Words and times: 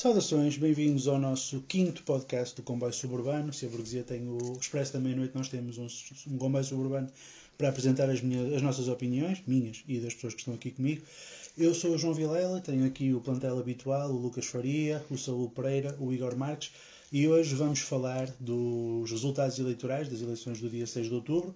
Saudações, 0.00 0.56
bem-vindos 0.56 1.06
ao 1.06 1.18
nosso 1.18 1.60
quinto 1.68 2.02
podcast 2.04 2.56
do 2.56 2.62
Comboio 2.62 2.90
Suburbano. 2.90 3.52
Se 3.52 3.66
a 3.66 3.68
burguesia 3.68 4.02
tem 4.02 4.26
o 4.26 4.56
Expresso 4.58 4.94
da 4.94 4.98
Meia-Noite, 4.98 5.36
nós 5.36 5.50
temos 5.50 5.76
um, 5.76 5.86
um 6.32 6.38
Comboio 6.38 6.64
Suburbano 6.64 7.06
para 7.58 7.68
apresentar 7.68 8.08
as, 8.08 8.22
minhas, 8.22 8.50
as 8.54 8.62
nossas 8.62 8.88
opiniões, 8.88 9.42
minhas 9.46 9.84
e 9.86 9.98
das 9.98 10.14
pessoas 10.14 10.32
que 10.32 10.40
estão 10.40 10.54
aqui 10.54 10.70
comigo. 10.70 11.02
Eu 11.58 11.74
sou 11.74 11.90
o 11.90 11.98
João 11.98 12.14
Vilela, 12.14 12.62
tenho 12.62 12.86
aqui 12.86 13.12
o 13.12 13.20
plantel 13.20 13.58
habitual, 13.58 14.08
o 14.10 14.16
Lucas 14.16 14.46
Faria, 14.46 15.04
o 15.10 15.18
Saúl 15.18 15.50
Pereira, 15.50 15.94
o 16.00 16.10
Igor 16.10 16.34
Marques, 16.34 16.70
e 17.12 17.28
hoje 17.28 17.54
vamos 17.54 17.80
falar 17.80 18.26
dos 18.40 19.10
resultados 19.10 19.58
eleitorais 19.58 20.08
das 20.08 20.22
eleições 20.22 20.62
do 20.62 20.70
dia 20.70 20.86
6 20.86 21.08
de 21.08 21.14
outubro. 21.14 21.54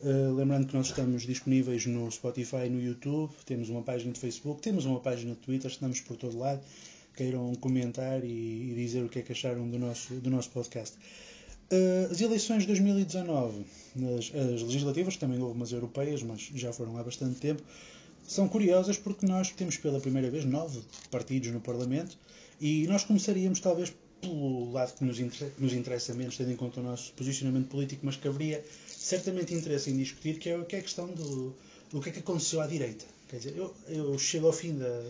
Uh, 0.00 0.32
lembrando 0.36 0.68
que 0.68 0.76
nós 0.76 0.86
estamos 0.86 1.24
disponíveis 1.24 1.86
no 1.86 2.08
Spotify 2.08 2.68
no 2.70 2.80
YouTube, 2.80 3.32
temos 3.44 3.68
uma 3.68 3.82
página 3.82 4.12
de 4.12 4.20
Facebook, 4.20 4.62
temos 4.62 4.84
uma 4.84 5.00
página 5.00 5.32
de 5.34 5.40
Twitter, 5.40 5.68
estamos 5.68 6.00
por 6.00 6.16
todo 6.16 6.38
lado 6.38 6.62
queiram 7.20 7.54
comentar 7.56 8.24
e, 8.24 8.70
e, 8.70 8.74
dizer 8.74 9.04
o 9.04 9.08
que 9.10 9.18
é 9.18 9.22
que 9.22 9.32
acharam 9.32 9.68
do 9.68 9.78
nosso, 9.78 10.14
do 10.14 10.30
nosso 10.30 10.48
podcast. 10.50 10.96
Uh, 11.70 12.10
as 12.10 12.18
eleições 12.18 12.62
de 12.62 12.68
2019, 12.68 13.66
as, 14.18 14.34
as 14.34 14.62
legislativas, 14.62 15.16
também 15.18 15.38
houve 15.38 15.54
umas 15.54 15.70
europeias, 15.70 16.22
mas 16.22 16.50
já 16.54 16.72
foram 16.72 16.96
há 16.96 17.02
bastante 17.02 17.38
tempo, 17.38 17.62
são 18.26 18.48
curiosas 18.48 18.96
porque 18.96 19.26
nós 19.26 19.50
temos 19.50 19.76
pela 19.76 20.00
primeira 20.00 20.30
vez 20.30 20.46
nove 20.46 20.80
partidos 21.10 21.50
no 21.50 21.60
Parlamento 21.60 22.16
e 22.58 22.86
nós 22.86 23.04
começaríamos 23.04 23.60
talvez 23.60 23.92
pelo 24.22 24.72
lado 24.72 24.94
que 24.94 25.04
nos, 25.04 25.20
interessa, 25.20 25.52
nos 25.58 25.72
interessa 25.74 26.14
menos, 26.14 26.38
tendo 26.38 26.52
em 26.52 26.56
conta 26.56 26.80
o 26.80 26.82
nosso 26.82 27.12
posicionamento 27.12 27.68
político, 27.68 28.00
mas 28.04 28.16
que 28.16 28.28
haveria 28.28 28.64
certamente 28.86 29.52
interesse 29.52 29.90
em 29.90 29.96
discutir, 29.98 30.38
que 30.38 30.48
é, 30.48 30.58
que 30.64 30.74
é 30.74 30.78
a 30.78 30.82
questão 30.82 31.06
do, 31.08 31.54
do 31.90 32.00
que 32.00 32.08
é 32.08 32.12
que 32.12 32.20
aconteceu 32.20 32.62
à 32.62 32.66
direita. 32.66 33.04
Quer 33.28 33.36
dizer, 33.36 33.56
eu, 33.56 33.74
eu 33.88 34.18
chego 34.18 34.46
ao 34.46 34.52
fim 34.52 34.76
da, 34.76 35.02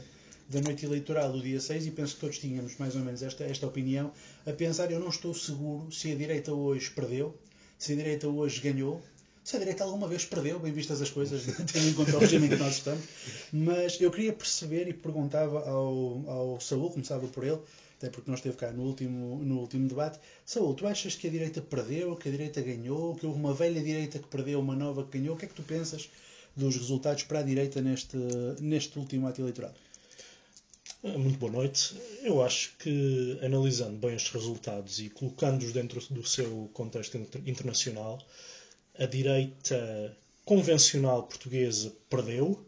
da 0.50 0.60
noite 0.60 0.84
eleitoral 0.84 1.30
do 1.30 1.40
dia 1.40 1.60
6 1.60 1.86
e 1.86 1.90
penso 1.92 2.16
que 2.16 2.20
todos 2.20 2.38
tínhamos 2.38 2.76
mais 2.76 2.96
ou 2.96 3.02
menos 3.02 3.22
esta, 3.22 3.44
esta 3.44 3.66
opinião, 3.68 4.12
a 4.44 4.52
pensar, 4.52 4.90
eu 4.90 4.98
não 4.98 5.08
estou 5.08 5.32
seguro 5.32 5.90
se 5.92 6.10
a 6.10 6.14
direita 6.16 6.52
hoje 6.52 6.90
perdeu, 6.90 7.38
se 7.78 7.92
a 7.92 7.96
direita 7.96 8.26
hoje 8.26 8.60
ganhou, 8.60 9.00
se 9.44 9.54
a 9.54 9.58
direita 9.60 9.84
alguma 9.84 10.08
vez 10.08 10.24
perdeu, 10.24 10.58
bem 10.58 10.72
vistas 10.72 11.00
as 11.00 11.08
coisas, 11.08 11.44
tendo 11.72 11.88
em 11.88 11.94
conta 11.94 12.16
o 12.16 12.18
regime 12.18 12.46
em 12.46 12.50
que 12.50 12.56
nós 12.56 12.74
estamos, 12.74 13.04
mas 13.52 14.00
eu 14.00 14.10
queria 14.10 14.32
perceber 14.32 14.88
e 14.88 14.92
perguntava 14.92 15.60
ao, 15.68 16.24
ao 16.28 16.60
Saúl, 16.60 16.90
começava 16.90 17.28
por 17.28 17.44
ele, 17.44 17.60
até 17.98 18.10
porque 18.10 18.28
nós 18.28 18.40
esteve 18.40 18.56
cá 18.56 18.72
no 18.72 18.82
último, 18.82 19.36
no 19.44 19.60
último 19.60 19.86
debate. 19.86 20.18
Saúl, 20.44 20.74
tu 20.74 20.84
achas 20.84 21.14
que 21.14 21.28
a 21.28 21.30
direita 21.30 21.60
perdeu, 21.60 22.16
que 22.16 22.28
a 22.28 22.32
direita 22.32 22.60
ganhou, 22.60 23.14
que 23.14 23.24
houve 23.24 23.38
uma 23.38 23.54
velha 23.54 23.80
direita 23.80 24.18
que 24.18 24.26
perdeu, 24.26 24.58
uma 24.58 24.74
nova 24.74 25.04
que 25.04 25.16
ganhou? 25.16 25.36
O 25.36 25.38
que 25.38 25.44
é 25.44 25.48
que 25.48 25.54
tu 25.54 25.62
pensas 25.62 26.10
dos 26.56 26.74
resultados 26.76 27.22
para 27.22 27.38
a 27.38 27.42
direita 27.42 27.80
neste, 27.80 28.16
neste 28.60 28.98
último 28.98 29.28
ato 29.28 29.40
eleitoral? 29.40 29.72
Ah, 31.02 31.16
muito 31.16 31.38
boa 31.38 31.50
noite. 31.50 31.98
Eu 32.22 32.42
acho 32.42 32.76
que, 32.78 33.38
analisando 33.42 33.96
bem 33.96 34.14
estes 34.14 34.32
resultados 34.32 35.00
e 35.00 35.08
colocando-os 35.08 35.72
dentro 35.72 35.98
do 36.12 36.22
seu 36.26 36.68
contexto 36.74 37.16
internacional, 37.46 38.18
a 38.98 39.06
direita 39.06 40.14
convencional 40.44 41.22
portuguesa 41.22 41.90
perdeu 42.10 42.62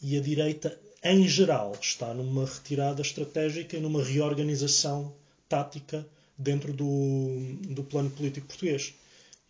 e 0.00 0.16
a 0.16 0.20
direita, 0.20 0.78
em 1.02 1.26
geral, 1.26 1.76
está 1.80 2.14
numa 2.14 2.46
retirada 2.46 3.02
estratégica 3.02 3.76
e 3.76 3.80
numa 3.80 4.04
reorganização 4.04 5.12
tática 5.48 6.06
dentro 6.38 6.72
do, 6.72 7.56
do 7.68 7.82
plano 7.82 8.10
político 8.10 8.46
português. 8.46 8.94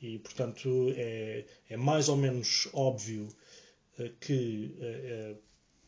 E, 0.00 0.18
portanto, 0.20 0.90
é, 0.96 1.44
é 1.68 1.76
mais 1.76 2.08
ou 2.08 2.16
menos 2.16 2.66
óbvio 2.72 3.28
eh, 3.98 4.10
que 4.20 4.74
eh, 4.80 5.34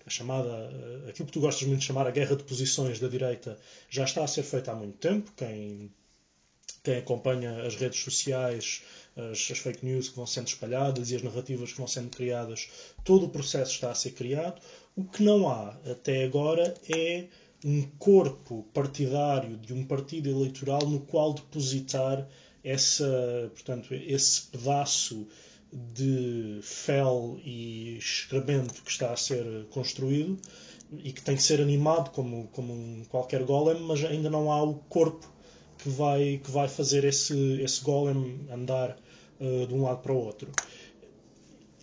a 0.06 0.10
chamada, 0.10 0.48
eh, 0.48 1.10
aquilo 1.10 1.26
que 1.26 1.32
tu 1.32 1.40
gostas 1.40 1.66
muito 1.66 1.80
de 1.80 1.86
chamar 1.86 2.06
a 2.06 2.10
guerra 2.10 2.36
de 2.36 2.44
posições 2.44 3.00
da 3.00 3.08
direita, 3.08 3.58
já 3.90 4.04
está 4.04 4.22
a 4.22 4.28
ser 4.28 4.44
feita 4.44 4.70
há 4.70 4.74
muito 4.74 4.98
tempo. 4.98 5.32
Quem, 5.36 5.90
quem 6.84 6.98
acompanha 6.98 7.62
as 7.62 7.74
redes 7.74 7.98
sociais, 7.98 8.82
as, 9.16 9.50
as, 9.50 9.58
fake 9.58 9.84
news 9.84 10.08
que 10.08 10.16
vão 10.16 10.26
sendo 10.26 10.46
espalhadas 10.46 11.10
e 11.10 11.16
as 11.16 11.22
narrativas 11.22 11.72
que 11.72 11.78
vão 11.78 11.88
sendo 11.88 12.10
criadas, 12.10 12.68
todo 13.04 13.26
o 13.26 13.28
processo 13.28 13.72
está 13.72 13.90
a 13.90 13.94
ser 13.94 14.12
criado. 14.12 14.62
O 14.94 15.04
que 15.04 15.22
não 15.22 15.48
há 15.48 15.76
até 15.90 16.24
agora 16.24 16.72
é 16.88 17.26
um 17.64 17.82
corpo 17.98 18.64
partidário 18.72 19.56
de 19.56 19.74
um 19.74 19.84
partido 19.84 20.30
eleitoral 20.30 20.86
no 20.86 21.00
qual 21.00 21.34
depositar 21.34 22.28
essa, 22.62 23.50
portanto, 23.54 23.92
esse 23.92 24.42
pedaço 24.42 25.26
de 25.72 26.60
fel 26.62 27.38
e 27.44 27.98
excremento 27.98 28.82
que 28.82 28.90
está 28.90 29.12
a 29.12 29.16
ser 29.16 29.66
construído 29.70 30.38
e 30.92 31.12
que 31.12 31.20
tem 31.20 31.36
que 31.36 31.42
ser 31.42 31.60
animado 31.60 32.10
como, 32.10 32.48
como 32.48 32.72
um, 32.72 33.04
qualquer 33.08 33.42
golem, 33.44 33.80
mas 33.82 34.04
ainda 34.04 34.30
não 34.30 34.50
há 34.50 34.62
o 34.62 34.74
corpo 34.88 35.30
que 35.78 35.88
vai, 35.88 36.40
que 36.42 36.50
vai 36.50 36.68
fazer 36.68 37.04
esse, 37.04 37.60
esse 37.60 37.82
golem 37.82 38.46
andar 38.50 38.96
uh, 39.40 39.66
de 39.66 39.74
um 39.74 39.82
lado 39.82 40.00
para 40.02 40.12
o 40.12 40.16
outro. 40.16 40.50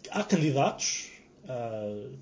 Há 0.10 0.24
candidatos, 0.24 1.10
uh, 1.44 2.18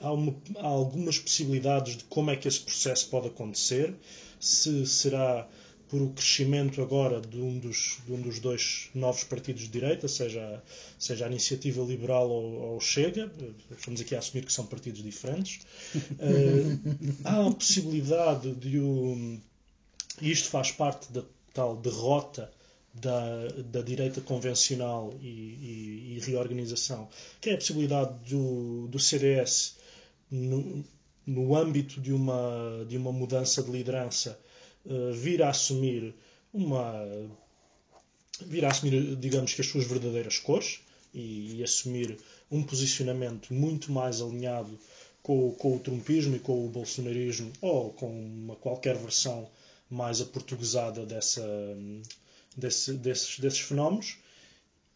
há, 0.00 0.12
uma, 0.12 0.34
há 0.56 0.66
algumas 0.66 1.18
possibilidades 1.18 1.96
de 1.96 2.04
como 2.04 2.30
é 2.30 2.36
que 2.36 2.46
esse 2.46 2.60
processo 2.60 3.08
pode 3.08 3.28
acontecer, 3.28 3.94
se 4.38 4.86
será 4.86 5.48
por 5.92 6.00
o 6.00 6.08
crescimento 6.08 6.80
agora 6.80 7.20
de 7.20 7.38
um 7.38 7.58
dos, 7.58 7.98
de 8.06 8.14
um 8.14 8.20
dos 8.22 8.40
dois 8.40 8.88
novos 8.94 9.24
partidos 9.24 9.64
de 9.64 9.68
direita, 9.68 10.08
seja, 10.08 10.62
seja 10.98 11.26
a 11.26 11.28
Iniciativa 11.28 11.82
Liberal 11.82 12.30
ou, 12.30 12.72
ou 12.72 12.80
Chega, 12.80 13.30
estamos 13.70 14.00
aqui 14.00 14.14
a 14.14 14.18
assumir 14.18 14.46
que 14.46 14.52
são 14.54 14.64
partidos 14.64 15.02
diferentes. 15.02 15.60
Uh, 15.94 17.18
há 17.22 17.46
a 17.46 17.50
possibilidade 17.52 18.54
de 18.54 18.78
o. 18.78 19.38
E 20.22 20.30
isto 20.30 20.48
faz 20.48 20.72
parte 20.72 21.12
da 21.12 21.24
tal 21.52 21.76
derrota 21.76 22.50
da, 22.94 23.48
da 23.70 23.82
direita 23.82 24.22
convencional 24.22 25.12
e, 25.20 25.26
e, 25.26 26.16
e, 26.16 26.20
reorganização, 26.20 27.06
que 27.38 27.50
é 27.50 27.52
a 27.52 27.58
possibilidade 27.58 28.30
do, 28.30 28.88
do 28.88 28.98
CDS, 28.98 29.76
no, 30.30 30.82
no 31.26 31.54
âmbito 31.54 32.00
de 32.00 32.14
uma, 32.14 32.82
de 32.88 32.96
uma 32.96 33.12
mudança 33.12 33.62
de 33.62 33.70
liderança, 33.70 34.38
uh, 34.86 35.12
vir 35.12 35.42
a 35.42 35.50
assumir 35.50 36.14
uma 36.52 37.06
vir 38.46 38.64
a 38.64 38.70
assumir, 38.70 39.16
digamos 39.16 39.54
que 39.54 39.60
as 39.60 39.66
suas 39.66 39.86
verdadeiras 39.86 40.38
cores 40.38 40.80
e, 41.14 41.56
e 41.56 41.62
assumir 41.62 42.18
um 42.50 42.62
posicionamento 42.62 43.52
muito 43.52 43.92
mais 43.92 44.20
alinhado 44.20 44.78
com, 45.22 45.52
com, 45.52 45.76
o 45.76 45.80
trumpismo 45.80 46.36
e 46.36 46.40
com 46.40 46.66
o 46.66 46.68
bolsonarismo 46.68 47.52
ou 47.60 47.92
com 47.92 48.10
uma 48.10 48.56
qualquer 48.56 48.96
versão 48.96 49.48
mais 49.88 50.20
aportuguesada 50.20 51.06
dessa, 51.06 51.46
desse, 52.56 52.94
desses, 52.94 53.38
desses 53.38 53.60
fenómenos. 53.60 54.16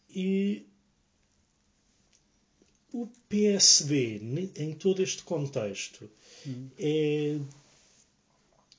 E 0.09 0.65
o 2.91 3.07
PSD, 3.29 4.21
em 4.55 4.73
todo 4.73 5.03
este 5.03 5.23
contexto, 5.23 6.09
hum. 6.45 6.69
é 6.77 7.39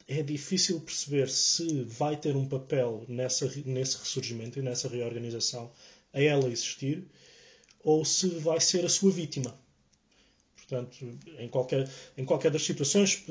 é 0.09 0.23
difícil 0.23 0.81
perceber 0.81 1.29
se 1.29 1.83
vai 1.85 2.17
ter 2.17 2.35
um 2.35 2.49
papel 2.49 3.05
nessa, 3.07 3.47
nesse 3.67 3.99
ressurgimento 3.99 4.59
e 4.59 4.63
nessa 4.63 4.89
reorganização 4.89 5.71
a 6.15 6.23
ela 6.23 6.49
existir 6.49 7.05
ou 7.85 8.05
se 8.07 8.27
vai 8.29 8.59
ser 8.59 8.87
a 8.87 8.89
sua 8.89 9.11
vítima. 9.11 9.55
Portanto, 10.57 11.19
em 11.39 11.49
qualquer, 11.49 11.89
em 12.17 12.25
qualquer 12.25 12.51
das 12.51 12.63
situações 12.63 13.23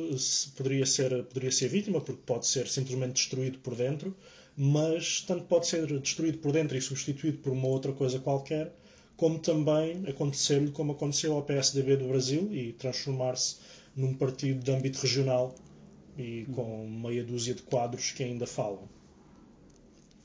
poderia 0.55 0.85
ser, 0.85 1.23
poderia 1.23 1.51
ser 1.51 1.67
vítima, 1.67 1.99
porque 1.99 2.21
pode 2.25 2.45
ser 2.45 2.67
simplesmente 2.67 3.13
destruído 3.13 3.57
por 3.59 3.75
dentro, 3.75 4.15
mas 4.55 5.21
tanto 5.21 5.45
pode 5.45 5.67
ser 5.67 5.85
destruído 5.99 6.37
por 6.37 6.51
dentro 6.51 6.77
e 6.77 6.81
substituído 6.81 7.39
por 7.39 7.53
uma 7.53 7.67
outra 7.67 7.91
coisa 7.91 8.19
qualquer, 8.19 8.71
como 9.15 9.39
também 9.39 10.03
acontecer-lhe 10.07 10.71
como 10.71 10.91
aconteceu 10.91 11.33
ao 11.33 11.43
PSDB 11.43 11.97
do 11.97 12.07
Brasil 12.07 12.53
e 12.53 12.73
transformar-se 12.73 13.57
num 13.95 14.13
partido 14.13 14.63
de 14.63 14.71
âmbito 14.71 14.99
regional 14.99 15.55
e 16.17 16.45
com 16.53 16.87
meia 16.87 17.23
dúzia 17.23 17.53
de 17.53 17.61
quadros 17.61 18.11
que 18.11 18.23
ainda 18.23 18.47
falam. 18.47 18.87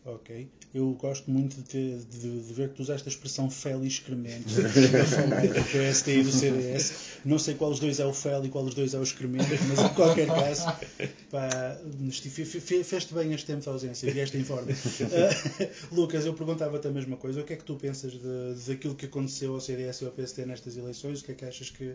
Ok. 0.05 0.49
Eu 0.75 0.91
gosto 0.95 1.31
muito 1.31 1.55
de, 1.57 1.63
ter, 1.63 1.99
de, 1.99 2.41
de 2.41 2.53
ver 2.55 2.71
que 2.71 2.77
tu 2.77 2.83
usaste 2.83 3.07
a 3.07 3.13
expressão 3.13 3.49
fel 3.49 3.85
e 3.85 3.87
excremento 3.87 4.53
para 4.91 5.05
falar 5.05 5.47
do 5.47 5.71
PSD 5.71 6.21
e 6.21 6.23
do 6.25 6.33
CDS. 6.33 6.95
Não 7.25 7.39
sei 7.39 7.55
qual 7.55 7.71
dos 7.71 7.79
dois 7.79 8.01
é 8.01 8.07
o 8.07 8.13
fel 8.13 8.45
e 8.45 8.49
qual 8.49 8.65
dos 8.65 8.75
dois 8.75 8.95
é 8.95 8.99
o 8.99 9.03
excremento, 9.03 9.47
mas 9.69 9.79
em 9.79 9.95
qualquer 9.95 10.27
caso, 10.27 10.65
fez-te 12.85 13.15
bem 13.15 13.33
este 13.33 13.47
tempo 13.47 13.61
de 13.61 13.69
ausência, 13.69 14.13
vieste 14.13 14.37
em 14.37 14.43
forma. 14.43 14.73
Uh, 14.73 15.69
Lucas, 15.95 16.27
eu 16.27 16.35
perguntava-te 16.35 16.89
a 16.89 16.91
mesma 16.91 17.17
coisa. 17.17 17.41
O 17.41 17.45
que 17.45 17.53
é 17.53 17.57
que 17.57 17.65
tu 17.65 17.77
pensas 17.77 18.13
de, 18.13 18.55
daquilo 18.67 18.97
que 18.97 19.07
aconteceu 19.07 19.55
ao 19.55 19.61
CDS 19.61 20.01
e 20.01 20.07
ao 20.07 20.11
PSD 20.11 20.47
nestas 20.47 20.77
eleições? 20.77 21.21
O 21.21 21.25
que 21.25 21.33
é 21.33 21.35
que 21.35 21.45
achas 21.45 21.71
que. 21.71 21.95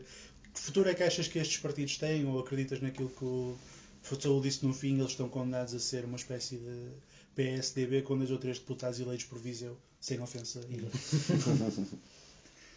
Que 0.53 0.61
futuro 0.61 0.89
é 0.89 0.93
que 0.93 1.03
achas 1.03 1.27
que 1.27 1.37
estes 1.37 1.57
partidos 1.57 1.97
têm 1.97 2.25
ou 2.25 2.39
acreditas 2.39 2.81
naquilo 2.81 3.09
que 3.09 3.23
o 3.23 3.55
Futsal 4.07 4.39
disse 4.39 4.65
no 4.65 4.73
fim 4.73 4.97
eles 4.97 5.11
estão 5.11 5.27
condenados 5.27 5.73
a 5.73 5.79
ser 5.79 6.05
uma 6.05 6.15
espécie 6.15 6.57
de 6.57 6.91
PSDB 7.35 8.01
com 8.03 8.17
dois 8.17 8.31
ou 8.31 8.37
três 8.37 8.57
deputados 8.57 8.99
eleitos 8.99 9.25
por 9.25 9.37
Viseu, 9.37 9.77
sem 9.99 10.19
ofensa. 10.21 10.61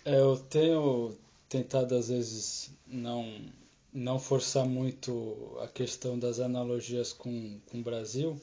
Eu 0.04 0.36
tenho 0.50 1.16
tentado 1.48 1.94
às 1.94 2.08
vezes 2.08 2.70
não 2.86 3.40
não 3.92 4.18
forçar 4.20 4.64
muito 4.64 5.58
a 5.60 5.66
questão 5.66 6.18
das 6.18 6.38
analogias 6.38 7.12
com, 7.12 7.58
com 7.66 7.78
o 7.78 7.82
Brasil, 7.82 8.40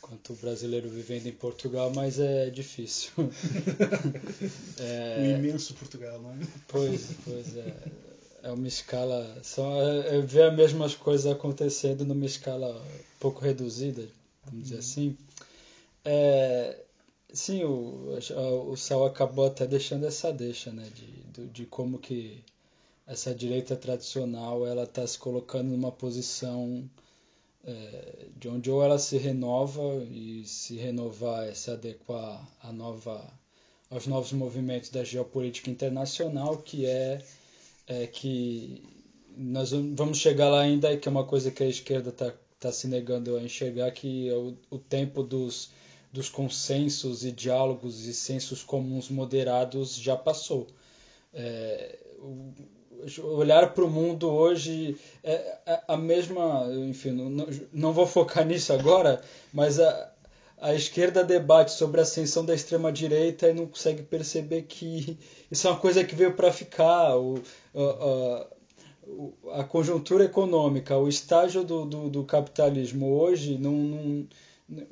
quanto 0.00 0.32
o 0.32 0.36
brasileiro 0.36 0.88
vivendo 0.88 1.28
em 1.28 1.32
Portugal, 1.32 1.92
mas 1.94 2.18
é 2.18 2.50
difícil. 2.50 3.12
é, 4.80 5.18
o 5.18 5.38
imenso 5.38 5.74
Portugal, 5.74 6.20
não 6.20 6.32
é? 6.32 6.38
Pois, 6.66 7.10
pois 7.24 7.56
é. 7.56 8.11
É 8.42 8.50
uma 8.50 8.66
escala. 8.66 9.38
São, 9.42 9.80
é, 9.80 10.16
é 10.16 10.20
ver 10.20 10.42
as 10.50 10.54
mesmas 10.54 10.94
coisas 10.94 11.30
acontecendo 11.30 12.04
numa 12.04 12.26
escala 12.26 12.76
um 12.76 13.18
pouco 13.20 13.40
reduzida, 13.40 14.06
vamos 14.44 14.64
dizer 14.64 14.74
uhum. 14.74 14.80
assim. 14.80 15.16
É, 16.04 16.76
sim, 17.32 17.62
o, 17.64 18.18
o 18.68 18.76
Sal 18.76 19.06
acabou 19.06 19.46
até 19.46 19.66
deixando 19.66 20.06
essa 20.06 20.32
deixa, 20.32 20.72
né? 20.72 20.88
De, 20.94 21.46
de, 21.46 21.66
como 21.66 21.98
que 21.98 22.42
essa 23.06 23.34
direita 23.34 23.76
tradicional 23.76 24.66
ela 24.66 24.84
está 24.84 25.06
se 25.06 25.18
colocando 25.18 25.68
numa 25.70 25.92
posição 25.92 26.88
é, 27.64 28.26
de 28.36 28.48
onde 28.48 28.70
ou 28.70 28.82
ela 28.82 28.98
se 28.98 29.16
renova 29.16 30.02
e 30.10 30.44
se 30.44 30.76
renovar 30.76 31.46
é 31.46 31.54
se 31.54 31.70
adequar 31.70 32.44
à 32.60 32.72
nova, 32.72 33.24
aos 33.88 34.06
novos 34.06 34.32
movimentos 34.32 34.90
da 34.90 35.04
geopolítica 35.04 35.70
internacional, 35.70 36.58
que 36.58 36.86
é, 36.86 37.22
é 37.86 38.06
que 38.06 38.82
nós 39.36 39.72
vamos 39.72 40.18
chegar 40.18 40.48
lá 40.48 40.60
ainda, 40.60 40.96
que 40.96 41.08
é 41.08 41.10
uma 41.10 41.24
coisa 41.24 41.50
que 41.50 41.62
a 41.62 41.68
esquerda 41.68 42.10
está 42.10 42.32
tá 42.60 42.72
se 42.72 42.86
negando 42.86 43.36
a 43.36 43.42
enxergar, 43.42 43.90
que 43.90 44.28
é 44.28 44.34
o, 44.34 44.54
o 44.70 44.78
tempo 44.78 45.22
dos, 45.22 45.70
dos 46.12 46.28
consensos 46.28 47.24
e 47.24 47.32
diálogos 47.32 48.06
e 48.06 48.14
sensos 48.14 48.62
comuns 48.62 49.08
moderados 49.08 49.96
já 49.96 50.16
passou. 50.16 50.66
É, 51.34 51.98
o, 52.18 52.52
olhar 53.36 53.74
para 53.74 53.84
o 53.84 53.90
mundo 53.90 54.30
hoje 54.30 54.96
é, 55.24 55.58
é, 55.66 55.80
a 55.88 55.96
mesma, 55.96 56.66
enfim, 56.88 57.10
não, 57.10 57.48
não 57.72 57.92
vou 57.92 58.06
focar 58.06 58.44
nisso 58.46 58.72
agora, 58.72 59.20
mas 59.52 59.80
a, 59.80 60.11
a 60.62 60.72
esquerda 60.74 61.24
debate 61.24 61.72
sobre 61.72 61.98
a 61.98 62.04
ascensão 62.04 62.44
da 62.44 62.54
extrema 62.54 62.92
direita 62.92 63.48
e 63.48 63.52
não 63.52 63.66
consegue 63.66 64.02
perceber 64.02 64.62
que 64.62 65.18
isso 65.50 65.66
é 65.66 65.70
uma 65.70 65.78
coisa 65.78 66.04
que 66.04 66.14
veio 66.14 66.34
para 66.34 66.52
ficar. 66.52 67.16
O, 67.18 67.42
a, 67.74 69.60
a, 69.60 69.64
conjuntura 69.64 70.24
econômica, 70.24 70.96
o 70.96 71.08
estágio 71.08 71.64
do, 71.64 71.84
do, 71.84 72.08
do 72.08 72.24
capitalismo 72.24 73.08
hoje 73.12 73.58
não, 73.58 73.72
não, 73.72 74.28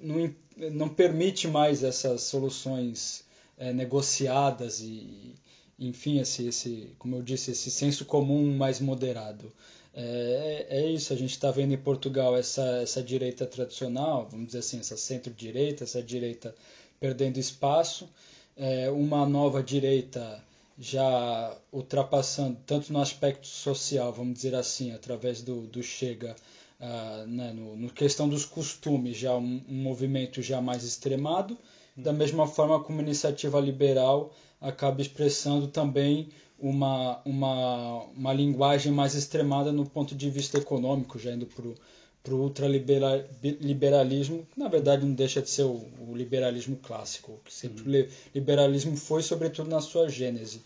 não, 0.03 0.35
não, 0.73 0.89
permite 0.89 1.47
mais 1.47 1.85
essas 1.85 2.23
soluções 2.23 3.25
é, 3.57 3.73
negociadas 3.73 4.81
e, 4.81 5.37
enfim, 5.79 6.19
esse, 6.19 6.49
esse, 6.49 6.91
como 6.99 7.15
eu 7.15 7.23
disse, 7.23 7.53
esse 7.53 7.71
senso 7.71 8.05
comum 8.05 8.57
mais 8.57 8.81
moderado. 8.81 9.53
É, 9.93 10.67
é 10.71 10.91
isso, 10.91 11.13
a 11.13 11.17
gente 11.17 11.31
está 11.31 11.51
vendo 11.51 11.75
em 11.75 11.79
Portugal 11.79 12.37
essa, 12.37 12.63
essa 12.83 13.03
direita 13.03 13.45
tradicional, 13.47 14.29
vamos 14.31 14.47
dizer 14.47 14.61
assim, 14.61 14.79
essa 14.79 14.97
centro-direita, 14.97 15.85
essa 15.85 16.03
direita 16.03 16.55
perdendo 17.01 17.39
espaço, 17.39 18.09
é, 18.57 18.91
uma 18.91 19.27
nova 19.27 19.63
direita 19.63 20.43
já 20.79 21.57
ultrapassando, 21.73 22.59
tanto 22.67 22.93
no 22.93 23.01
aspecto 23.01 23.47
social, 23.47 24.13
vamos 24.13 24.35
dizer 24.35 24.55
assim, 24.55 24.93
através 24.93 25.43
do, 25.43 25.67
do 25.67 25.83
Chega, 25.83 26.35
uh, 26.81 27.27
né, 27.27 27.53
no, 27.53 27.77
no, 27.77 27.91
questão 27.91 28.27
dos 28.27 28.47
costumes, 28.47 29.19
já 29.19 29.37
um, 29.37 29.63
um 29.69 29.83
movimento 29.83 30.41
já 30.41 30.61
mais 30.61 30.83
extremado, 30.83 31.57
da 31.95 32.15
mesma 32.15 32.47
forma 32.47 32.83
como 32.83 33.01
a 33.01 33.03
iniciativa 33.03 33.61
liberal 33.61 34.35
acaba 34.59 35.03
expressando 35.03 35.69
também 35.69 36.31
uma, 36.61 37.21
uma, 37.25 38.03
uma 38.17 38.33
linguagem 38.33 38.93
mais 38.93 39.15
extremada 39.15 39.73
no 39.73 39.87
ponto 39.87 40.15
de 40.15 40.29
vista 40.29 40.59
econômico, 40.59 41.19
já 41.19 41.33
indo 41.33 41.47
para 41.47 42.35
o 42.35 42.43
ultraliberalismo, 42.43 44.47
que 44.53 44.61
na 44.61 44.69
verdade 44.69 45.07
não 45.07 45.15
deixa 45.15 45.41
de 45.41 45.49
ser 45.49 45.63
o, 45.63 45.83
o 46.09 46.15
liberalismo 46.15 46.77
clássico, 46.77 47.41
que 47.45 47.53
sempre 47.53 47.83
uhum. 47.83 48.05
o 48.05 48.09
liberalismo 48.35 48.97
foi, 48.97 49.23
sobretudo 49.23 49.71
na 49.71 49.81
sua 49.81 50.09
gênese. 50.09 50.61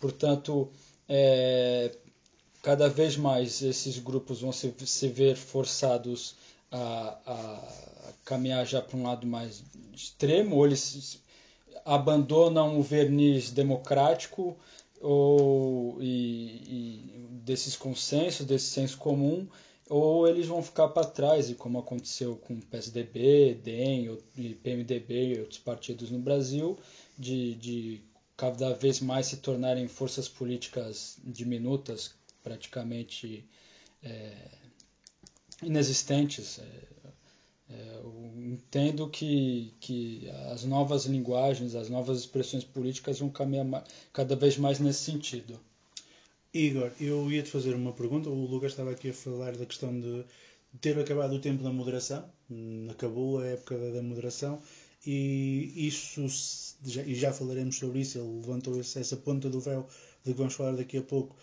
Portanto, 0.00 0.68
é, 1.08 1.90
cada 2.62 2.88
vez 2.88 3.16
mais 3.16 3.60
esses 3.62 3.98
grupos 3.98 4.40
vão 4.40 4.52
se, 4.52 4.72
se 4.86 5.08
ver 5.08 5.36
forçados 5.36 6.36
a, 6.70 7.18
a 7.26 8.12
caminhar 8.24 8.64
já 8.64 8.80
para 8.80 8.96
um 8.96 9.02
lado 9.02 9.26
mais 9.26 9.62
extremo, 9.92 10.56
ou 10.56 10.66
eles 10.66 11.20
abandonam 11.84 12.78
o 12.78 12.82
verniz 12.82 13.50
democrático 13.50 14.56
ou 15.02 16.00
e, 16.00 16.62
e 16.66 17.26
desses 17.44 17.76
consensos, 17.76 18.46
desse 18.46 18.66
senso 18.66 18.96
comum, 18.96 19.48
ou 19.90 20.26
eles 20.26 20.46
vão 20.46 20.62
ficar 20.62 20.88
para 20.88 21.06
trás, 21.06 21.50
e 21.50 21.54
como 21.54 21.78
aconteceu 21.78 22.36
com 22.36 22.54
o 22.54 22.62
PSDB, 22.62 23.54
DEM 23.62 24.18
e 24.36 24.54
PMDB 24.54 25.34
e 25.34 25.40
outros 25.40 25.58
partidos 25.58 26.10
no 26.10 26.18
Brasil, 26.18 26.78
de, 27.18 27.54
de 27.56 28.00
cada 28.36 28.72
vez 28.72 29.00
mais 29.00 29.26
se 29.26 29.38
tornarem 29.38 29.88
forças 29.88 30.28
políticas 30.28 31.18
diminutas, 31.22 32.14
praticamente 32.42 33.44
é, 34.02 34.32
inexistentes. 35.62 36.58
É, 36.58 36.91
eu 38.02 38.32
entendo 38.36 39.08
que, 39.08 39.72
que 39.80 40.28
as 40.52 40.64
novas 40.64 41.06
linguagens, 41.06 41.74
as 41.74 41.88
novas 41.88 42.18
expressões 42.18 42.64
políticas 42.64 43.18
vão 43.18 43.28
caminhar 43.28 43.84
cada 44.12 44.36
vez 44.36 44.56
mais 44.56 44.78
nesse 44.78 45.00
sentido. 45.00 45.58
Igor, 46.52 46.90
eu 47.00 47.30
ia 47.32 47.42
te 47.42 47.50
fazer 47.50 47.74
uma 47.74 47.92
pergunta. 47.92 48.28
O 48.28 48.46
Lucas 48.46 48.72
estava 48.72 48.90
aqui 48.90 49.10
a 49.10 49.14
falar 49.14 49.56
da 49.56 49.64
questão 49.64 49.98
de 49.98 50.24
ter 50.80 50.98
acabado 50.98 51.34
o 51.34 51.40
tempo 51.40 51.62
da 51.62 51.70
moderação. 51.70 52.24
Hum, 52.50 52.88
acabou 52.90 53.40
a 53.40 53.46
época 53.46 53.76
da 53.92 54.02
moderação 54.02 54.60
e 55.04 55.72
isso, 55.88 56.26
e 56.84 57.14
já 57.14 57.32
falaremos 57.32 57.76
sobre 57.76 58.00
isso, 58.00 58.18
ele 58.18 58.36
levantou 58.36 58.78
essa 58.78 59.16
ponta 59.16 59.50
do 59.50 59.60
véu 59.60 59.86
de 60.24 60.32
que 60.32 60.38
vamos 60.38 60.54
falar 60.54 60.76
daqui 60.76 60.98
a 60.98 61.02
pouco, 61.02 61.34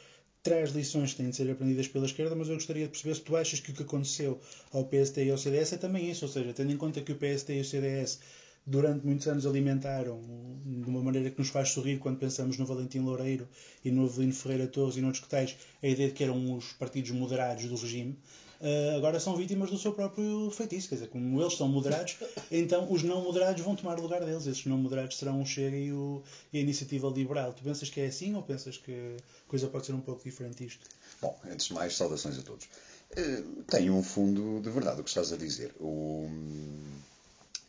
traz 0.50 0.72
lições 0.72 1.12
que 1.12 1.18
têm 1.18 1.30
de 1.30 1.36
ser 1.36 1.48
aprendidas 1.52 1.88
pela 1.88 2.08
esquerda, 2.08 2.36
mas 2.36 2.50
eu 2.50 2.56
gostaria 2.56 2.86
de 2.86 2.90
perceber 2.90 3.14
se 3.14 3.22
tu 3.22 3.36
achas 3.36 3.60
que 3.60 3.70
o 3.70 3.74
que 3.76 3.84
aconteceu 3.84 4.42
ao 4.72 4.84
PST 4.84 5.24
e 5.24 5.30
ao 5.30 5.38
CDS 5.38 5.74
é 5.74 5.78
também 5.78 6.10
isso, 6.10 6.26
ou 6.26 6.32
seja, 6.32 6.52
tendo 6.54 6.72
em 6.72 6.78
conta 6.78 7.02
que 7.02 7.12
o 7.12 7.16
PST 7.16 7.54
e 7.54 7.62
o 7.62 7.64
CDS 7.64 8.20
durante 8.66 9.06
muitos 9.06 9.28
anos 9.28 9.46
alimentaram 9.46 10.20
de 10.66 10.90
uma 10.90 11.04
maneira 11.04 11.30
que 11.30 11.38
nos 11.38 11.50
faz 11.50 11.70
sorrir 11.70 12.00
quando 12.00 12.18
pensamos 12.18 12.58
no 12.58 12.66
Valentim 12.66 12.98
Loureiro 12.98 13.48
e 13.86 13.92
no 13.92 14.06
Avelino 14.06 14.34
Ferreira 14.34 14.68
Torres 14.68 14.98
e 14.98 15.02
noutros 15.02 15.24
que 15.24 15.30
tais, 15.30 15.56
a 15.84 15.88
ideia 15.88 16.08
de 16.10 16.16
que 16.16 16.24
eram 16.24 16.56
os 16.56 16.74
partidos 16.74 17.12
moderados 17.12 17.66
do 17.66 17.76
regime. 17.76 18.18
Uh, 18.60 18.98
agora 18.98 19.22
são 19.22 19.38
vítimas 19.38 19.70
do 19.70 19.78
seu 19.78 19.94
próprio 19.94 20.52
feitiço. 20.52 20.90
Quer 20.90 20.96
dizer, 20.96 21.08
como 21.08 21.42
eles 21.42 21.56
são 21.56 21.68
moderados, 21.68 22.18
então 22.52 22.92
os 22.92 23.04
não 23.04 23.24
moderados 23.24 23.62
vão 23.64 23.74
tomar 23.76 23.98
o 23.98 24.02
lugar 24.02 24.20
deles. 24.24 24.46
Esses 24.46 24.66
não 24.66 24.78
moderados 24.78 25.18
serão 25.18 25.42
o 25.42 25.46
Chega 25.46 25.78
e, 25.78 25.94
o, 25.94 26.22
e 26.52 26.58
a 26.58 26.62
Iniciativa 26.62 27.08
Liberal. 27.08 27.54
Tu 27.54 27.64
pensas 27.64 27.90
que 27.90 28.02
é 28.02 28.08
assim 28.08 28.36
ou 28.36 28.44
pensas 28.44 28.78
que 28.78 28.92
a 28.92 29.50
coisa 29.50 29.68
pode 29.68 29.86
ser 29.86 29.94
um 29.94 30.02
pouco 30.02 30.24
diferente 30.24 30.66
disto? 30.66 30.86
Bom, 31.22 31.40
antes 31.50 31.68
de 31.68 31.74
mais, 31.74 31.96
saudações 31.96 32.38
a 32.38 32.42
todos. 32.42 32.66
Uh, 33.12 33.64
tem 33.64 33.90
um 33.90 34.04
fundo 34.04 34.60
de 34.62 34.70
verdade 34.70 35.00
o 35.00 35.04
que 35.04 35.10
estás 35.10 35.32
a 35.32 35.38
dizer. 35.38 35.74
O, 35.80 36.30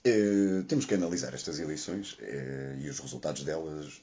uh, 0.06 0.64
temos 0.64 0.86
que 0.86 0.94
analisar 0.94 1.32
estas 1.34 1.60
eleições 1.60 2.16
e 2.80 2.88
os 2.88 2.98
resultados 2.98 3.44
delas 3.44 4.02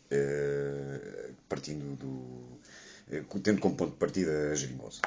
partindo 1.50 1.98
do. 1.98 3.40
tendo 3.40 3.60
como 3.60 3.76
ponto 3.76 3.92
de 3.92 3.98
partida 3.98 4.52
a 4.52 4.56
Jerimosa. 4.56 5.02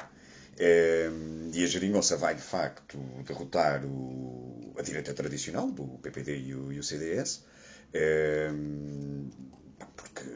Ehm, 0.61 1.49
e 1.55 1.63
a 1.63 1.67
geringonça 1.67 2.15
vai, 2.17 2.35
de 2.35 2.41
facto, 2.41 2.99
derrotar 3.25 3.83
o, 3.83 4.73
a 4.77 4.83
direita 4.83 5.11
tradicional, 5.11 5.67
o 5.67 5.97
PPD 5.97 6.37
e 6.37 6.53
o, 6.53 6.71
e 6.71 6.77
o 6.77 6.83
CDS, 6.83 7.43
ehm, 7.93 9.27
porque, 9.95 10.29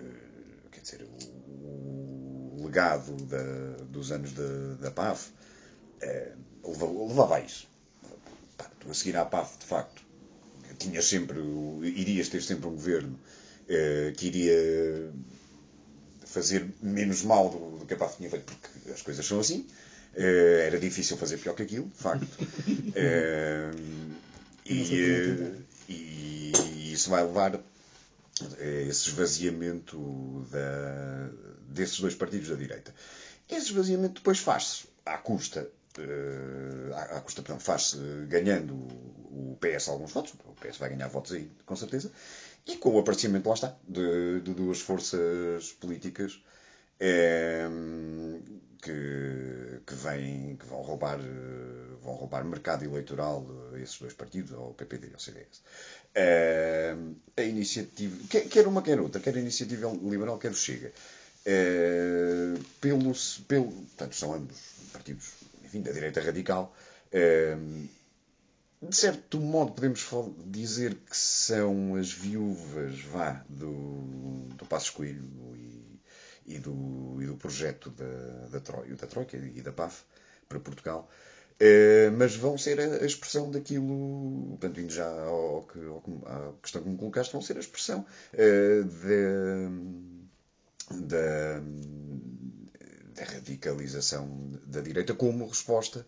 quer 0.72 0.82
dizer, 0.82 1.03
o, 1.03 2.58
o 2.60 2.65
legado 2.65 3.15
da, 3.25 3.84
dos 3.86 4.12
anos 4.12 4.34
da, 4.34 4.74
da 4.82 4.89
PAF 4.91 5.29
é, 6.01 6.32
levava 6.63 7.36
a 7.36 7.41
isso. 7.41 7.70
A 8.89 8.94
seguir 8.96 9.17
à 9.17 9.25
PAF, 9.25 9.60
de 9.60 9.65
facto, 9.65 10.03
tinha 10.79 11.03
sempre, 11.03 11.39
irias 11.84 12.29
ter 12.29 12.41
sempre 12.41 12.67
um 12.67 12.72
governo 12.72 13.20
eh, 13.67 14.13
que 14.17 14.27
iria 14.27 15.12
fazer 16.25 16.67
menos 16.82 17.24
mal 17.24 17.50
do, 17.50 17.79
do 17.79 17.86
que 17.86 17.94
a 17.94 17.98
PAF 17.98 18.17
tinha 18.17 18.29
feito, 18.29 18.46
porque 18.46 18.91
as 18.91 19.01
coisas 19.01 19.25
são 19.25 19.39
assim. 19.39 19.67
Uh, 20.16 20.62
era 20.66 20.80
difícil 20.80 21.18
fazer 21.18 21.38
pior 21.38 21.54
que 21.56 21.64
aquilo, 21.64 21.88
de 21.88 21.98
facto. 21.98 22.28
Uh, 22.96 24.16
e, 24.66 24.82
uh, 25.04 25.64
e, 25.90 26.94
isso 26.94 27.10
vai 27.10 27.22
levar 27.24 27.56
a 27.56 27.60
esse 28.88 29.10
esvaziamento 29.10 30.48
da, 30.50 31.30
desses 31.68 32.00
dois 32.00 32.16
partidos 32.16 32.48
da 32.48 32.56
direita. 32.56 32.96
Esse 33.50 33.68
esvaziamento 33.68 34.16
depois 34.16 34.40
faz-se 34.40 34.88
à 35.06 35.18
custa, 35.18 35.70
à, 36.94 37.18
à, 37.18 37.22
custa, 37.22 37.42
portanto, 37.42 37.62
faz-se 37.64 37.98
ganhando 38.30 38.74
o 38.74 39.58
PS 39.60 39.90
alguns 39.90 40.14
votos, 40.14 40.34
o 40.46 40.54
PS 40.54 40.78
vai 40.78 40.90
ganhar 40.90 41.10
votos 41.10 41.34
aí, 41.34 41.52
com 41.66 41.76
certeza, 41.76 42.10
e 42.66 42.78
com 42.78 42.90
o 42.92 43.00
aparecimento, 43.00 43.48
lá 43.50 43.56
está, 43.56 43.76
de, 43.88 44.40
de 44.40 44.54
duas 44.54 44.80
forças 44.80 45.74
políticas 45.74 46.42
que 48.82 49.66
que, 49.86 49.96
vêm, 49.96 50.56
que 50.58 50.66
vão 50.66 50.82
roubar, 50.82 51.20
vão 52.02 52.16
roubar 52.16 52.44
mercado 52.44 52.84
eleitoral 52.84 53.46
a 53.74 53.80
esses 53.80 53.98
dois 54.00 54.14
partidos, 54.14 54.54
ao 54.54 54.74
PPD 54.74 55.08
e 55.08 55.14
ao 55.14 55.20
CDS. 55.20 55.62
a 57.38 57.42
iniciativa, 57.42 58.16
quer 58.28 58.68
uma, 58.68 58.82
quer 58.82 59.00
outra, 59.00 59.22
quer 59.22 59.36
a 59.36 59.40
iniciativa 59.40 59.92
liberal, 60.02 60.38
quer 60.38 60.52
o 60.52 60.56
Chega. 60.56 60.92
pelo, 62.82 63.14
pelo, 63.48 63.72
portanto, 63.72 64.16
são 64.16 64.34
ambos 64.34 64.58
partidos 64.92 65.32
enfim, 65.64 65.82
da 65.82 65.92
direita 65.92 66.22
radical. 66.22 66.75
de 68.82 68.96
certo 68.96 69.40
modo, 69.40 69.74
podemos 69.74 70.08
dizer 70.46 70.96
que 70.96 71.18
são 71.18 71.96
as 71.96 72.12
viúvas 72.12 73.00
vá, 73.02 73.44
do, 73.50 74.48
do 74.56 74.66
Passos 74.66 74.90
Coelho 74.90 75.24
e, 75.56 75.85
e, 76.46 76.60
do, 76.60 77.18
e 77.22 77.25
do 77.25 77.36
projeto 77.36 77.90
da, 77.92 78.48
da, 78.52 78.60
Troika, 78.60 78.96
da 78.96 79.08
Troika 79.08 79.38
e 79.38 79.62
da 79.62 79.72
PAF 79.72 80.04
para 80.48 80.60
Portugal. 80.60 81.10
mas 82.18 82.36
vão 82.36 82.58
ser 82.58 82.80
a, 82.80 83.06
expressão 83.06 83.50
daquilo, 83.50 84.48
portanto, 84.50 84.80
indo 84.80 84.94
já 84.94 85.08
ao, 85.08 85.64
que, 85.64 85.80
à 86.25 86.54
questão 86.62 86.84
que 86.84 86.90
me 86.90 86.98
colocaste, 86.98 87.34
vão 87.34 87.42
ser 87.42 87.58
a 87.58 87.60
expressão 87.60 88.06
da, 90.92 91.62
da 93.16 93.24
radicalização 93.24 94.52
da 94.66 94.82
direita 94.82 95.14
como 95.14 95.48
resposta 95.48 96.06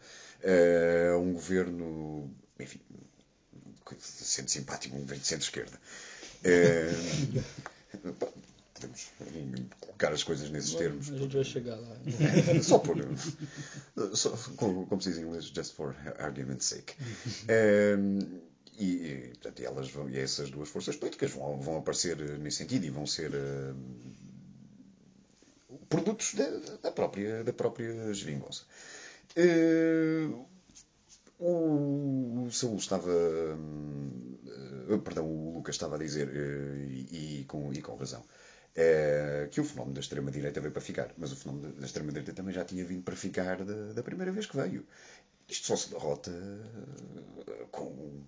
a 1.13 1.17
um 1.17 1.33
governo, 1.33 2.31
enfim, 2.59 2.79
sendo 3.99 4.51
simpático, 4.51 4.95
um 4.95 5.01
governo 5.01 5.21
de 5.21 5.27
centro-esquerda. 5.27 5.79
podemos 8.77 9.11
colocar 9.97 10.13
as 10.13 10.23
coisas 10.23 10.49
nesses 10.49 10.73
Bom, 10.73 10.77
termos. 10.77 11.11
A 11.11 11.17
gente 11.17 11.35
vai 11.35 11.43
chegar 11.43 11.75
lá. 11.75 11.97
só 12.63 12.77
por. 12.79 12.97
Só, 14.13 14.29
como, 14.55 14.85
como 14.85 15.01
se 15.01 15.09
diz 15.09 15.17
em 15.17 15.23
inglês, 15.23 15.45
just 15.45 15.73
for 15.73 15.95
argument's 16.19 16.65
sake. 16.65 16.93
e, 18.77 18.85
e, 18.85 19.27
portanto, 19.29 19.59
elas 19.63 19.89
vão, 19.89 20.09
e 20.09 20.17
essas 20.17 20.51
duas 20.51 20.69
forças 20.69 20.95
políticas 20.95 21.31
vão, 21.31 21.59
vão 21.59 21.77
aparecer 21.77 22.17
nesse 22.39 22.57
sentido 22.57 22.85
e 22.85 22.89
vão 22.91 23.07
ser 23.07 23.31
uh, 23.33 23.75
produtos 25.89 26.35
da, 26.35 26.47
da, 26.83 26.91
própria, 26.91 27.43
da 27.43 27.53
própria 27.53 28.13
geringonça. 28.13 28.63
Uh, 29.35 30.45
o, 31.39 32.49
Saúl 32.51 32.77
estava. 32.77 33.11
Uh, 33.11 34.99
perdão, 34.99 35.25
o 35.25 35.55
Lucas 35.55 35.75
estava 35.75 35.95
a 35.95 35.99
dizer, 35.99 36.27
uh, 36.29 36.77
e, 36.85 37.39
e, 37.41 37.45
com, 37.45 37.73
e 37.73 37.81
com 37.81 37.95
razão, 37.95 38.23
que 39.51 39.59
o 39.59 39.63
fenómeno 39.63 39.95
da 39.95 40.01
extrema-direita 40.01 40.61
veio 40.61 40.71
para 40.71 40.81
ficar. 40.81 41.11
Mas 41.17 41.31
o 41.31 41.35
fenómeno 41.35 41.73
da 41.73 41.85
extrema-direita 41.85 42.33
também 42.33 42.53
já 42.53 42.63
tinha 42.63 42.85
vindo 42.85 43.03
para 43.03 43.15
ficar 43.15 43.63
da, 43.63 43.93
da 43.93 44.03
primeira 44.03 44.31
vez 44.31 44.45
que 44.45 44.55
veio. 44.55 44.85
Isto 45.47 45.67
só 45.67 45.75
se 45.75 45.89
derrota 45.89 46.31
com, 47.71 48.21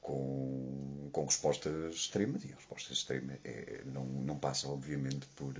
com, 0.00 1.08
com 1.12 1.24
respostas 1.24 1.94
extremas, 1.94 2.44
e 2.44 2.52
a 2.52 2.56
resposta 2.56 2.92
extrema 2.92 3.38
é, 3.44 3.82
não, 3.86 4.04
não 4.04 4.38
passa, 4.38 4.68
obviamente, 4.68 5.26
por 5.36 5.54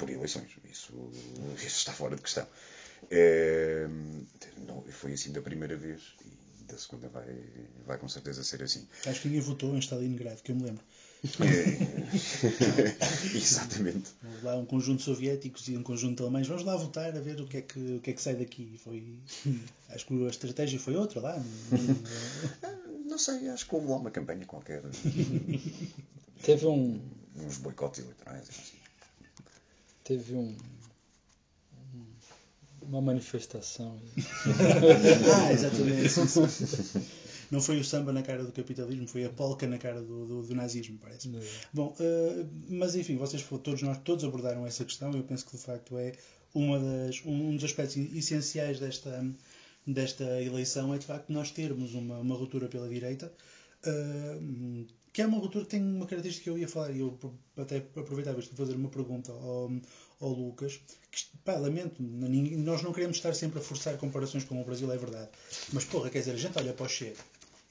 por 0.00 0.10
eleições. 0.10 0.50
Isso, 0.64 0.92
isso 1.56 1.66
está 1.66 1.92
fora 1.92 2.16
de 2.16 2.22
questão. 2.22 2.46
É, 3.10 3.86
não, 4.66 4.82
foi 4.90 5.12
assim 5.12 5.30
da 5.30 5.42
primeira 5.42 5.76
vez 5.76 6.14
e 6.24 6.64
da 6.64 6.78
segunda 6.78 7.08
vai, 7.08 7.38
vai 7.86 7.98
com 7.98 8.08
certeza 8.08 8.42
ser 8.42 8.62
assim. 8.62 8.88
Acho 9.06 9.20
que 9.20 9.28
ninguém 9.28 9.42
votou 9.42 9.74
em 9.76 9.78
Stalingrado, 9.78 10.42
que 10.42 10.52
eu 10.52 10.56
me 10.56 10.64
lembro. 10.64 10.82
É, 11.40 12.16
exatamente. 13.36 14.10
Houve 14.24 14.44
lá 14.44 14.56
um 14.56 14.64
conjunto 14.64 14.98
de 14.98 15.04
soviéticos 15.04 15.68
e 15.68 15.76
um 15.76 15.82
conjunto 15.82 16.16
de 16.16 16.22
alemães. 16.22 16.46
Vamos 16.46 16.64
lá 16.64 16.76
votar 16.76 17.16
a 17.16 17.20
ver 17.20 17.40
o 17.40 17.46
que 17.46 17.58
é 17.58 17.62
que, 17.62 17.96
o 17.96 18.00
que, 18.00 18.10
é 18.10 18.12
que 18.12 18.22
sai 18.22 18.34
daqui. 18.36 18.78
Foi, 18.82 19.18
acho 19.90 20.06
que 20.06 20.26
a 20.26 20.28
estratégia 20.28 20.78
foi 20.78 20.96
outra 20.96 21.20
lá. 21.20 21.42
Não 23.06 23.18
sei, 23.18 23.48
acho 23.48 23.66
que 23.66 23.74
houve 23.74 23.88
lá 23.88 23.96
uma 23.96 24.10
campanha 24.10 24.46
qualquer. 24.46 24.82
Teve 26.42 26.66
um. 26.66 27.00
Uns 27.36 27.58
boicotes 27.58 28.00
eleitorais. 28.00 28.48
Assim 28.48 28.80
teve 30.10 30.34
um, 30.34 30.56
uma 32.82 33.00
manifestação. 33.00 33.96
ah, 35.36 35.52
exatamente. 35.52 36.08
Não 37.50 37.60
foi 37.60 37.80
o 37.80 37.84
samba 37.84 38.12
na 38.12 38.22
cara 38.22 38.44
do 38.44 38.52
capitalismo, 38.52 39.08
foi 39.08 39.24
a 39.24 39.30
polca 39.30 39.66
na 39.66 39.78
cara 39.78 40.00
do, 40.00 40.26
do, 40.26 40.42
do 40.42 40.54
nazismo, 40.54 40.98
parece. 41.00 41.28
Não. 41.28 41.40
Bom, 41.72 41.94
uh, 41.98 42.48
mas 42.68 42.94
enfim, 42.94 43.16
vocês 43.16 43.42
todos 43.42 43.82
nós 43.82 43.98
todos 43.98 44.24
abordaram 44.24 44.66
essa 44.66 44.84
questão. 44.84 45.12
Eu 45.12 45.24
penso 45.24 45.44
que 45.46 45.56
de 45.56 45.62
facto 45.62 45.98
é 45.98 46.12
uma 46.54 46.78
das, 46.78 47.22
um 47.24 47.54
dos 47.56 47.64
aspectos 47.64 47.96
essenciais 47.96 48.78
desta 48.78 49.24
desta 49.86 50.24
eleição 50.42 50.94
é 50.94 50.98
de 50.98 51.06
facto 51.06 51.32
nós 51.32 51.50
termos 51.50 51.94
uma, 51.94 52.18
uma 52.18 52.36
ruptura 52.36 52.68
pela 52.68 52.88
direita. 52.88 53.32
Uh, 53.84 54.86
que 55.12 55.22
é 55.22 55.26
uma 55.26 55.38
ruptura 55.38 55.64
que 55.64 55.70
tem 55.72 55.82
uma 55.82 56.06
característica 56.06 56.44
que 56.44 56.50
eu 56.50 56.58
ia 56.58 56.68
falar, 56.68 56.92
e 56.92 57.00
eu 57.00 57.18
até 57.56 57.78
aproveitava 57.78 58.38
isto 58.38 58.54
para 58.54 58.64
fazer 58.64 58.76
uma 58.76 58.88
pergunta 58.88 59.32
ao, 59.32 59.72
ao 60.20 60.28
Lucas, 60.28 60.80
que, 61.10 61.24
pá, 61.44 61.56
lamento, 61.56 62.00
nós 62.00 62.82
não 62.82 62.92
queremos 62.92 63.16
estar 63.16 63.34
sempre 63.34 63.58
a 63.58 63.62
forçar 63.62 63.96
comparações 63.96 64.44
com 64.44 64.60
o 64.60 64.64
Brasil, 64.64 64.90
é 64.92 64.96
verdade, 64.96 65.28
mas 65.72 65.84
porra, 65.84 66.10
quer 66.10 66.20
dizer, 66.20 66.32
a 66.32 66.36
gente 66.36 66.56
olha 66.56 66.72
para 66.72 66.86
o 66.86 66.88
Chega 66.88 67.16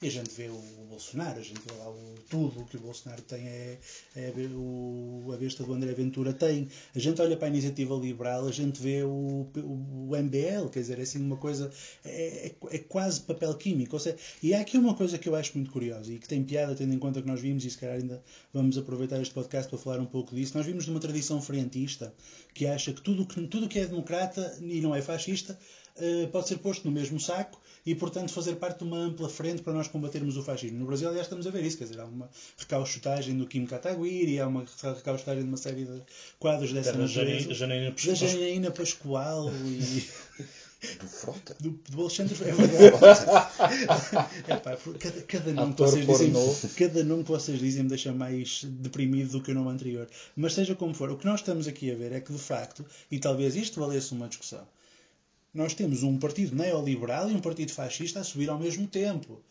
e 0.02 0.06
a 0.06 0.10
gente 0.10 0.30
vê 0.30 0.48
o 0.48 0.86
Bolsonaro, 0.88 1.38
a 1.38 1.42
gente 1.42 1.60
vê 1.60 1.74
lá 1.78 1.90
o, 1.90 2.14
tudo 2.30 2.60
o 2.60 2.64
que 2.64 2.78
o 2.78 2.80
Bolsonaro 2.80 3.20
tem, 3.20 3.46
é, 3.46 3.78
é 4.16 4.32
o, 4.54 5.30
a 5.30 5.36
besta 5.36 5.62
do 5.62 5.74
André 5.74 5.92
Ventura 5.92 6.32
tem. 6.32 6.68
A 6.94 6.98
gente 6.98 7.20
olha 7.20 7.36
para 7.36 7.48
a 7.48 7.50
iniciativa 7.50 7.94
liberal, 7.96 8.46
a 8.46 8.50
gente 8.50 8.80
vê 8.80 9.02
o, 9.02 9.46
o, 9.56 10.16
MBL, 10.16 10.70
quer 10.72 10.80
dizer, 10.80 10.98
é 10.98 11.02
assim 11.02 11.18
uma 11.18 11.36
coisa, 11.36 11.70
é, 12.02 12.46
é, 12.46 12.54
é, 12.70 12.78
quase 12.78 13.20
papel 13.20 13.52
químico. 13.54 13.94
Ou 13.94 14.00
seja, 14.00 14.16
e 14.42 14.54
há 14.54 14.60
aqui 14.62 14.78
uma 14.78 14.94
coisa 14.94 15.18
que 15.18 15.28
eu 15.28 15.34
acho 15.34 15.52
muito 15.54 15.70
curiosa 15.70 16.10
e 16.10 16.18
que 16.18 16.26
tem 16.26 16.42
piada, 16.42 16.74
tendo 16.74 16.94
em 16.94 16.98
conta 16.98 17.20
que 17.20 17.28
nós 17.28 17.40
vimos, 17.40 17.62
e 17.66 17.70
se 17.70 17.76
calhar 17.76 17.96
ainda 17.96 18.22
vamos 18.54 18.78
aproveitar 18.78 19.20
este 19.20 19.34
podcast 19.34 19.68
para 19.68 19.78
falar 19.78 20.00
um 20.00 20.06
pouco 20.06 20.34
disso. 20.34 20.56
Nós 20.56 20.64
vimos 20.64 20.84
de 20.84 20.90
uma 20.90 21.00
tradição 21.00 21.42
frentista 21.42 22.14
que 22.54 22.66
acha 22.66 22.94
que 22.94 23.02
tudo 23.02 23.26
que, 23.26 23.46
tudo 23.48 23.68
que 23.68 23.78
é 23.78 23.84
democrata 23.84 24.56
e 24.62 24.80
não 24.80 24.94
é 24.94 25.02
fascista 25.02 25.58
eh, 25.96 26.26
pode 26.32 26.48
ser 26.48 26.58
posto 26.58 26.86
no 26.86 26.90
mesmo 26.90 27.20
saco 27.20 27.60
e, 27.90 27.94
portanto, 27.96 28.32
fazer 28.32 28.54
parte 28.54 28.78
de 28.78 28.84
uma 28.84 28.98
ampla 28.98 29.28
frente 29.28 29.62
para 29.62 29.72
nós 29.72 29.88
combatermos 29.88 30.36
o 30.36 30.44
fascismo. 30.44 30.78
No 30.78 30.86
Brasil, 30.86 31.08
aliás, 31.08 31.26
estamos 31.26 31.44
a 31.44 31.50
ver 31.50 31.64
isso, 31.64 31.76
quer 31.76 31.84
dizer, 31.84 31.98
há 31.98 32.04
uma 32.04 32.30
recauchutagem 32.56 33.36
do 33.36 33.48
Kim 33.48 33.66
Kataguiri, 33.66 34.38
há 34.38 34.46
uma 34.46 34.64
recauchutagem 34.94 35.42
de 35.42 35.48
uma 35.48 35.56
série 35.56 35.86
de 35.86 36.00
quadros 36.38 36.72
dessa 36.72 36.92
da 36.92 37.00
natureza. 37.00 37.52
Janaína 37.52 37.90
Pascoal. 37.90 38.14
Da 38.14 38.26
Janaína 38.26 38.70
Pascoal 38.70 39.50
e... 39.64 40.08
Do 41.00 41.06
Frota? 41.08 41.56
Do, 41.60 41.70
do 41.90 42.00
Alexandre 42.00 42.34
é 42.42 42.52
verdade. 42.52 43.02
é, 44.48 44.56
pá, 44.56 44.78
cada, 44.98 45.22
cada, 45.22 45.52
nome 45.52 45.74
que 45.74 45.80
vocês 45.82 46.06
dizem, 46.06 46.32
cada 46.74 47.04
nome 47.04 47.24
que 47.24 47.30
vocês 47.30 47.58
dizem 47.58 47.82
me 47.82 47.88
deixa 47.90 48.12
mais 48.14 48.64
deprimido 48.64 49.32
do 49.32 49.42
que 49.42 49.50
o 49.50 49.54
nome 49.54 49.68
anterior. 49.68 50.08
Mas 50.34 50.54
seja 50.54 50.74
como 50.74 50.94
for, 50.94 51.10
o 51.10 51.18
que 51.18 51.26
nós 51.26 51.40
estamos 51.40 51.68
aqui 51.68 51.92
a 51.92 51.94
ver 51.94 52.12
é 52.12 52.20
que 52.20 52.32
de 52.32 52.38
facto, 52.38 52.82
e 53.10 53.18
talvez 53.18 53.56
isto 53.56 53.78
valesse 53.78 54.12
uma 54.12 54.26
discussão, 54.26 54.66
nós 55.52 55.74
temos 55.74 56.02
um 56.02 56.18
partido 56.18 56.54
neoliberal 56.54 57.30
e 57.30 57.34
um 57.34 57.40
partido 57.40 57.72
fascista 57.72 58.20
a 58.20 58.24
subir 58.24 58.48
ao 58.48 58.58
mesmo 58.58 58.86
tempo. 58.86 59.42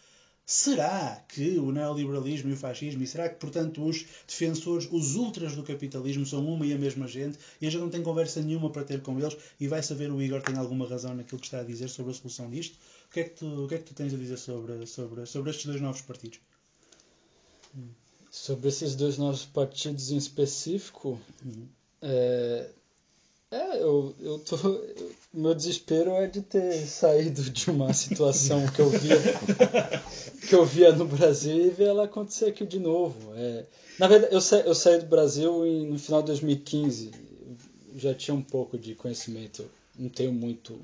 Será 0.52 1.24
que 1.28 1.60
o 1.60 1.72
neoliberalismo 1.72 2.50
e 2.50 2.54
o 2.54 2.58
fascismo, 2.58 3.04
e 3.04 3.08
será 3.08 3.30
que, 3.30 3.36
portanto, 3.36 3.86
os 3.86 4.04
defensores, 4.28 4.90
os 4.92 5.16
ultras 5.16 5.56
do 5.56 5.62
capitalismo 5.62 6.26
são 6.26 6.44
uma 6.44 6.66
e 6.66 6.74
a 6.74 6.78
mesma 6.78 7.08
gente 7.08 7.38
e 7.62 7.68
a 7.68 7.70
gente 7.70 7.82
não 7.82 7.90
tem 7.92 8.02
conversa 8.02 8.42
nenhuma 8.42 8.72
para 8.72 8.84
ter 8.84 9.00
com 9.04 9.20
eles 9.20 9.38
e 9.60 9.68
vai 9.68 9.84
saber 9.84 10.12
o 10.12 10.20
Igor 10.20 10.42
tem 10.42 10.58
alguma 10.58 10.88
razão 10.88 11.14
naquilo 11.14 11.40
que 11.40 11.46
está 11.46 11.60
a 11.60 11.64
dizer 11.64 11.88
sobre 11.88 12.14
a 12.14 12.16
solução 12.16 12.50
disto? 12.50 12.80
O 13.08 13.14
que 13.14 13.20
é 13.20 13.24
que 13.26 13.36
tu, 13.36 13.46
o 13.46 13.68
que 13.68 13.76
é 13.76 13.78
que 13.78 13.84
tu 13.84 13.94
tens 13.94 14.12
a 14.12 14.18
dizer 14.18 14.38
sobre, 14.38 14.88
sobre, 14.88 15.24
sobre 15.28 15.52
estes 15.52 15.68
dois 15.68 15.82
novos 15.82 16.02
partidos? 16.02 16.40
Sobre 18.32 18.70
esses 18.70 18.96
dois 18.96 19.20
novos 19.20 19.46
partidos 19.46 20.10
em 20.10 20.18
específico, 20.18 21.22
uhum. 21.46 21.68
é, 22.02 22.72
é, 23.52 23.82
eu, 23.82 24.16
eu 24.20 24.40
tô. 24.40 24.56
meu 25.34 25.56
desespero 25.56 26.12
é 26.12 26.28
de 26.28 26.42
ter 26.42 26.74
saído 26.86 27.42
de 27.42 27.70
uma 27.70 27.94
situação 27.94 28.66
que 28.68 28.80
eu 28.80 28.90
via 28.90 29.18
que 30.48 30.56
eu 30.56 30.66
via 30.66 30.92
no 30.92 31.06
Brasil 31.06 31.66
e 31.66 31.70
ver 31.70 31.88
ela 31.88 32.06
acontecer 32.06 32.46
aqui 32.46 32.66
de 32.66 32.80
novo. 32.80 33.34
É, 33.36 33.66
na 33.98 34.08
verdade, 34.08 34.34
eu, 34.34 34.42
sa, 34.42 34.58
eu 34.60 34.76
saí 34.76 35.00
do 35.00 35.08
Brasil 35.08 35.66
em, 35.66 35.88
no 35.88 36.00
final 36.00 36.22
de 36.22 36.28
2015. 36.28 37.12
Já 37.96 38.14
tinha 38.14 38.36
um 38.36 38.42
pouco 38.42 38.78
de 38.78 38.96
conhecimento, 38.96 39.70
não 39.98 40.10
tenho 40.10 40.32
muito 40.32 40.80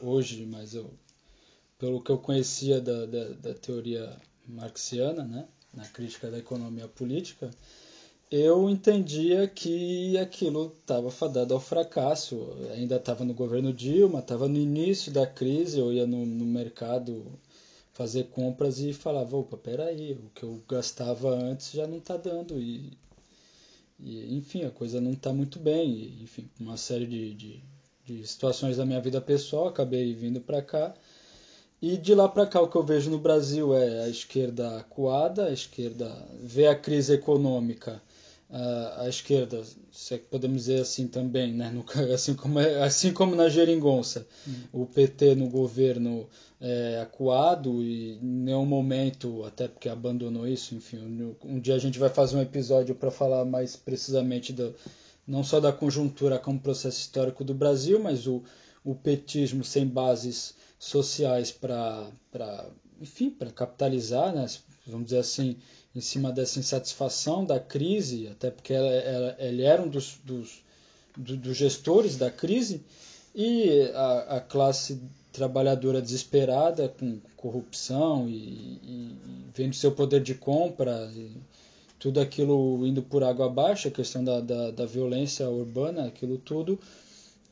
hoje, 0.00 0.44
mas 0.44 0.74
eu, 0.74 0.90
pelo 1.78 2.02
que 2.02 2.10
eu 2.10 2.18
conhecia 2.18 2.80
da, 2.80 3.06
da, 3.06 3.28
da 3.28 3.54
teoria 3.54 4.16
marxiana, 4.46 5.24
né, 5.24 5.46
na 5.72 5.86
crítica 5.86 6.30
da 6.30 6.38
economia 6.38 6.88
política, 6.88 7.50
eu 8.30 8.68
entendia 8.68 9.48
que 9.48 10.16
aquilo 10.18 10.74
estava 10.80 11.10
fadado 11.10 11.54
ao 11.54 11.60
fracasso. 11.60 12.52
Ainda 12.74 12.96
estava 12.96 13.24
no 13.24 13.34
governo 13.34 13.72
Dilma, 13.72 14.20
estava 14.20 14.48
no 14.48 14.58
início 14.58 15.12
da 15.12 15.26
crise, 15.26 15.78
eu 15.78 15.92
ia 15.92 16.06
no, 16.06 16.26
no 16.26 16.44
mercado 16.44 17.24
fazer 17.92 18.24
compras 18.28 18.78
e 18.78 18.92
falava, 18.92 19.36
opa, 19.36 19.56
peraí, 19.56 20.12
o 20.12 20.30
que 20.34 20.44
eu 20.44 20.62
gastava 20.68 21.30
antes 21.30 21.72
já 21.72 21.86
não 21.86 21.98
está 21.98 22.16
dando. 22.16 22.60
E, 22.60 22.96
e, 23.98 24.36
enfim, 24.36 24.64
a 24.64 24.70
coisa 24.70 25.00
não 25.00 25.12
está 25.12 25.32
muito 25.32 25.58
bem. 25.58 25.90
E, 25.90 26.22
enfim, 26.22 26.48
uma 26.60 26.76
série 26.76 27.06
de, 27.06 27.34
de, 27.34 27.62
de 28.04 28.26
situações 28.26 28.76
da 28.76 28.86
minha 28.86 29.00
vida 29.00 29.20
pessoal, 29.20 29.68
acabei 29.68 30.14
vindo 30.14 30.40
para 30.40 30.62
cá. 30.62 30.94
E 31.80 31.96
de 31.96 32.12
lá 32.14 32.28
para 32.28 32.46
cá 32.46 32.60
o 32.60 32.68
que 32.68 32.76
eu 32.76 32.82
vejo 32.82 33.08
no 33.08 33.18
Brasil 33.18 33.72
é 33.74 34.02
a 34.02 34.08
esquerda 34.08 34.78
acuada, 34.78 35.46
a 35.46 35.52
esquerda 35.52 36.10
vê 36.40 36.66
a 36.66 36.74
crise 36.74 37.14
econômica, 37.14 38.02
a, 38.50 39.02
a 39.02 39.08
esquerda, 39.08 39.62
se 39.92 40.14
é 40.14 40.18
que 40.18 40.24
podemos 40.24 40.64
dizer 40.64 40.80
assim 40.80 41.06
também, 41.06 41.52
né? 41.52 41.70
No, 41.70 41.84
assim, 42.12 42.34
como 42.34 42.58
é, 42.58 42.82
assim 42.82 43.12
como 43.12 43.34
na 43.34 43.48
geringonça, 43.48 44.26
uhum. 44.46 44.82
o 44.82 44.86
PT 44.86 45.34
no 45.34 45.48
governo 45.48 46.26
é, 46.60 47.00
acuado 47.02 47.82
e 47.82 48.12
em 48.14 48.20
nenhum 48.22 48.64
momento, 48.64 49.44
até 49.44 49.68
porque 49.68 49.88
abandonou 49.88 50.46
isso, 50.46 50.74
enfim, 50.74 51.36
um, 51.44 51.60
dia 51.60 51.74
a 51.74 51.78
gente 51.78 51.98
vai 51.98 52.08
fazer 52.08 52.36
um 52.36 52.42
episódio 52.42 52.94
para 52.94 53.10
falar 53.10 53.44
mais 53.44 53.76
precisamente 53.76 54.52
do, 54.52 54.74
não 55.26 55.44
só 55.44 55.60
da 55.60 55.72
conjuntura 55.72 56.38
como 56.38 56.58
processo 56.58 57.00
histórico 57.00 57.44
do 57.44 57.54
Brasil, 57.54 58.00
mas 58.00 58.26
o, 58.26 58.42
o 58.82 58.94
petismo 58.94 59.62
sem 59.62 59.86
bases 59.86 60.54
sociais 60.78 61.52
para, 61.52 62.10
enfim, 63.00 63.28
para 63.28 63.50
capitalizar, 63.50 64.34
né, 64.34 64.46
vamos 64.86 65.06
dizer 65.06 65.18
assim, 65.18 65.56
em 65.98 66.00
cima 66.00 66.30
dessa 66.30 66.60
insatisfação 66.60 67.44
da 67.44 67.58
crise, 67.58 68.28
até 68.28 68.50
porque 68.52 68.72
ela, 68.72 68.86
ela, 68.86 69.36
ele 69.38 69.62
era 69.62 69.82
um 69.82 69.88
dos, 69.88 70.16
dos, 70.24 70.62
do, 71.16 71.36
dos 71.36 71.56
gestores 71.56 72.16
da 72.16 72.30
crise, 72.30 72.82
e 73.34 73.90
a, 73.94 74.36
a, 74.36 74.40
classe 74.40 75.00
trabalhadora 75.32 76.00
desesperada, 76.00 76.88
com 76.88 77.20
corrupção 77.36 78.28
e, 78.28 78.32
e, 78.32 79.16
vendo 79.54 79.74
seu 79.74 79.92
poder 79.92 80.22
de 80.22 80.34
compra, 80.34 81.12
tudo 81.98 82.20
aquilo 82.20 82.86
indo 82.86 83.02
por 83.02 83.24
água 83.24 83.46
abaixo, 83.46 83.88
a 83.88 83.90
questão 83.90 84.22
da, 84.22 84.40
da, 84.40 84.70
da 84.70 84.86
violência 84.86 85.48
urbana, 85.50 86.06
aquilo 86.06 86.38
tudo, 86.38 86.78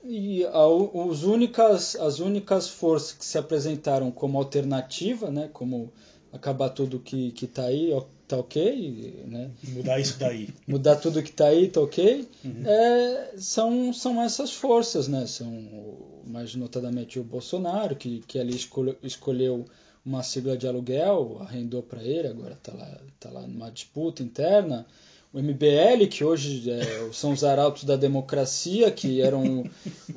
e 0.04 0.44
a, 0.44 0.66
os 0.66 1.24
únicas, 1.24 1.96
as 1.96 2.20
únicas 2.20 2.68
forças 2.68 3.12
que 3.12 3.24
se 3.24 3.38
apresentaram 3.38 4.12
como 4.12 4.38
alternativa, 4.38 5.32
né, 5.32 5.50
como 5.52 5.92
acabar 6.32 6.70
tudo 6.70 7.00
que 7.00 7.34
está 7.42 7.64
aí, 7.64 7.92
tá 8.26 8.36
ok, 8.36 9.24
né? 9.26 9.50
Mudar 9.68 10.00
isso 10.00 10.18
daí. 10.18 10.48
Mudar 10.66 10.96
tudo 10.96 11.22
que 11.22 11.30
está 11.30 11.46
aí, 11.46 11.68
tá 11.68 11.80
ok. 11.80 12.28
Uhum. 12.44 12.62
É, 12.66 13.34
são, 13.36 13.92
são 13.92 14.22
essas 14.22 14.52
forças, 14.52 15.08
né? 15.08 15.26
São 15.26 16.22
mais 16.26 16.54
notadamente 16.54 17.18
o 17.18 17.24
Bolsonaro, 17.24 17.94
que, 17.96 18.20
que 18.26 18.38
ali 18.38 18.54
escolheu, 18.54 18.96
escolheu 19.02 19.66
uma 20.04 20.22
sigla 20.22 20.56
de 20.56 20.66
aluguel, 20.66 21.38
arrendou 21.40 21.82
para 21.82 22.02
ele, 22.02 22.28
agora 22.28 22.54
está 22.54 22.72
lá, 22.72 23.00
tá 23.18 23.30
lá 23.30 23.46
numa 23.46 23.70
disputa 23.70 24.22
interna 24.22 24.86
o 25.32 25.38
MBL, 25.38 26.06
que 26.08 26.24
hoje 26.24 26.70
é, 26.70 27.10
são 27.12 27.32
os 27.32 27.44
arautos 27.44 27.84
da 27.84 27.96
democracia, 27.96 28.90
que 28.90 29.20
eram 29.20 29.64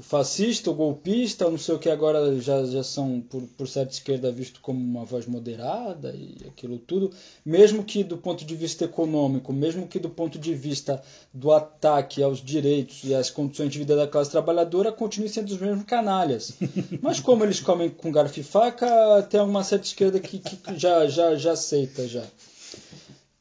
fascista, 0.02 0.72
o 0.72 0.74
golpista, 0.74 1.50
não 1.50 1.58
sei 1.58 1.76
o 1.76 1.80
que, 1.80 1.90
agora 1.90 2.40
já, 2.40 2.64
já 2.66 2.84
são, 2.84 3.20
por, 3.20 3.42
por 3.58 3.68
certa 3.68 3.92
esquerda, 3.92 4.32
visto 4.32 4.62
como 4.62 4.80
uma 4.80 5.04
voz 5.04 5.26
moderada 5.26 6.16
e 6.16 6.38
aquilo 6.48 6.78
tudo. 6.78 7.12
Mesmo 7.46 7.84
que 7.84 8.04
do 8.04 8.18
ponto 8.18 8.46
de 8.46 8.56
vista 8.56 8.86
econômico, 8.86 9.52
mesmo 9.52 9.88
que 9.88 10.00
do 10.00 10.10
ponto 10.10 10.40
de 10.40 10.54
vista 10.54 11.02
do 11.34 11.52
ataque 11.52 12.24
aos 12.24 12.42
direitos 12.42 13.04
e 13.04 13.14
às 13.14 13.30
condições 13.30 13.72
de 13.72 13.80
vida 13.80 13.96
da 13.96 14.08
classe 14.08 14.32
trabalhadora, 14.32 14.92
continuem 14.92 15.32
sendo 15.32 15.50
os 15.50 15.60
mesmos 15.60 15.84
canalhas. 15.84 16.54
Mas 17.02 17.20
como 17.20 17.44
eles 17.44 17.60
comem 17.60 17.90
com 17.90 18.12
garfo 18.12 18.40
e 18.40 18.44
faca, 18.44 19.22
tem 19.30 19.42
uma 19.42 19.64
certa 19.64 19.86
esquerda 19.86 20.20
que, 20.20 20.40
que 20.40 20.78
já, 20.78 21.08
já, 21.08 21.36
já 21.36 21.52
aceita 21.52 22.08
já. 22.08 22.24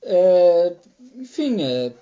É, 0.03 0.73
enfim, 1.19 1.63
é, 1.63 1.93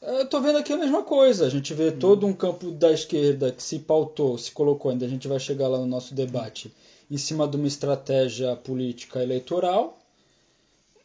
eu 0.00 0.22
estou 0.22 0.40
vendo 0.40 0.56
aqui 0.56 0.72
a 0.72 0.76
mesma 0.78 1.02
coisa. 1.02 1.46
A 1.46 1.50
gente 1.50 1.74
vê 1.74 1.92
todo 1.92 2.26
um 2.26 2.32
campo 2.32 2.70
da 2.70 2.90
esquerda 2.90 3.52
que 3.52 3.62
se 3.62 3.78
pautou, 3.78 4.38
se 4.38 4.50
colocou, 4.52 4.90
ainda 4.90 5.04
a 5.04 5.08
gente 5.08 5.28
vai 5.28 5.38
chegar 5.38 5.68
lá 5.68 5.78
no 5.78 5.86
nosso 5.86 6.14
debate, 6.14 6.72
em 7.10 7.18
cima 7.18 7.46
de 7.46 7.56
uma 7.56 7.66
estratégia 7.66 8.56
política 8.56 9.22
eleitoral. 9.22 9.98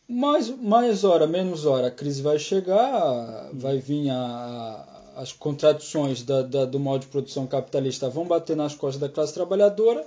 Mais, 0.08 0.50
mais 0.50 1.04
hora, 1.04 1.28
menos 1.28 1.66
hora, 1.66 1.88
a 1.88 1.92
crise 1.92 2.22
vai 2.22 2.40
chegar, 2.40 3.50
vai 3.54 3.80
vir 3.80 4.10
a, 4.10 5.12
as 5.18 5.32
contradições 5.32 6.24
da, 6.24 6.42
da, 6.42 6.66
do 6.66 6.80
modo 6.80 7.02
de 7.02 7.08
produção 7.08 7.46
capitalista 7.48 8.10
vão 8.10 8.26
bater 8.26 8.56
nas 8.56 8.76
costas 8.76 9.02
da 9.02 9.10
classe 9.10 9.34
trabalhadora, 9.34 10.06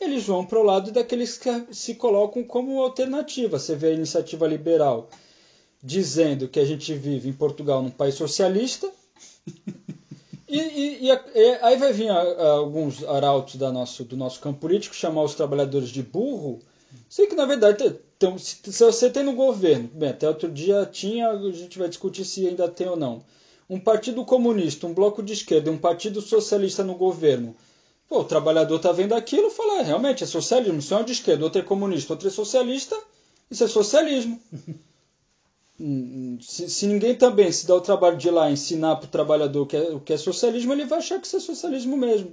eles 0.00 0.26
vão 0.26 0.44
para 0.44 0.58
o 0.58 0.62
lado 0.62 0.90
daqueles 0.90 1.38
que 1.38 1.50
se 1.72 1.94
colocam 1.94 2.42
como 2.42 2.82
alternativa. 2.82 3.58
Você 3.58 3.74
vê 3.74 3.88
a 3.88 3.92
iniciativa 3.92 4.46
liberal 4.46 5.08
dizendo 5.84 6.48
que 6.48 6.58
a 6.58 6.64
gente 6.64 6.94
vive 6.94 7.28
em 7.28 7.32
Portugal 7.32 7.82
num 7.82 7.90
país 7.90 8.14
socialista. 8.14 8.90
E, 10.46 10.60
e, 10.60 11.08
e, 11.08 11.50
aí 11.62 11.76
vai 11.76 11.92
vir 11.92 12.08
a, 12.10 12.20
a, 12.20 12.48
alguns 12.52 13.02
arautos 13.02 13.56
da 13.56 13.72
nosso, 13.72 14.04
do 14.04 14.16
nosso 14.16 14.38
campo 14.38 14.60
político 14.60 14.94
chamar 14.94 15.24
os 15.24 15.34
trabalhadores 15.34 15.88
de 15.88 16.00
burro. 16.00 16.60
Sei 17.08 17.26
que 17.26 17.34
na 17.34 17.44
verdade 17.44 17.96
tem, 18.16 18.38
se, 18.38 18.58
se 18.62 18.84
você 18.84 19.10
tem 19.10 19.24
no 19.24 19.32
governo, 19.32 19.90
bem, 19.92 20.10
até 20.10 20.28
outro 20.28 20.48
dia 20.48 20.86
tinha, 20.86 21.30
a 21.30 21.50
gente 21.50 21.76
vai 21.76 21.88
discutir 21.88 22.24
se 22.24 22.46
ainda 22.46 22.68
tem 22.68 22.86
ou 22.86 22.94
não, 22.94 23.24
um 23.68 23.80
partido 23.80 24.24
comunista, 24.24 24.86
um 24.86 24.94
bloco 24.94 25.24
de 25.24 25.32
esquerda, 25.32 25.72
um 25.72 25.78
partido 25.78 26.20
socialista 26.20 26.84
no 26.84 26.94
governo. 26.94 27.56
Pô, 28.08 28.20
o 28.20 28.24
trabalhador 28.24 28.78
tá 28.78 28.92
vendo 28.92 29.14
aquilo 29.14 29.48
e 29.48 29.50
fala, 29.50 29.80
é, 29.80 29.82
realmente 29.82 30.22
é 30.22 30.26
socialismo, 30.26 30.78
isso 30.78 30.94
é 30.94 30.98
um 30.98 31.04
de 31.04 31.12
esquerda, 31.12 31.42
outro 31.42 31.60
é 31.60 31.64
comunista, 31.64 32.12
outro 32.12 32.28
é 32.28 32.30
socialista, 32.30 32.96
isso 33.50 33.64
é 33.64 33.66
socialismo. 33.66 34.40
se, 36.40 36.70
se, 36.70 36.86
ninguém 36.86 37.16
também 37.16 37.50
se 37.50 37.66
dá 37.66 37.74
o 37.74 37.80
trabalho 37.80 38.16
de 38.16 38.28
ir 38.28 38.30
lá 38.30 38.50
ensinar 38.50 38.96
para 38.96 39.06
o 39.06 39.10
trabalhador 39.10 39.62
o 39.62 39.66
que, 39.66 39.76
é, 39.76 39.90
o 39.92 40.00
que 40.00 40.12
é 40.12 40.16
socialismo, 40.16 40.72
ele 40.72 40.84
vai 40.84 40.98
achar 40.98 41.20
que 41.20 41.26
isso 41.26 41.36
é 41.36 41.40
socialismo 41.40 41.96
mesmo. 41.96 42.32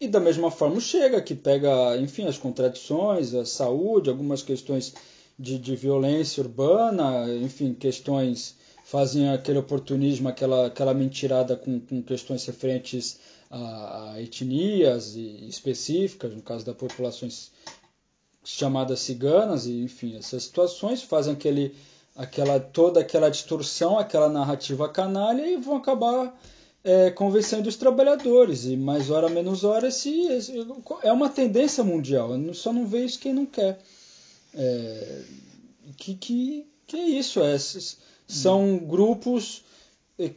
E 0.00 0.08
da 0.08 0.20
mesma 0.20 0.50
forma 0.50 0.80
chega, 0.80 1.22
que 1.22 1.34
pega, 1.34 1.96
enfim, 1.96 2.26
as 2.26 2.38
contradições, 2.38 3.34
a 3.34 3.44
saúde, 3.44 4.10
algumas 4.10 4.42
questões 4.42 4.94
de, 5.38 5.58
de 5.58 5.76
violência 5.76 6.42
urbana, 6.42 7.32
enfim, 7.36 7.74
questões 7.74 8.56
fazem 8.84 9.28
aquele 9.28 9.58
oportunismo, 9.58 10.28
aquela, 10.28 10.66
aquela 10.66 10.94
mentirada 10.94 11.56
com, 11.56 11.78
com 11.78 12.02
questões 12.02 12.44
referentes 12.46 13.18
a, 13.50 14.12
a 14.12 14.22
etnias 14.22 15.14
específicas, 15.14 16.34
no 16.34 16.42
caso 16.42 16.64
das 16.64 16.76
populações 16.76 17.50
chamadas 18.42 19.00
ciganas, 19.00 19.66
e 19.66 19.82
enfim, 19.82 20.16
essas 20.16 20.44
situações 20.44 21.02
fazem 21.02 21.34
aquele 21.34 21.74
aquela 22.18 22.58
toda 22.58 23.00
aquela 23.00 23.30
distorção, 23.30 23.96
aquela 23.96 24.28
narrativa 24.28 24.88
canalha 24.88 25.46
e 25.46 25.56
vão 25.56 25.76
acabar 25.76 26.36
é, 26.82 27.12
convencendo 27.12 27.68
os 27.68 27.76
trabalhadores. 27.76 28.64
E 28.64 28.76
mais 28.76 29.08
hora 29.08 29.30
menos 29.30 29.62
hora 29.62 29.86
esse, 29.86 30.26
é 31.02 31.12
uma 31.12 31.28
tendência 31.28 31.84
mundial. 31.84 32.30
Só 32.52 32.72
não 32.72 32.84
vê 32.84 33.04
isso 33.04 33.20
quem 33.20 33.32
não 33.32 33.46
quer. 33.46 33.78
É, 34.52 35.22
que, 35.96 36.14
que, 36.14 36.66
que 36.88 36.96
é 36.96 37.08
isso? 37.08 37.40
É, 37.40 37.56
são 38.26 38.64
hum. 38.64 38.78
grupos 38.78 39.64
é, 40.18 40.32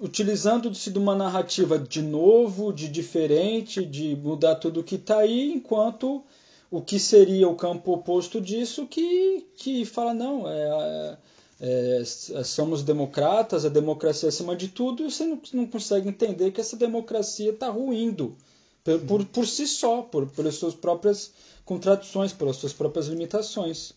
utilizando-se 0.00 0.90
de 0.90 0.98
uma 0.98 1.16
narrativa 1.16 1.76
de 1.78 2.00
novo, 2.00 2.72
de 2.72 2.88
diferente, 2.88 3.84
de 3.84 4.14
mudar 4.14 4.54
tudo 4.54 4.84
que 4.84 4.94
está 4.94 5.18
aí, 5.18 5.52
enquanto 5.52 6.22
o 6.70 6.82
que 6.82 6.98
seria 6.98 7.48
o 7.48 7.56
campo 7.56 7.92
oposto 7.92 8.40
disso 8.40 8.86
que, 8.86 9.46
que 9.56 9.84
fala, 9.84 10.12
não, 10.12 10.48
é, 10.48 11.18
é, 11.60 12.00
é, 12.00 12.04
somos 12.44 12.82
democratas, 12.82 13.64
a 13.64 13.68
democracia 13.68 14.28
é 14.28 14.30
acima 14.30 14.54
de 14.54 14.68
tudo, 14.68 15.02
e 15.02 15.10
você 15.10 15.24
não, 15.24 15.40
não 15.52 15.66
consegue 15.66 16.08
entender 16.08 16.50
que 16.52 16.60
essa 16.60 16.76
democracia 16.76 17.50
está 17.50 17.68
ruindo 17.68 18.36
por, 18.84 19.00
por, 19.00 19.24
por, 19.26 19.46
si 19.46 19.66
só, 19.66 20.02
por, 20.02 20.28
pelas 20.28 20.54
suas 20.56 20.74
próprias 20.74 21.32
contradições, 21.64 22.32
pelas 22.32 22.56
suas 22.56 22.72
próprias 22.72 23.06
limitações. 23.06 23.92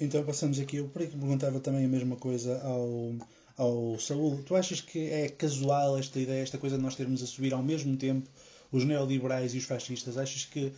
Então 0.00 0.24
passamos 0.24 0.58
aqui, 0.58 0.78
eu 0.78 0.88
perguntava 0.88 1.60
também 1.60 1.84
a 1.84 1.88
mesma 1.88 2.16
coisa 2.16 2.60
ao, 2.64 3.14
ao 3.56 3.98
Saúl. 4.00 4.42
Tu 4.44 4.54
achas 4.56 4.80
que 4.80 5.08
é 5.10 5.28
casual 5.28 5.96
esta 5.96 6.18
ideia, 6.18 6.42
esta 6.42 6.58
coisa 6.58 6.76
de 6.76 6.82
nós 6.82 6.96
termos 6.96 7.22
a 7.22 7.26
subir 7.26 7.54
ao 7.54 7.62
mesmo 7.62 7.96
tempo 7.96 8.28
os 8.72 8.84
neoliberais 8.84 9.54
e 9.54 9.58
os 9.58 9.64
fascistas? 9.64 10.18
Achas 10.18 10.44
que 10.44 10.72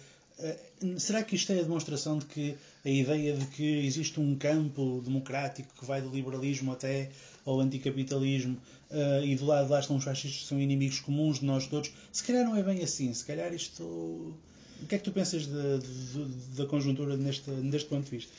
será 0.98 1.22
que 1.22 1.34
isto 1.34 1.52
é 1.52 1.58
a 1.58 1.62
demonstração 1.62 2.18
de 2.18 2.26
que 2.26 2.56
a 2.84 2.90
ideia 2.90 3.34
de 3.34 3.46
que 3.46 3.86
existe 3.86 4.20
um 4.20 4.36
campo 4.36 5.00
democrático 5.04 5.72
que 5.78 5.84
vai 5.84 6.02
do 6.02 6.10
liberalismo 6.10 6.72
até 6.72 7.10
ao 7.44 7.60
anticapitalismo 7.60 8.56
uh, 8.90 9.24
e 9.24 9.34
do 9.36 9.46
lado 9.46 9.66
de 9.66 9.72
lá 9.72 9.80
estão 9.80 9.96
os 9.96 10.04
fascistas 10.04 10.42
que 10.42 10.48
são 10.48 10.60
inimigos 10.60 11.00
comuns 11.00 11.40
de 11.40 11.46
nós 11.46 11.66
todos, 11.66 11.90
se 12.12 12.22
calhar 12.22 12.44
não 12.44 12.56
é 12.56 12.62
bem 12.62 12.82
assim. 12.82 13.12
Se 13.14 13.24
calhar 13.24 13.52
isto. 13.54 13.82
O 13.82 14.86
que 14.86 14.94
é 14.94 14.98
que 14.98 15.04
tu 15.04 15.12
pensas 15.12 15.46
de, 15.46 15.78
de, 15.78 16.56
da 16.56 16.66
conjuntura 16.66 17.16
neste, 17.16 17.50
neste 17.50 17.88
ponto 17.88 18.04
de 18.04 18.10
vista? 18.10 18.30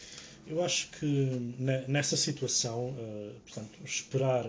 Eu 0.46 0.64
acho 0.64 0.90
que 0.92 1.56
nessa 1.88 2.16
situação, 2.16 2.90
uh, 2.90 3.34
portanto, 3.44 3.80
esperar, 3.84 4.46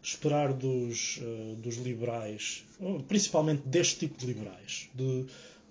esperar 0.00 0.52
dos, 0.52 1.18
dos 1.58 1.76
liberais, 1.78 2.62
principalmente 3.08 3.62
deste 3.66 4.00
tipo 4.00 4.16
de 4.18 4.26
liberais, 4.26 4.88
de 4.94 5.26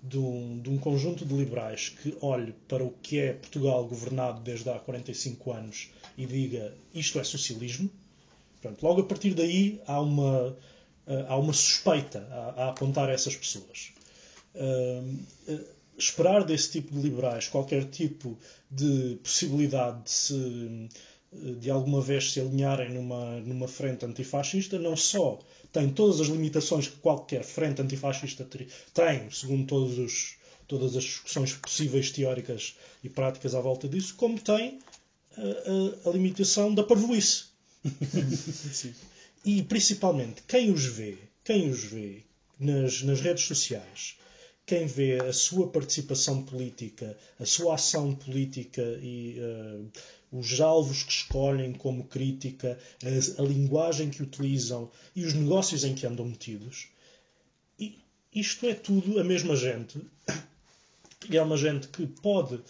de 0.06 0.18
um, 0.18 0.60
de 0.60 0.68
um, 0.68 0.76
conjunto 0.76 1.24
de 1.24 1.34
liberais 1.34 1.88
que 1.88 2.14
olhe 2.20 2.54
para 2.68 2.84
o 2.84 2.90
que 3.02 3.18
é 3.18 3.32
Portugal 3.32 3.86
governado 3.86 4.42
desde 4.42 4.68
há 4.68 4.78
45 4.78 5.52
anos 5.52 5.90
e 6.16 6.26
diga 6.26 6.74
isto 6.94 7.18
é 7.18 7.24
socialismo, 7.24 7.90
Pronto, 8.64 8.82
logo 8.82 9.02
a 9.02 9.04
partir 9.04 9.34
daí 9.34 9.78
há 9.86 10.00
uma, 10.00 10.48
uh, 10.48 10.56
há 11.28 11.36
uma 11.36 11.52
suspeita 11.52 12.26
a, 12.30 12.64
a 12.64 12.70
apontar 12.70 13.10
a 13.10 13.12
essas 13.12 13.36
pessoas. 13.36 13.92
Uh, 14.54 15.18
esperar 15.98 16.44
desse 16.44 16.72
tipo 16.72 16.94
de 16.94 17.00
liberais 17.00 17.46
qualquer 17.46 17.84
tipo 17.84 18.38
de 18.70 19.18
possibilidade 19.22 20.02
de 20.04 20.10
se 20.10 20.88
de 21.60 21.68
alguma 21.68 22.00
vez 22.00 22.32
se 22.32 22.40
alinharem 22.40 22.94
numa, 22.94 23.40
numa 23.40 23.66
frente 23.66 24.04
antifascista, 24.06 24.78
não 24.78 24.96
só 24.96 25.40
tem 25.74 25.90
todas 25.90 26.20
as 26.20 26.28
limitações 26.28 26.86
que 26.86 26.96
qualquer 26.98 27.42
frente 27.42 27.82
antifascista 27.82 28.48
tem, 28.94 29.28
segundo 29.28 29.66
todos 29.66 29.98
os, 29.98 30.36
todas 30.68 30.96
as 30.96 31.02
discussões 31.02 31.52
possíveis 31.54 32.12
teóricas 32.12 32.76
e 33.02 33.08
práticas 33.08 33.56
à 33.56 33.60
volta 33.60 33.88
disso, 33.88 34.14
como 34.14 34.40
tem 34.40 34.78
a, 35.36 36.06
a, 36.06 36.10
a 36.10 36.12
limitação 36.12 36.72
da 36.72 36.84
parvoíce. 36.84 37.46
e 39.44 39.64
principalmente 39.64 40.44
quem 40.46 40.70
os 40.70 40.84
vê, 40.84 41.18
quem 41.42 41.68
os 41.68 41.82
vê 41.82 42.22
nas, 42.58 43.02
nas 43.02 43.20
redes 43.20 43.44
sociais, 43.44 44.16
quem 44.66 44.86
vê 44.86 45.20
a 45.20 45.32
sua 45.32 45.68
participação 45.68 46.42
política, 46.42 47.16
a 47.38 47.44
sua 47.44 47.74
ação 47.74 48.14
política 48.14 48.82
e 49.02 49.38
uh, 49.38 49.90
os 50.32 50.58
alvos 50.60 51.02
que 51.02 51.12
escolhem 51.12 51.74
como 51.74 52.04
crítica, 52.04 52.78
a, 53.02 53.42
a, 53.42 53.44
linguagem 53.44 54.08
que 54.08 54.22
utilizam 54.22 54.90
e 55.14 55.24
os 55.24 55.34
negócios 55.34 55.84
em 55.84 55.94
que 55.94 56.06
andam 56.06 56.24
metidos, 56.24 56.88
e 57.78 57.98
isto 58.34 58.66
é 58.66 58.74
tudo 58.74 59.20
a 59.20 59.24
mesma 59.24 59.54
gente. 59.54 60.00
E 61.30 61.36
é 61.36 61.42
uma 61.42 61.56
gente 61.56 61.88
que 61.88 62.06
pode, 62.06 62.60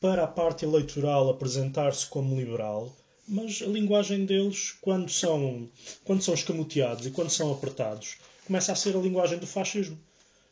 para 0.00 0.24
a 0.24 0.28
parte 0.28 0.64
eleitoral, 0.64 1.30
apresentar-se 1.30 2.06
como 2.06 2.36
liberal, 2.36 2.94
mas 3.28 3.62
a 3.62 3.66
linguagem 3.66 4.24
deles, 4.24 4.74
quando 4.80 5.10
são, 5.10 5.68
quando 6.04 6.22
são 6.22 6.34
escamoteados 6.34 7.06
e 7.06 7.10
quando 7.10 7.30
são 7.30 7.52
apertados, 7.52 8.16
começa 8.44 8.72
a 8.72 8.76
ser 8.76 8.96
a 8.96 9.00
linguagem 9.00 9.38
do 9.38 9.46
fascismo 9.46 9.98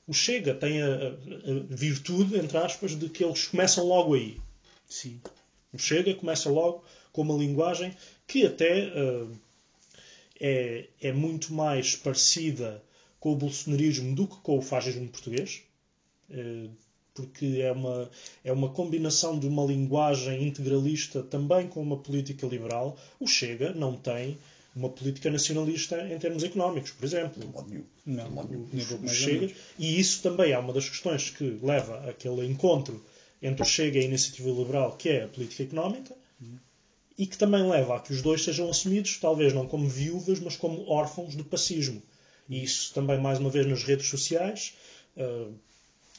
o 0.07 0.13
Chega 0.13 0.55
tem 0.55 0.83
a, 0.83 0.87
a, 0.87 1.09
a, 1.09 1.67
virtude, 1.69 2.37
entre 2.37 2.57
aspas, 2.59 2.99
de 2.99 3.09
que 3.09 3.25
eles 3.25 3.47
começam 3.47 3.87
logo 3.87 4.15
aí. 4.15 4.39
Sim. 4.89 5.21
O 5.73 5.79
Chega 5.79 6.15
começa 6.15 6.51
logo 6.51 6.85
com 7.13 7.23
uma 7.23 7.35
linguagem 7.35 7.97
que 8.27 8.47
até 8.47 8.89
uh, 8.89 9.31
é, 10.41 10.87
é 11.01 11.13
muito 11.13 11.53
mais 11.53 11.97
parecida 11.97 12.83
com 13.19 13.33
o 13.33 13.37
bolsonarismo 13.37 14.15
do 14.15 14.27
que 14.27 14.37
com 14.37 14.59
o 14.59 14.63
fascismo 14.63 15.09
português. 15.09 15.63
Uh, 16.31 16.71
porque 17.15 17.61
é 17.61 17.71
uma, 17.71 18.11
é 18.43 18.53
uma 18.53 18.69
combinação 18.71 19.39
de 19.39 19.47
uma 19.47 19.65
linguagem 19.65 20.49
integralista 20.49 21.23
também 21.23 21.69
com 21.69 21.81
uma 21.81 21.97
política 21.97 22.47
liberal. 22.47 22.99
O 23.21 23.27
Chega 23.27 23.73
não 23.73 23.97
tem 23.97 24.37
uma 24.75 24.89
política 24.89 25.31
nacionalista 25.31 25.97
em 26.09 26.19
termos 26.19 26.43
económicos, 26.43 26.91
por 26.91 27.05
exemplo. 27.05 27.43
Não, 28.05 28.29
o, 28.29 29.09
Chega, 29.09 29.53
e 29.79 30.01
isso 30.01 30.23
também 30.23 30.53
é 30.53 30.59
uma 30.59 30.73
das 30.73 30.89
questões 30.89 31.31
que 31.31 31.59
leva 31.63 32.09
àquele 32.09 32.45
encontro 32.47 33.05
entre 33.41 33.63
o 33.63 33.67
Chega 33.67 33.99
e 33.99 34.03
a 34.03 34.05
Iniciativa 34.05 34.51
Liberal, 34.51 34.97
que 34.97 35.09
é 35.11 35.25
a 35.25 35.29
política 35.29 35.63
económica, 35.63 36.15
uhum. 36.41 36.59
e 37.17 37.27
que 37.27 37.39
também 37.39 37.69
leva 37.69 37.97
a 37.97 38.01
que 38.01 38.13
os 38.13 38.21
dois 38.21 38.43
sejam 38.43 38.69
assumidos, 38.69 39.19
talvez 39.19 39.53
não 39.53 39.67
como 39.69 39.89
viúvas, 39.89 40.41
mas 40.41 40.57
como 40.57 40.89
órfãos 40.89 41.37
do 41.37 41.45
pacismo. 41.45 42.03
E 42.49 42.63
isso 42.63 42.93
também, 42.93 43.21
mais 43.21 43.39
uma 43.39 43.51
vez, 43.51 43.67
nas 43.67 43.85
redes 43.85 44.09
sociais, 44.09 44.75
uh, 45.17 45.55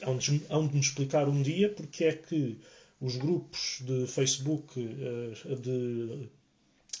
hão, 0.02 0.16
de, 0.16 0.42
hão 0.48 0.66
de 0.66 0.74
me 0.74 0.80
explicar 0.80 1.28
um 1.28 1.42
dia 1.42 1.68
porque 1.68 2.04
é 2.04 2.12
que 2.12 2.58
os 3.00 3.16
grupos 3.16 3.82
de 3.82 4.06
Facebook 4.06 4.80
uh, 4.80 5.56
de 5.56 6.28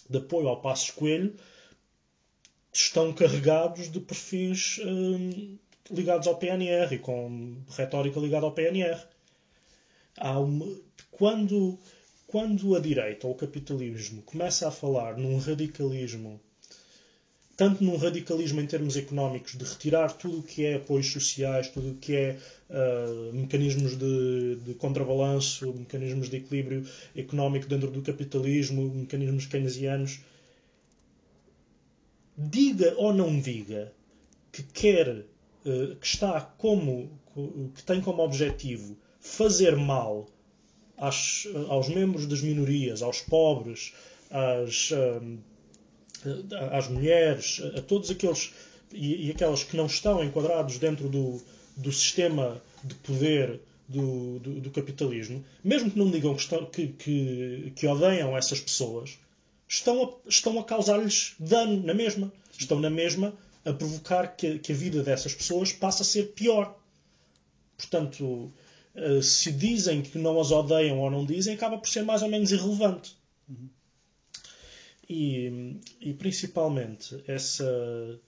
de 0.08 0.18
apoio 0.18 0.48
ao 0.48 0.60
Passos 0.60 0.90
Coelho 0.90 1.34
estão 2.72 3.12
carregados 3.12 3.90
de 3.90 4.00
perfis 4.00 4.80
hum, 4.84 5.58
ligados 5.90 6.26
ao 6.26 6.36
PNR 6.36 6.94
e 6.94 6.98
com 6.98 7.56
retórica 7.70 8.20
ligada 8.20 8.46
ao 8.46 8.52
PNR. 8.52 9.00
Uma, 10.20 10.66
quando, 11.10 11.78
quando 12.26 12.74
a 12.74 12.80
direita 12.80 13.26
ou 13.26 13.32
o 13.32 13.36
capitalismo 13.36 14.22
começa 14.22 14.68
a 14.68 14.70
falar 14.70 15.16
num 15.16 15.38
radicalismo, 15.38 16.40
tanto 17.56 17.82
num 17.82 17.96
radicalismo 17.96 18.60
em 18.60 18.66
termos 18.66 18.96
económicos, 18.96 19.56
de 19.56 19.64
retirar 19.64 20.12
tudo 20.12 20.40
o 20.40 20.42
que 20.42 20.64
é 20.66 20.74
apoios 20.74 21.10
sociais, 21.10 21.68
tudo 21.68 21.92
o 21.92 21.94
que 21.94 22.14
é 22.14 22.38
uh, 22.68 23.32
mecanismos 23.32 23.96
de, 23.96 24.56
de 24.56 24.74
contrabalanço, 24.74 25.72
mecanismos 25.72 26.28
de 26.28 26.36
equilíbrio 26.36 26.86
económico 27.16 27.66
dentro 27.66 27.90
do 27.90 28.02
capitalismo, 28.02 28.90
mecanismos 28.90 29.46
keynesianos. 29.46 30.20
Diga 32.36 32.94
ou 32.98 33.14
não 33.14 33.40
diga 33.40 33.90
que 34.52 34.62
quer, 34.62 35.08
uh, 35.08 35.96
que 35.98 36.06
está 36.06 36.38
como, 36.58 37.10
que 37.74 37.82
tem 37.82 38.02
como 38.02 38.22
objetivo 38.22 38.98
fazer 39.18 39.76
mal 39.76 40.28
às, 40.98 41.48
aos 41.68 41.88
membros 41.88 42.26
das 42.26 42.42
minorias, 42.42 43.00
aos 43.00 43.22
pobres, 43.22 43.94
às, 44.30 44.90
uh, 44.90 45.38
às 46.72 46.88
mulheres, 46.88 47.60
a 47.76 47.80
todos 47.80 48.10
aqueles 48.10 48.52
e, 48.92 49.26
e 49.26 49.30
aquelas 49.30 49.64
que 49.64 49.76
não 49.76 49.86
estão 49.86 50.22
enquadrados 50.22 50.78
dentro 50.78 51.08
do, 51.08 51.40
do 51.76 51.92
sistema 51.92 52.60
de 52.82 52.94
poder 52.96 53.60
do, 53.88 54.38
do, 54.40 54.60
do 54.60 54.70
capitalismo, 54.70 55.44
mesmo 55.62 55.90
que 55.90 55.98
não 55.98 56.10
digam 56.10 56.34
que, 56.34 56.40
estão, 56.40 56.66
que, 56.66 56.88
que, 56.88 57.72
que 57.76 57.86
odeiam 57.86 58.36
essas 58.36 58.60
pessoas, 58.60 59.18
estão 59.68 60.02
a, 60.02 60.28
estão 60.28 60.58
a 60.58 60.64
causar-lhes 60.64 61.34
dano 61.38 61.82
na 61.82 61.94
mesma. 61.94 62.32
Estão 62.58 62.80
na 62.80 62.90
mesma 62.90 63.34
a 63.64 63.72
provocar 63.72 64.28
que, 64.36 64.58
que 64.58 64.72
a 64.72 64.74
vida 64.74 65.02
dessas 65.02 65.34
pessoas 65.34 65.72
passe 65.72 66.02
a 66.02 66.04
ser 66.04 66.32
pior. 66.32 66.76
Portanto, 67.76 68.50
eh, 68.94 69.20
se 69.20 69.52
dizem 69.52 70.02
que 70.02 70.18
não 70.18 70.40
as 70.40 70.50
odeiam 70.50 70.98
ou 71.00 71.10
não 71.10 71.26
dizem, 71.26 71.54
acaba 71.54 71.76
por 71.76 71.88
ser 71.88 72.02
mais 72.02 72.22
ou 72.22 72.28
menos 72.28 72.50
irrelevante. 72.50 73.16
Uhum. 73.48 73.68
E, 75.08 75.78
e 76.00 76.12
principalmente 76.14 77.22
essa 77.26 78.20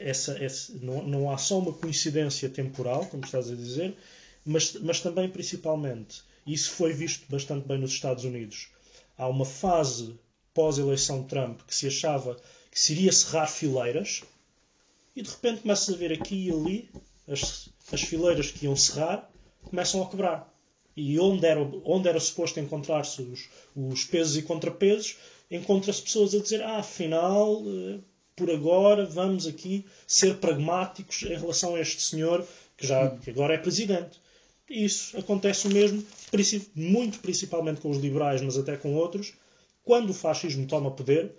essa, 0.00 0.42
essa, 0.42 0.72
não, 0.80 1.02
não 1.02 1.30
há 1.30 1.38
só 1.38 1.58
uma 1.58 1.72
coincidência 1.72 2.48
temporal, 2.48 3.06
como 3.06 3.24
estás 3.24 3.50
a 3.50 3.54
dizer, 3.54 3.96
mas, 4.44 4.74
mas 4.74 5.00
também, 5.00 5.28
principalmente, 5.28 6.22
isso 6.46 6.70
foi 6.72 6.92
visto 6.92 7.24
bastante 7.30 7.66
bem 7.66 7.78
nos 7.78 7.92
Estados 7.92 8.24
Unidos. 8.24 8.68
Há 9.16 9.28
uma 9.28 9.44
fase 9.44 10.18
pós-eleição 10.54 11.22
de 11.22 11.28
Trump 11.28 11.60
que 11.66 11.74
se 11.74 11.86
achava 11.86 12.36
que 12.70 12.78
se 12.78 12.92
iria 12.92 13.12
cerrar 13.12 13.46
fileiras 13.46 14.22
e 15.14 15.22
de 15.22 15.30
repente 15.30 15.62
começa 15.62 15.92
a 15.92 15.96
ver 15.96 16.12
aqui 16.12 16.46
e 16.46 16.50
ali 16.50 16.90
as, 17.26 17.68
as 17.92 18.02
fileiras 18.02 18.50
que 18.50 18.66
iam 18.66 18.76
cerrar 18.76 19.30
começam 19.64 20.02
a 20.02 20.08
quebrar. 20.08 20.52
E 20.96 21.18
onde 21.18 21.46
era, 21.46 21.60
onde 21.84 22.08
era 22.08 22.18
suposto 22.20 22.58
encontrar-se 22.58 23.20
os, 23.20 23.48
os 23.74 24.04
pesos 24.04 24.36
e 24.36 24.42
contrapesos, 24.42 25.16
encontra-se 25.50 26.02
pessoas 26.02 26.34
a 26.34 26.38
dizer: 26.38 26.62
Ah, 26.62 26.78
afinal, 26.78 27.62
eh, 27.66 27.98
por 28.34 28.50
agora 28.50 29.06
vamos 29.06 29.46
aqui 29.46 29.84
ser 30.06 30.36
pragmáticos 30.36 31.22
em 31.22 31.36
relação 31.36 31.74
a 31.74 31.80
este 31.80 32.02
senhor 32.02 32.46
que 32.76 32.86
já 32.86 33.10
que 33.10 33.30
agora 33.30 33.54
é 33.54 33.58
presidente. 33.58 34.20
Isso 34.68 35.16
acontece 35.18 35.66
o 35.68 35.70
mesmo, 35.70 36.04
muito 36.74 37.20
principalmente 37.20 37.80
com 37.80 37.88
os 37.88 37.98
liberais, 37.98 38.42
mas 38.42 38.58
até 38.58 38.76
com 38.76 38.94
outros. 38.94 39.32
Quando 39.84 40.10
o 40.10 40.14
fascismo 40.14 40.66
toma 40.66 40.90
poder, 40.90 41.32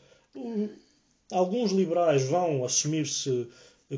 alguns 1.30 1.72
liberais 1.72 2.24
vão 2.24 2.64
assumir-se 2.64 3.48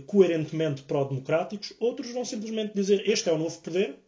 coerentemente 0.08 0.82
pró-democráticos, 0.82 1.74
outros 1.80 2.12
vão 2.12 2.26
simplesmente 2.26 2.74
dizer 2.74 3.08
este 3.08 3.30
é 3.30 3.32
o 3.32 3.38
novo 3.38 3.60
poder 3.60 4.00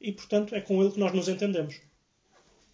e, 0.00 0.12
portanto, 0.12 0.54
é 0.54 0.60
com 0.60 0.82
ele 0.82 0.92
que 0.92 1.00
nós 1.00 1.12
nos 1.12 1.28
entendemos. 1.28 1.80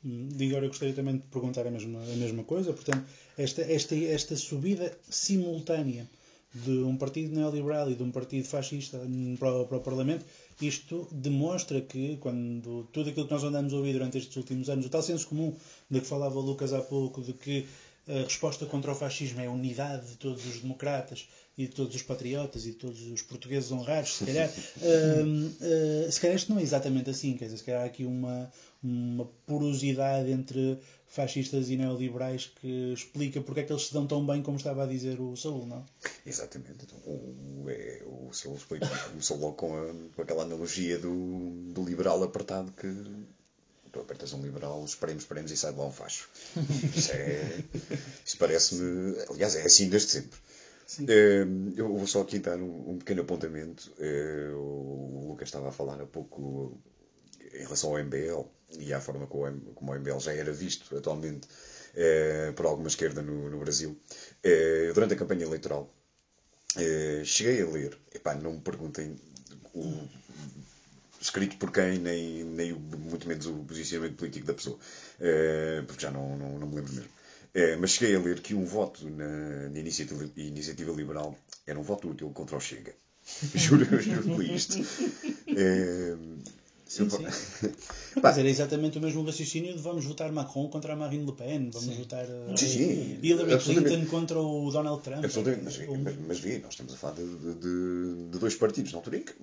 E 0.06 0.48
agora 0.48 0.66
eu 0.66 0.68
gostaria 0.68 0.94
também 0.94 1.16
de 1.16 1.24
perguntar 1.24 1.66
a 1.66 1.70
mesma, 1.70 2.00
a 2.00 2.16
mesma 2.16 2.44
coisa. 2.44 2.72
Portanto, 2.72 3.04
esta, 3.36 3.62
esta, 3.62 3.96
esta 3.96 4.36
subida 4.36 4.96
simultânea 5.10 6.08
de 6.54 6.78
um 6.84 6.96
partido 6.96 7.34
neoliberal 7.34 7.90
e 7.90 7.94
de 7.96 8.02
um 8.02 8.10
partido 8.10 8.46
fascista 8.46 9.00
para, 9.38 9.64
para 9.64 9.76
o 9.76 9.80
Parlamento, 9.80 10.24
isto 10.62 11.08
demonstra 11.10 11.80
que, 11.80 12.16
quando 12.18 12.84
tudo 12.92 13.10
aquilo 13.10 13.26
que 13.26 13.32
nós 13.32 13.44
andamos 13.44 13.72
a 13.72 13.76
ouvir 13.76 13.94
durante 13.94 14.18
estes 14.18 14.36
últimos 14.36 14.70
anos, 14.70 14.86
o 14.86 14.88
tal 14.88 15.02
senso 15.02 15.26
comum 15.26 15.52
de 15.90 16.00
que 16.00 16.06
falava 16.06 16.38
o 16.38 16.40
Lucas 16.40 16.72
há 16.72 16.80
pouco, 16.80 17.20
de 17.20 17.32
que 17.32 17.66
a 18.08 18.22
resposta 18.22 18.64
contra 18.66 18.92
o 18.92 18.94
fascismo 18.94 19.40
é 19.40 19.46
a 19.46 19.50
unidade 19.50 20.06
de 20.06 20.16
todos 20.16 20.46
os 20.46 20.60
democratas 20.60 21.28
e 21.58 21.66
de 21.66 21.74
todos 21.74 21.94
os 21.94 22.02
patriotas 22.02 22.66
e 22.66 22.70
de 22.70 22.76
todos 22.76 23.00
os 23.02 23.22
portugueses 23.22 23.72
honrados, 23.72 24.16
se 24.16 24.26
calhar, 24.26 24.48
uh, 24.78 26.06
uh, 26.06 26.12
se 26.12 26.20
calhar 26.20 26.36
isto 26.36 26.52
não 26.52 26.60
é 26.60 26.62
exatamente 26.62 27.10
assim, 27.10 27.36
quer 27.36 27.46
dizer, 27.46 27.58
se 27.58 27.64
calhar 27.64 27.82
há 27.82 27.86
aqui 27.86 28.04
uma, 28.04 28.50
uma 28.82 29.24
porosidade 29.46 30.30
entre 30.30 30.78
fascistas 31.06 31.70
e 31.70 31.76
neoliberais 31.76 32.52
que 32.60 32.92
explica 32.92 33.40
porque 33.40 33.60
é 33.60 33.62
que 33.62 33.72
eles 33.72 33.86
se 33.86 33.92
dão 33.92 34.06
tão 34.06 34.24
bem 34.24 34.42
como 34.42 34.56
estava 34.56 34.84
a 34.84 34.86
dizer 34.86 35.20
o 35.20 35.34
Saúl, 35.36 35.66
não? 35.66 35.84
Exatamente. 36.24 36.84
Então, 36.84 36.98
o, 37.06 37.64
é, 37.68 38.02
o 38.06 38.32
Saúl 38.32 38.58
começou 39.10 39.38
logo 39.38 39.54
com, 39.54 39.74
a, 39.74 39.94
com 40.14 40.22
aquela 40.22 40.42
analogia 40.42 40.98
do, 40.98 41.72
do 41.72 41.82
liberal 41.82 42.22
apertado 42.22 42.70
que 42.72 42.86
tu 43.96 44.02
apertas 44.02 44.32
um 44.32 44.42
liberal, 44.42 44.84
esperemos, 44.84 45.22
esperemos 45.24 45.50
e 45.50 45.56
sai 45.56 45.72
de 45.72 45.78
lá 45.78 45.86
um 45.86 45.92
facho. 45.92 46.28
Isso, 46.94 47.12
é, 47.12 47.60
isso 48.24 48.36
parece-me. 48.38 49.16
Aliás, 49.30 49.54
é 49.56 49.62
assim 49.64 49.88
desde 49.88 50.10
sempre. 50.10 50.38
Eh, 51.08 51.44
eu 51.76 51.88
vou 51.96 52.06
só 52.06 52.20
aqui 52.22 52.38
dar 52.38 52.58
um, 52.58 52.90
um 52.92 52.98
pequeno 52.98 53.22
apontamento. 53.22 53.92
Eh, 53.98 54.50
o 54.54 55.26
Lucas 55.28 55.48
estava 55.48 55.68
a 55.68 55.72
falar 55.72 56.00
há 56.00 56.06
pouco 56.06 56.78
em 57.54 57.58
relação 57.62 57.90
ao 57.90 57.98
MBL 57.98 58.44
e 58.78 58.92
à 58.92 59.00
forma 59.00 59.26
como, 59.26 59.46
o- 59.46 59.74
como 59.74 59.92
o 59.92 59.94
MBL 59.96 60.20
já 60.20 60.32
era 60.32 60.52
visto 60.52 60.96
atualmente 60.96 61.48
eh, 61.94 62.52
por 62.56 62.66
alguma 62.66 62.88
esquerda 62.88 63.22
no, 63.22 63.50
no 63.50 63.58
Brasil. 63.58 63.96
Eh, 64.42 64.90
durante 64.94 65.14
a 65.14 65.16
campanha 65.16 65.44
eleitoral, 65.44 65.92
cheguei 67.24 67.62
a 67.62 67.66
ler, 67.66 67.98
epá, 68.14 68.34
não 68.34 68.54
me 68.54 68.60
perguntem 68.60 69.16
o, 69.74 70.08
escrito 71.20 71.56
por 71.56 71.70
quem, 71.72 71.98
nem, 71.98 72.44
nem 72.44 72.72
muito 72.72 73.26
menos 73.28 73.46
o 73.46 73.54
posicionamento 73.64 74.16
político 74.16 74.46
da 74.46 74.54
pessoa, 74.54 74.78
Eh, 75.20 75.82
porque 75.86 76.02
já 76.02 76.10
não, 76.10 76.36
não, 76.36 76.58
não 76.58 76.66
me 76.68 76.76
lembro 76.76 76.92
mesmo. 76.94 77.10
Eh, 77.54 77.76
mas 77.76 77.90
cheguei 77.92 78.14
a 78.16 78.20
ler 78.20 78.40
que 78.40 78.54
um 78.54 78.64
voto 78.64 79.08
na, 79.08 79.68
na 79.70 79.78
iniciativa, 79.78 80.28
iniciativa 80.36 80.92
Liberal 80.92 81.34
era 81.66 81.78
um 81.78 81.82
voto 81.82 82.10
útil 82.10 82.30
contra 82.30 82.56
o 82.56 82.60
Chega. 82.60 82.94
juro, 83.54 83.84
juro 84.00 84.22
por 84.34 84.42
isto. 84.44 84.76
Eh, 85.48 86.16
Sim, 86.86 87.08
sim. 87.10 87.26
Mas 88.22 88.38
era 88.38 88.48
exatamente 88.48 88.98
o 88.98 89.00
mesmo 89.00 89.24
raciocínio 89.24 89.74
de 89.74 89.80
vamos 89.82 90.04
votar 90.04 90.30
Macron 90.30 90.68
contra 90.68 90.92
a 90.92 90.96
Marine 90.96 91.26
Le 91.26 91.32
Pen, 91.32 91.70
vamos 91.70 91.96
votar 91.96 92.26
uh, 92.26 92.56
Sim, 92.56 92.66
sim, 92.68 93.18
Hillary. 93.22 93.58
Clinton 93.58 94.06
contra 94.06 94.38
o 94.38 94.70
Donald 94.70 95.02
Trump. 95.02 95.24
Absolutamente, 95.24 95.64
mas, 95.64 95.88
Ou- 95.88 95.98
mas, 95.98 96.16
mas 96.16 96.38
vê, 96.38 96.58
nós 96.58 96.74
estamos 96.74 96.94
a 96.94 96.96
falar 96.96 97.14
de, 97.14 97.24
de- 97.24 97.54
de- 97.54 98.30
de 98.30 98.38
dois 98.38 98.54
partidos 98.54 98.92
na 98.92 98.98
altura 98.98 99.16
em 99.18 99.22
que 99.22 99.34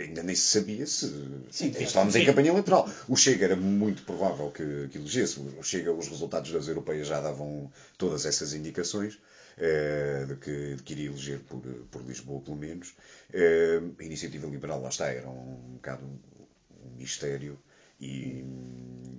ainda 0.00 0.22
nem 0.22 0.34
se 0.34 0.58
sabia 0.58 0.86
se. 0.86 1.06
Sim, 1.50 1.72
estávamos 1.78 2.16
em 2.16 2.24
campanha 2.24 2.50
eleitoral. 2.50 2.88
O 3.08 3.16
Chega 3.16 3.44
era 3.44 3.56
muito 3.56 4.02
provável 4.02 4.50
que, 4.50 4.88
que 4.88 4.98
elegesse. 4.98 5.40
O 5.40 5.62
Chega, 5.62 5.92
os 5.92 6.08
resultados 6.08 6.50
das 6.50 6.68
europeias 6.68 7.06
já 7.06 7.20
davam 7.20 7.70
todas 7.98 8.24
essas 8.24 8.54
indicações 8.54 9.18
eh, 9.58 10.24
de, 10.26 10.36
que, 10.36 10.74
de 10.76 10.82
que 10.82 10.92
iria 10.94 11.10
eleger 11.10 11.40
por, 11.40 11.60
por 11.90 12.02
Lisboa, 12.02 12.40
pelo 12.40 12.56
menos. 12.56 12.94
Eh, 13.32 13.80
a 13.98 14.04
iniciativa 14.04 14.46
liberal, 14.46 14.80
lá 14.80 14.88
está, 14.88 15.08
era 15.08 15.28
um 15.28 15.74
bocado 15.74 16.04
um 16.04 16.96
mistério 16.96 17.58
e, 18.00 18.44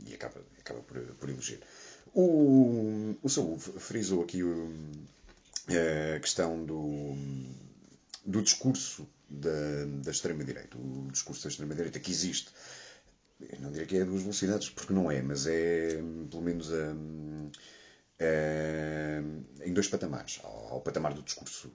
e 0.08 0.14
acaba, 0.14 0.42
acaba 0.60 0.82
por, 0.82 1.00
por 1.00 1.30
eleger. 1.30 1.60
O, 2.14 3.16
o 3.22 3.30
Saúl 3.30 3.58
frisou 3.60 4.24
aqui 4.24 4.44
o, 4.44 4.74
a 6.16 6.20
questão 6.20 6.66
do, 6.66 7.16
do 8.26 8.42
discurso 8.42 9.08
da, 9.32 9.86
da 10.04 10.12
extrema-direita. 10.12 10.78
O 10.78 11.08
discurso 11.12 11.44
da 11.44 11.50
extrema-direita 11.50 12.00
que 12.00 12.12
existe. 12.12 12.52
Eu 13.40 13.60
não 13.60 13.72
diria 13.72 13.88
que 13.88 13.98
é 13.98 14.02
a 14.02 14.06
duas 14.06 14.22
velocidades, 14.22 14.70
porque 14.70 14.94
não 14.94 15.10
é, 15.10 15.22
mas 15.22 15.48
é 15.48 15.96
pelo 16.30 16.42
menos 16.42 16.70
hum, 16.70 17.50
hum, 18.22 19.44
em 19.64 19.74
dois 19.74 19.88
patamares. 19.88 20.40
Ao, 20.44 20.74
ao 20.74 20.82
patamar 20.82 21.14
do 21.14 21.24
discurso 21.24 21.72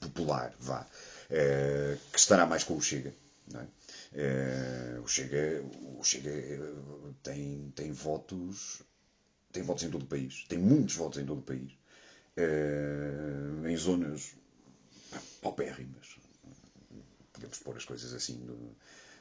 popular, 0.00 0.54
vá, 0.58 0.86
eh, 1.30 1.96
que 2.12 2.18
estará 2.18 2.46
mais 2.46 2.64
com 2.64 2.76
o 2.76 2.80
Chega. 2.80 3.14
Não 3.52 3.60
é? 3.60 3.66
Eh, 4.14 5.00
o 5.02 5.06
Chega, 5.06 5.62
o 5.98 6.02
Chega 6.04 6.30
eh, 6.30 6.58
tem, 7.22 7.72
tem 7.74 7.92
votos 7.92 8.82
tem 9.52 9.62
votos 9.62 9.84
em 9.84 9.90
todo 9.90 10.02
o 10.04 10.06
país, 10.06 10.46
tem 10.48 10.58
muitos 10.58 10.94
votos 10.94 11.18
em 11.18 11.26
todo 11.26 11.40
o 11.40 11.42
país, 11.42 11.72
em 13.68 13.76
zonas 13.76 14.34
paupérrimas, 15.42 16.16
podemos 17.32 17.58
pôr 17.58 17.76
as 17.76 17.84
coisas 17.84 18.14
assim 18.14 18.38
do, 18.46 18.76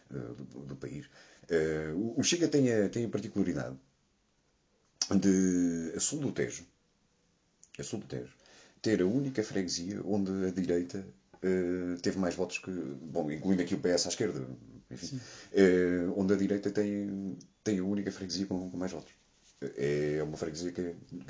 do, 0.09 0.59
do 0.67 0.75
país. 0.75 1.09
Eh, 1.49 1.91
o 1.95 2.23
Chega 2.23 2.47
tem 2.47 2.71
a, 2.71 2.87
tem 2.87 3.05
a 3.05 3.09
particularidade 3.09 3.75
de, 5.09 5.93
a 5.95 5.99
sul 5.99 6.19
do 6.19 6.31
Tejo, 6.31 6.63
a 7.77 7.83
sul 7.83 7.99
do 7.99 8.05
Tejo, 8.05 8.33
ter 8.81 9.01
a 9.01 9.05
única 9.05 9.43
freguesia 9.43 10.01
onde 10.05 10.31
a 10.45 10.51
direita 10.51 11.05
eh, 11.41 11.97
teve 12.01 12.19
mais 12.19 12.35
votos 12.35 12.59
que, 12.59 12.71
bom, 12.71 13.29
incluindo 13.31 13.63
aqui 13.63 13.73
o 13.73 13.79
PS 13.79 14.05
à 14.05 14.09
esquerda, 14.09 14.47
enfim, 14.89 15.19
eh, 15.53 16.05
onde 16.15 16.33
a 16.33 16.37
direita 16.37 16.69
tem, 16.69 17.37
tem 17.63 17.79
a 17.79 17.83
única 17.83 18.11
freguesia 18.11 18.45
com, 18.45 18.69
com 18.69 18.77
mais 18.77 18.91
votos. 18.91 19.11
É 19.77 20.23
uma 20.23 20.35
freguesia 20.37 20.71
que, 20.71 20.81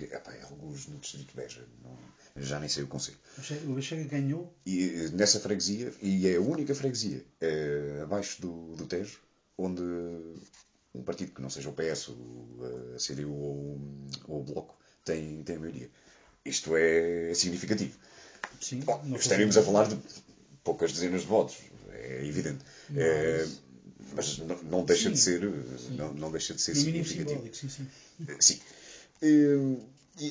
epá, 0.05 0.31
é 0.33 0.41
alguns 0.43 0.87
no 0.87 0.97
distrito 0.99 1.31
de 1.31 1.35
Beja, 1.35 1.67
não- 1.83 1.97
já 2.41 2.59
nem 2.61 2.69
sei 2.69 2.83
o 2.83 2.87
conselho. 2.87 3.17
O 3.67 3.81
Chega 3.81 4.05
ganhou 4.05 4.53
E 4.65 4.85
eh, 5.05 5.09
nessa 5.11 5.37
freguesia, 5.39 5.93
e 6.01 6.27
é 6.27 6.37
a 6.37 6.41
única 6.41 6.73
freguesia 6.73 7.25
eh, 7.41 7.99
abaixo 8.03 8.41
do, 8.41 8.73
do 8.77 8.85
Tejo, 8.85 9.19
onde 9.57 9.81
um 10.95 11.03
partido 11.03 11.33
que 11.33 11.41
não 11.41 11.49
seja 11.49 11.69
o 11.69 11.73
PS, 11.73 12.09
o, 12.11 12.93
a 12.95 12.99
CDU 12.99 13.33
ou, 13.33 13.55
o- 13.75 14.09
ou 14.27 14.39
o 14.39 14.43
Bloco 14.43 14.77
tem, 15.03 15.43
tem 15.43 15.57
a 15.57 15.59
maioria. 15.59 15.89
Isto 16.45 16.75
é 16.77 17.33
significativo. 17.33 17.97
Sim, 18.61 18.79
Bom, 18.79 18.97
foi- 19.17 19.43
a 19.59 19.63
falar 19.63 19.87
de 19.89 19.97
poucas 20.63 20.93
dezenas 20.93 21.21
de 21.21 21.27
votos, 21.27 21.57
é 21.89 22.25
evidente. 22.25 22.63
Eh, 22.95 23.45
mas 24.15 24.37
não, 24.39 24.63
não 24.63 24.85
deixa 24.85 25.09
de 25.09 25.17
ser, 25.17 25.41
não, 25.91 26.13
não 26.13 26.31
deixa 26.31 26.53
de 26.53 26.61
ser 26.61 26.75
mínimo 26.75 27.05
significativo. 27.05 27.55
sim, 27.55 27.69
sim. 27.69 27.87
Sim. 28.39 28.59
Eh, 29.21 29.77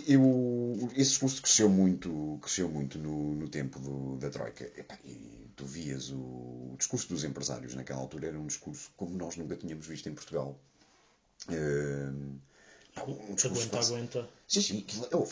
Eu, 0.07 0.89
esse 0.93 1.11
discurso 1.13 1.41
cresceu 1.43 1.69
muito, 1.69 2.39
cresceu 2.43 2.69
muito 2.69 2.99
no, 2.99 3.35
no 3.35 3.49
tempo 3.49 3.79
do- 3.81 4.17
da 4.19 4.29
Troika. 4.31 4.65
Epá, 4.77 4.97
e 5.05 5.49
tu 5.57 5.65
vias 5.67 6.11
o, 6.11 6.17
o 6.73 6.75
discurso 6.79 7.09
dos 7.09 7.25
empresários 7.25 7.75
naquela 7.75 7.99
altura 8.01 8.29
era 8.29 8.39
um 8.39 8.47
discurso 8.47 8.91
como 8.97 9.17
nós 9.17 9.37
nunca 9.37 9.57
tínhamos 9.57 9.87
visto 9.87 10.09
em 10.09 10.15
Portugal. 10.15 10.61
Eh, 11.49 12.11
um 13.07 13.35
discurso 13.35 13.47
Aguenta, 13.47 13.69
quase- 13.71 13.93
aguenta. 13.95 14.29
Sim, 14.47 14.61
sim, 14.63 14.87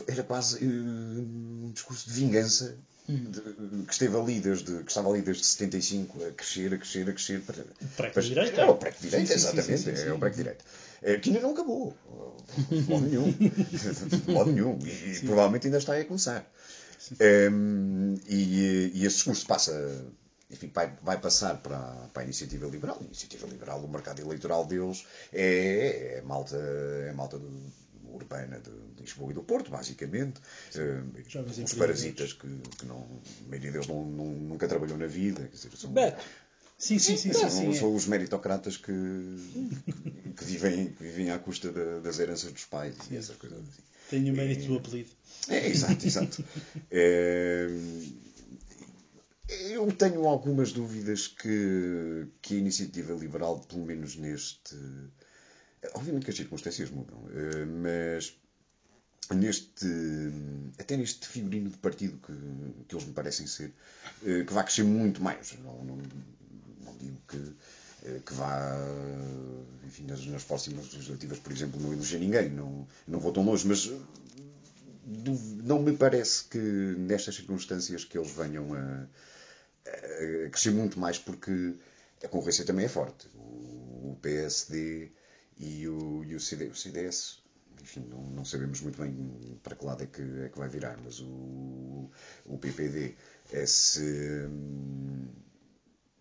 era 0.07 0.23
quase 0.23 0.65
eh, 0.65 0.67
um 0.67 1.71
discurso 1.73 2.07
de 2.09 2.15
vingança 2.15 2.79
de- 3.09 3.85
que 3.87 3.93
esteve 3.93 4.17
ali 4.17 4.41
desde 4.41 4.83
que 4.83 4.89
estava 4.91 5.09
ali 5.11 5.23
desde 5.23 5.45
75 5.45 6.25
a 6.25 6.31
crescer, 6.33 6.75
a 6.75 6.79
crescer, 6.79 7.09
a 7.09 7.13
crescer 7.13 7.41
para 7.43 7.65
Pré-direita. 8.13 8.61
É 8.61 8.67
o 8.67 8.75
pré-direita, 8.77 9.27
Sim, 9.33 9.39
sim, 9.39 9.39
sim, 9.39 9.59
exatamente, 9.59 9.83
sim, 9.83 9.91
sim, 9.91 9.97
sim. 10.03 10.09
é 10.09 10.13
o 10.13 10.19
pré-direita. 10.19 10.65
É, 11.03 11.17
que 11.19 11.31
ainda 11.31 11.41
não 11.41 11.51
acabou, 11.53 11.95
de 12.71 12.83
modo 12.91 13.07
nenhum, 13.07 13.33
de 13.33 14.31
modo 14.33 14.53
nenhum, 14.53 14.79
e, 14.85 15.17
e 15.17 15.21
provavelmente 15.21 15.67
ainda 15.67 15.79
está 15.79 15.97
a 15.97 16.05
começar. 16.05 16.45
Ehm, 17.21 18.17
e, 18.27 18.91
e 18.95 19.07
esse 19.07 19.17
discurso 19.17 19.47
passa, 19.47 19.73
enfim, 20.51 20.71
vai, 20.75 20.93
vai 21.03 21.19
passar 21.19 21.57
para, 21.59 21.77
a- 21.77 22.09
para 22.13 22.23
a 22.23 22.25
iniciativa 22.25 22.67
liberal. 22.67 22.99
A 23.01 23.05
iniciativa 23.05 23.47
liberal, 23.47 23.81
o 23.81 23.89
mercado 23.89 24.21
eleitoral 24.21 24.65
deles 24.67 25.05
é, 25.33 26.19
é 26.19 26.23
malta, 26.23 26.57
é 26.57 27.13
malta 27.13 27.39
do- 27.39 27.73
urbana 28.13 28.61
de 28.61 29.01
Lisboa 29.03 29.31
e 29.31 29.35
do 29.35 29.43
Porto, 29.43 29.71
basicamente. 29.71 30.41
Eh, 30.75 31.03
Jovens 31.29 31.59
os 31.59 31.73
parasitas 31.75 32.33
que, 32.33 32.47
que 32.79 32.87
não, 32.87 33.01
a 33.45 33.49
maioria 33.49 33.73
deles 33.73 33.87
não, 33.89 34.05
não- 34.05 34.27
nunca 34.27 34.67
trabalhou 34.69 34.97
na 34.99 35.07
vida. 35.07 35.43
Quer 35.43 35.57
dizer, 35.57 35.77
são, 35.77 35.91
Beto, 35.93 36.25
Sim, 36.79 36.99
sim, 36.99 37.17
sim. 37.17 37.33
são, 37.33 37.51
sim, 37.51 37.57
sim, 37.57 37.71
é. 37.71 37.75
são 37.75 37.95
os 37.95 38.07
meritocratas 38.07 38.77
que, 38.77 38.93
que, 38.93 40.31
que 40.37 40.45
vivem, 40.45 40.93
que 40.93 41.03
vivem 41.03 41.31
à 41.31 41.39
custa 41.39 41.73
da- 41.73 41.99
das 42.01 42.19
heranças 42.19 42.53
dos 42.53 42.65
pais 42.65 42.95
e 43.11 43.17
essas 43.17 43.37
coisas 43.37 43.59
assim. 43.59 43.83
Tenho 44.11 44.33
o 44.33 44.37
mérito 44.37 44.67
do 44.67 44.77
apelido. 44.77 45.11
É, 45.49 45.69
exato, 45.69 46.07
exato. 46.07 46.45
É, 46.91 47.67
eu 49.71 49.91
tenho 49.93 50.27
algumas 50.27 50.73
dúvidas 50.73 51.27
que, 51.27 52.27
que 52.41 52.55
a 52.55 52.59
iniciativa 52.59 53.13
liberal, 53.15 53.59
pelo 53.61 53.85
menos 53.85 54.15
neste. 54.17 54.77
Obviamente 55.95 56.25
que 56.25 56.31
as 56.31 56.37
circunstâncias 56.37 56.91
mudam, 56.91 57.23
eh, 57.31 57.65
mas 57.65 58.37
neste. 59.35 59.87
até 60.79 60.97
neste 60.97 61.27
figurino 61.27 61.71
de 61.71 61.77
partido 61.77 62.19
que, 62.19 62.33
que 62.87 62.95
eles 62.95 63.07
me 63.07 63.13
parecem 63.13 63.47
ser, 63.47 63.73
eh, 64.25 64.45
que 64.45 64.53
vai 64.53 64.65
crescer 64.65 64.83
muito 64.85 65.23
mais. 65.23 65.57
Não, 65.63 65.85
não, 65.85 65.97
não 66.85 66.97
digo 66.99 67.19
que, 67.29 67.55
eh, 68.07 68.21
que 68.25 68.35
vá. 68.35 68.77
Enfim, 69.87 70.05
nas, 70.05 70.25
nas 70.27 70.45
próximas 70.45 70.93
legislativas, 70.93 71.39
por 71.39 71.53
exemplo, 71.53 71.81
não 71.81 71.93
eleger 71.93 72.21
ninguém, 72.21 72.51
não, 72.51 72.87
não 73.07 73.21
vou 73.21 73.33
tão 73.33 73.45
longe, 73.45 73.67
mas 73.67 73.91
não 75.65 75.81
me 75.81 75.97
parece 75.97 76.45
que 76.45 76.59
nestas 76.59 77.37
circunstâncias 77.37 78.05
que 78.05 78.19
eles 78.19 78.31
venham 78.31 78.75
a, 78.75 79.07
a 79.87 80.51
crescer 80.51 80.71
muito 80.71 80.99
mais 80.99 81.19
porque 81.19 81.75
a 82.23 82.29
concorrência 82.29 82.65
também 82.65 82.85
é 82.85 82.89
forte. 82.89 83.29
O, 83.35 84.13
o 84.13 84.19
PSD 84.21 85.11
e 85.59 85.89
o, 85.89 86.25
e 86.25 86.35
o, 86.35 86.41
CD, 86.41 86.67
o 86.67 86.75
CDS, 86.75 87.43
enfim, 87.83 88.01
não, 88.09 88.23
não 88.31 88.45
sabemos 88.45 88.81
muito 88.81 89.01
bem 89.01 89.59
para 89.63 89.77
que 89.77 89.85
lado 89.85 90.03
é 90.05 90.07
que, 90.07 90.23
é 90.23 90.49
que 90.49 90.59
vai 90.59 90.69
virar, 90.69 90.99
mas 91.03 91.21
o, 91.21 92.11
o 92.47 92.59
PPD 92.59 93.17
é 93.53 93.67
se, 93.67 94.49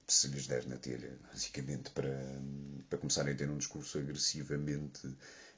se 0.08 0.28
lhes 0.30 0.47
der 0.47 0.65
na 0.67 0.78
telha, 0.78 1.17
basicamente, 1.32 1.91
para, 1.91 2.17
para 2.89 2.97
começarem 2.97 3.34
a 3.34 3.38
ter 3.38 3.50
um 3.50 3.58
discurso 3.58 4.00
agressivamente 4.00 5.08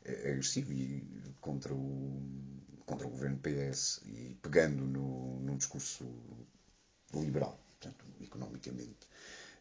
eh, 0.06 0.32
agressivo 0.32 0.74
e 0.74 1.06
contra 1.40 1.74
o, 1.74 2.22
contra 2.86 3.08
o 3.08 3.10
governo 3.12 3.40
PS 3.40 4.02
e 4.06 4.36
pegando 4.42 4.86
no, 4.86 5.40
num 5.42 5.58
discurso 5.58 6.06
liberal, 7.14 7.60
portanto, 7.68 8.06
economicamente 8.20 9.08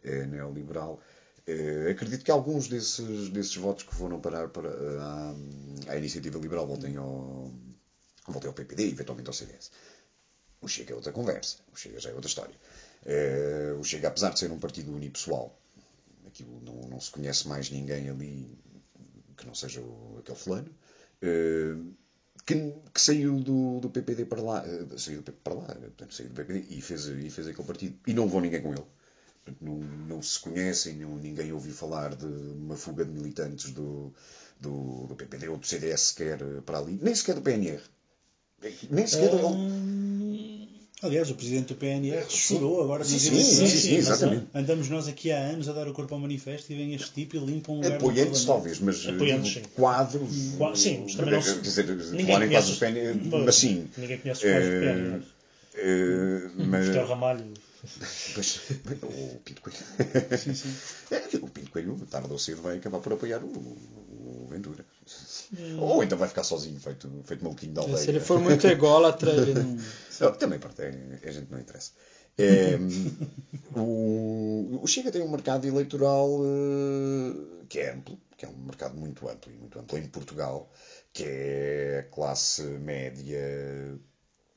eh, 0.03 0.27
neoliberal. 0.27 1.01
Eh, 1.49 1.91
acredito 1.93 2.23
que 2.23 2.31
alguns 2.31 2.69
desses, 2.69 3.31
desses 3.31 3.57
votos 3.57 3.83
que 3.85 3.95
foram 3.95 4.21
parar 4.21 4.49
para 4.51 4.69
a, 4.69 5.35
à 5.89 5.97
iniciativa 5.97 6.39
liberal 6.39 6.67
voltem 6.67 6.95
ao, 6.99 7.51
voltem 8.27 8.49
ao 8.49 8.55
PPD 8.55 8.87
e 8.87 8.91
eventualmente 8.91 9.31
ao 9.31 9.33
CDS. 9.33 9.71
O 10.61 10.69
Chega 10.69 10.93
é 10.93 10.95
outra 10.95 11.11
conversa. 11.11 11.57
O 11.73 11.77
Chega 11.77 11.99
já 12.01 12.11
é 12.11 12.13
outra 12.13 12.29
história. 12.29 12.55
Eh, 13.07 13.75
o 13.81 13.83
Chega, 13.83 14.09
apesar 14.09 14.31
de 14.31 14.41
ser 14.41 14.53
um 14.53 14.59
partido 14.59 14.95
unipessoal, 14.95 15.59
aquilo 16.27 16.61
não, 16.61 16.87
não 16.91 17.01
se 17.01 17.11
conhece 17.11 17.49
mais 17.49 17.71
ninguém 17.71 18.11
ali 18.11 18.55
que 19.35 19.47
não 19.47 19.55
seja 19.55 19.81
o, 19.81 20.19
aquele 20.19 20.37
fulano, 20.37 20.69
que, 22.45 22.75
que, 22.93 23.01
saiu 23.01 23.41
do, 23.41 23.81
do 23.81 23.89
PPD 23.89 24.27
para 24.27 24.43
lá, 24.43 24.65
uh, 24.67 24.99
saiu 24.99 25.23
do, 25.23 25.33
para 25.33 25.55
lá, 25.55 25.67
portanto, 25.67 26.15
saiu 26.15 26.29
do 26.29 26.35
PPD 26.35 26.67
e 26.71 26.83
fez, 26.83 27.07
e 27.07 27.31
fez 27.31 27.49
aquele 27.49 27.67
partido. 27.67 27.99
E 28.07 28.13
não 28.13 28.25
levou 28.25 28.41
ninguém 28.41 28.61
com 28.61 28.73
ele. 28.73 28.85
Não, 29.61 29.77
não 29.77 30.23
se 30.23 30.39
conhecem, 30.41 30.95
não, 30.95 31.17
ninguém 31.17 31.53
ouviu 31.53 31.73
falar 31.73 32.15
de 32.15 32.27
uma 32.27 32.77
fuga 32.77 33.05
de 33.05 33.11
militantes 33.11 33.71
do, 33.71 34.13
do, 34.61 35.07
do 35.07 35.15
PPD 35.17 35.49
ou 35.49 35.57
do 35.57 35.67
CDS 35.67 36.01
sequer 36.01 36.39
para 36.63 36.79
ali, 36.79 36.99
nem 37.03 37.15
sequer 37.15 37.35
do 37.35 37.43
PNR. 37.43 37.81
Nem 38.91 39.07
sequer 39.07 39.31
do. 39.31 39.39
Aliás, 41.01 41.31
o 41.31 41.35
presidente 41.37 41.69
do 41.69 41.77
PNR 41.77 42.29
chorou 42.29 42.83
agora 42.83 43.05
sim, 43.05 43.21
sim, 43.21 43.41
sim, 43.41 43.69
sim, 43.69 43.95
exatamente. 43.95 44.47
Andamos 44.53 44.89
nós 44.89 45.07
aqui 45.07 45.31
há 45.31 45.39
anos 45.39 45.69
a 45.69 45.73
dar 45.73 45.87
o 45.87 45.93
corpo 45.93 46.13
ao 46.13 46.21
manifesto 46.21 46.73
e 46.73 46.77
vem 46.77 46.93
este 46.93 47.13
tipo 47.13 47.37
e 47.37 47.39
limpa 47.39 47.71
um 47.71 47.77
lugar 47.77 47.93
Apoiantes, 47.93 48.45
talvez, 48.45 48.81
mas 48.81 49.07
Apoiantes, 49.07 49.53
sim. 49.53 49.63
quadros. 49.77 50.29
Sim, 50.75 51.03
mas 51.05 51.15
também 51.15 51.35
não 51.35 51.43
Quer 51.43 51.61
dizer, 51.61 51.85
quadros 52.27 52.71
do 52.71 52.77
PNR, 52.79 53.45
mas 53.45 53.55
sim. 53.55 53.89
Ninguém 53.97 54.19
conhece 54.19 54.45
os 54.45 54.53
quadros 54.53 54.75
do 54.75 54.81
PNR. 54.81 55.23
Uh, 55.79 56.51
mas... 56.67 56.89
Mr. 56.89 57.05
Ramalho. 57.07 57.45
Pois, 58.35 58.61
o 59.03 59.39
Pinto 59.45 59.63
Coelho. 59.63 59.79
Sim, 60.39 60.55
sim. 60.55 60.75
É, 61.15 61.37
o 61.37 61.49
Pinto 61.49 61.71
Coelho, 61.71 61.97
tarde 62.11 62.31
ou 62.31 62.39
cedo, 62.39 62.63
vai 62.63 62.79
acabar 62.79 62.99
por 62.99 63.13
apoiar 63.13 63.43
o, 63.43 63.47
o 63.49 64.47
Ventura. 64.51 64.85
Hum. 65.57 65.81
Ou 65.81 66.03
então 66.03 66.19
vai 66.19 66.29
ficar 66.29 66.45
sozinho, 66.45 66.79
feito, 66.81 67.09
feito 67.25 67.45
maluquinho 67.45 67.73
da 67.75 67.83
aldeia. 67.83 67.99
Se 67.99 68.11
ele 68.11 68.21
for 68.21 68.41
muito 68.41 68.67
ególatra, 68.67 69.31
ele 69.31 69.55
não. 69.55 69.77
não 70.21 70.33
também, 70.33 70.59
pronto, 70.59 70.81
é, 70.81 71.21
a 71.23 71.31
gente 71.31 71.51
não 71.51 71.61
interessa. 71.61 71.93
É, 72.37 72.79
o, 73.77 74.81
o 74.81 74.87
Chega 74.87 75.11
tem 75.11 75.23
um 75.23 75.31
mercado 75.31 75.67
eleitoral 75.67 76.29
uh, 76.41 77.67
que 77.69 77.81
é 77.81 77.93
amplo, 77.93 78.19
que 78.37 78.45
é 78.45 78.49
um 78.49 78.57
mercado 78.59 78.97
muito 78.97 79.29
amplo 79.29 79.53
e 79.53 79.57
muito 79.57 79.79
amplo 79.79 79.99
em 79.99 80.07
Portugal, 80.07 80.71
que 81.13 81.25
é 81.25 82.07
a 82.07 82.15
classe 82.15 82.63
média 82.63 83.99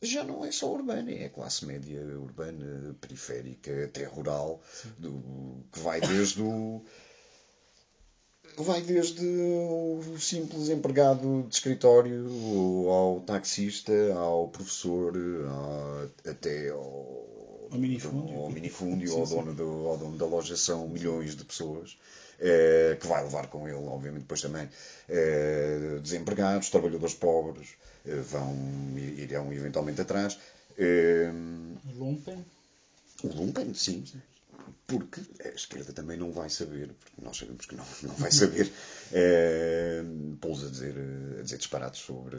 já 0.02 0.24
não 0.24 0.44
é 0.44 0.52
só 0.52 0.72
urbana, 0.72 1.12
é 1.12 1.26
a 1.26 1.30
classe 1.30 1.66
média 1.66 2.02
urbana, 2.18 2.96
periférica, 3.00 3.86
até 3.86 4.04
rural, 4.06 4.62
do, 4.98 5.64
que 5.72 5.80
vai 5.80 6.02
desde 6.02 6.42
o. 6.42 6.82
Vai 8.58 8.82
desde 8.82 9.26
o 9.26 10.02
simples 10.20 10.68
empregado 10.68 11.44
de 11.48 11.56
escritório 11.56 12.28
ao 12.90 13.22
taxista, 13.22 13.94
ao 14.14 14.50
professor, 14.50 15.14
até 16.30 16.70
ao, 16.70 17.70
ao 17.72 17.78
minifúndio, 17.78 18.36
ao, 18.38 18.50
minifúndio 18.50 19.18
ao, 19.18 19.26
dono 19.26 19.54
do, 19.54 19.88
ao 19.88 19.98
dono 19.98 20.18
da 20.18 20.26
loja. 20.26 20.58
São 20.58 20.88
milhões 20.90 21.36
de 21.36 21.46
pessoas. 21.46 21.98
É, 22.44 22.98
que 23.00 23.06
vai 23.06 23.24
levar 23.24 23.46
com 23.48 23.68
ele, 23.68 23.78
obviamente, 23.78 24.24
depois 24.24 24.42
também 24.42 24.68
é, 25.08 26.00
desempregados, 26.02 26.72
trabalhadores 26.72 27.14
pobres, 27.14 27.70
é, 28.04 28.16
vão, 28.16 28.58
irão 28.98 29.54
eventualmente 29.54 30.02
atrás. 30.02 30.40
O 30.76 32.00
Lumpen? 32.00 32.44
O 33.24 33.28
Lumpen, 33.28 33.72
sim. 33.76 34.04
Porque 34.88 35.22
a 35.46 35.50
esquerda 35.50 35.94
também 35.94 36.18
não 36.18 36.32
vai 36.32 36.50
saber, 36.50 36.88
porque 36.88 37.22
nós 37.22 37.38
sabemos 37.38 37.68
que 37.68 37.76
não, 37.76 37.86
não 38.02 38.16
vai 38.16 38.32
saber, 38.32 38.72
é, 39.12 40.02
pô-los 40.42 40.66
a 40.66 40.70
dizer, 40.70 40.96
a 41.40 41.44
dizer 41.44 41.58
disparados 41.58 42.00
sobre, 42.00 42.38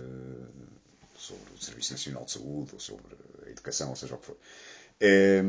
sobre 1.16 1.54
o 1.54 1.62
Serviço 1.62 1.92
Nacional 1.92 2.24
de 2.24 2.32
Saúde, 2.32 2.70
ou 2.72 2.80
sobre 2.80 3.16
a 3.46 3.50
educação, 3.50 3.90
ou 3.90 3.96
seja 3.96 4.16
o 4.16 4.18
que 4.18 4.26
for. 4.26 4.36
É, 5.00 5.42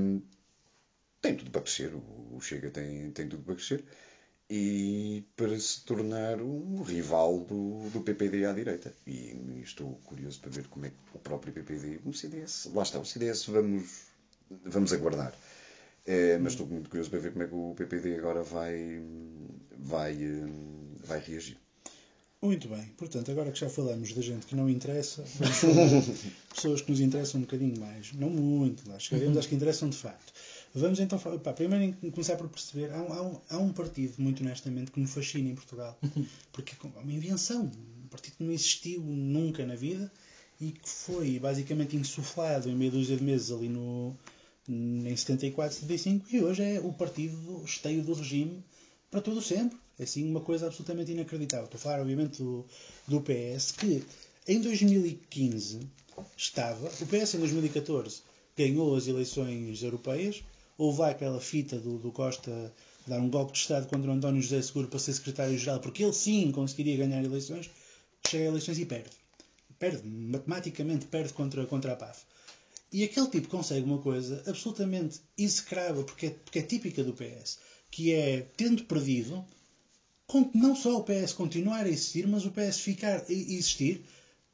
tem 1.22 1.36
tudo 1.36 1.50
para 1.50 1.62
crescer, 1.62 1.92
o 1.96 2.40
Chega 2.42 2.70
tem, 2.70 3.10
tem 3.12 3.28
tudo 3.28 3.44
para 3.44 3.56
crescer 3.56 3.84
e 4.56 5.24
para 5.36 5.60
se 5.60 5.82
tornar 5.84 6.40
um 6.40 6.84
rival 6.84 7.40
do, 7.40 7.90
do 7.90 8.02
PPD 8.02 8.46
à 8.46 8.54
direita. 8.54 8.94
E 9.08 9.62
estou 9.64 10.00
curioso 10.04 10.40
para 10.42 10.52
ver 10.52 10.68
como 10.68 10.86
é 10.86 10.90
que 10.90 10.96
o 11.12 11.18
próprio 11.18 11.52
PPD, 11.52 12.02
o 12.06 12.14
CDS, 12.14 12.70
lá 12.72 12.84
está, 12.84 13.00
o 13.00 13.06
CDS 13.06 13.48
vamos, 13.48 14.04
vamos 14.64 14.94
aguardar. 14.94 15.34
É, 16.06 16.38
mas 16.38 16.54
estou 16.54 16.68
muito 16.68 16.88
curioso 16.88 17.10
para 17.10 17.18
ver 17.18 17.32
como 17.32 17.44
é 17.44 17.48
que 17.48 17.56
o 17.56 17.74
PPD 17.76 18.16
agora 18.20 18.44
vai, 18.44 19.02
vai, 19.76 20.16
vai 21.04 21.20
reagir. 21.20 21.58
Muito 22.40 22.68
bem, 22.68 22.86
portanto, 22.96 23.32
agora 23.32 23.52
que 23.52 23.60
já 23.60 23.70
falamos 23.70 24.14
da 24.14 24.22
gente 24.22 24.46
que 24.46 24.56
não 24.56 24.70
interessa, 24.70 25.24
vamos 25.40 25.58
falar 25.58 25.88
de 25.88 26.32
pessoas 26.54 26.82
que 26.82 26.92
nos 26.92 27.00
interessam 27.00 27.40
um 27.40 27.46
bocadinho 27.46 27.80
mais. 27.80 28.14
Não 28.14 28.30
muito, 28.30 28.88
lá 28.88 29.00
chegaremos 29.00 29.36
às 29.36 29.48
que 29.48 29.56
interessam 29.56 29.90
de 29.90 29.98
facto. 29.98 30.32
Vamos 30.76 31.00
então 31.00 31.20
pá, 31.20 31.54
primeiro 31.54 31.96
começar 32.12 32.36
por 32.36 32.50
perceber. 32.50 32.92
Há 32.92 33.02
um, 33.02 33.14
há, 33.14 33.22
um, 33.22 33.42
há 33.50 33.58
um, 33.60 33.72
partido, 33.72 34.16
muito 34.18 34.42
honestamente, 34.42 34.92
que 34.92 35.00
me 35.00 35.06
fascina 35.06 35.50
em 35.50 35.56
Portugal. 35.56 35.98
Porque 36.52 36.76
é 36.84 37.00
uma 37.00 37.14
invenção. 37.14 37.72
Um 38.04 38.08
partido 38.08 38.38
que 38.38 38.44
não 38.44 38.52
existiu 38.52 39.02
nunca 39.02 39.66
na 39.66 39.76
vida 39.76 40.12
e 40.60 40.72
que 40.72 40.90
foi 40.90 41.38
basicamente 41.40 41.96
insuflado 41.96 42.70
em 42.70 42.76
meia 42.76 42.90
dúzia 42.90 43.16
de 43.16 43.24
meses 43.24 43.52
ali 43.52 43.70
no, 43.70 44.16
em 44.68 45.16
74, 45.16 45.76
75 45.76 46.26
e 46.32 46.42
hoje 46.42 46.64
é 46.64 46.80
o 46.80 46.92
partido 46.94 47.64
esteio 47.66 48.02
do 48.02 48.14
regime 48.14 48.64
para 49.12 49.22
todo 49.22 49.42
sempre. 49.42 49.78
É 50.00 50.04
assim 50.04 50.28
uma 50.28 50.42
coisa 50.42 50.66
absolutamente 50.66 51.12
inacreditável. 51.12 51.66
Estou 51.66 51.78
a 51.78 51.82
falar, 51.82 52.00
obviamente, 52.02 52.42
do, 52.42 52.66
do 53.08 53.22
PS, 53.22 53.74
que 53.74 54.04
em 54.48 54.60
2015 54.60 55.82
estava. 56.36 56.88
O 56.88 57.06
PS 57.06 57.36
em 57.36 57.40
2014 57.40 58.22
ganhou 58.58 58.96
as 58.96 59.08
eleições 59.08 59.84
europeias 59.84 60.44
houve 60.84 61.00
lá 61.00 61.10
aquela 61.12 61.40
fita 61.40 61.80
do, 61.80 61.98
do 61.98 62.12
Costa 62.12 62.74
dar 63.08 63.20
um 63.20 63.30
golpe 63.30 63.54
de 63.54 63.60
Estado 63.60 63.88
contra 63.88 64.12
o 64.12 64.14
António 64.14 64.42
José 64.42 64.62
Seguro 64.62 64.88
para 64.88 65.00
ser 65.00 65.14
secretário-geral, 65.14 65.80
porque 65.80 66.04
ele 66.04 66.14
sim 66.14 66.52
conseguiria 66.52 66.98
ganhar 66.98 67.24
eleições, 67.24 67.70
chega 68.28 68.46
a 68.46 68.48
eleições 68.48 68.80
e 68.80 68.86
perde. 68.86 69.12
Perde, 69.80 70.08
matematicamente 70.08 71.06
perde 71.06 71.34
contra, 71.34 71.66
contra 71.66 71.94
a 71.94 71.96
PAF. 71.96 72.24
E 72.92 73.04
aquele 73.04 73.28
tipo 73.28 73.48
consegue 73.48 73.86
uma 73.86 73.98
coisa 73.98 74.44
absolutamente 74.46 75.20
execrável, 75.38 76.04
porque 76.04 76.28
é, 76.28 76.30
porque 76.30 76.60
é 76.60 76.62
típica 76.62 77.04
do 77.04 77.14
PS, 77.14 77.60
que 77.90 78.14
é, 78.14 78.48
tendo 78.56 78.84
perdido, 78.84 79.44
não 80.54 80.76
só 80.76 80.98
o 80.98 81.04
PS 81.04 81.34
continuar 81.34 81.86
a 81.86 81.90
existir, 81.90 82.28
mas 82.28 82.46
o 82.46 82.52
PS 82.52 82.80
ficar 82.80 83.20
a 83.20 83.32
existir 83.32 84.04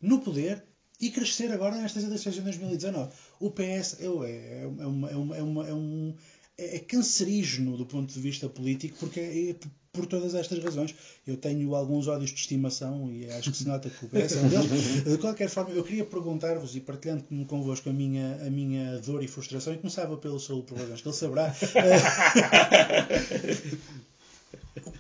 no 0.02 0.20
poder 0.20 0.63
e 0.99 1.09
crescer 1.09 1.51
agora 1.51 1.75
nestas 1.77 2.03
eleições 2.03 2.35
de 2.35 2.41
2019. 2.41 3.12
O 3.39 3.51
PS 3.51 3.97
é, 3.99 4.05
é, 4.05 4.63
é, 4.63 4.67
uma, 4.85 5.09
é, 5.09 5.15
uma, 5.15 5.38
é, 5.38 5.41
uma, 5.41 5.67
é, 5.67 5.73
um, 5.73 6.13
é, 6.57 6.75
é 6.75 6.79
cancerígeno 6.79 7.77
do 7.77 7.85
ponto 7.85 8.13
de 8.13 8.19
vista 8.19 8.49
político, 8.49 8.97
porque 8.99 9.19
é, 9.19 9.55
por 9.91 10.05
todas 10.05 10.35
estas 10.35 10.63
razões. 10.63 10.93
Eu 11.25 11.35
tenho 11.38 11.73
alguns 11.75 12.07
ódios 12.07 12.31
de 12.31 12.39
estimação 12.39 13.12
e 13.12 13.29
acho 13.31 13.51
que 13.51 13.57
se 13.57 13.67
nota 13.67 13.89
que 13.89 14.05
o 14.05 14.09
PS 14.09 14.33
é 14.33 14.41
um 14.41 14.49
deles. 14.49 15.03
De 15.03 15.17
qualquer 15.17 15.49
forma, 15.49 15.71
eu 15.71 15.83
queria 15.83 16.05
perguntar-vos 16.05 16.75
e 16.75 16.79
partilhando 16.79 17.25
convosco 17.45 17.89
a 17.89 17.93
minha, 17.93 18.35
a 18.45 18.49
minha 18.49 18.99
dor 18.99 19.23
e 19.23 19.27
frustração, 19.27 19.73
e 19.73 19.77
começava 19.77 20.15
pelo 20.17 20.39
Saúl 20.39 20.63
Problemas, 20.63 21.01
que 21.01 21.07
ele 21.07 21.15
saberá. 21.15 21.53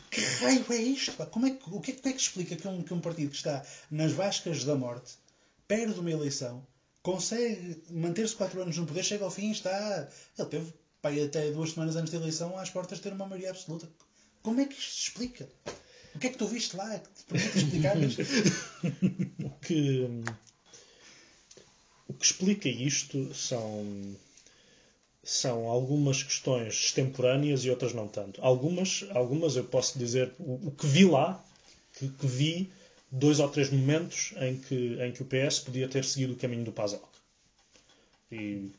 que 0.09 0.21
raio 0.41 0.65
é 0.69 0.81
isto? 0.81 1.11
Como 1.27 1.45
é 1.45 1.51
que, 1.51 1.69
o 1.71 1.79
que 1.79 1.91
é, 1.91 2.11
que 2.11 2.21
explica 2.21 2.55
que 2.55 2.67
um, 2.67 2.81
que 2.81 2.93
um 2.93 2.99
partido 2.99 3.29
que 3.29 3.37
está 3.37 3.63
nas 3.91 4.11
vascas 4.11 4.63
da 4.63 4.75
morte 4.75 5.13
perde 5.69 5.99
uma 5.99 6.11
eleição, 6.11 6.65
consegue 7.03 7.81
manter-se 7.91 8.35
quatro 8.35 8.61
anos 8.61 8.75
no 8.75 8.87
poder, 8.87 9.03
chega 9.03 9.23
ao 9.23 9.31
fim 9.31 9.49
e 9.49 9.51
está. 9.51 10.09
Ele 10.37 10.47
teve 10.49 10.73
pai, 10.99 11.23
até 11.23 11.51
duas 11.51 11.71
semanas 11.71 11.95
antes 11.95 12.11
da 12.11 12.17
eleição 12.17 12.57
às 12.57 12.71
portas 12.71 12.97
de 12.97 13.03
ter 13.03 13.13
uma 13.13 13.27
maioria 13.27 13.51
absoluta. 13.51 13.87
Como 14.41 14.59
é 14.59 14.65
que 14.65 14.73
isto 14.73 14.91
se 14.91 15.01
explica? 15.09 15.47
O 16.15 16.19
que 16.19 16.27
é 16.27 16.29
que 16.31 16.37
tu 16.39 16.47
viste 16.47 16.75
lá 16.75 16.97
que 16.97 17.09
te 17.09 17.23
permite 17.23 17.57
explicar 17.57 17.95
isto? 18.01 18.21
o, 19.45 19.49
que, 19.61 20.09
o 22.07 22.13
que 22.13 22.25
explica 22.25 22.67
isto 22.67 23.31
são, 23.35 24.15
são 25.23 25.67
algumas 25.67 26.23
questões 26.23 26.73
extemporâneas 26.73 27.63
e 27.63 27.69
outras 27.69 27.93
não 27.93 28.07
tanto. 28.07 28.41
Algumas, 28.43 29.05
algumas 29.11 29.55
eu 29.55 29.65
posso 29.65 29.99
dizer, 29.99 30.33
o, 30.39 30.69
o 30.69 30.71
que 30.71 30.87
vi 30.87 31.05
lá, 31.05 31.45
que, 31.93 32.09
que 32.09 32.25
vi 32.25 32.71
dois 33.11 33.39
ou 33.39 33.49
três 33.49 33.69
momentos 33.69 34.33
em 34.37 34.57
que, 34.57 34.97
em 35.01 35.11
que 35.11 35.21
o 35.21 35.25
PS 35.25 35.59
podia 35.59 35.87
ter 35.87 36.03
seguido 36.05 36.33
o 36.33 36.37
caminho 36.37 36.63
do 36.63 36.71
PASOK. 36.71 37.07
E 38.31 38.69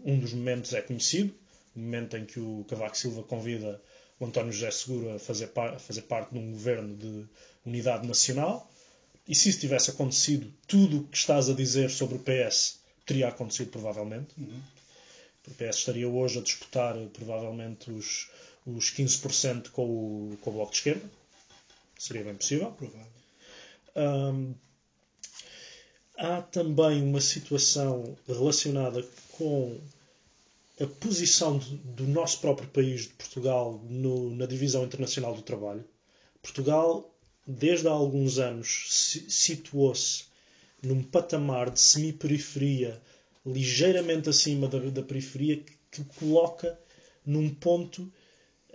um 0.00 0.18
dos 0.18 0.32
momentos 0.32 0.72
é 0.72 0.80
conhecido, 0.80 1.34
o 1.76 1.80
momento 1.80 2.16
em 2.16 2.24
que 2.24 2.40
o 2.40 2.64
Cavaco 2.68 2.96
Silva 2.96 3.22
convida 3.22 3.80
o 4.18 4.26
António 4.26 4.52
José 4.52 4.70
Seguro 4.70 5.14
a 5.14 5.18
fazer, 5.18 5.50
a 5.56 5.78
fazer 5.78 6.02
parte 6.02 6.32
de 6.32 6.38
um 6.38 6.52
governo 6.52 6.96
de 6.96 7.26
unidade 7.66 8.06
nacional. 8.06 8.70
E 9.28 9.34
se 9.34 9.48
isso 9.48 9.60
tivesse 9.60 9.90
acontecido, 9.90 10.52
tudo 10.66 10.98
o 10.98 11.04
que 11.04 11.16
estás 11.16 11.48
a 11.48 11.54
dizer 11.54 11.90
sobre 11.90 12.16
o 12.16 12.20
PS 12.20 12.80
teria 13.04 13.28
acontecido 13.28 13.70
provavelmente. 13.70 14.28
Uhum. 14.38 14.60
O 15.46 15.50
PS 15.50 15.78
estaria 15.78 16.08
hoje 16.08 16.38
a 16.38 16.42
disputar 16.42 16.94
provavelmente 17.12 17.90
os, 17.90 18.30
os 18.66 18.90
15% 18.90 19.70
com 19.70 19.84
o, 19.84 20.38
com 20.40 20.50
o 20.50 20.52
Bloco 20.54 20.72
de 20.72 20.78
Esquerda. 20.78 21.10
Seria 21.98 22.24
bem 22.24 22.34
possível. 22.34 22.70
Provável. 22.72 23.23
Um, 23.96 24.54
há 26.16 26.42
também 26.42 27.02
uma 27.02 27.20
situação 27.20 28.16
relacionada 28.26 29.04
com 29.32 29.78
a 30.80 30.86
posição 30.86 31.58
do 31.84 32.06
nosso 32.06 32.40
próprio 32.40 32.68
país, 32.68 33.02
de 33.02 33.08
Portugal, 33.10 33.80
no, 33.88 34.34
na 34.34 34.46
divisão 34.46 34.84
internacional 34.84 35.34
do 35.34 35.42
trabalho. 35.42 35.84
Portugal, 36.42 37.08
desde 37.46 37.86
há 37.86 37.92
alguns 37.92 38.38
anos, 38.38 38.86
situou-se 39.28 40.24
num 40.82 41.02
patamar 41.02 41.70
de 41.70 41.80
semi-periferia 41.80 43.00
ligeiramente 43.46 44.28
acima 44.28 44.68
da, 44.68 44.78
da 44.78 45.02
periferia 45.02 45.58
que, 45.58 45.72
que 45.90 46.04
coloca 46.18 46.78
num 47.24 47.48
ponto 47.54 48.10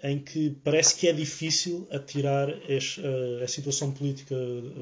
em 0.03 0.19
que 0.19 0.51
parece 0.63 0.95
que 0.95 1.07
é 1.07 1.13
difícil 1.13 1.87
atirar 1.91 2.49
a, 2.49 3.43
a 3.43 3.47
situação 3.47 3.91
política 3.91 4.35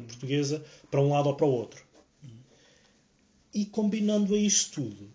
portuguesa 0.07 0.63
para 0.91 1.01
um 1.01 1.09
lado 1.09 1.29
ou 1.29 1.35
para 1.35 1.45
o 1.45 1.51
outro. 1.51 1.83
E 3.53 3.65
combinando 3.65 4.35
a 4.35 4.37
isso 4.37 4.71
tudo, 4.71 5.09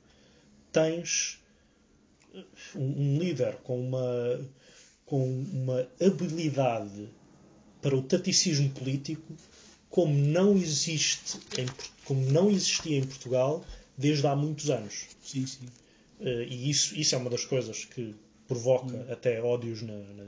tens 0.73 1.39
um, 2.75 3.19
líder 3.19 3.57
com 3.63 3.81
uma, 3.81 4.41
com 5.05 5.25
uma 5.25 5.87
habilidade 6.01 7.09
para 7.81 7.97
o 7.97 8.03
taticismo 8.03 8.71
político 8.71 9.33
como 9.91 10.15
não 10.15 10.57
existe 10.57 11.39
em, 11.59 11.67
como 12.05 12.23
não 12.31 12.51
existia 12.51 12.97
em 12.97 13.05
Portugal 13.05 13.65
desde 13.97 14.27
há 14.27 14.35
muitos 14.35 14.71
anos. 14.71 15.07
Sim, 15.23 15.47
sim. 15.47 15.67
Uh, 16.19 16.43
e 16.49 16.71
isso, 16.71 16.99
isso 16.99 17.15
é 17.15 17.19
uma 17.19 17.29
das 17.29 17.45
coisas 17.45 17.85
que 17.85 18.15
provoca 18.53 18.95
hum. 18.95 19.05
até 19.11 19.41
ódios 19.41 19.83
na, 19.83 19.95
na, 19.95 20.25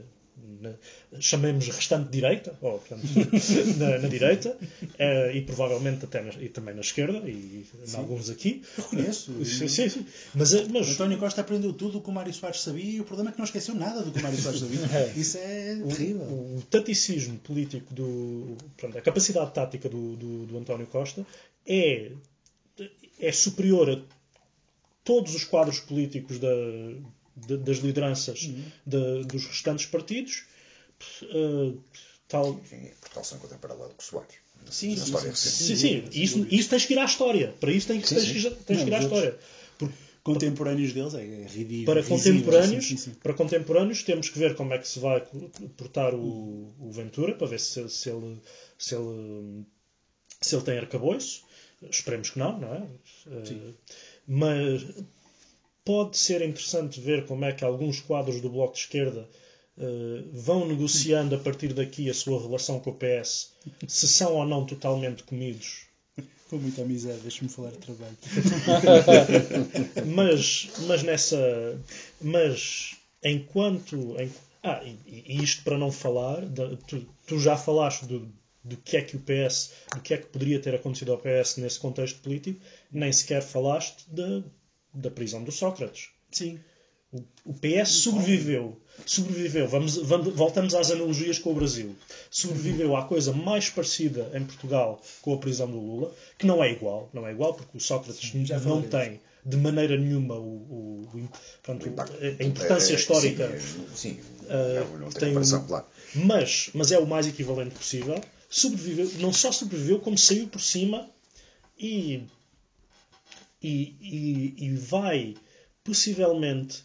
na, 0.61 0.73
chamemos 1.19 1.67
restante 1.67 2.09
direita, 2.09 2.57
ou 2.61 2.79
portanto, 2.79 3.03
na, 3.77 3.99
na, 3.99 4.07
direita, 4.07 4.57
uh, 4.59 5.31
e 5.33 5.41
provavelmente 5.41 6.05
até 6.05 6.23
e 6.39 6.49
também 6.49 6.73
na 6.73 6.81
esquerda, 6.81 7.19
e 7.29 7.65
em 7.87 7.95
alguns 7.95 8.29
aqui. 8.29 8.63
Reconheço. 8.75 9.31
Sim, 9.45 9.67
sim, 9.67 9.89
sim. 9.89 10.05
Mas, 10.33 10.53
eh, 10.53 10.65
mas... 10.69 10.89
António 10.89 11.17
Costa 11.17 11.41
aprendeu 11.41 11.71
tudo 11.73 11.99
o 11.99 12.01
que 12.01 12.09
o 12.09 12.11
Mário 12.11 12.33
Soares 12.33 12.61
sabia 12.61 12.97
e 12.97 13.01
o 13.01 13.05
problema 13.05 13.29
é 13.29 13.33
que 13.33 13.37
não 13.37 13.45
esqueceu 13.45 13.75
nada 13.75 14.01
do 14.01 14.11
que 14.11 14.19
o 14.19 14.23
Mário 14.23 14.37
Soares 14.37 14.59
sabia. 14.59 14.79
é. 14.91 15.13
Isso 15.15 15.37
é 15.37 15.75
terrível. 15.75 16.23
O, 16.23 16.57
o, 16.57 16.61
taticismo 16.63 17.37
político, 17.39 17.93
do, 17.93 18.57
portanto, 18.77 18.97
a 18.97 19.01
capacidade 19.01 19.53
tática 19.53 19.87
do, 19.87 20.15
do, 20.15 20.45
do 20.45 20.57
António 20.57 20.87
Costa 20.87 21.25
é, 21.67 22.11
é 23.19 23.31
superior 23.31 23.89
a 23.89 24.01
todos 25.03 25.35
os 25.35 25.43
quadros 25.43 25.79
políticos 25.79 26.39
da, 26.39 26.47
de, 27.35 27.57
das 27.57 27.77
lideranças 27.77 28.43
uhum. 28.43 28.63
de, 28.85 29.23
dos 29.25 29.45
restantes 29.45 29.85
partidos. 29.85 30.45
Uh, 31.23 31.77
tal... 32.27 32.53
Enfim, 32.53 32.91
Portugal 32.99 33.23
se 33.23 33.35
encontra 33.35 33.57
paralelo 33.57 33.93
com 33.93 34.01
o 34.01 34.03
Soares. 34.03 34.35
Sim, 34.69 34.95
sim, 34.97 35.13
sim, 35.33 35.35
sim, 35.35 35.75
sim. 35.75 36.03
Isso, 36.11 36.47
isso 36.49 36.69
tens 36.69 36.85
que 36.85 36.93
ir 36.93 36.99
à 36.99 37.05
história. 37.05 37.53
Para 37.59 37.71
isso 37.71 37.87
tens, 37.87 38.07
sim, 38.07 38.15
tens, 38.15 38.55
tens 38.65 38.83
que 38.83 38.89
ir 38.89 38.95
à 38.95 38.99
história. 38.99 39.37
Porque, 39.77 39.93
contemporâneos 40.25 40.91
deles 40.91 41.13
é, 41.13 41.23
é 41.23 41.47
ridículo. 41.47 41.85
Para 41.85 42.03
contemporâneos, 42.03 42.87
sim, 42.87 42.97
sim, 42.97 43.11
sim. 43.11 43.17
para 43.21 43.33
contemporâneos 43.33 44.01
temos 44.01 44.27
que 44.27 44.39
ver 44.39 44.55
como 44.55 44.73
é 44.73 44.79
que 44.79 44.87
se 44.87 44.97
vai 44.99 45.21
portar 45.77 46.15
o, 46.15 46.73
o 46.79 46.91
Ventura 46.91 47.35
para 47.35 47.45
ver 47.45 47.59
se, 47.59 47.87
se, 47.89 48.09
ele, 48.09 48.41
se, 48.77 48.95
ele, 48.95 49.63
se 50.41 50.55
ele 50.55 50.63
tem 50.63 50.79
arcabouço. 50.79 51.43
Esperemos 51.91 52.31
que 52.31 52.39
não, 52.39 52.57
não 52.59 52.73
é? 52.73 52.79
Uh, 53.27 53.73
mas 54.27 54.81
pode 55.85 56.17
ser 56.17 56.41
interessante 56.41 56.99
ver 56.99 57.25
como 57.27 57.45
é 57.45 57.53
que 57.53 57.63
alguns 57.63 58.01
quadros 58.01 58.41
do 58.41 58.49
Bloco 58.49 58.73
de 58.73 58.79
Esquerda 58.79 59.29
uh, 59.77 60.29
vão 60.33 60.67
negociando 60.67 61.35
a 61.35 61.37
partir 61.37 61.73
daqui 61.73 62.09
a 62.09 62.13
sua 62.13 62.41
relação 62.41 62.79
com 62.79 62.89
o 62.89 62.95
PS, 62.95 63.51
se 63.87 64.07
são 64.07 64.33
ou 64.33 64.45
não 64.45 64.65
totalmente 64.65 65.23
comidos. 65.23 65.85
Com 66.49 66.57
muita 66.57 66.83
amizade, 66.83 67.19
deixa-me 67.21 67.49
falar 67.49 67.71
de 67.71 67.77
trabalho. 67.79 68.15
mas, 70.05 70.69
mas 70.87 71.01
nessa. 71.01 71.79
Mas 72.21 72.95
enquanto. 73.23 74.15
Em, 74.19 74.31
ah, 74.61 74.81
e, 74.83 74.97
e, 75.07 75.43
isto 75.43 75.63
para 75.63 75.77
não 75.77 75.91
falar, 75.91 76.45
de, 76.45 76.77
tu, 76.87 77.07
tu, 77.25 77.39
já 77.39 77.57
falaste 77.57 78.05
do, 78.05 78.31
do 78.63 78.77
que 78.77 78.95
é 78.95 79.01
que 79.01 79.15
o 79.15 79.19
PS, 79.19 79.71
do 79.93 80.01
que 80.01 80.13
é 80.13 80.17
que 80.17 80.27
poderia 80.27 80.59
ter 80.59 80.75
acontecido 80.75 81.11
ao 81.11 81.17
PS 81.17 81.57
nesse 81.57 81.79
contexto 81.79 82.19
político, 82.19 82.59
nem 82.91 83.11
sequer 83.11 83.41
falaste 83.41 84.05
de, 84.07 84.43
da 84.95 85.11
prisão 85.11 85.43
do 85.43 85.51
Sócrates. 85.51 86.09
Sim. 86.31 86.59
O, 87.11 87.23
o 87.45 87.53
PS 87.53 87.89
sobreviveu. 87.89 88.79
Sobreviveu. 89.05 89.67
Vamos, 89.67 89.97
vamos, 89.97 90.33
voltamos 90.33 90.73
às 90.73 90.91
analogias 90.91 91.37
com 91.37 91.51
o 91.51 91.55
Brasil. 91.55 91.95
Sobreviveu 92.31 92.95
à 92.95 93.03
coisa 93.05 93.31
mais 93.31 93.69
parecida 93.69 94.31
em 94.33 94.43
Portugal 94.43 95.01
com 95.21 95.33
a 95.33 95.37
prisão 95.37 95.69
do 95.69 95.79
Lula, 95.79 96.13
que 96.37 96.45
não 96.45 96.63
é 96.63 96.71
igual. 96.71 97.09
Não 97.13 97.27
é 97.27 97.31
igual 97.31 97.53
porque 97.53 97.77
o 97.77 97.81
Sócrates 97.81 98.31
Sim, 98.31 98.45
não 98.65 98.81
tem 98.81 99.19
de 99.45 99.57
maneira 99.57 99.95
nenhuma 99.95 100.35
o, 100.35 100.39
o, 100.39 101.09
o, 101.13 101.29
portanto, 101.63 101.93
a 102.39 102.43
importância 102.43 102.93
é, 102.93 102.95
histórica. 102.95 103.47
Sim, 103.59 103.87
sim 103.93 104.19
uh, 104.45 104.97
não, 104.97 105.09
tem, 105.09 105.39
tem 105.39 105.67
claro. 105.67 105.85
mas, 106.15 106.71
mas 106.73 106.91
é 106.91 106.97
o 106.97 107.05
mais 107.05 107.27
equivalente 107.27 107.75
possível. 107.75 108.19
Sobreviveu, 108.49 109.09
não 109.19 109.31
só 109.31 109.51
sobreviveu, 109.51 109.99
como 109.99 110.17
saiu 110.17 110.47
por 110.47 110.61
cima 110.61 111.07
e 111.77 112.23
e, 113.65 113.95
e, 113.99 114.65
e 114.65 114.75
vai, 114.75 115.35
possivelmente, 115.83 116.83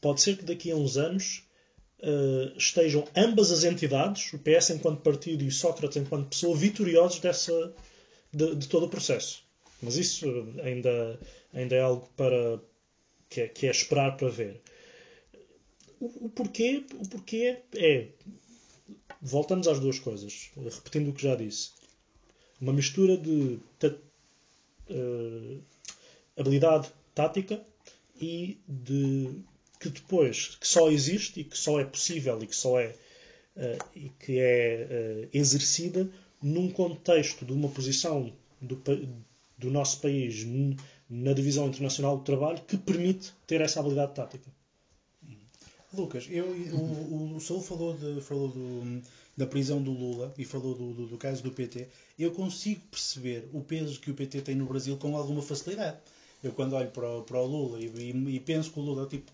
pode 0.00 0.20
ser 0.20 0.36
que 0.36 0.44
daqui 0.44 0.72
a 0.72 0.76
uns 0.76 0.96
anos 0.96 1.44
uh, 2.00 2.56
estejam 2.56 3.06
ambas 3.14 3.52
as 3.52 3.62
entidades, 3.62 4.32
o 4.32 4.38
PS 4.38 4.70
enquanto 4.70 5.00
partido 5.00 5.44
e 5.44 5.48
o 5.48 5.52
Sócrates 5.52 5.96
enquanto 5.96 6.30
pessoa, 6.30 6.56
vitoriosos 6.56 7.20
dessa, 7.20 7.72
de, 8.32 8.56
de 8.56 8.68
todo 8.68 8.86
o 8.86 8.88
processo. 8.88 9.44
Mas 9.80 9.96
isso 9.96 10.26
ainda, 10.60 11.20
ainda 11.54 11.76
é 11.76 11.80
algo 11.80 12.08
para, 12.16 12.60
que, 13.30 13.42
é, 13.42 13.48
que 13.48 13.68
é 13.68 13.70
esperar 13.70 14.16
para 14.16 14.28
ver. 14.28 14.60
O, 16.00 16.26
o, 16.26 16.28
porquê, 16.30 16.84
o 16.94 17.08
porquê 17.08 17.58
é. 17.76 18.08
Voltamos 19.20 19.66
às 19.66 19.80
duas 19.80 19.98
coisas, 19.98 20.50
repetindo 20.56 21.10
o 21.10 21.12
que 21.12 21.22
já 21.22 21.34
disse. 21.34 21.70
Uma 22.60 22.72
mistura 22.72 23.16
de. 23.16 23.58
Uh, 24.90 25.60
habilidade 26.38 26.88
tática 27.14 27.60
e 28.20 28.58
de 28.66 29.42
que 29.80 29.90
depois 29.90 30.56
que 30.56 30.66
só 30.66 30.90
existe 30.90 31.40
e 31.40 31.44
que 31.44 31.56
só 31.56 31.80
é 31.80 31.84
possível 31.84 32.38
e 32.42 32.46
que 32.46 32.56
só 32.56 32.80
é 32.80 32.94
uh, 33.56 33.84
e 33.94 34.10
que 34.20 34.38
é 34.38 34.86
uh, 35.24 35.28
exercida 35.32 36.10
num 36.42 36.70
contexto 36.70 37.44
de 37.44 37.52
uma 37.52 37.68
posição 37.68 38.32
do, 38.60 38.80
do 39.56 39.70
nosso 39.70 40.00
país 40.00 40.46
na 41.08 41.32
divisão 41.32 41.68
internacional 41.68 42.16
do 42.16 42.24
trabalho 42.24 42.62
que 42.66 42.76
permite 42.76 43.32
ter 43.46 43.60
essa 43.60 43.80
habilidade 43.80 44.14
tática. 44.14 44.50
Lucas, 45.92 46.26
eu, 46.30 46.44
o, 46.44 47.36
o 47.36 47.60
falou, 47.62 47.94
de, 47.94 48.20
falou 48.20 48.48
do, 48.48 49.02
da 49.36 49.46
prisão 49.46 49.82
do 49.82 49.90
Lula 49.90 50.34
e 50.36 50.44
falou 50.44 50.74
do, 50.74 50.92
do, 50.92 51.06
do, 51.06 51.16
caso 51.16 51.42
do 51.42 51.50
PT. 51.50 51.88
Eu 52.18 52.32
consigo 52.32 52.82
perceber 52.90 53.48
o 53.54 53.62
peso 53.62 53.98
que 53.98 54.10
o 54.10 54.14
PT 54.14 54.42
tem 54.42 54.54
no 54.54 54.66
Brasil 54.66 54.98
com 54.98 55.16
alguma 55.16 55.40
facilidade. 55.40 55.98
Eu 56.42 56.52
quando 56.52 56.74
olho 56.74 56.90
para 56.90 57.08
o, 57.08 57.22
para 57.22 57.40
o 57.40 57.46
Lula 57.46 57.80
e, 57.80 57.86
e, 57.86 58.36
e, 58.36 58.40
penso 58.40 58.70
que 58.70 58.78
o 58.78 58.82
Lula, 58.82 59.06
tipo, 59.06 59.30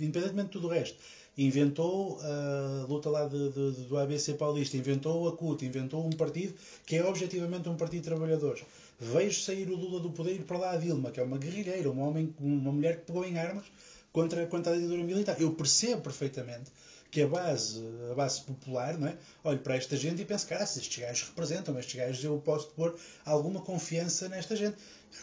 independentemente 0.00 0.46
de 0.46 0.52
tudo 0.52 0.68
o 0.68 0.70
resto, 0.70 0.96
inventou 1.36 2.18
a 2.22 2.86
luta 2.86 3.10
lá 3.10 3.26
de, 3.26 3.50
de, 3.50 3.82
do 3.82 3.98
ABC 3.98 4.34
Paulista, 4.34 4.76
inventou 4.76 5.28
a 5.28 5.36
CUT, 5.36 5.64
inventou 5.64 6.06
um 6.06 6.10
partido 6.10 6.54
que 6.86 6.96
é 6.96 7.04
objetivamente 7.04 7.68
um 7.68 7.76
partido 7.76 8.02
de 8.02 8.08
trabalhadores. 8.08 8.64
Vejo 8.98 9.40
sair 9.40 9.68
o 9.68 9.76
Lula 9.76 10.00
do 10.00 10.10
poder 10.10 10.42
para 10.44 10.56
lá 10.56 10.70
a 10.72 10.76
Dilma, 10.76 11.10
que 11.10 11.20
é 11.20 11.22
uma 11.22 11.36
guerrilheira, 11.36 11.90
uma, 11.90 12.06
homem, 12.06 12.34
uma 12.40 12.72
mulher 12.72 13.00
que 13.00 13.06
pegou 13.06 13.24
em 13.24 13.38
armas 13.38 13.66
contra, 14.12 14.46
contra 14.46 14.72
a 14.72 14.76
ditadura 14.76 15.02
militar. 15.02 15.36
Eu 15.38 15.52
percebo 15.52 16.00
perfeitamente 16.00 16.70
que 17.10 17.22
a 17.22 17.26
base, 17.26 17.82
a 18.10 18.14
base 18.14 18.40
popular, 18.42 18.98
não 18.98 19.08
é? 19.08 19.16
olho 19.44 19.58
para 19.60 19.76
esta 19.76 19.96
gente 19.96 20.22
e 20.22 20.24
penso, 20.24 20.46
cara, 20.46 20.64
estes 20.64 20.98
gajos 20.98 21.28
representam, 21.28 21.78
estes 21.78 21.94
gajos 21.94 22.24
eu 22.24 22.38
posso 22.38 22.68
pôr 22.68 22.94
alguma 23.24 23.60
confiança 23.60 24.28
nesta 24.28 24.56
gente. 24.56 24.76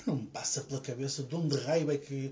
Não 0.06 0.16
me 0.16 0.28
passa 0.28 0.62
pela 0.62 0.82
cabeça 0.82 1.24
de 1.24 1.36
onde 1.36 1.58
raio 1.58 1.90
é 1.92 1.98
que 1.98 2.32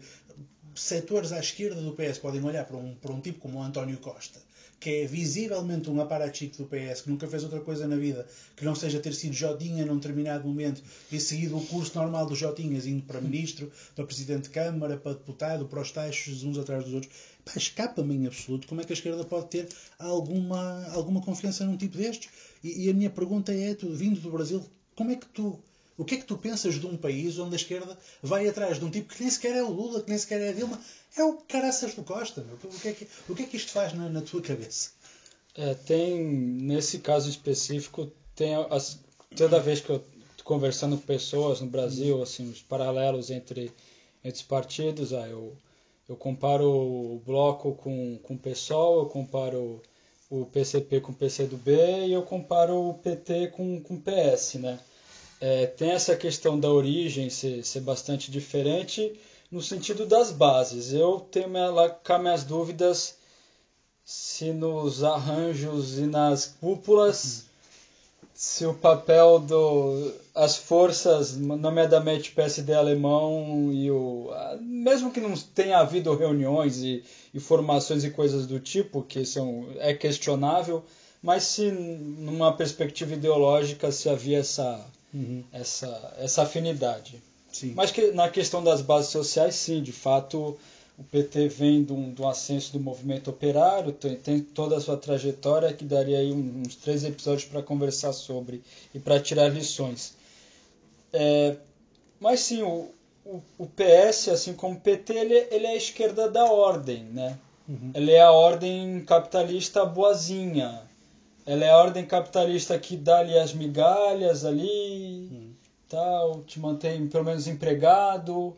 setores 0.75 1.31
à 1.31 1.39
esquerda 1.39 1.81
do 1.81 1.93
PS 1.93 2.17
podem 2.17 2.43
olhar 2.43 2.65
para 2.65 2.77
um, 2.77 2.95
para 2.95 3.11
um 3.11 3.19
tipo 3.19 3.39
como 3.39 3.59
o 3.59 3.63
António 3.63 3.97
Costa, 3.97 4.39
que 4.79 5.01
é 5.01 5.05
visivelmente 5.05 5.89
um 5.89 6.01
aparachico 6.01 6.57
do 6.57 6.65
PS, 6.65 7.01
que 7.01 7.09
nunca 7.09 7.27
fez 7.27 7.43
outra 7.43 7.59
coisa 7.59 7.87
na 7.87 7.95
vida 7.95 8.27
que 8.55 8.65
não 8.65 8.73
seja 8.73 8.99
ter 8.99 9.13
sido 9.13 9.33
Jotinha 9.33 9.85
num 9.85 9.97
determinado 9.97 10.47
momento 10.47 10.81
e 11.11 11.19
seguido 11.19 11.57
o 11.57 11.65
curso 11.65 11.97
normal 11.97 12.25
dos 12.25 12.37
Jotinhas, 12.37 12.85
indo 12.85 13.03
para 13.03 13.21
ministro, 13.21 13.71
para 13.95 14.05
presidente 14.05 14.43
de 14.43 14.49
Câmara, 14.49 14.97
para 14.97 15.13
deputado, 15.13 15.65
para 15.65 15.81
os 15.81 15.91
taxos, 15.91 16.43
uns 16.43 16.57
atrás 16.57 16.83
dos 16.85 16.93
outros. 16.93 17.13
escapa-me 17.55 18.15
em 18.15 18.27
absoluto 18.27 18.67
como 18.67 18.81
é 18.81 18.83
que 18.83 18.93
a 18.93 18.95
esquerda 18.95 19.23
pode 19.23 19.47
ter 19.47 19.67
alguma, 19.99 20.85
alguma 20.91 21.21
confiança 21.21 21.65
num 21.65 21.77
tipo 21.77 21.97
destes. 21.97 22.29
E, 22.63 22.85
e 22.85 22.89
a 22.89 22.93
minha 22.93 23.09
pergunta 23.09 23.53
é, 23.53 23.73
tu, 23.75 23.91
vindo 23.93 24.19
do 24.19 24.31
Brasil, 24.31 24.63
como 24.95 25.11
é 25.11 25.15
que 25.15 25.27
tu 25.27 25.59
o 25.97 26.05
que 26.05 26.15
é 26.15 26.17
que 26.17 26.25
tu 26.25 26.37
pensas 26.37 26.79
de 26.79 26.85
um 26.85 26.97
país 26.97 27.37
onde 27.37 27.53
a 27.53 27.57
esquerda 27.57 27.97
vai 28.21 28.47
atrás 28.47 28.79
de 28.79 28.85
um 28.85 28.89
tipo 28.89 29.13
que 29.13 29.21
nem 29.21 29.29
sequer 29.29 29.55
é 29.55 29.63
o 29.63 29.69
Lula, 29.69 30.01
que 30.01 30.09
nem 30.09 30.17
sequer 30.17 30.41
é 30.41 30.49
a 30.49 30.53
Dilma? 30.53 30.79
É 31.17 31.23
o 31.23 31.33
caraças 31.33 31.93
do 31.93 32.03
Costa. 32.03 32.41
Meu. 32.41 32.55
O, 32.63 32.79
que 32.79 32.87
é 32.87 32.93
que, 32.93 33.07
o 33.29 33.35
que 33.35 33.43
é 33.43 33.45
que 33.45 33.57
isto 33.57 33.71
faz 33.71 33.93
na, 33.93 34.09
na 34.09 34.21
tua 34.21 34.41
cabeça? 34.41 34.91
É, 35.55 35.73
tem, 35.73 36.23
nesse 36.23 36.99
caso 36.99 37.29
específico, 37.29 38.09
tem 38.35 38.55
as, 38.55 38.99
toda 39.35 39.59
vez 39.59 39.81
que 39.81 39.89
eu 39.89 40.03
conversando 40.43 40.97
com 40.97 41.03
pessoas 41.03 41.61
no 41.61 41.67
Brasil, 41.67 42.21
assim, 42.21 42.49
os 42.49 42.61
paralelos 42.61 43.29
entre, 43.29 43.71
entre 44.23 44.37
os 44.37 44.41
partidos, 44.41 45.13
ah, 45.13 45.27
eu, 45.27 45.55
eu 46.09 46.15
comparo 46.15 46.67
o 46.69 47.21
Bloco 47.25 47.73
com, 47.75 48.17
com 48.23 48.33
o 48.33 48.37
PSOL, 48.37 48.99
eu 48.99 49.05
comparo 49.05 49.81
o 50.29 50.45
PCP 50.45 51.01
com 51.01 51.11
o 51.11 51.15
PCdoB 51.15 51.71
e 52.07 52.13
eu 52.13 52.23
comparo 52.23 52.89
o 52.89 52.93
PT 52.95 53.47
com, 53.49 53.81
com 53.81 53.95
o 53.95 54.01
PS, 54.01 54.55
né? 54.55 54.79
É, 55.41 55.65
tem 55.65 55.89
essa 55.91 56.15
questão 56.15 56.57
da 56.57 56.71
origem 56.71 57.29
ser, 57.29 57.65
ser 57.65 57.81
bastante 57.81 58.29
diferente 58.29 59.19
no 59.51 59.61
sentido 59.61 60.05
das 60.05 60.31
bases. 60.31 60.93
Eu 60.93 61.19
tenho 61.31 61.49
minha, 61.49 61.89
cá 62.03 62.17
minhas 62.19 62.43
dúvidas 62.43 63.15
se 64.05 64.53
nos 64.53 65.03
arranjos 65.03 65.97
e 65.97 66.03
nas 66.03 66.45
cúpulas 66.45 67.45
se 68.41 68.65
o 68.65 68.73
papel 68.73 69.37
do 69.39 70.13
as 70.33 70.57
forças, 70.57 71.37
nomeadamente 71.37 72.31
PSD 72.31 72.73
alemão 72.73 73.69
e 73.71 73.91
o 73.91 74.31
mesmo 74.59 75.11
que 75.11 75.19
não 75.19 75.35
tenha 75.37 75.77
havido 75.77 76.15
reuniões 76.15 76.77
e, 76.81 77.03
e 77.33 77.39
formações 77.39 78.03
e 78.03 78.09
coisas 78.09 78.47
do 78.47 78.59
tipo 78.59 79.03
que 79.03 79.25
são 79.25 79.67
é 79.77 79.93
questionável, 79.93 80.83
mas 81.21 81.43
se 81.43 81.69
numa 81.69 82.51
perspectiva 82.51 83.13
ideológica 83.13 83.91
se 83.91 84.09
havia 84.09 84.39
essa 84.39 84.83
uhum. 85.13 85.43
essa 85.51 86.15
essa 86.17 86.43
afinidade. 86.43 87.21
Sim. 87.51 87.73
Mas 87.75 87.91
que 87.91 88.11
na 88.11 88.29
questão 88.29 88.63
das 88.63 88.81
bases 88.81 89.11
sociais, 89.11 89.55
sim, 89.55 89.83
de 89.83 89.91
fato 89.91 90.57
o 90.97 91.03
PT 91.03 91.47
vem 91.47 91.83
de 91.83 91.93
um, 91.93 92.13
de 92.13 92.21
um 92.21 92.27
ascenso 92.27 92.73
do 92.73 92.79
movimento 92.79 93.29
operário, 93.29 93.91
tem, 93.91 94.15
tem, 94.15 94.39
toda 94.39 94.77
a 94.77 94.79
sua 94.79 94.97
trajetória 94.97 95.73
que 95.73 95.83
daria 95.83 96.19
aí 96.19 96.31
uns 96.31 96.75
três 96.75 97.03
episódios 97.03 97.45
para 97.45 97.63
conversar 97.63 98.13
sobre 98.13 98.61
e 98.93 98.99
para 98.99 99.19
tirar 99.19 99.47
lições. 99.49 100.13
É, 101.11 101.55
mas 102.19 102.41
sim, 102.41 102.61
o, 102.61 102.89
o, 103.25 103.41
o, 103.57 103.65
PS, 103.65 104.29
assim 104.29 104.53
como 104.53 104.75
o 104.75 104.79
PT, 104.79 105.13
ele, 105.13 105.47
ele 105.49 105.65
é 105.65 105.71
a 105.71 105.75
esquerda 105.75 106.29
da 106.29 106.45
ordem, 106.45 107.03
né? 107.05 107.37
Uhum. 107.67 107.91
Ele 107.95 108.11
é 108.11 108.21
a 108.21 108.31
ordem 108.31 109.03
capitalista 109.03 109.83
boazinha. 109.83 110.81
Ela 111.45 111.65
é 111.65 111.69
a 111.69 111.77
ordem 111.77 112.05
capitalista 112.05 112.77
que 112.77 112.95
dá 112.95 113.19
ali 113.19 113.37
as 113.37 113.53
migalhas 113.53 114.45
ali, 114.45 115.27
uhum. 115.31 115.53
tal, 115.89 116.43
te 116.43 116.59
mantém 116.59 117.07
pelo 117.07 117.23
menos 117.23 117.47
empregado 117.47 118.55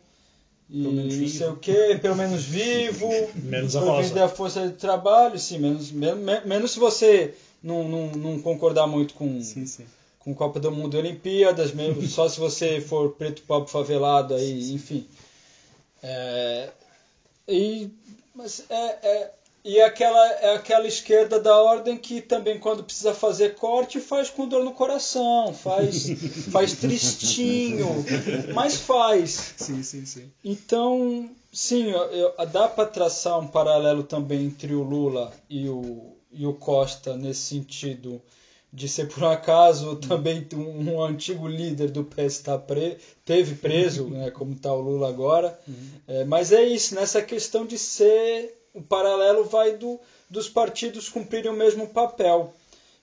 e 0.69 0.81
não 0.81 1.27
sei 1.27 1.47
o 1.47 1.55
que, 1.55 1.97
pelo 1.99 2.15
menos 2.15 2.43
vivo, 2.43 3.09
menos 3.35 3.75
a 3.75 3.79
rosa. 3.79 4.13
da 4.13 4.27
força 4.27 4.67
de 4.67 4.73
trabalho, 4.73 5.37
sim, 5.37 5.59
menos, 5.59 5.91
menos, 5.91 6.45
menos 6.45 6.71
se 6.71 6.79
você 6.79 7.35
não, 7.61 7.87
não, 7.87 8.07
não 8.07 8.41
concordar 8.41 8.87
muito 8.87 9.13
com, 9.13 9.41
sim, 9.41 9.65
sim. 9.65 9.85
com 10.19 10.33
Copa 10.33 10.59
do 10.59 10.71
Mundo 10.71 10.95
e 10.95 10.99
Olimpíadas, 10.99 11.71
mesmo, 11.73 12.01
só 12.07 12.27
se 12.27 12.39
você 12.39 12.81
for 12.81 13.11
preto, 13.11 13.43
pobre, 13.43 13.71
favelado, 13.71 14.33
aí, 14.33 14.73
enfim. 14.73 15.07
É, 16.01 16.69
e, 17.47 17.89
mas 18.33 18.65
é, 18.69 18.75
é 18.75 19.31
e 19.63 19.79
aquela, 19.79 20.27
é 20.33 20.55
aquela 20.55 20.85
esquerda 20.87 21.39
da 21.39 21.57
ordem 21.57 21.97
que 21.97 22.19
também, 22.19 22.59
quando 22.59 22.83
precisa 22.83 23.13
fazer 23.13 23.55
corte, 23.55 23.99
faz 23.99 24.29
com 24.29 24.45
dor 24.45 24.63
no 24.63 24.73
coração, 24.73 25.53
faz, 25.53 26.07
faz 26.51 26.73
tristinho, 26.73 27.87
mas 28.53 28.75
faz. 28.75 29.53
Sim, 29.55 29.81
sim, 29.81 30.05
sim. 30.05 30.29
Então, 30.43 31.31
sim, 31.51 31.91
eu, 31.91 32.33
dá 32.51 32.67
para 32.67 32.85
traçar 32.85 33.39
um 33.39 33.47
paralelo 33.47 34.03
também 34.03 34.43
entre 34.43 34.73
o 34.73 34.81
Lula 34.81 35.31
e 35.49 35.69
o, 35.69 36.17
e 36.31 36.45
o 36.45 36.53
Costa 36.53 37.15
nesse 37.15 37.41
sentido 37.41 38.21
de 38.73 38.87
ser 38.87 39.05
por 39.05 39.23
um 39.23 39.29
acaso 39.29 39.95
também 39.95 40.45
um, 40.55 40.93
um 40.93 41.01
antigo 41.01 41.47
líder 41.47 41.91
do 41.91 42.03
PS 42.03 42.39
tá 42.39 42.57
pre, 42.57 42.97
teve 43.23 43.53
preso, 43.53 44.09
né, 44.09 44.31
como 44.31 44.53
está 44.53 44.73
o 44.73 44.81
Lula 44.81 45.07
agora. 45.07 45.57
Uhum. 45.67 45.75
É, 46.07 46.23
mas 46.25 46.51
é 46.51 46.63
isso, 46.63 46.95
nessa 46.95 47.21
questão 47.21 47.65
de 47.65 47.77
ser 47.77 48.62
o 48.73 48.81
paralelo 48.81 49.43
vai 49.43 49.77
do, 49.77 49.99
dos 50.29 50.49
partidos 50.49 51.09
cumprirem 51.09 51.51
o 51.51 51.55
mesmo 51.55 51.87
papel. 51.87 52.53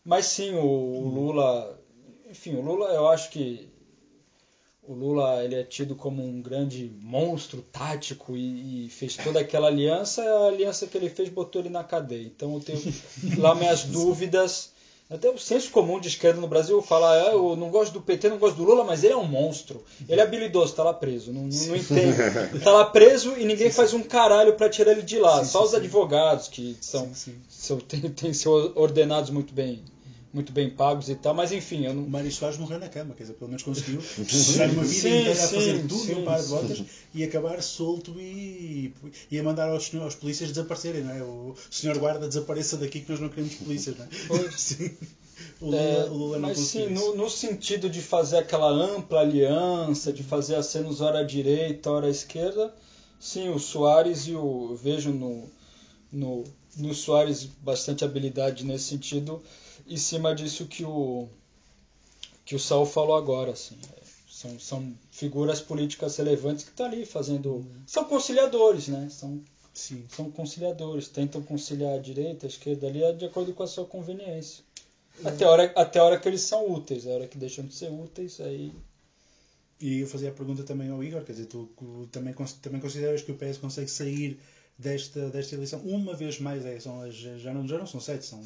Mas 0.04 0.26
sim, 0.26 0.54
o, 0.54 0.64
o 0.64 1.08
Lula, 1.08 1.78
enfim, 2.28 2.56
o 2.56 2.60
Lula, 2.60 2.88
eu 2.88 3.06
acho 3.08 3.30
que 3.30 3.68
o 4.82 4.94
Lula 4.94 5.44
ele 5.44 5.54
é 5.54 5.62
tido 5.62 5.94
como 5.94 6.22
um 6.24 6.42
grande 6.42 6.90
monstro 7.00 7.62
tático 7.62 8.36
e, 8.36 8.86
e, 8.86 8.90
fez 8.90 9.16
toda 9.16 9.38
aquela 9.38 9.68
aliança. 9.68 10.22
A 10.22 10.48
aliança 10.48 10.86
que 10.86 10.96
ele 10.96 11.08
fez 11.08 11.28
botou 11.28 11.60
ele 11.62 11.68
na 11.68 11.84
cadeia. 11.84 12.26
Então 12.26 12.54
eu 12.54 12.60
tenho 12.60 12.82
lá 13.38 13.54
minhas 13.54 13.84
dúvidas 13.84 14.72
até 15.10 15.28
o 15.28 15.36
senso 15.36 15.70
comum 15.70 15.98
de 15.98 16.06
esquerda 16.06 16.40
no 16.40 16.46
Brasil 16.46 16.80
fala, 16.80 17.10
ah, 17.12 17.32
eu 17.32 17.56
não 17.56 17.68
gosto 17.68 17.92
do 17.92 18.00
PT, 18.00 18.28
não 18.28 18.38
gosto 18.38 18.56
do 18.56 18.64
Lula, 18.64 18.84
mas 18.84 19.02
ele 19.02 19.12
é 19.12 19.16
um 19.16 19.26
monstro. 19.26 19.82
Ele 20.08 20.20
é 20.20 20.24
habilidoso, 20.24 20.72
tá 20.72 20.84
lá 20.84 20.94
preso. 20.94 21.32
Não, 21.32 21.42
não 21.42 21.76
entende. 21.76 22.16
Tá 22.62 22.70
lá 22.70 22.84
preso 22.84 23.34
e 23.36 23.44
ninguém 23.44 23.68
sim, 23.70 23.76
faz 23.76 23.92
um 23.92 24.02
caralho 24.02 24.54
para 24.54 24.68
tirar 24.68 24.92
ele 24.92 25.02
de 25.02 25.18
lá. 25.18 25.42
Sim, 25.42 25.50
Só 25.50 25.60
sim, 25.60 25.66
os 25.66 25.74
advogados 25.74 26.48
que 26.48 26.76
são, 26.80 27.10
são 27.48 27.78
têm, 27.78 28.02
têm 28.02 28.32
ser 28.32 28.48
ordenados 28.48 29.30
muito 29.30 29.52
bem 29.52 29.82
muito 30.32 30.52
bem 30.52 30.70
pagos 30.70 31.08
e 31.08 31.16
tal, 31.16 31.34
mas 31.34 31.50
enfim, 31.50 31.84
eu 31.84 31.92
não... 31.92 32.04
O 32.04 32.10
Mário 32.10 32.30
Soares 32.30 32.56
morreu 32.56 32.78
na 32.78 32.88
cama, 32.88 33.14
quer 33.14 33.24
dizer, 33.24 33.34
pelo 33.34 33.48
menos 33.48 33.62
conseguiu 33.62 34.00
passar 34.16 34.70
uma 34.70 34.84
vida 34.84 35.00
sim, 35.00 35.08
inteira 35.08 35.32
a 35.32 35.48
fazer 35.48 35.80
tudo 35.80 35.96
sim, 35.96 36.14
num 36.14 36.24
par 36.24 36.40
de 36.40 36.48
botas 36.48 36.82
e 37.12 37.24
acabar 37.24 37.60
solto 37.62 38.14
e, 38.18 38.94
e 39.30 39.38
a 39.38 39.42
mandar 39.42 39.68
aos, 39.68 39.92
aos 39.94 40.14
polícias 40.14 40.50
desaparecerem, 40.50 41.02
não 41.02 41.12
é? 41.12 41.22
O 41.22 41.54
senhor 41.70 41.98
guarda 41.98 42.28
desapareça 42.28 42.76
daqui 42.76 43.00
que 43.00 43.10
nós 43.10 43.20
não 43.20 43.28
queremos 43.28 43.54
polícias, 43.56 43.96
não 43.98 44.04
é? 44.04 44.50
Sim. 44.56 44.96
O 45.60 45.66
Lula, 45.66 45.78
é, 45.78 46.04
o 46.04 46.14
Lula 46.14 46.38
não 46.38 46.48
mas 46.48 46.58
sim, 46.58 46.88
no, 46.88 47.16
no, 47.16 47.30
sentido 47.30 47.88
de 47.88 48.02
fazer 48.02 48.38
aquela 48.38 48.70
ampla 48.70 49.20
aliança, 49.20 50.12
de 50.12 50.22
fazer 50.22 50.54
acenos 50.54 51.00
hora 51.00 51.20
à 51.20 51.22
direita, 51.22 51.90
hora 51.90 52.08
à 52.08 52.10
esquerda, 52.10 52.74
sim, 53.18 53.48
o 53.48 53.58
Soares 53.58 54.26
e 54.26 54.34
o. 54.34 54.74
Vejo 54.74 55.10
no, 55.10 55.48
no, 56.12 56.44
no 56.76 56.94
Soares 56.94 57.44
bastante 57.62 58.04
habilidade 58.04 58.64
nesse 58.64 58.84
sentido 58.84 59.42
em 59.86 59.96
cima 59.96 60.34
disso 60.34 60.66
que 60.66 60.84
o 60.84 61.28
que 62.44 62.56
o 62.56 62.58
Saul 62.58 62.84
falou 62.84 63.16
agora, 63.16 63.52
assim. 63.52 63.76
São, 64.28 64.58
são 64.58 64.94
figuras 65.12 65.60
políticas 65.60 66.16
relevantes 66.16 66.64
que 66.64 66.70
estão 66.70 66.86
ali 66.86 67.06
fazendo. 67.06 67.56
Uhum. 67.56 67.82
São 67.86 68.04
conciliadores, 68.04 68.88
né? 68.88 69.08
São, 69.08 69.40
Sim. 69.72 70.04
são 70.08 70.30
conciliadores, 70.30 71.06
tentam 71.06 71.42
conciliar 71.42 71.94
a 71.94 72.02
direita, 72.02 72.46
a 72.46 72.48
esquerda 72.48 72.88
ali 72.88 73.00
de 73.16 73.26
acordo 73.26 73.52
com 73.52 73.62
a 73.62 73.66
sua 73.66 73.84
conveniência. 73.84 74.64
Uhum. 75.20 75.28
Até, 75.28 75.44
a 75.44 75.50
hora, 75.50 75.72
até 75.76 75.98
a 75.98 76.04
hora 76.04 76.18
que 76.18 76.26
eles 76.26 76.40
são 76.40 76.68
úteis, 76.72 77.06
a 77.06 77.10
hora 77.10 77.28
que 77.28 77.38
deixam 77.38 77.64
de 77.64 77.74
ser 77.74 77.90
úteis, 77.90 78.40
aí. 78.40 78.72
E 79.78 80.00
eu 80.00 80.06
fazia 80.08 80.30
a 80.30 80.32
pergunta 80.32 80.64
também 80.64 80.90
ao 80.90 81.04
Igor, 81.04 81.22
quer 81.22 81.32
dizer, 81.32 81.46
tu 81.46 81.68
também, 82.10 82.34
também 82.60 82.80
consideras 82.80 83.22
que 83.22 83.30
o 83.30 83.36
PS 83.36 83.58
consegue 83.58 83.88
sair 83.88 84.40
desta, 84.80 85.28
desta 85.28 85.54
eleição. 85.54 85.80
Uma 85.80 86.14
vez 86.14 86.38
mais, 86.40 86.64
é, 86.64 86.80
são 86.80 87.02
as, 87.02 87.14
já, 87.14 87.52
não, 87.52 87.66
já 87.66 87.78
não 87.78 87.86
são 87.86 88.00
sete, 88.00 88.24
são 88.24 88.42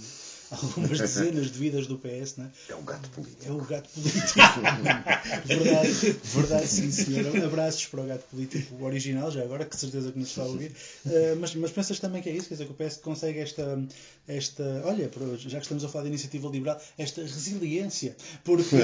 algumas 0.51 0.99
dezenas 0.99 1.51
de 1.51 1.59
vidas 1.59 1.87
do 1.87 1.99
PS. 1.99 2.37
Né? 2.37 2.51
É 2.69 2.75
o 2.75 2.83
gato 2.83 3.09
político. 3.11 3.47
É 3.47 3.53
o 3.53 3.61
gato 3.65 3.89
político. 3.91 4.41
verdade, 5.47 6.17
verdade, 6.25 6.67
sim, 6.67 6.91
senhor. 6.91 7.45
Abraços 7.45 7.87
para 7.87 8.01
o 8.01 8.07
gato 8.07 8.25
político 8.31 8.85
original, 8.85 9.31
já 9.31 9.43
agora, 9.43 9.65
que 9.65 9.77
certeza 9.77 10.13
que 10.13 10.19
nos 10.19 10.29
está 10.29 10.43
a 10.43 10.47
ouvir. 10.47 10.73
Uh, 11.07 11.37
mas, 11.41 11.55
mas 11.55 11.71
pensas 11.71 12.01
também 12.01 12.23
que 12.23 12.29
é 12.29 12.33
isso? 12.33 12.49
Quer 12.49 12.55
dizer, 12.55 12.67
que 12.67 12.73
o 12.73 12.75
PS 12.75 12.97
consegue 12.99 13.39
esta, 13.39 13.83
esta. 14.27 14.83
Olha, 14.85 15.11
já 15.39 15.59
que 15.59 15.65
estamos 15.65 15.85
a 15.85 15.89
falar 15.89 16.05
de 16.05 16.11
iniciativa 16.11 16.49
liberal, 16.49 16.81
esta 16.99 17.23
resiliência, 17.23 18.17
porque, 18.43 18.77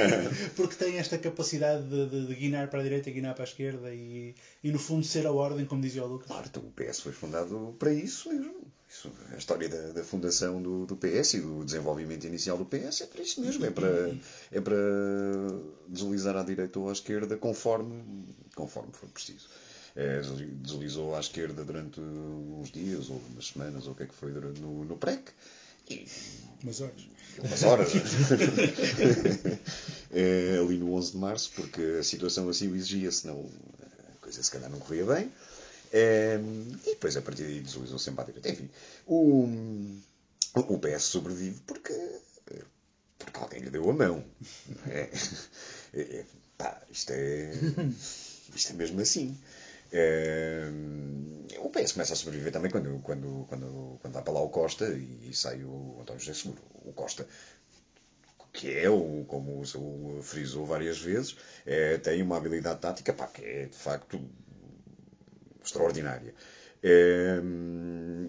porque 0.56 0.74
tem 0.74 0.98
esta 0.98 1.18
capacidade 1.18 1.82
de, 1.84 2.06
de, 2.06 2.26
de 2.26 2.34
guinar 2.34 2.68
para 2.68 2.80
a 2.80 2.82
direita 2.82 3.10
e 3.10 3.12
guinar 3.12 3.34
para 3.34 3.44
a 3.44 3.46
esquerda 3.46 3.92
e, 3.92 4.34
e, 4.62 4.70
no 4.70 4.78
fundo, 4.78 5.04
ser 5.04 5.26
a 5.26 5.32
ordem, 5.32 5.64
como 5.64 5.80
dizia 5.80 6.04
o 6.04 6.06
Lucas. 6.06 6.28
Claro, 6.28 6.46
então 6.48 6.62
o 6.62 6.70
PS 6.72 6.97
foi 7.02 7.12
fundado 7.12 7.74
para 7.78 7.92
isso 7.92 8.28
mesmo. 8.28 8.68
Isso, 8.88 9.12
a 9.32 9.36
história 9.36 9.68
da, 9.68 9.92
da 9.92 10.02
fundação 10.02 10.62
do, 10.62 10.86
do, 10.86 10.96
PS 10.96 11.34
e 11.34 11.40
do 11.40 11.62
desenvolvimento 11.62 12.26
inicial 12.26 12.56
do 12.56 12.64
PS 12.64 13.02
é 13.02 13.06
para 13.06 13.22
isso 13.22 13.40
mesmo. 13.40 13.66
É 13.66 13.70
para, 13.70 14.16
é 14.50 14.60
para 14.60 14.76
deslizar 15.86 16.36
à 16.36 16.42
direita 16.42 16.78
ou 16.78 16.88
à 16.88 16.92
esquerda 16.92 17.36
conforme, 17.36 18.02
conforme 18.54 18.90
for 18.92 19.08
preciso. 19.10 19.46
É, 19.94 20.20
deslizou 20.62 21.14
à 21.14 21.20
esquerda 21.20 21.64
durante 21.64 22.00
uns 22.00 22.70
dias 22.70 23.10
ou 23.10 23.20
umas 23.30 23.48
semanas 23.48 23.86
ou 23.86 23.92
o 23.92 23.94
que 23.94 24.04
é 24.04 24.06
que 24.06 24.14
foi 24.14 24.32
no, 24.32 24.84
no 24.84 24.96
PREC. 24.96 25.32
E, 25.90 26.06
umas 26.62 26.80
horas. 26.80 27.08
Umas 27.38 27.62
horas. 27.62 27.92
é, 30.10 30.58
ali 30.60 30.78
no 30.78 30.94
11 30.94 31.12
de 31.12 31.18
março, 31.18 31.52
porque 31.54 31.82
a 32.00 32.02
situação 32.02 32.48
assim 32.48 32.68
o 32.68 32.76
exigia, 32.76 33.12
senão 33.12 33.50
a 34.14 34.18
coisa 34.20 34.42
se 34.42 34.50
calhar 34.50 34.70
não 34.70 34.78
corria 34.78 35.04
bem. 35.04 35.30
É, 35.92 36.38
e 36.84 36.90
depois 36.90 37.16
a 37.16 37.22
partir 37.22 37.44
daí 37.44 37.60
deslizou 37.60 37.98
sempre 37.98 38.22
à 38.22 38.24
direita. 38.24 38.48
Enfim, 38.50 38.70
o, 39.06 39.48
o 40.54 40.78
PS 40.78 41.04
sobrevive 41.04 41.60
porque, 41.66 41.94
porque 43.18 43.38
alguém 43.38 43.60
lhe 43.60 43.70
deu 43.70 43.88
a 43.90 43.92
mão. 43.92 44.24
É, 44.86 45.08
é, 45.94 46.24
pá, 46.56 46.82
isto 46.90 47.12
é, 47.12 47.50
isto 48.54 48.72
é 48.72 48.76
mesmo 48.76 49.00
assim. 49.00 49.36
É, 49.90 50.68
o 51.60 51.70
PS 51.70 51.92
começa 51.92 52.12
a 52.12 52.16
sobreviver 52.16 52.52
também 52.52 52.70
quando, 52.70 53.00
quando, 53.02 53.46
quando, 53.48 53.98
quando 54.02 54.12
vai 54.12 54.22
para 54.22 54.32
lá 54.34 54.42
o 54.42 54.50
Costa 54.50 54.86
e 54.92 55.30
sai 55.32 55.64
o 55.64 55.98
António 56.00 56.20
José 56.20 56.34
Seguro. 56.34 56.62
O 56.84 56.92
Costa 56.92 57.26
que 58.52 58.76
é, 58.76 58.90
o, 58.90 59.24
como 59.28 59.60
o 59.60 59.66
Saúl 59.66 60.22
frisou 60.22 60.66
várias 60.66 60.98
vezes, 60.98 61.36
é, 61.64 61.96
tem 61.98 62.20
uma 62.22 62.36
habilidade 62.36 62.80
tática 62.80 63.12
pá, 63.12 63.28
que 63.28 63.44
é 63.44 63.66
de 63.66 63.76
facto 63.76 64.20
extraordinária. 65.64 66.34
É, 66.82 67.40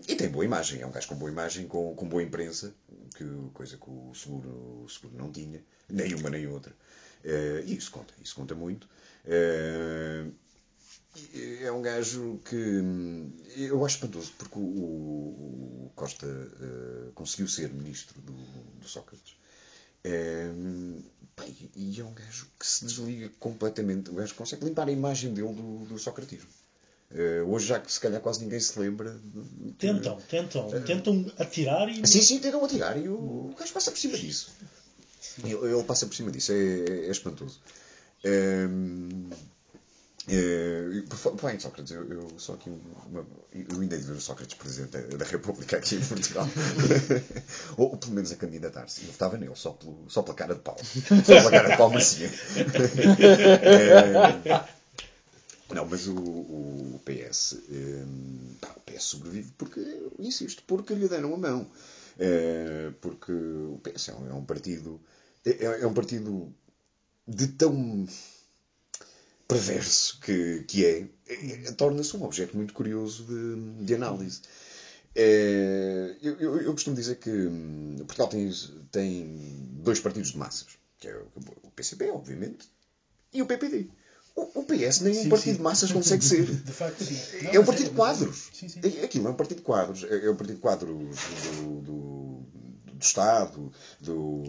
e 0.07 0.15
tem 0.15 0.29
boa 0.29 0.43
imagem, 0.43 0.81
é 0.81 0.87
um 0.87 0.91
gajo 0.91 1.07
com 1.07 1.15
boa 1.15 1.31
imagem, 1.31 1.67
com, 1.67 1.95
com 1.95 2.09
boa 2.09 2.23
imprensa, 2.23 2.73
que, 3.15 3.23
coisa 3.53 3.77
que 3.77 3.89
o 3.89 4.13
seguro, 4.13 4.83
o 4.83 4.89
seguro 4.89 5.15
não 5.17 5.31
tinha, 5.31 5.63
nem 5.87 6.13
uma 6.15 6.29
nem 6.29 6.47
outra. 6.47 6.73
É, 7.23 7.63
e 7.65 7.75
isso 7.75 7.91
conta, 7.91 8.13
isso 8.21 8.35
conta 8.35 8.55
muito. 8.55 8.87
É, 9.25 10.25
é 11.61 11.71
um 11.71 11.81
gajo 11.81 12.39
que 12.45 12.83
eu 13.57 13.83
acho 13.85 13.95
espantoso 13.95 14.31
porque 14.37 14.57
o, 14.57 14.61
o 14.61 15.91
Costa 15.95 16.25
uh, 16.27 17.11
conseguiu 17.13 17.47
ser 17.47 17.69
ministro 17.69 18.21
do, 18.21 18.33
do 18.33 18.87
Sócrates. 18.87 19.35
Bem, 21.39 21.71
e 21.75 21.99
é 21.99 22.03
um 22.03 22.13
gajo 22.13 22.47
que 22.57 22.65
se 22.65 22.85
desliga 22.85 23.29
completamente. 23.39 24.09
O 24.09 24.13
gajo 24.13 24.35
consegue 24.35 24.65
limpar 24.65 24.87
a 24.87 24.91
imagem 24.91 25.33
dele 25.33 25.53
do, 25.53 25.85
do 25.85 25.99
socratismo. 25.99 26.49
Uh, 27.11 27.43
hoje, 27.51 27.65
já 27.65 27.79
que 27.79 27.91
se 27.91 27.99
calhar 27.99 28.21
quase 28.21 28.43
ninguém 28.43 28.59
se 28.59 28.79
lembra. 28.79 29.19
De, 29.23 29.71
tentam, 29.73 30.17
tentam, 30.29 30.67
uh, 30.67 30.81
tentam 30.81 31.31
atirar 31.39 31.89
e. 31.89 32.07
Sim, 32.07 32.21
sim, 32.21 32.39
tentam 32.39 32.63
atirar 32.63 32.97
e 32.99 33.09
o, 33.09 33.15
o 33.15 33.55
gajo 33.57 33.73
passa 33.73 33.89
por 33.89 33.97
cima 33.97 34.15
disso. 34.15 34.51
Ele, 35.43 35.53
ele, 35.53 35.83
passa 35.83 36.05
por 36.05 36.15
cima 36.15 36.29
disso, 36.31 36.51
é, 36.51 36.55
é, 37.07 37.09
espantoso. 37.09 37.59
Um, 38.23 39.29
é, 40.27 41.01
por 41.09 41.17
falar 41.17 41.55
em 41.55 41.59
Sócrates, 41.59 41.91
eu, 41.91 42.07
eu 42.07 42.31
sou 42.37 42.53
aqui 42.53 42.69
uma, 42.69 43.25
eu 43.51 43.81
ainda 43.81 43.97
de 43.97 44.03
ver 44.03 44.13
o 44.13 44.21
Sócrates 44.21 44.55
presidente 44.55 45.17
da 45.17 45.25
República 45.25 45.77
aqui 45.77 45.95
em 45.95 46.01
Portugal. 46.01 46.47
ou, 47.75 47.89
ou, 47.89 47.97
pelo 47.97 48.13
menos 48.13 48.31
a 48.31 48.35
candidatar-se. 48.35 49.05
Eu 49.05 49.11
votava 49.11 49.35
nele 49.37 49.55
só, 49.55 49.71
pelo, 49.71 50.05
só 50.07 50.21
pela 50.21 50.35
cara 50.35 50.53
de 50.53 50.61
pau. 50.61 50.77
Só 51.25 51.35
pela 51.35 51.49
cara 51.49 51.69
de 51.69 51.77
pau 51.77 51.89
macia. 51.89 52.29
é, 53.65 54.78
não, 55.73 55.85
mas 55.85 56.07
o, 56.07 56.15
o 56.15 57.01
PS. 57.05 57.57
Um, 57.69 58.55
pá, 58.59 58.73
o 58.75 58.79
PS 58.81 59.03
sobrevive 59.03 59.51
porque, 59.57 59.79
insisto, 60.19 60.63
porque 60.65 60.93
lhe 60.93 61.07
deram 61.07 61.33
a 61.33 61.37
mão. 61.37 61.67
É, 62.17 62.91
porque 63.01 63.31
o 63.31 63.79
PS 63.83 64.09
é 64.09 64.15
um, 64.15 64.29
é 64.29 64.33
um 64.33 64.45
partido. 64.45 64.99
É, 65.45 65.63
é 65.81 65.87
um 65.87 65.93
partido 65.93 66.53
de 67.27 67.47
tão 67.47 68.07
perverso 69.47 70.19
que, 70.19 70.63
que 70.67 70.85
é, 70.85 71.07
é 71.27 71.71
torna-se 71.71 72.15
um 72.15 72.23
objeto 72.23 72.55
muito 72.55 72.73
curioso 72.73 73.23
de, 73.25 73.85
de 73.85 73.95
análise. 73.95 74.41
É, 75.15 76.15
eu, 76.21 76.35
eu, 76.39 76.61
eu, 76.61 76.71
costumo 76.71 76.95
dizer 76.95 77.15
que 77.15 77.29
hum, 77.29 77.95
Portugal 77.99 78.27
tem, 78.27 78.51
tem 78.91 79.69
dois 79.83 79.99
partidos 79.99 80.31
de 80.31 80.37
massas, 80.37 80.67
que 80.99 81.07
é 81.07 81.15
o 81.63 81.71
PCP, 81.71 82.09
obviamente, 82.11 82.67
e 83.33 83.41
o 83.41 83.45
PPD. 83.45 83.89
O, 84.39 84.59
o 84.59 84.63
PS 84.63 85.01
nem 85.01 85.13
sim, 85.13 85.27
um 85.27 85.29
partido 85.29 85.51
sim. 85.51 85.57
de 85.57 85.61
massas 85.61 85.91
consegue 85.91 86.23
ser. 86.25 86.45
De 86.45 86.71
facto, 86.71 87.03
sim. 87.03 87.43
Não, 87.43 87.51
é 87.51 87.59
um 87.59 87.65
partido 87.65 87.87
é, 87.87 87.89
de 87.89 87.95
quadros. 87.95 88.49
Sim, 88.53 88.69
sim. 88.69 88.79
Aquilo 89.03 89.27
é 89.27 89.31
um 89.31 89.35
partido 89.35 89.57
de 89.57 89.63
quadros. 89.63 90.03
É, 90.03 90.25
é 90.25 90.29
um 90.29 90.35
partido 90.35 90.55
de 90.55 90.61
quadros 90.61 90.89
do, 90.89 91.81
do, 91.81 92.43
do 92.93 93.03
Estado, 93.03 93.71
do, 93.99 94.43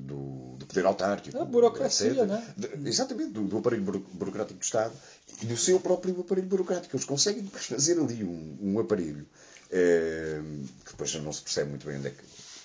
do, 0.00 0.56
do 0.58 0.66
poder 0.66 0.86
autárquico. 0.86 1.38
A 1.38 1.44
burocracia, 1.44 2.10
etc. 2.10 2.24
né? 2.26 2.54
De, 2.56 2.88
exatamente, 2.88 3.30
do, 3.30 3.42
do, 3.42 3.58
aparelho 3.58 3.82
burocrático 3.82 4.58
do 4.58 4.64
Estado 4.64 4.92
e 5.42 5.46
do 5.46 5.56
seu 5.56 5.78
próprio 5.80 6.20
aparelho 6.20 6.46
burocrático. 6.46 6.94
Eles 6.94 7.06
conseguem 7.06 7.44
fazer 7.46 7.98
ali 7.98 8.24
um, 8.24 8.58
um 8.60 8.78
aparelho 8.78 9.26
é, 9.70 10.40
que 10.84 10.92
depois 10.92 11.14
não 11.16 11.32
se 11.32 11.42
percebe 11.42 11.70
muito 11.70 11.86
bem 11.86 11.98
onde 11.98 12.08
é 12.08 12.10
que, 12.10 12.22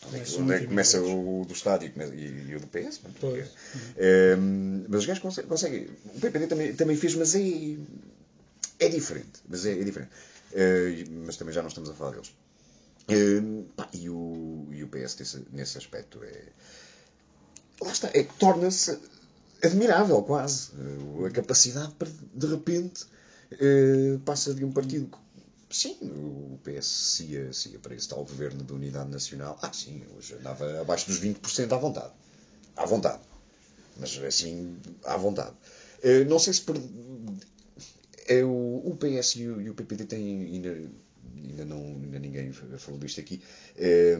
onde 0.07 0.17
é 0.17 0.19
que, 0.19 0.35
onde 0.35 0.53
é 0.53 0.65
começa 0.65 1.01
o 1.01 1.45
do 1.45 1.53
Estado 1.53 1.85
e, 1.85 1.89
e, 1.89 2.55
o 2.55 2.59
do 2.59 2.67
PS. 2.67 3.01
É, 3.23 4.33
é, 4.33 4.35
mas 4.87 5.01
os 5.01 5.05
gajos 5.05 5.43
conseguem. 5.47 5.87
O 6.15 6.19
PPD 6.19 6.47
também, 6.47 6.73
também 6.73 6.95
fez, 6.95 7.15
mas 7.15 7.35
é, 7.35 7.77
é 8.79 8.89
diferente. 8.89 9.41
Mas 9.47 9.65
é, 9.65 9.71
é 9.71 9.83
diferente. 9.83 10.11
É, 10.53 11.05
mas 11.25 11.37
também 11.37 11.53
já 11.53 11.61
não 11.61 11.69
estamos 11.69 11.89
a 11.89 11.93
falar 11.93 12.11
deles. 12.11 12.33
Uh, 13.09 13.63
pá, 13.75 13.89
e, 13.93 14.09
o, 14.09 14.67
e 14.71 14.83
o 14.83 14.87
PS 14.87 15.17
nesse, 15.19 15.45
nesse 15.51 15.77
aspecto 15.77 16.23
é. 16.23 16.43
Lá 17.81 17.91
está, 17.91 18.09
é 18.13 18.23
que 18.23 18.33
torna-se 18.35 18.97
admirável 19.61 20.21
quase. 20.23 20.71
Uh, 20.71 21.25
a 21.25 21.31
capacidade 21.31 21.93
para, 21.95 22.09
de 22.33 22.47
repente, 22.47 23.03
uh, 23.53 24.19
passa 24.19 24.53
de 24.53 24.63
um 24.63 24.71
partido. 24.71 25.09
Sim, 25.73 25.97
o 26.01 26.59
PS 26.63 26.85
se 26.85 27.23
ia, 27.25 27.51
se 27.51 27.69
ia 27.69 27.79
para 27.79 27.95
esse 27.95 28.07
tal 28.07 28.23
governo 28.23 28.63
de 28.63 28.73
unidade 28.73 29.09
nacional. 29.09 29.57
Ah, 29.61 29.73
sim, 29.73 30.03
hoje 30.15 30.35
andava 30.35 30.81
abaixo 30.81 31.07
dos 31.07 31.19
20% 31.19 31.71
à 31.73 31.77
vontade. 31.77 32.13
À 32.75 32.85
vontade. 32.85 33.21
Mas 33.97 34.17
assim, 34.23 34.77
à 35.03 35.17
vontade. 35.17 35.55
não 36.29 36.39
sei 36.39 36.53
se. 36.53 36.61
Per... 36.61 36.75
É, 38.27 38.43
o, 38.43 38.81
o 38.85 38.97
PS 38.97 39.35
e 39.35 39.47
o, 39.47 39.61
e 39.61 39.69
o 39.69 39.73
PPD 39.73 40.05
têm 40.05 40.43
ainda 40.45 40.89
ainda, 41.35 41.65
não, 41.65 41.79
ainda 41.79 42.19
ninguém 42.19 42.51
falou 42.51 42.99
disto 42.99 43.19
aqui. 43.19 43.41
É, 43.75 44.17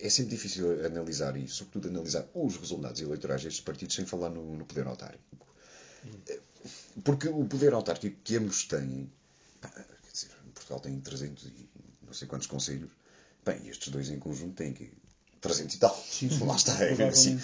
é 0.00 0.08
sempre 0.08 0.32
difícil 0.32 0.84
analisar 0.84 1.36
e, 1.36 1.46
sobretudo, 1.48 1.88
analisar 1.88 2.28
os 2.34 2.56
resultados 2.56 3.00
eleitorais 3.00 3.42
destes 3.42 3.62
partidos 3.62 3.94
sem 3.94 4.04
falar 4.04 4.30
no, 4.30 4.56
no 4.56 4.64
poder 4.64 4.86
autárquico. 4.86 5.46
Porque 7.04 7.28
o 7.28 7.44
poder 7.44 7.72
autárquico 7.72 8.16
que 8.22 8.36
ambos 8.36 8.64
têm, 8.64 9.10
quer 9.68 10.12
dizer, 10.12 10.30
Portugal 10.54 10.80
tem 10.80 11.00
300 11.00 11.44
e 11.44 11.68
não 12.04 12.12
sei 12.12 12.28
quantos 12.28 12.46
conselhos, 12.46 12.90
bem, 13.44 13.68
estes 13.68 13.88
dois 13.88 14.10
em 14.10 14.18
conjunto 14.18 14.54
têm 14.54 14.72
que 14.72 14.92
300 15.40 15.74
e 15.74 15.78
tal. 15.78 16.04
Sim. 16.08 16.28
Lá 16.46 16.56
está. 16.56 16.72
É, 16.84 17.08
assim, 17.08 17.38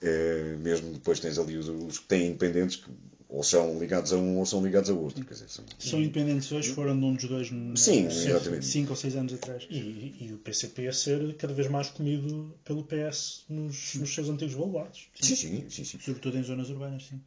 é, 0.00 0.56
mesmo 0.56 0.92
depois 0.92 1.20
tens 1.20 1.38
ali 1.38 1.56
os, 1.56 1.68
os 1.68 1.98
que 1.98 2.06
têm 2.06 2.28
independentes 2.28 2.76
que 2.76 2.90
ou 3.32 3.42
são 3.42 3.78
ligados 3.78 4.12
a 4.12 4.16
um 4.16 4.38
ou 4.38 4.44
são 4.44 4.62
ligados 4.62 4.90
a 4.90 4.92
outro. 4.92 5.24
Quer 5.24 5.32
dizer, 5.32 5.48
são... 5.48 5.64
são 5.78 6.00
independentes 6.00 6.52
hoje, 6.52 6.74
foram 6.74 6.98
de 6.98 7.04
um 7.04 7.14
dos 7.14 7.24
dois 7.24 7.48
Sim, 7.76 8.06
exatamente. 8.06 8.66
5 8.66 8.90
ou 8.90 8.96
6 8.96 9.16
anos 9.16 9.32
atrás. 9.32 9.66
E, 9.70 10.16
e, 10.20 10.32
o 10.34 10.38
PCP 10.38 10.86
a 10.86 10.92
ser 10.92 11.34
cada 11.36 11.54
vez 11.54 11.68
mais 11.68 11.88
comido 11.88 12.54
pelo 12.62 12.84
PS 12.84 13.44
nos, 13.48 13.94
nos 13.94 14.14
seus 14.14 14.28
antigos 14.28 14.54
baluartes. 14.54 15.06
Sim. 15.18 15.34
Sim, 15.34 15.70
sim, 15.70 15.84
sim, 15.84 15.98
Sobretudo 15.98 16.36
em 16.36 16.42
zonas 16.42 16.68
urbanas, 16.68 17.06
sim. 17.06 17.20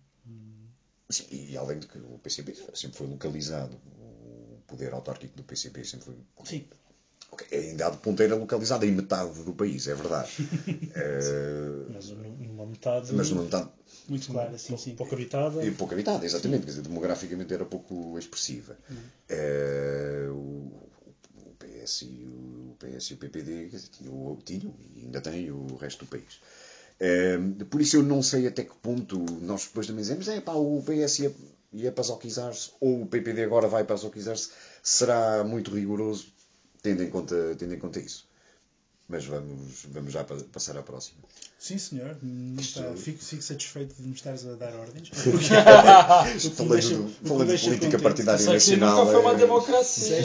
Sim, 1.09 1.25
e 1.31 1.57
além 1.57 1.79
de 1.79 1.87
que 1.87 1.97
o 1.97 2.19
PCP 2.21 2.55
sempre 2.75 2.97
foi 2.97 3.07
localizado, 3.07 3.75
poder 4.67 4.93
autárquico 4.93 5.35
do 5.37 5.43
PCP 5.43 5.83
sempre 5.83 6.05
foi. 6.05 6.15
Sim. 6.45 6.65
Okay, 7.31 7.47
é 7.51 7.61
ainda 7.69 7.87
há 7.87 7.89
de 7.89 7.97
ponteira 7.97 8.35
localizada 8.35 8.85
em 8.85 8.91
metade 8.91 9.43
do 9.43 9.53
país, 9.53 9.87
é 9.87 9.95
verdade. 9.95 10.31
é... 10.95 11.93
Mas 11.93 12.09
numa 12.09 12.65
metade. 12.65 13.13
Mas 13.13 13.29
numa 13.29 13.43
metade 13.43 13.69
muito 14.07 14.31
clara, 14.31 14.57
sim, 14.57 14.77
sim. 14.77 14.95
Pouco 14.95 15.15
habitada. 15.15 15.65
E 15.65 15.71
pouco 15.71 15.93
habitada, 15.93 16.25
exatamente. 16.25 16.61
Quer 16.63 16.71
dizer, 16.71 16.81
demograficamente 16.83 17.53
era 17.53 17.65
pouco 17.65 18.17
expressiva. 18.17 18.77
Uhum. 18.89 18.97
É, 19.29 20.27
o, 20.29 20.89
o, 21.37 21.55
PS 21.57 22.03
e 22.03 22.25
o, 22.25 22.75
PS 22.77 23.11
e 23.11 23.13
o 23.15 23.17
PPD 23.17 23.69
tinham, 23.91 24.37
tinham 24.43 24.73
e 24.95 25.05
ainda 25.05 25.21
têm 25.21 25.51
o 25.51 25.75
resto 25.75 26.05
do 26.05 26.09
país. 26.09 26.39
É, 26.99 27.37
por 27.69 27.81
isso 27.81 27.97
eu 27.97 28.03
não 28.03 28.21
sei 28.21 28.47
até 28.47 28.63
que 28.63 28.75
ponto 28.75 29.19
nós 29.41 29.65
depois 29.65 29.85
também 29.87 30.01
dizemos 30.01 30.27
é 30.29 30.39
pá, 30.39 30.53
o 30.53 30.81
PS 30.81 31.23
ia, 31.75 31.83
ia 31.83 31.91
pasoquizar-se 31.91 32.71
ou 32.79 33.01
o 33.01 33.05
PPD 33.05 33.43
agora 33.43 33.67
vai 33.67 33.83
pasoquizar-se. 33.83 34.51
Será 34.81 35.43
muito 35.43 35.71
rigoroso 35.71 36.33
tendo 36.81 37.03
em 37.03 37.09
conta, 37.09 37.55
tendo 37.57 37.73
em 37.73 37.79
conta 37.79 37.99
isso. 37.99 38.27
Mas 39.07 39.23
vamos, 39.25 39.85
vamos 39.91 40.11
já 40.11 40.23
passar 40.23 40.75
à 40.77 40.81
próxima. 40.81 41.19
Sim, 41.59 41.77
senhor. 41.77 42.17
Está, 42.59 42.83
fico, 42.95 43.23
fico, 43.23 43.41
satisfeito 43.43 43.93
de 43.99 44.07
me 44.07 44.15
estares 44.15 44.47
a 44.47 44.55
dar 44.55 44.73
ordens. 44.73 45.09
falando 46.55 47.13
falando 47.23 47.55
de 47.55 47.63
política 47.63 47.99
partidária 47.99 48.45
nacional. 48.45 48.97
Nunca 48.97 49.11
foi 49.11 49.21
uma 49.21 49.31
é- 49.33 49.35
democracia. 49.35 50.15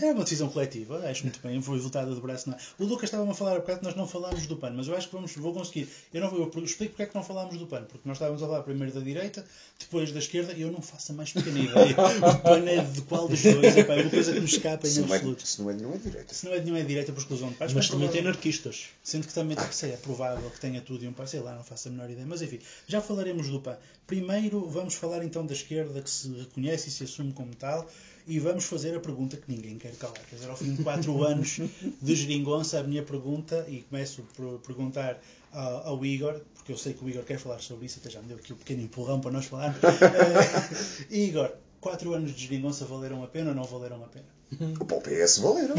É 0.00 0.12
uma 0.12 0.24
decisão 0.24 0.48
coletiva, 0.48 0.98
acho 1.08 1.22
muito 1.24 1.40
bem. 1.42 1.60
Foi 1.60 1.78
votada 1.78 2.14
de 2.14 2.20
braço 2.20 2.50
na. 2.50 2.56
O 2.78 2.84
Lucas 2.84 3.04
estava-me 3.04 3.30
a 3.30 3.34
falar 3.34 3.56
há 3.56 3.60
bocado 3.60 3.80
que 3.80 3.84
nós 3.84 3.96
não 3.96 4.06
falámos 4.06 4.46
do 4.46 4.56
PAN, 4.56 4.72
mas 4.72 4.88
eu 4.88 4.96
acho 4.96 5.08
que 5.08 5.14
vamos, 5.14 5.34
vou 5.36 5.52
conseguir. 5.52 5.88
Eu, 6.12 6.20
não, 6.22 6.34
eu 6.36 6.64
explico 6.64 6.92
porque 6.92 7.02
é 7.02 7.06
que 7.06 7.14
não 7.14 7.22
falámos 7.22 7.58
do 7.58 7.66
PAN. 7.66 7.84
Porque 7.84 8.06
nós 8.06 8.16
estávamos 8.16 8.42
a 8.42 8.46
falar 8.46 8.62
primeiro 8.62 8.92
da 8.92 9.00
direita, 9.00 9.44
depois 9.78 10.12
da 10.12 10.18
esquerda, 10.18 10.52
e 10.52 10.62
eu 10.62 10.72
não 10.72 10.82
faço 10.82 11.12
a 11.12 11.14
mais 11.14 11.32
pequena 11.32 11.58
ideia. 11.58 11.94
O 12.34 12.38
PAN 12.42 12.64
é 12.66 12.82
de 12.82 13.02
qual 13.02 13.28
dos 13.28 13.42
dois? 13.42 13.76
É, 13.76 13.80
é 13.80 14.02
uma 14.02 14.10
coisa 14.10 14.32
que 14.32 14.40
me 14.40 14.46
escapa 14.46 14.86
em 14.86 14.98
absoluto. 15.00 15.46
Se 15.46 15.62
não 15.62 15.70
é 15.70 15.72
de 15.72 15.78
nenhuma 15.80 15.96
é 15.96 15.98
direita. 15.98 16.34
Se 16.34 16.44
não 16.46 16.52
é 16.52 16.58
de 16.58 16.64
nenhuma 16.64 16.80
é 16.80 16.84
direita 16.84 17.12
exclusão 17.26 17.50
de 17.50 17.56
pares. 17.56 17.74
Mas 17.74 17.88
também 17.88 18.08
tem 18.08 18.20
anarquistas. 18.20 18.86
Sendo 19.02 19.26
que 19.26 19.34
também 19.34 19.56
ser, 19.72 19.90
é 19.90 19.96
provável 19.96 20.48
que 20.50 20.60
tenha 20.60 20.80
tudo 20.80 21.04
e 21.04 21.08
um 21.08 21.12
par, 21.12 21.26
sei 21.26 21.40
lá, 21.40 21.54
não 21.54 21.64
faço 21.64 21.88
a 21.88 21.90
menor 21.90 22.08
ideia. 22.08 22.26
Mas 22.26 22.42
enfim, 22.42 22.60
já 22.86 23.00
falaremos 23.00 23.48
do 23.48 23.60
PAN. 23.60 23.76
Primeiro 24.06 24.68
vamos 24.68 24.94
falar 24.94 25.24
então 25.24 25.44
da 25.44 25.52
esquerda 25.52 26.00
que 26.00 26.10
se 26.10 26.28
reconhece 26.28 26.88
e 26.88 26.92
se 26.92 27.04
assume 27.04 27.32
como 27.32 27.54
tal 27.54 27.86
e 28.26 28.40
vamos 28.40 28.64
fazer 28.64 28.94
a 28.96 29.00
pergunta 29.00 29.36
que 29.36 29.50
ninguém 29.50 29.78
quer 29.78 29.94
calar. 29.96 30.20
Quer 30.28 30.36
dizer, 30.36 30.50
ao 30.50 30.56
fim 30.56 30.74
de 30.74 30.82
4 30.82 31.22
anos 31.24 31.60
de 32.02 32.14
geringonça, 32.14 32.80
a 32.80 32.82
minha 32.82 33.02
pergunta, 33.02 33.64
e 33.68 33.82
começo 33.82 34.22
por 34.34 34.58
perguntar 34.60 35.20
ao, 35.52 36.04
Igor, 36.04 36.40
porque 36.54 36.72
eu 36.72 36.76
sei 36.76 36.92
que 36.92 37.04
o 37.04 37.08
Igor 37.08 37.22
quer 37.22 37.38
falar 37.38 37.60
sobre 37.60 37.86
isso, 37.86 38.00
até 38.00 38.10
já 38.10 38.20
me 38.20 38.28
deu 38.28 38.36
aqui 38.36 38.52
um 38.52 38.56
pequeno 38.56 38.82
empurrão 38.82 39.20
para 39.20 39.30
nós 39.30 39.46
falarmos. 39.46 39.78
Uh, 39.86 41.14
Igor, 41.14 41.52
4 41.80 42.14
anos 42.14 42.34
de 42.34 42.42
geringonça 42.42 42.84
valeram 42.84 43.22
a 43.22 43.28
pena 43.28 43.50
ou 43.50 43.54
não 43.54 43.64
valeram 43.64 44.02
a 44.02 44.08
pena? 44.08 44.35
O 44.78 44.84
PS 45.00 45.38
valeram. 45.38 45.74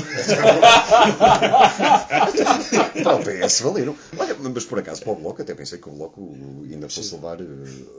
para 3.04 3.16
o 3.16 3.24
PS 3.24 3.62
valeram. 3.62 3.96
Olha, 4.18 4.36
mas 4.36 4.66
por 4.66 4.80
acaso 4.80 5.02
para 5.04 5.14
o 5.14 5.16
Bloco, 5.16 5.42
até 5.42 5.56
pensei 5.56 5.80
que 5.80 5.88
o 5.90 5.94
Bloco 5.94 6.36
ainda 6.64 6.90
fosse 6.90 7.14
levar, 7.16 7.40
eh, 7.42 7.46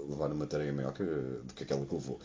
levar 0.09 0.31
uma 0.33 0.47
tarefa 0.47 0.73
maior 0.73 0.93
que, 0.93 1.03
do 1.05 1.55
que 1.55 1.65
aquela 1.65 1.85
que 1.87 1.95
levou. 1.95 2.21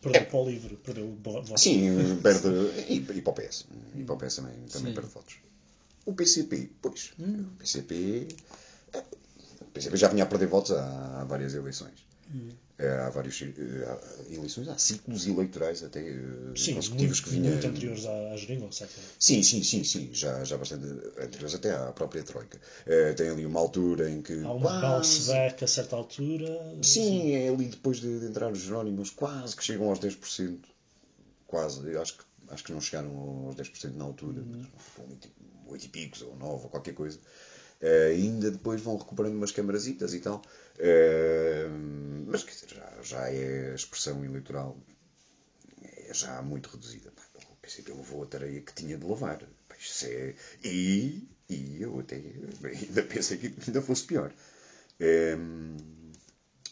Perdeu 0.00 0.24
para 0.26 0.38
o 0.38 0.48
livro, 0.48 0.76
perdeu 0.76 1.04
o 1.06 1.16
voto. 1.42 1.58
Sim, 1.60 2.18
perde. 2.22 2.48
E, 2.88 2.96
e 2.96 3.22
para 3.22 3.30
o 3.30 3.34
PS. 3.34 3.66
E 3.96 4.02
para 4.04 4.14
o 4.14 4.18
PS 4.18 4.36
também, 4.36 4.54
também 4.70 4.88
Sim. 4.88 4.94
perde 4.94 5.10
votos. 5.10 5.34
O 6.06 6.12
PCP, 6.14 6.70
pois. 6.80 7.12
O 7.18 7.56
PCP. 7.58 8.28
eh, 8.92 9.02
O 9.60 9.64
PCP 9.66 9.96
já 9.96 10.08
vinha 10.08 10.24
a 10.24 10.26
perder 10.26 10.46
votos 10.46 10.70
há, 10.72 11.20
há 11.20 11.24
várias 11.24 11.54
eleições. 11.54 12.06
Eh, 12.34 12.52
Há 12.76 13.08
várias 13.08 13.40
eleições, 14.28 14.66
há 14.68 14.76
ciclos 14.76 15.28
eleitorais 15.28 15.84
até 15.84 16.00
eh, 16.00 16.14
Sim, 16.56 16.74
consecutivos 16.74 17.20
muito, 17.20 17.22
que 17.22 17.30
vinha. 17.30 17.50
muito 17.52 17.66
anteriores 17.68 18.04
à, 18.04 18.34
até. 18.34 19.00
Sim, 19.16 19.42
sim, 19.44 19.62
sim, 19.62 19.84
sim, 19.84 20.10
já, 20.12 20.42
já 20.42 20.56
bastante 20.56 20.84
anteriores 21.16 21.54
até 21.54 21.70
à 21.72 21.92
própria 21.92 22.24
Troika. 22.24 22.60
Eh, 22.84 23.12
tem 23.12 23.28
ali 23.28 23.46
uma 23.46 23.60
altura 23.60 24.10
em 24.10 24.20
que. 24.20 24.42
Há 24.42 24.52
um 24.52 24.60
quase- 24.60 24.80
balseback 24.80 25.62
a 25.62 25.68
certa 25.68 25.94
altura. 25.94 26.48
Sim, 26.82 27.30
é 27.32 27.48
ali 27.48 27.66
depois 27.66 27.98
de, 27.98 28.18
de 28.18 28.26
entrar 28.26 28.50
os 28.50 28.58
Jerónimos, 28.58 29.10
quase 29.10 29.54
que 29.54 29.62
chegam 29.62 29.88
aos 29.88 30.00
10%. 30.00 30.68
Quase, 31.46 31.88
eu 31.88 32.02
acho 32.02 32.18
que, 32.18 32.24
acho 32.48 32.64
que 32.64 32.72
não 32.72 32.80
chegaram 32.80 33.16
aos 33.46 33.54
10% 33.54 33.94
na 33.96 34.04
altura, 34.04 34.42
mas 34.44 34.66
com 34.96 35.02
8, 35.08 35.28
8 35.68 35.84
e 35.86 35.88
picos 35.88 36.22
ou 36.22 36.34
9 36.34 36.64
ou 36.64 36.68
qualquer 36.70 36.94
coisa. 36.94 37.20
Eh, 37.80 38.12
ainda 38.16 38.50
depois 38.50 38.80
vão 38.80 38.96
recuperando 38.96 39.34
umas 39.36 39.52
camarasitas 39.52 40.12
e 40.14 40.18
tal. 40.18 40.42
Mas 42.26 42.42
quer 42.44 42.50
dizer, 42.52 42.68
já, 42.74 43.02
já 43.02 43.28
é 43.28 43.72
a 43.72 43.74
expressão 43.74 44.24
eleitoral 44.24 44.76
é 45.82 46.12
já 46.12 46.40
muito 46.42 46.68
reduzida. 46.70 47.10
Pá, 47.12 47.22
O 47.50 47.56
PCP 47.56 47.92
levou 47.92 48.22
a 48.22 48.26
tarefa 48.26 48.60
que 48.60 48.74
tinha 48.74 48.96
de. 48.98 49.06
Pá, 49.06 49.76
isso 49.78 50.06
é- 50.06 50.34
E, 50.64 51.28
e 51.48 51.82
eu 51.82 51.98
até 52.00 52.16
ainda 52.16 53.02
pensei 53.02 53.38
que 53.38 53.54
ainda 53.66 53.80
fosse 53.82 54.04
pior. 54.04 54.32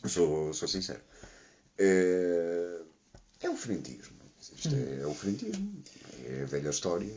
Sou, 0.09 0.53
sou 0.53 0.69
sincero. 0.69 1.01
É 1.79 3.49
o 3.51 3.57
frentismo. 3.57 4.21
Isto 4.41 4.75
é, 4.75 5.03
é 5.03 5.07
o 5.07 5.15
frentismo. 5.15 5.83
É 6.27 6.43
a 6.43 6.47
velha 6.47 6.71
história. 6.71 7.13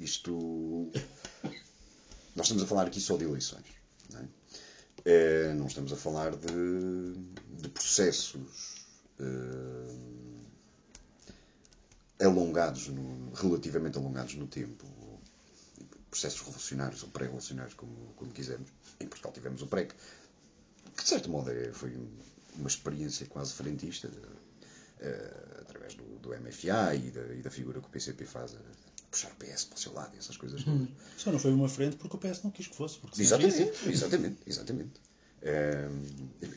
Isto. 0.00 0.90
Nós 2.34 2.46
estamos 2.46 2.62
a 2.62 2.66
falar 2.66 2.86
aqui 2.86 3.00
só 3.00 3.16
de 3.16 3.24
eleições. 3.24 3.64
Não, 4.12 4.20
é? 4.20 4.28
Eh, 5.10 5.54
não 5.54 5.66
estamos 5.66 5.90
a 5.90 5.96
falar 5.96 6.36
de, 6.36 7.14
de 7.62 7.68
processos 7.70 8.84
eh, 9.18 9.94
alongados, 12.26 12.88
no- 12.88 13.32
relativamente 13.32 13.96
alongados 13.96 14.34
no 14.34 14.46
tempo. 14.46 14.84
Processos 16.10 16.40
revolucionários 16.40 17.02
ou 17.02 17.08
pré-revolucionários, 17.08 17.72
como, 17.74 17.94
como 18.16 18.30
quisermos. 18.32 18.68
Em 19.00 19.06
Portugal 19.06 19.32
tivemos 19.32 19.62
o 19.62 19.66
PREC, 19.66 19.94
que 20.94 21.02
de 21.04 21.08
certo 21.08 21.30
modo 21.30 21.50
é- 21.50 21.72
foi 21.72 21.96
uma 22.56 22.68
experiência 22.68 23.24
quase 23.26 23.54
frentista, 23.54 24.10
eh, 25.00 25.56
através 25.60 25.94
do, 25.94 26.04
do 26.18 26.34
MFA 26.34 26.94
e 26.94 27.10
da, 27.10 27.22
e 27.34 27.40
da 27.40 27.50
figura 27.50 27.80
que 27.80 27.86
o 27.86 27.90
PCP 27.90 28.26
faz 28.26 28.54
puxar 29.10 29.30
o 29.32 29.36
PS 29.36 29.64
para 29.64 29.76
o 29.76 29.80
seu 29.80 29.92
lado 29.92 30.14
e 30.14 30.18
essas 30.18 30.36
coisas 30.36 30.62
todas. 30.64 30.88
Só 31.16 31.32
não 31.32 31.38
foi 31.38 31.52
uma 31.52 31.68
frente 31.68 31.96
porque 31.96 32.16
o 32.16 32.18
PS 32.18 32.42
não 32.42 32.50
quis 32.50 32.66
que 32.66 32.76
fosse. 32.76 32.98
Exatamente, 33.18 33.88
exatamente, 33.88 34.38
exatamente. 34.46 35.00
Ehm, 35.42 36.02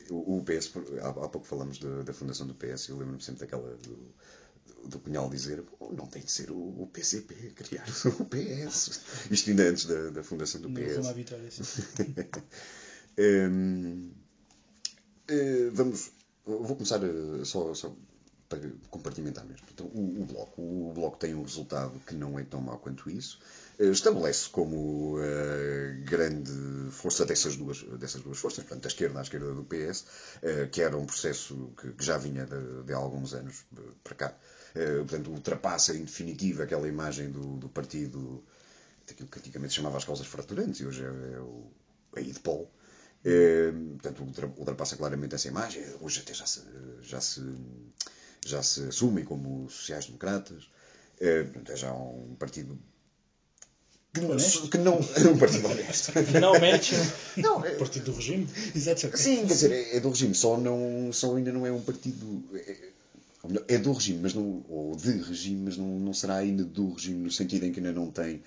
o, 0.10 0.44
PS, 0.44 0.72
há, 1.02 1.10
há 1.10 1.30
pouco 1.30 1.46
falamos 1.46 1.78
da, 1.80 2.02
da 2.02 2.14
fundação 2.14 2.48
do 2.48 2.56
PS, 2.56 2.90
eu 2.90 2.98
lembro-me 2.98 3.22
sempre 3.22 3.42
daquela 3.42 3.76
do, 3.78 4.88
do 4.88 5.00
Cunhal 5.00 5.30
dizer 5.30 5.62
"Pô, 5.62 5.94
não 5.94 6.08
tem 6.08 6.24
de 6.24 6.32
ser 6.32 6.50
o, 6.50 6.58
o 6.58 6.90
PCP 6.92 7.52
criar 7.56 7.86
o 8.20 8.26
PS. 8.26 9.02
Isto 9.30 9.50
ainda 9.52 9.64
antes 9.64 9.86
da, 9.86 10.10
da 10.10 10.24
fundação 10.24 10.62
do 10.62 10.70
No 10.70 10.80
PS. 10.80 11.06
à 11.06 11.14
vitória, 11.14 11.50
sim. 11.52 11.64
Hum, 13.18 14.12
eh, 15.28 15.70
vamos. 15.74 16.12
Vou 16.44 16.76
começar 16.76 17.00
só, 17.46 17.72
só 17.76 17.96
para 18.52 18.70
compartimentar 18.90 19.46
mesmo. 19.46 19.66
Então, 19.74 19.86
o, 19.88 20.22
o 20.22 20.26
bloco. 20.26 20.62
O 20.62 20.92
bloco 20.94 21.18
tem 21.18 21.34
um 21.34 21.42
resultado 21.44 22.00
que 22.06 22.14
não 22.14 22.38
é 22.38 22.44
tão 22.44 22.62
mau 22.62 22.78
quanto 22.78 23.10
isso. 23.10 23.40
Eh, 23.80 23.86
Estabelece 23.88 24.50
como 24.50 25.18
eh, 25.22 25.96
grande 26.04 26.52
força 26.92 27.26
dessas 27.26 27.56
duas, 27.56 27.82
dessas 28.00 28.22
duas 28.22 28.38
forças, 28.38 28.64
portanto, 28.64 28.84
da 28.84 28.88
esquerda 28.90 29.20
à 29.20 29.22
esquerda 29.22 29.54
do 29.54 29.64
PS, 29.64 30.06
eh, 30.42 30.68
que 30.72 30.82
era 30.82 30.98
um 30.98 31.06
processo 31.06 31.72
que, 31.80 31.92
que 31.94 32.04
já 32.06 32.18
vinha 32.18 32.46
de, 32.46 32.84
de 32.84 32.94
há 32.94 32.98
alguns 32.98 33.34
anos 33.34 33.64
para 34.04 34.16
cá. 34.16 34.36
Eh, 34.76 34.98
portanto, 34.98 35.32
ultrapassa 35.32 35.96
em 35.96 36.04
definitiva 36.04 36.64
aquela 36.64 36.88
imagem 36.88 37.32
do, 37.32 37.58
do 37.58 37.70
partido 37.70 38.44
daquilo 39.08 39.30
que 39.30 39.40
antigamente 39.40 39.72
se 39.74 39.78
chamava 39.78 39.98
as 39.98 40.06
causas 40.06 40.28
fraturantes 40.28 40.82
e 40.82 40.86
hoje 40.86 41.04
é, 41.04 41.08
é 41.36 41.40
o 41.40 41.72
a 42.16 42.20
IDPOL. 42.22 42.70
Portanto, 43.94 44.24
ultra- 44.24 44.48
ultrapassa 44.58 44.98
claramente 44.98 45.36
essa 45.36 45.48
imagem. 45.48 45.84
Hoje 46.02 46.20
até 46.22 46.34
já 46.34 46.46
se, 46.46 46.62
já 47.02 47.22
se, 47.22 47.42
já 48.46 48.62
se 48.64 48.82
assumem 48.88 49.24
como 49.24 49.70
sociais-democratas. 49.70 50.70
Eh, 51.20 51.44
portanto, 51.44 51.72
é 51.72 51.76
já 51.76 51.94
um 51.94 52.36
partido 52.40 52.78
que 54.14 54.20
não, 54.22 54.38
que 54.70 54.78
não 54.78 54.98
um 55.34 55.38
partido 55.38 55.68
honesto. 55.68 56.12
Finalmente, 56.12 56.94
Não, 57.38 57.64
é- 57.64 57.72
partido 57.76 58.06
do 58.12 58.14
regime. 58.14 58.48
Exato. 58.76 59.16
Sim, 59.18 59.38
quer 59.46 59.54
dizer, 59.54 59.72
é, 59.72 59.98
é 59.98 60.00
do 60.00 60.10
regime, 60.10 60.36
só, 60.36 60.58
não, 60.58 61.12
só 61.14 61.36
ainda 61.36 61.52
não 61.52 61.66
é 61.66 61.72
um 61.72 61.82
partido. 61.82 62.44
É, 62.54 62.90
ou 63.44 63.50
melhor, 63.50 63.66
é 63.68 63.78
do 63.78 63.92
regime, 63.94 64.20
mas 64.22 64.34
não, 64.34 64.64
ou 64.70 64.96
de 64.96 65.12
regime, 65.14 65.62
mas 65.66 65.78
não, 65.78 65.88
não 66.00 66.14
será 66.14 66.36
ainda 66.38 66.64
do 66.64 66.94
regime, 66.94 67.24
no 67.24 67.32
sentido 67.32 67.66
em 67.66 67.72
que 67.72 67.80
ainda 67.80 67.92
não 67.92 68.12
tem. 68.12 68.44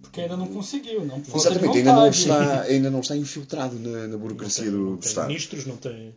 Porque 0.00 0.22
ainda 0.22 0.36
não 0.36 0.46
conseguiu, 0.48 1.04
não. 1.04 1.22
Exatamente, 1.34 1.78
ainda 1.78 1.92
não, 1.92 2.08
está, 2.08 2.62
ainda 2.62 2.90
não 2.90 3.00
está 3.00 3.16
infiltrado 3.16 3.78
na, 3.78 4.08
na 4.08 4.16
burocracia 4.16 4.64
tem, 4.64 4.72
do, 4.72 4.78
não 4.78 4.90
do 4.92 4.98
tem 4.98 5.08
Estado. 5.08 5.28
ministros, 5.28 5.66
não 5.66 5.76
tem. 5.76 6.14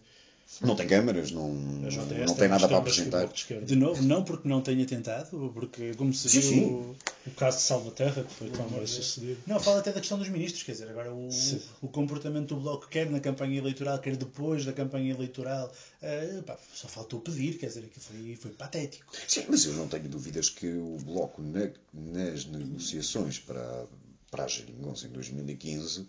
Não 0.62 0.76
tem 0.76 0.88
câmaras, 0.88 1.32
não, 1.32 1.54
JS 1.90 1.98
não 2.28 2.36
tem 2.36 2.48
nada 2.48 2.60
para 2.60 2.68
que 2.68 2.74
o 2.76 2.78
apresentar. 2.78 3.28
De 3.66 3.76
novo, 3.76 4.02
não 4.04 4.24
porque 4.24 4.48
não 4.48 4.62
tenha 4.62 4.86
tentado, 4.86 5.52
porque 5.54 5.94
como 5.96 6.14
se 6.14 6.30
Sim, 6.30 6.40
viu... 6.40 6.50
sim. 6.50 6.96
O 7.28 7.32
caso 7.32 7.58
de 7.58 7.64
Salvaterra, 7.64 8.24
que 8.24 8.32
foi 8.36 8.50
tão 8.52 8.68
bem 8.70 8.86
sucedido. 8.86 9.38
Não, 9.48 9.60
fala 9.60 9.80
até 9.80 9.92
da 9.92 10.00
questão 10.00 10.18
dos 10.20 10.30
ministros, 10.30 10.62
quer 10.64 10.74
dizer, 10.74 10.88
agora 10.90 11.12
o, 11.14 11.30
Sim. 11.32 11.60
o 11.82 11.88
comportamento 11.88 12.54
do 12.56 12.62
Bloco, 12.62 12.88
quer 12.88 13.10
na 13.10 13.20
campanha 13.20 13.58
eleitoral, 13.58 13.98
quer 14.00 14.16
depois 14.16 14.64
da 14.64 14.72
campanha 14.72 15.12
eleitoral, 15.12 15.72
eh, 16.02 16.42
pá, 16.46 16.58
só 16.74 16.88
faltou 16.88 17.20
pedir, 17.20 17.58
quer 17.58 17.66
dizer, 17.68 17.80
aquilo 17.80 18.00
foi, 18.06 18.36
foi 18.36 18.52
patético. 18.52 19.12
Sim, 19.28 19.46
mas 19.50 19.66
eu 19.66 19.74
não 19.74 19.88
tenho 19.88 20.08
dúvidas 20.08 20.50
que 20.50 20.68
o 20.68 20.98
Bloco, 21.04 21.42
na- 21.42 21.72
nas 21.94 22.46
negociações 22.46 23.40
para, 23.40 23.86
para 24.30 24.44
a 24.46 24.48
Geringonça 24.48 25.08
em 25.08 25.10
2015, 25.10 26.06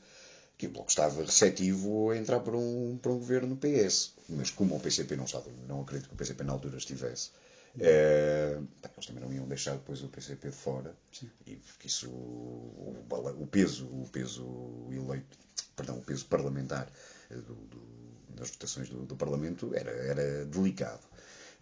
que 0.58 0.66
o 0.66 0.70
Bloco 0.70 0.88
estava 0.90 1.22
receptivo 1.24 2.10
a 2.10 2.16
entrar 2.16 2.40
para 2.40 2.56
um, 2.56 2.98
para 3.00 3.12
um 3.12 3.18
governo 3.18 3.56
PS. 3.56 4.12
Mas 4.28 4.50
como 4.50 4.76
o 4.76 4.80
PCP 4.80 5.16
não 5.16 5.24
estava, 5.24 5.50
não 5.68 5.82
acredito 5.82 6.08
que 6.08 6.14
o 6.14 6.18
PCP 6.18 6.44
na 6.44 6.52
altura 6.52 6.78
estivesse, 6.78 7.30
pá, 8.82 8.90
eles 8.94 9.06
também 9.06 9.22
não 9.22 9.32
iam 9.32 9.46
deixar 9.46 9.72
depois 9.74 10.02
o 10.02 10.08
PCP 10.08 10.48
de 10.50 10.56
fora. 10.56 10.94
E 11.46 11.56
porque 11.56 11.86
isso, 11.88 12.08
o, 12.10 12.94
o 13.40 13.46
peso, 13.46 13.86
o 13.86 14.08
peso 14.10 14.44
eleito, 14.90 15.38
perdão, 15.74 15.98
o 15.98 16.02
peso 16.02 16.26
parlamentar 16.26 16.88
eh, 17.30 17.34
do, 17.34 17.54
do- 17.54 18.06
das 18.36 18.50
votações 18.50 18.88
do, 18.90 19.06
do 19.06 19.16
Parlamento 19.16 19.74
era, 19.74 19.90
era 19.90 20.44
delicado. 20.46 21.00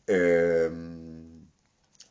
Eh, 0.09 0.70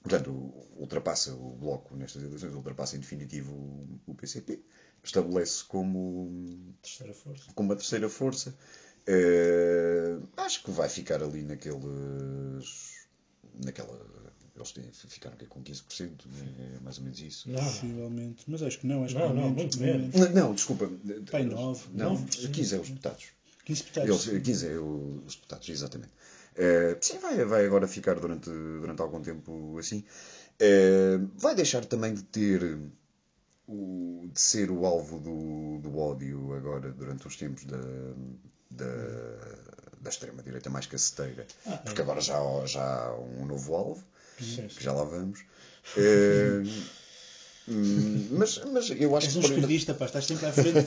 Portanto, 0.01 0.31
ultrapassa 0.75 1.33
o 1.33 1.55
Bloco 1.55 1.95
nestas 1.95 2.23
eleições, 2.23 2.53
ultrapassa 2.53 2.97
em 2.97 2.99
definitivo 2.99 3.53
o, 3.53 3.99
o 4.07 4.13
PCP, 4.15 4.61
estabelece 5.03 5.63
como, 5.65 6.73
Terceira 6.81 7.13
força. 7.13 7.43
como 7.55 7.73
a 7.73 7.75
terceira 7.75 8.09
força. 8.09 8.55
Eh, 9.05 10.17
acho 10.37 10.63
que 10.63 10.71
vai 10.71 10.87
ficar 10.89 11.21
ali 11.21 11.43
naqueles. 11.43 13.07
naquela. 13.63 13.99
Eles 14.55 14.71
têm, 14.71 14.83
ficaram 14.93 15.35
aqui 15.35 15.47
com 15.47 15.61
15%, 15.63 16.25
é 16.77 16.79
mais 16.83 16.99
ou 16.99 17.03
menos 17.03 17.19
isso. 17.19 17.49
Não, 17.49 17.59
Possivelmente. 17.63 18.43
Mas 18.47 18.61
acho 18.61 18.79
que 18.79 18.85
não, 18.87 19.03
acho 19.03 19.15
Não, 19.15 19.21
que 19.21 19.27
é 19.27 19.35
não, 19.35 19.49
menos, 19.49 19.55
muito 19.57 19.79
menos. 19.79 20.15
menos. 20.15 20.33
Não, 20.35 20.53
desculpa. 20.53 20.89
Pai, 21.31 21.43
nove, 21.43 21.83
Não, 21.93 22.11
nove, 22.11 22.47
15 22.49 22.75
é 22.75 22.79
os 22.79 22.87
deputados. 22.89 23.25
15 23.65 23.83
deputados. 23.83 24.27
Eles, 24.27 24.43
15 24.43 24.67
é 24.67 24.77
o- 24.77 25.23
os 25.25 25.35
deputados, 25.35 25.67
exatamente. 25.69 26.11
Eh, 26.55 26.95
sim, 27.01 27.17
vai, 27.17 27.43
vai 27.45 27.65
agora 27.65 27.87
ficar 27.87 28.13
durante, 28.19 28.47
durante 28.51 29.01
algum 29.01 29.21
tempo 29.23 29.75
assim. 29.79 30.03
Eh, 30.59 31.17
vai 31.35 31.55
deixar 31.55 31.83
também 31.85 32.13
de 32.13 32.21
ter 32.23 32.77
o, 33.67 34.27
de 34.33 34.39
ser 34.39 34.71
o 34.71 34.85
alvo 34.85 35.19
do, 35.19 35.79
do 35.81 35.97
ódio 35.97 36.53
agora 36.55 36.91
durante 36.91 37.27
os 37.27 37.35
tempos 37.35 37.65
da, 37.65 37.77
da, 38.71 38.85
da 40.01 40.09
extrema-direita 40.09 40.69
mais 40.69 40.85
caceteira. 40.85 41.45
Ah, 41.65 41.77
Porque 41.77 42.01
agora 42.01 42.21
já, 42.21 42.37
há- 42.37 42.65
já 42.65 42.83
há 42.83 43.19
um 43.19 43.45
novo 43.45 43.75
alvo, 43.75 44.03
Sim, 44.39 44.67
que 44.67 44.83
já 44.83 44.93
lá 44.93 45.03
vamos. 45.03 45.39
Eh, 45.97 46.63
hum, 47.67 48.27
mas, 48.31 48.57
mas 48.71 48.89
eu 48.89 49.15
acho 49.17 49.27
És 49.27 49.33
que. 49.33 49.39
um 49.39 49.41
por- 49.41 49.51
esquerdista, 49.51 49.93
pá, 49.93 50.05
estás 50.05 50.25
sempre 50.25 50.45
à 50.45 50.53
frente 50.53 50.81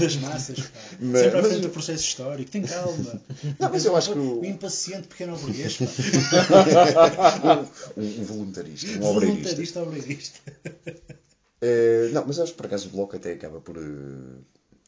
das 0.00 0.16
massas, 0.16 0.60
pá. 0.60 0.68
Mas- 1.00 1.20
sempre 1.22 1.38
à 1.38 1.42
mas 1.42 1.46
frente 1.46 1.54
eu- 1.54 1.60
do 1.60 1.68
processo 1.70 2.04
histórico. 2.04 2.50
Tem 2.50 2.62
calma. 2.62 3.20
Não, 3.58 3.70
mas 3.70 3.84
eu 3.84 3.96
acho 3.96 4.12
que 4.12 4.18
o- 4.18 4.40
O 4.40 4.44
impaciente 4.44 5.08
pequeno 5.08 5.36
burguês, 5.36 5.76
pá. 5.76 5.86
um, 7.96 8.02
um 8.20 8.24
voluntarista, 8.24 8.86
um 8.98 9.04
obreirista. 9.10 9.42
Voluntarista 9.42 9.82
obreirista. 9.82 10.40
Eh, 11.60 12.10
não, 12.12 12.24
mas 12.26 12.38
acho 12.38 12.52
que 12.52 12.56
por 12.58 12.66
acaso 12.66 12.88
o 12.88 12.92
Bloco 12.92 13.16
até 13.16 13.32
acaba 13.32 13.60
por. 13.60 13.76
eh, 13.76 14.40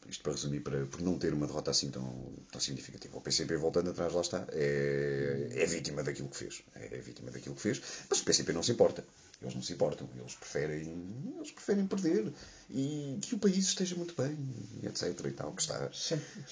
isto 0.09 0.23
para 0.23 0.33
resumir, 0.33 0.59
para, 0.61 0.85
por 0.87 1.01
não 1.01 1.17
ter 1.17 1.33
uma 1.33 1.47
derrota 1.47 1.71
assim 1.71 1.89
tão, 1.89 2.33
tão 2.51 2.59
significativa. 2.59 3.17
O 3.17 3.21
PCP, 3.21 3.55
voltando 3.55 3.91
atrás, 3.91 4.11
lá 4.13 4.21
está, 4.21 4.45
é, 4.51 5.47
é 5.51 5.65
vítima 5.65 6.03
daquilo 6.03 6.27
que 6.29 6.37
fez. 6.37 6.63
É 6.75 6.97
vítima 6.97 7.31
daquilo 7.31 7.55
que 7.55 7.61
fez. 7.61 7.81
Mas 8.09 8.19
o 8.19 8.25
PCP 8.25 8.51
não 8.51 8.63
se 8.63 8.71
importa. 8.71 9.05
Eles 9.41 9.55
não 9.55 9.61
se 9.61 9.73
importam. 9.73 10.09
Eles 10.17 10.35
preferem, 10.35 11.33
eles 11.37 11.51
preferem 11.51 11.87
perder. 11.87 12.31
E 12.73 13.17
que 13.21 13.35
o 13.35 13.37
país 13.37 13.57
esteja 13.57 13.95
muito 13.95 14.13
bem, 14.15 14.37
e 14.81 14.87
etc. 14.87 15.25
E 15.25 15.31
tal, 15.31 15.51
que 15.51 15.61
está. 15.61 15.89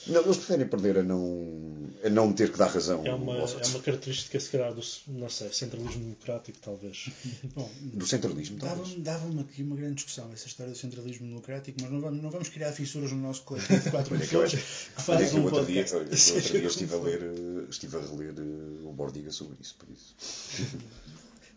Não, 0.08 0.22
eles 0.22 0.38
preferem 0.38 0.68
perder 0.68 0.98
a 0.98 1.04
não, 1.04 1.90
a 2.04 2.10
não 2.10 2.34
ter 2.34 2.52
que 2.52 2.58
dar 2.58 2.68
razão 2.68 3.06
É 3.06 3.14
uma, 3.14 3.40
aos 3.40 3.54
é 3.54 3.66
uma 3.68 3.80
característica, 3.80 4.38
se 4.40 4.50
calhar, 4.50 4.74
do 4.74 4.82
não 5.08 5.30
sei, 5.30 5.52
centralismo 5.54 6.04
democrático, 6.04 6.58
talvez. 6.62 7.10
Bom, 7.56 7.70
Do 7.82 8.06
centralismo, 8.06 8.58
talvez. 8.60 8.96
Dava-me 8.96 9.36
dava 9.36 9.42
aqui 9.42 9.64
uma 9.64 9.76
grande 9.76 9.96
discussão 9.96 10.30
essa 10.34 10.48
história 10.48 10.74
do 10.74 10.78
centralismo 10.78 11.28
democrático, 11.28 11.78
mas 11.82 11.92
não 11.92 12.02
vamos, 12.02 12.22
não 12.22 12.30
vamos 12.30 12.50
criar 12.50 12.72
fissuras 12.74 13.12
no 13.12 13.22
nosso 13.22 13.44
coletivo 13.44 13.80
de 13.80 13.90
quatro 13.90 14.16
Olha 14.20 14.24
eu 14.24 14.28
pessoas 14.28 14.52
que 14.52 15.02
fazem 15.02 15.30
que 15.30 15.36
o 15.36 15.40
um 15.40 15.44
outro 15.46 15.66
dia, 15.66 15.86
olha, 15.92 15.98
o 15.98 16.36
outro 16.36 16.52
dia 16.52 16.68
estive 16.68 16.96
a 16.96 16.98
ler, 16.98 17.22
eh, 17.24 17.66
estive 17.70 17.98
a 17.98 18.00
reler 18.02 18.34
eh, 18.38 18.88
o 18.88 18.92
Bordiga 18.92 19.32
sobre 19.32 19.58
isso, 19.62 19.76
por 19.78 19.88
isso. 19.90 20.16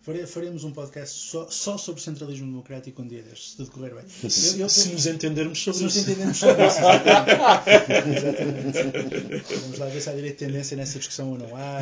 Fare- 0.02 0.26
Faremos 0.26 0.64
um 0.64 0.72
podcast 0.72 1.16
só, 1.30 1.48
só 1.48 1.78
sobre 1.78 2.02
centralismo 2.02 2.46
democrático 2.46 3.00
um 3.02 3.06
dia 3.06 3.22
destes, 3.22 3.50
se 3.52 3.56
tudo 3.56 3.70
correr 3.70 3.94
bem. 3.94 4.04
Se, 4.30 4.56
Eu- 4.56 4.62
eu- 4.62 4.68
se 4.68 4.88
nos 4.88 5.06
entendermos 5.06 5.58
se 5.58 5.64
sobre 5.72 5.86
isso. 5.86 5.98
entendemos 6.00 6.36
sobre 6.38 6.66
isso, 6.66 6.78
exatamente. 6.78 8.18
Exatamente. 8.18 9.54
Vamos 9.60 9.78
lá 9.78 9.86
ver 9.86 10.00
se 10.00 10.10
há 10.10 10.12
direito 10.14 10.38
tendência 10.38 10.76
nessa 10.76 10.98
discussão 10.98 11.30
ou 11.30 11.38
não 11.38 11.56
há, 11.56 11.80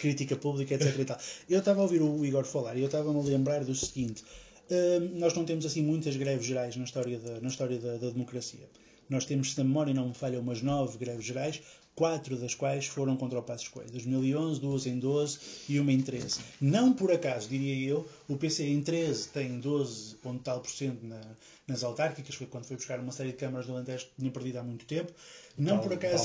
crítica 0.00 0.36
pública, 0.36 0.74
etc. 0.74 1.18
Eu 1.48 1.58
estava 1.58 1.80
a 1.80 1.82
ouvir 1.82 2.00
o 2.02 2.24
Igor 2.24 2.44
falar 2.44 2.76
e 2.76 2.80
eu 2.80 2.86
estava-me 2.86 3.18
a 3.18 3.22
lembrar 3.22 3.64
do 3.64 3.74
seguinte: 3.74 4.22
hum, 4.70 5.10
nós 5.18 5.34
não 5.34 5.44
temos 5.44 5.66
assim 5.66 5.82
muitas 5.82 6.16
greves 6.16 6.46
gerais 6.46 6.76
na 6.76 6.84
história 6.84 7.18
da, 7.18 7.40
na 7.40 7.48
história 7.48 7.78
da, 7.78 7.96
da 7.96 8.10
democracia. 8.10 8.68
Nós 9.08 9.24
temos, 9.24 9.54
se 9.54 9.60
a 9.60 9.64
memória 9.64 9.94
não 9.94 10.08
me 10.08 10.14
falha, 10.14 10.38
umas 10.38 10.60
nove 10.62 10.98
greves 10.98 11.24
gerais, 11.24 11.62
quatro 11.98 12.36
das 12.36 12.54
quais 12.54 12.86
foram 12.86 13.16
contra 13.16 13.38
o 13.38 13.42
Passo 13.42 13.64
Escolha. 13.64 13.88
2011, 13.90 14.60
duas 14.60 14.86
em 14.86 14.98
12 15.00 15.38
e 15.68 15.80
uma 15.80 15.90
em 15.92 16.00
13. 16.00 16.38
Não 16.60 16.92
por 16.92 17.10
acaso, 17.10 17.48
diria 17.48 17.90
eu, 17.90 18.08
o 18.28 18.36
PC 18.36 18.64
em 18.68 18.80
13 18.80 19.28
tem 19.28 19.58
12 19.58 20.14
ponto 20.22 20.40
tal 20.44 20.60
por 20.60 20.70
cento 20.70 21.04
na- 21.04 21.20
nas 21.66 21.82
autárquicas, 21.82 22.34
foi 22.36 22.46
quando 22.46 22.64
foi 22.66 22.76
buscar 22.76 22.98
uma 23.00 23.10
série 23.12 23.32
de 23.32 23.36
câmaras 23.36 23.66
do 23.66 23.74
Alentejo 23.74 24.06
que 24.06 24.12
tinha 24.20 24.30
perdido 24.30 24.58
há 24.58 24.62
muito 24.62 24.86
tempo. 24.86 25.12
Não 25.58 25.74
Tal 25.74 25.82
por 25.82 25.92
acaso 25.94 26.24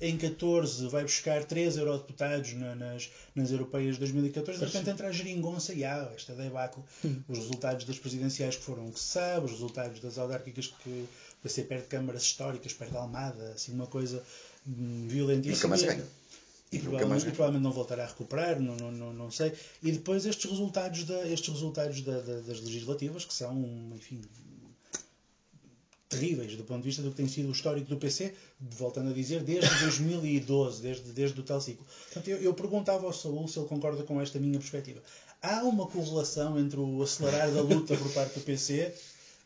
em, 0.00 0.08
em 0.08 0.16
14 0.16 0.88
vai 0.88 1.02
buscar 1.02 1.44
3 1.44 1.76
eurodeputados 1.76 2.54
na- 2.54 2.74
nas, 2.74 3.10
nas 3.34 3.50
europeias 3.50 3.94
de 3.96 4.00
2014, 4.00 4.58
de 4.58 4.64
repente 4.64 4.90
entra 4.90 5.08
a 5.08 5.12
geringonça 5.12 5.74
e 5.74 5.84
há 5.84 6.10
esta 6.16 6.34
debacle. 6.34 6.82
Os 7.28 7.38
resultados 7.38 7.84
das 7.84 7.98
presidenciais 7.98 8.56
que 8.56 8.62
foram 8.64 8.88
o 8.88 8.92
que 8.92 8.98
se 8.98 9.06
sabe, 9.06 9.44
os 9.44 9.52
resultados 9.52 10.00
das 10.00 10.16
autárquicas 10.18 10.68
que 10.82 10.88
o 10.88 11.08
PC 11.42 11.62
perde 11.64 11.86
câmaras 11.86 12.22
históricas, 12.22 12.72
perde 12.72 12.96
Almada, 12.96 13.52
assim 13.54 13.72
uma 13.74 13.86
coisa 13.86 14.22
violentíssima. 14.66 15.54
Nunca 15.56 15.68
mais 15.68 15.82
ganha. 15.82 16.06
E 16.72 16.76
Nunca 16.76 16.88
provavelmente, 16.90 17.22
e 17.28 17.32
provavelmente 17.32 17.62
não 17.64 17.72
voltará 17.72 18.04
a 18.04 18.06
recuperar, 18.06 18.60
não, 18.60 18.76
não, 18.76 18.92
não, 18.92 19.12
não 19.12 19.30
sei. 19.30 19.52
E 19.82 19.90
depois 19.90 20.24
estes 20.24 20.48
resultados, 20.48 21.02
da, 21.04 21.26
estes 21.28 21.48
resultados 21.52 22.00
da- 22.02 22.20
da- 22.20 22.40
das 22.40 22.60
legislativas, 22.60 23.24
que 23.24 23.34
são, 23.34 23.60
enfim, 23.96 24.20
terríveis 26.08 26.56
do 26.56 26.64
ponto 26.64 26.80
de 26.82 26.86
vista 26.88 27.02
do 27.02 27.10
que 27.10 27.16
tem 27.16 27.28
sido 27.28 27.48
o 27.48 27.52
histórico 27.52 27.88
do 27.88 27.96
PC, 27.96 28.32
voltando 28.60 29.10
a 29.10 29.12
dizer, 29.12 29.42
desde 29.42 29.68
2012, 29.80 30.82
desde, 30.82 31.12
desde 31.12 31.40
o 31.40 31.42
tal 31.42 31.60
ciclo. 31.60 31.84
Portanto, 32.04 32.28
eu, 32.28 32.38
eu 32.38 32.54
perguntava 32.54 33.06
ao 33.06 33.12
Saúl 33.12 33.46
se 33.48 33.58
ele 33.58 33.66
concorda 33.68 34.02
com 34.02 34.20
esta 34.20 34.38
minha 34.38 34.58
perspectiva. 34.58 35.00
Há 35.42 35.62
uma 35.64 35.86
correlação 35.86 36.58
entre 36.58 36.78
o 36.78 37.02
acelerar 37.02 37.50
da 37.52 37.62
luta 37.62 37.96
por 37.96 38.12
parte 38.12 38.38
do 38.38 38.44
PC 38.44 38.92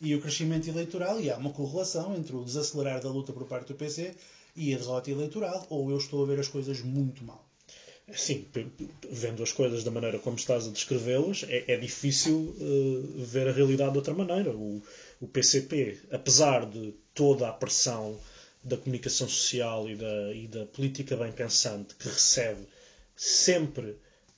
e 0.04 0.14
o 0.14 0.20
crescimento 0.20 0.68
eleitoral, 0.68 1.20
e 1.20 1.30
há 1.30 1.36
uma 1.36 1.50
correlação 1.50 2.14
entre 2.14 2.36
o 2.36 2.44
desacelerar 2.44 3.00
da 3.00 3.08
luta 3.08 3.32
por 3.32 3.46
parte 3.46 3.68
do 3.68 3.74
PC 3.74 4.14
e 4.54 4.74
a 4.74 4.78
derrota 4.78 5.10
eleitoral, 5.10 5.66
ou 5.70 5.90
eu 5.90 5.96
estou 5.96 6.22
a 6.22 6.26
ver 6.26 6.38
as 6.38 6.46
coisas 6.46 6.80
muito 6.80 7.24
mal? 7.24 7.44
Sim, 8.12 8.46
vendo 9.10 9.42
as 9.42 9.50
coisas 9.50 9.82
da 9.82 9.90
maneira 9.90 10.18
como 10.18 10.36
estás 10.36 10.66
a 10.66 10.70
descrevê-las, 10.70 11.44
é, 11.48 11.72
é 11.72 11.76
difícil 11.78 12.54
eh, 12.60 13.24
ver 13.24 13.48
a 13.48 13.52
realidade 13.52 13.92
de 13.92 13.96
outra 13.96 14.12
maneira. 14.12 14.50
O, 14.50 14.82
o 15.22 15.26
PCP, 15.26 15.98
apesar 16.10 16.66
de 16.66 16.94
toda 17.14 17.48
a 17.48 17.52
pressão 17.52 18.20
da 18.62 18.76
comunicação 18.76 19.26
social 19.26 19.88
e 19.88 19.96
da, 19.96 20.34
e 20.34 20.46
da 20.46 20.66
política 20.66 21.16
bem 21.16 21.32
pensante 21.32 21.94
que 21.94 22.08
recebe 22.08 22.60
sempre 23.16 23.96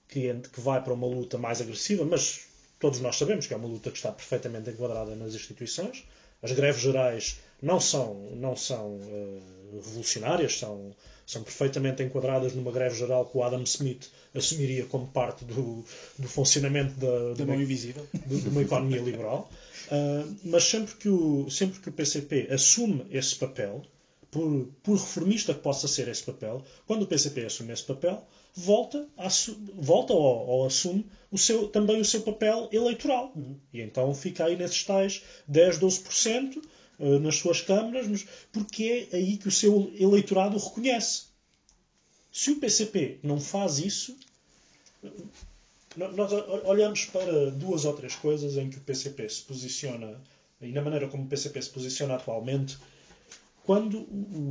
que, 0.09 0.33
que 0.53 0.61
vai 0.61 0.81
para 0.83 0.93
uma 0.93 1.07
luta 1.07 1.37
mais 1.37 1.61
agressiva, 1.61 2.05
mas 2.05 2.47
todos 2.79 3.01
nós 3.01 3.17
sabemos 3.17 3.47
que 3.47 3.55
é 3.55 3.57
uma 3.57 3.69
luta 3.69 3.91
que 3.91 3.97
está 3.97 4.13
perfeitamente 4.13 4.71
enquadrada 4.71 5.15
nas 5.17 5.35
instituições. 5.35 6.05
As 6.43 6.53
greves 6.53 6.83
gerais 6.83 7.39
não 7.63 7.81
são, 7.81 8.15
não 8.37 8.55
são 8.55 9.01
eh, 9.09 9.39
revolucionárias, 9.75 10.59
são, 10.59 10.95
são 11.27 11.43
perfeitamente 11.43 12.03
enquadradas 12.03 12.53
numa 12.55 12.71
greve 12.71 12.95
geral 12.97 13.25
que 13.25 13.37
o 13.39 13.43
Adam 13.43 13.63
Smith 13.63 14.11
assumiria 14.35 14.85
como 14.85 15.07
parte 15.07 15.45
do, 15.47 15.83
do 16.19 16.29
funcionamento 16.29 16.93
da, 17.01 17.29
Da 17.31 17.35
de, 17.35 17.45
mão 17.47 17.55
uma, 17.57 17.63
invisível. 17.63 18.07
de- 18.27 18.49
uma 18.49 18.61
economia 18.63 19.01
liberal. 19.01 19.51
Ah, 19.91 20.25
mas 20.45 20.65
sempre 20.65 20.95
que, 20.97 21.09
o, 21.09 21.49
sempre 21.51 21.81
que 21.81 21.89
o 21.89 21.93
PCP 21.93 22.49
assume 22.53 23.07
esse 23.11 23.35
papel, 23.37 23.83
por, 24.31 24.69
por 24.83 24.99
reformista 24.99 25.55
que 25.55 25.61
possa 25.61 25.89
ser 25.89 26.09
esse 26.09 26.23
papel, 26.23 26.63
quando 26.87 27.03
o 27.03 27.07
PCP 27.07 27.47
assume 27.47 27.73
esse 27.73 27.85
papel, 27.85 28.23
volta, 28.57 29.07
a 29.17 29.29
volta 29.75 30.13
ou, 30.15 30.47
ou 30.47 30.67
assume 30.67 31.07
o 31.31 31.37
seu, 31.37 31.69
também 31.69 32.01
o 32.01 32.05
seu 32.05 32.23
papel 32.23 32.69
eleitoral. 32.73 33.33
E 33.73 33.81
então 33.81 34.15
fica 34.15 34.47
aí 34.47 34.57
nesses 34.57 34.83
tais 34.85 35.23
10, 35.47 35.79
12% 35.79 36.63
eh, 36.99 37.19
nas 37.19 37.37
suas 37.37 37.61
câmaras, 37.61 38.25
porque 38.51 39.09
é 39.13 39.17
aí 39.17 39.37
que 39.37 39.49
o 39.49 39.53
seu 39.53 39.93
eleitorado 39.99 40.57
o 40.57 40.61
reconhece. 40.61 41.25
Se 42.33 42.51
o 42.51 42.57
PCP 42.57 43.19
não 43.23 43.39
faz 43.41 43.79
isso, 43.79 44.17
no- 45.97 46.13
nós 46.13 46.33
olhamos 46.65 47.05
para 47.07 47.51
duas 47.51 47.85
ou 47.85 47.93
três 47.93 48.15
coisas 48.15 48.57
em 48.57 48.69
que 48.71 48.79
o 48.79 48.81
PCP 48.83 49.29
se 49.29 49.43
posiciona, 49.43 50.21
e 50.61 50.69
na 50.73 50.83
maneira 50.83 51.09
como 51.09 51.25
o 51.25 51.27
PCP 51.27 51.61
se 51.63 51.71
posiciona 51.71 52.15
atualmente, 52.15 52.77
quando 53.65 54.01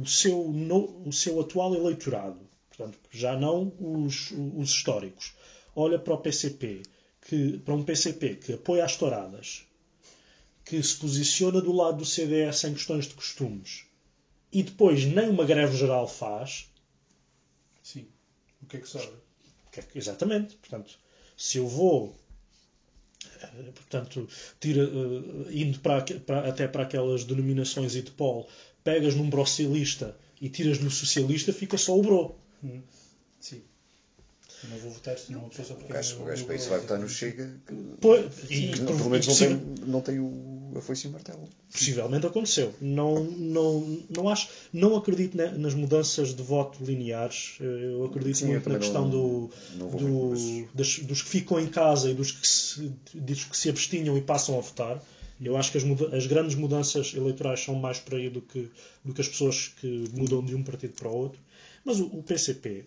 o 0.02 0.06
seu, 0.06 0.52
no- 0.52 1.08
o 1.08 1.12
seu 1.14 1.40
atual 1.40 1.74
eleitorado, 1.76 2.40
portanto, 2.76 3.00
já 3.12 3.38
não 3.38 3.74
os, 3.80 4.32
os 4.32 4.70
históricos, 4.70 5.34
olha 5.76 5.98
para 6.00 6.14
o 6.14 6.18
PCP, 6.18 6.84
que, 7.22 7.60
para 7.60 7.74
um 7.74 7.84
PCP 7.84 8.36
que 8.36 8.54
apoia 8.54 8.86
as 8.86 8.96
touradas, 8.96 9.64
que 10.66 10.82
se 10.82 10.96
posiciona 10.98 11.62
do 11.62 11.72
lado 11.72 11.98
do 12.00 12.06
CDS 12.06 12.64
em 12.68 12.74
questões 12.74 13.08
de 13.08 13.14
costumes, 13.14 13.86
e 14.52 14.64
depois 14.64 15.06
nem 15.06 15.30
uma 15.30 15.46
greve 15.46 15.76
geral 15.78 16.08
faz, 16.08 16.68
Sim. 17.84 18.08
O 18.62 18.66
que 18.66 18.78
é 18.78 18.80
que 18.80 18.90
sobra? 18.90 19.14
É 19.78 19.84
Exatamente. 19.94 20.56
Portanto, 20.56 20.98
se 21.38 21.58
eu 21.58 21.68
vou 21.68 22.16
eh, 23.42 23.72
portanto, 23.74 24.28
tira, 24.60 24.84
eh, 24.84 25.54
indo 25.54 25.80
para, 25.80 26.02
para- 26.26 26.48
até 26.50 26.68
para 26.68 26.84
aquelas 26.84 27.24
denominações 27.24 27.96
IDPOL, 27.96 28.48
pegas 28.84 29.16
num 29.16 29.30
brocilista 29.30 30.18
e 30.42 30.50
tiras 30.50 30.80
no 30.80 30.90
socialista, 30.92 31.54
fica 31.54 31.78
só 31.78 31.98
o 31.98 32.02
bro. 32.02 32.36
Sim. 33.40 33.62
Eu 34.64 34.70
não 34.70 34.78
vou 34.78 34.92
votar 34.92 35.18
se 35.20 35.32
não 35.32 35.42
uma 35.42 35.50
pessoa 35.50 35.68
só 35.68 35.74
porque 35.76 35.92
O 35.92 35.96
gajo, 35.96 36.16
é 36.18 36.22
o 36.22 36.26
gajo 36.26 36.38
meu 36.38 36.46
para 36.48 36.56
isso 36.56 36.70
vai 36.70 36.80
votar 36.80 36.98
no. 37.00 37.10
Chega, 37.10 37.60
que, 37.68 37.74
Pois, 38.02 38.26
e, 38.50 38.72
que 38.72 38.80
pelo 38.80 39.10
menos 39.10 39.28
não 39.28 39.36
tem, 39.36 39.56
não 39.86 40.02
tem 40.02 40.20
o, 40.20 40.72
a 40.76 40.82
foice 40.82 41.06
e 41.06 41.10
o 41.10 41.14
martelo. 41.14 41.48
possivelmente 41.72 42.26
aconteceu. 42.26 42.74
Não, 42.82 43.24
não, 43.24 44.04
não, 44.10 44.30
acho, 44.30 44.48
não 44.72 44.96
acredito 44.96 45.36
na- 45.38 45.52
nas 45.52 45.74
mudanças 45.74 46.34
de 46.34 46.42
voto 46.42 46.84
lineares. 46.84 47.58
Eh, 47.60 47.64
Eu 47.66 48.06
acredito 48.06 48.38
Sim, 48.38 48.46
eu 48.46 48.52
muito 48.52 48.70
na 48.70 48.76
também 48.76 48.80
questão 48.80 49.04
não- 49.04 49.12
do, 49.12 49.50
do- 49.98 50.68
das- 50.74 51.00
dos 51.00 51.22
que 51.22 51.30
ficam 51.30 51.60
em 51.60 51.68
casa 51.68 52.10
e 52.10 52.14
dos 52.14 52.32
que, 52.32 52.48
se, 52.48 52.92
dos 53.14 53.44
que 53.44 53.58
se 53.58 53.70
abstinham 53.70 54.18
e 54.18 54.22
passam 54.22 54.58
a 54.58 54.62
votar. 54.62 55.04
Eu 55.40 55.58
acho 55.58 55.70
que 55.70 55.78
as, 55.78 55.84
as 56.14 56.28
grandes 56.28 56.56
mudanças 56.56 57.14
eleitorais 57.14 57.60
são 57.62 57.76
mais 57.76 58.00
por 58.00 58.16
aí 58.16 58.30
do 58.30 58.42
que, 58.42 58.70
do 59.04 59.14
que 59.14 59.20
as 59.20 59.28
pessoas 59.28 59.68
que 59.82 60.06
mudam 60.14 60.44
de 60.44 60.56
um 60.56 60.64
partido 60.64 60.94
para 60.94 61.10
o 61.10 61.16
outro. 61.16 61.40
Mas 61.86 62.00
o, 62.00 62.08
o 62.08 62.24
PCP, 62.24 62.86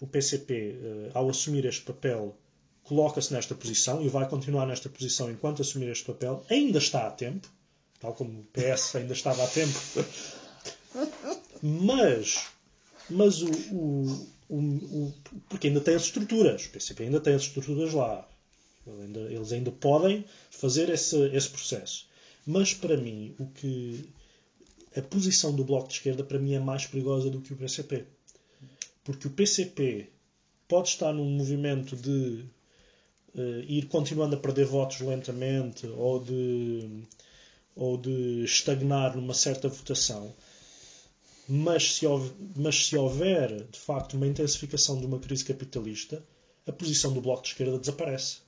o 0.00 0.06
PCP, 0.06 0.54
eh, 0.54 1.10
ao 1.12 1.28
assumir 1.28 1.66
este 1.66 1.82
papel, 1.82 2.34
coloca-se 2.82 3.32
nesta 3.32 3.54
posição 3.54 4.02
e 4.02 4.08
vai 4.08 4.28
continuar 4.28 4.66
nesta 4.66 4.88
posição 4.88 5.30
enquanto 5.30 5.62
assumir 5.62 5.90
este 5.90 6.04
papel. 6.04 6.44
Ainda 6.50 6.78
está 6.78 7.06
a 7.06 7.10
tempo, 7.10 7.48
tal 8.00 8.14
como 8.14 8.40
o 8.40 8.44
PS 8.44 8.96
ainda 8.96 9.12
estava 9.12 9.44
a 9.44 9.46
tempo. 9.46 9.78
Mas, 11.62 12.46
mas 13.08 13.42
o, 13.42 13.50
o, 13.70 14.28
o, 14.50 15.14
porque 15.48 15.68
ainda 15.68 15.80
tem 15.80 15.94
as 15.94 16.04
estruturas, 16.04 16.66
o 16.66 16.70
PCP 16.70 17.04
ainda 17.04 17.20
tem 17.20 17.34
as 17.34 17.42
estruturas 17.42 17.92
lá. 17.92 18.28
Eles 19.30 19.52
ainda 19.52 19.70
podem 19.70 20.24
fazer 20.50 20.90
esse, 20.90 21.16
esse 21.28 21.48
processo. 21.48 22.06
Mas 22.46 22.74
para 22.74 22.96
mim, 22.96 23.34
o 23.38 23.46
que 23.46 24.04
a 24.96 25.02
posição 25.02 25.54
do 25.54 25.64
Bloco 25.64 25.88
de 25.88 25.94
Esquerda 25.94 26.22
para 26.22 26.38
mim 26.38 26.54
é 26.54 26.60
mais 26.60 26.86
perigosa 26.86 27.30
do 27.30 27.40
que 27.40 27.52
o 27.52 27.56
PCP. 27.56 28.04
Porque 29.02 29.26
o 29.26 29.30
PCP 29.30 30.08
pode 30.68 30.88
estar 30.88 31.12
num 31.12 31.28
movimento 31.30 31.96
de 31.96 32.44
eh, 33.36 33.64
ir 33.66 33.86
continuando 33.86 34.36
a 34.36 34.38
perder 34.38 34.64
votos 34.66 35.00
lentamente 35.00 35.86
ou 35.86 36.22
de 36.22 37.04
ou 37.76 37.96
de 37.98 38.44
estagnar 38.44 39.16
numa 39.16 39.34
certa 39.34 39.68
votação, 39.68 40.32
mas 41.48 41.94
se, 41.96 42.06
houver, 42.06 42.32
mas 42.54 42.86
se 42.86 42.96
houver 42.96 43.64
de 43.64 43.78
facto 43.78 44.14
uma 44.14 44.28
intensificação 44.28 45.00
de 45.00 45.06
uma 45.06 45.18
crise 45.18 45.44
capitalista, 45.44 46.22
a 46.66 46.72
posição 46.72 47.12
do 47.12 47.20
Bloco 47.20 47.42
de 47.42 47.48
Esquerda 47.48 47.78
desaparece. 47.78 48.38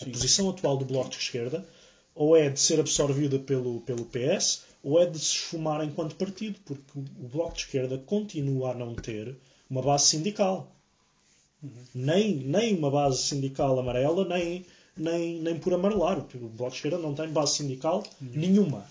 A 0.00 0.04
posição 0.04 0.48
atual 0.48 0.76
do 0.76 0.84
Bloco 0.84 1.10
de 1.10 1.16
Esquerda 1.16 1.66
ou 2.14 2.36
é 2.36 2.48
de 2.48 2.60
ser 2.60 2.78
absorvida 2.80 3.38
pelo, 3.38 3.80
pelo 3.80 4.06
PS 4.06 4.64
ou 4.86 5.00
é 5.00 5.06
de 5.06 5.18
se 5.18 5.32
esfumar 5.32 5.84
enquanto 5.84 6.14
partido, 6.14 6.60
porque 6.64 6.96
o 6.96 7.26
Bloco 7.26 7.54
de 7.54 7.62
Esquerda 7.62 7.98
continua 7.98 8.70
a 8.70 8.74
não 8.74 8.94
ter 8.94 9.36
uma 9.68 9.82
base 9.82 10.06
sindical. 10.06 10.72
Uhum. 11.60 11.70
Nem, 11.92 12.36
nem 12.36 12.76
uma 12.76 12.88
base 12.88 13.20
sindical 13.24 13.80
amarela, 13.80 14.24
nem, 14.24 14.64
nem, 14.96 15.40
nem 15.40 15.58
por 15.58 15.74
amarelar. 15.74 16.20
O 16.20 16.48
Bloco 16.48 16.70
de 16.70 16.76
Esquerda 16.76 16.98
não 16.98 17.16
tem 17.16 17.28
base 17.28 17.56
sindical 17.56 18.04
uhum. 18.22 18.30
nenhuma. 18.32 18.86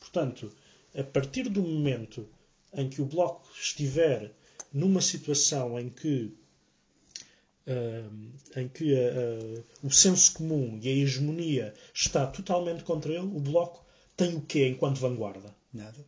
Portanto, 0.00 0.50
a 0.92 1.04
partir 1.04 1.48
do 1.48 1.62
momento 1.62 2.26
em 2.74 2.88
que 2.88 3.00
o 3.00 3.04
Bloco 3.04 3.48
estiver 3.54 4.32
numa 4.72 5.00
situação 5.00 5.78
em 5.78 5.88
que, 5.88 6.34
uh, 7.64 8.58
em 8.58 8.66
que 8.66 8.92
uh, 8.92 9.64
o 9.84 9.90
senso 9.92 10.32
comum 10.32 10.80
e 10.82 10.88
a 10.88 10.92
hegemonia 10.92 11.72
está 11.94 12.26
totalmente 12.26 12.82
contra 12.82 13.12
ele, 13.12 13.20
o 13.26 13.38
Bloco 13.38 13.86
tem 14.18 14.34
o 14.34 14.40
quê 14.42 14.66
enquanto 14.68 14.98
vanguarda? 14.98 15.54
Nada. 15.72 16.04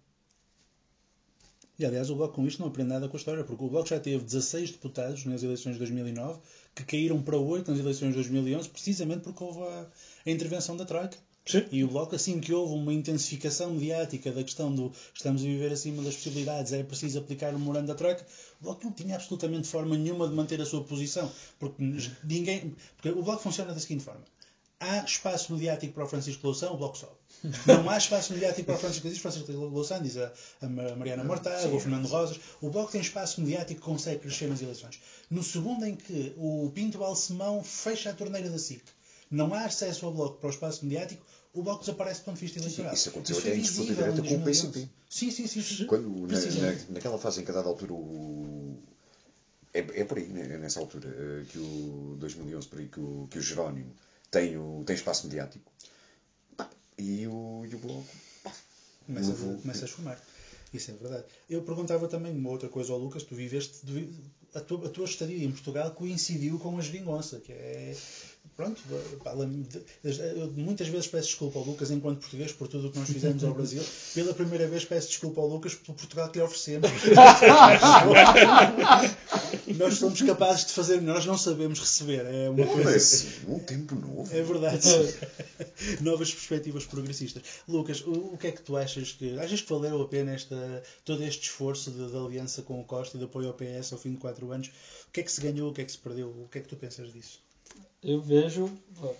E 1.78 1.86
aliás, 1.86 2.10
o 2.10 2.16
Bloco 2.16 2.34
com 2.34 2.46
isto 2.46 2.60
não 2.60 2.68
aprende 2.68 2.90
nada 2.90 3.08
com 3.08 3.16
a 3.16 3.18
história, 3.18 3.44
porque 3.44 3.64
o 3.64 3.68
Bloco 3.68 3.88
já 3.88 4.00
teve 4.00 4.22
16 4.24 4.72
deputados 4.72 5.24
nas 5.24 5.42
eleições 5.42 5.74
de 5.74 5.78
2009 5.78 6.40
que 6.74 6.84
caíram 6.84 7.22
para 7.22 7.38
8 7.38 7.70
nas 7.70 7.80
eleições 7.80 8.08
de 8.08 8.16
2011, 8.16 8.68
precisamente 8.68 9.22
porque 9.22 9.42
houve 9.42 9.60
a, 9.62 9.86
a 10.26 10.30
intervenção 10.30 10.76
da 10.76 10.84
Troika. 10.84 11.16
Sim. 11.46 11.64
E 11.70 11.84
o 11.84 11.88
Bloco, 11.88 12.14
assim 12.14 12.40
que 12.40 12.52
houve 12.52 12.74
uma 12.74 12.92
intensificação 12.92 13.70
mediática 13.74 14.30
da 14.32 14.42
questão 14.42 14.74
do 14.74 14.92
estamos 15.14 15.40
a 15.40 15.44
viver 15.44 15.72
acima 15.72 16.02
das 16.02 16.16
possibilidades, 16.16 16.72
é 16.72 16.82
preciso 16.82 17.18
aplicar 17.18 17.54
o 17.54 17.58
memorando 17.58 17.86
da 17.86 17.94
Troika, 17.94 18.26
o 18.60 18.64
Bloco 18.64 18.84
não 18.84 18.92
tinha 18.92 19.14
absolutamente 19.14 19.68
forma 19.68 19.96
nenhuma 19.96 20.28
de 20.28 20.34
manter 20.34 20.60
a 20.60 20.66
sua 20.66 20.82
posição. 20.82 21.30
Porque 21.60 21.82
ninguém. 22.24 22.74
Porque 22.96 23.16
o 23.16 23.22
Bloco 23.22 23.42
funciona 23.42 23.72
da 23.72 23.80
seguinte 23.80 24.04
forma: 24.04 24.24
há 24.80 25.04
espaço 25.04 25.52
mediático 25.52 25.92
para 25.92 26.04
o 26.04 26.08
Francisco 26.08 26.46
Louçã, 26.46 26.70
o 26.70 26.76
Bloco 26.78 26.96
sobe. 26.96 27.12
Não 27.66 27.88
há 27.88 27.98
espaço 27.98 28.32
mediático 28.32 28.64
para 28.64 28.74
o 28.74 28.78
Francisco 28.78 29.08
diz 29.08 29.18
Francisco 29.18 29.52
Louçã, 29.52 30.02
diz 30.02 30.16
a, 30.16 30.32
a 30.62 30.68
Mariana 30.68 31.22
Mortágua, 31.22 31.74
o 31.74 31.78
Fernando 31.78 32.06
Rosas. 32.06 32.40
O 32.60 32.70
Bloco 32.70 32.90
tem 32.90 33.00
espaço 33.00 33.40
mediático 33.40 33.80
que 33.80 33.86
consegue 33.86 34.20
crescer 34.20 34.48
nas 34.48 34.62
eleições. 34.62 35.00
No 35.30 35.42
segundo 35.42 35.84
em 35.84 35.94
que 35.94 36.34
o 36.36 36.70
Pinto 36.74 36.98
Balsemão 36.98 37.62
fecha 37.62 38.10
a 38.10 38.14
torneira 38.14 38.48
da 38.48 38.58
SIC, 38.58 38.82
não 39.30 39.54
há 39.54 39.66
acesso 39.66 40.06
ao 40.06 40.12
Bloco 40.12 40.38
para 40.38 40.48
o 40.48 40.50
espaço 40.50 40.84
mediático, 40.84 41.24
o 41.52 41.62
Bloco 41.62 41.80
desaparece 41.80 42.20
do 42.20 42.24
ponto 42.24 42.36
de 42.36 42.40
vista 42.40 42.58
eleitoral. 42.58 42.94
Isso 42.94 43.08
aconteceu 43.10 43.38
isso 43.38 43.46
até 43.46 43.56
em 43.56 43.60
disputa 43.60 43.94
direta 43.94 44.22
com 44.22 44.34
o 44.36 44.44
PSP. 44.44 44.88
Sim, 45.08 45.30
sim, 45.30 45.46
sim. 45.46 45.62
sim. 45.62 45.86
Quando, 45.86 46.08
na, 46.26 46.38
na, 46.38 46.78
naquela 46.90 47.18
fase 47.18 47.40
em 47.40 47.44
que 47.44 47.50
a 47.50 47.54
dada 47.54 47.68
altura 47.68 47.92
o... 47.92 48.78
É, 49.72 50.00
é 50.00 50.04
por 50.04 50.18
aí, 50.18 50.26
né, 50.26 50.58
nessa 50.58 50.80
altura, 50.80 51.08
eh, 51.08 51.44
que 51.48 51.58
o 51.58 52.16
2011, 52.18 52.66
por 52.66 52.78
aí, 52.80 52.88
que 52.88 52.98
o, 52.98 53.28
que 53.30 53.38
o 53.38 53.42
Jerónimo 53.42 53.94
tem, 54.30 54.56
o, 54.56 54.82
tem 54.84 54.94
espaço 54.94 55.26
mediático. 55.26 55.70
E 56.98 57.26
o, 57.26 57.64
e 57.64 57.74
o 57.74 57.78
Bloco 57.78 58.04
pá, 58.44 58.52
começa, 59.06 59.32
a, 59.32 59.60
começa 59.60 59.84
a 59.84 59.88
esfumar. 59.88 60.22
Isso 60.72 60.90
é 60.90 60.94
verdade. 60.94 61.24
Eu 61.48 61.62
perguntava 61.62 62.06
também 62.06 62.32
uma 62.32 62.50
outra 62.50 62.68
coisa 62.68 62.92
ao 62.92 62.98
Lucas. 62.98 63.22
Tu 63.22 63.34
viveste, 63.34 63.80
a 64.54 64.60
tua, 64.60 64.86
a 64.86 64.90
tua 64.90 65.04
estadia 65.04 65.44
em 65.44 65.50
Portugal 65.50 65.90
coincidiu 65.92 66.58
com 66.58 66.78
a 66.78 66.80
geringonça, 66.80 67.40
que 67.40 67.52
é 67.52 67.96
pronto, 68.60 68.82
muitas 70.56 70.88
vezes 70.88 71.06
peço 71.06 71.28
desculpa 71.28 71.58
ao 71.58 71.64
Lucas, 71.64 71.90
enquanto 71.90 72.20
português, 72.20 72.52
por 72.52 72.68
tudo 72.68 72.88
o 72.88 72.92
que 72.92 72.98
nós 72.98 73.08
fizemos 73.08 73.42
ao 73.42 73.54
Brasil. 73.54 73.82
Pela 74.14 74.34
primeira 74.34 74.68
vez 74.68 74.84
peço 74.84 75.08
desculpa 75.08 75.40
ao 75.40 75.46
Lucas 75.46 75.74
pelo 75.74 75.96
Portugal 75.96 76.28
que 76.28 76.38
lhe 76.38 76.44
oferecemos. 76.44 76.90
nós 79.78 79.94
somos 79.94 80.20
capazes 80.20 80.66
de 80.66 80.72
fazer, 80.72 81.00
nós 81.00 81.24
não 81.24 81.38
sabemos 81.38 81.80
receber. 81.80 82.26
É 82.26 82.50
uma 82.50 82.66
coisa. 82.66 82.82
Parece 82.82 83.28
um 83.48 83.58
tempo 83.58 83.94
novo. 83.94 84.28
É 84.30 84.42
verdade. 84.42 84.86
Novas 86.00 86.32
perspectivas 86.32 86.84
progressistas. 86.84 87.42
Lucas, 87.66 88.02
o, 88.02 88.34
o, 88.34 88.38
que 88.38 88.48
é 88.48 88.52
que 88.52 88.62
tu 88.62 88.76
achas 88.76 89.12
que. 89.12 89.38
Achas 89.38 89.62
que 89.62 89.70
valeu 89.70 90.02
a 90.02 90.08
pena 90.08 90.32
esta, 90.32 90.82
todo 91.04 91.24
este 91.24 91.44
esforço 91.44 91.90
de, 91.90 92.10
de 92.10 92.16
aliança 92.16 92.62
com 92.62 92.80
o 92.80 92.84
Costa 92.84 93.16
e 93.16 93.18
de 93.18 93.24
apoio 93.24 93.48
ao 93.48 93.54
PS 93.54 93.92
ao 93.92 93.98
fim 93.98 94.12
de 94.12 94.18
quatro 94.18 94.52
anos? 94.52 94.68
O 95.08 95.12
que 95.12 95.20
é 95.20 95.22
que 95.22 95.32
se 95.32 95.40
ganhou? 95.40 95.70
O 95.70 95.72
que 95.72 95.80
é 95.80 95.84
que 95.84 95.92
se 95.92 95.98
perdeu? 95.98 96.28
O 96.28 96.48
que 96.48 96.58
é 96.58 96.60
que 96.60 96.68
tu 96.68 96.76
pensas 96.76 97.10
disso? 97.12 97.40
Eu 98.02 98.20
vejo, 98.20 98.70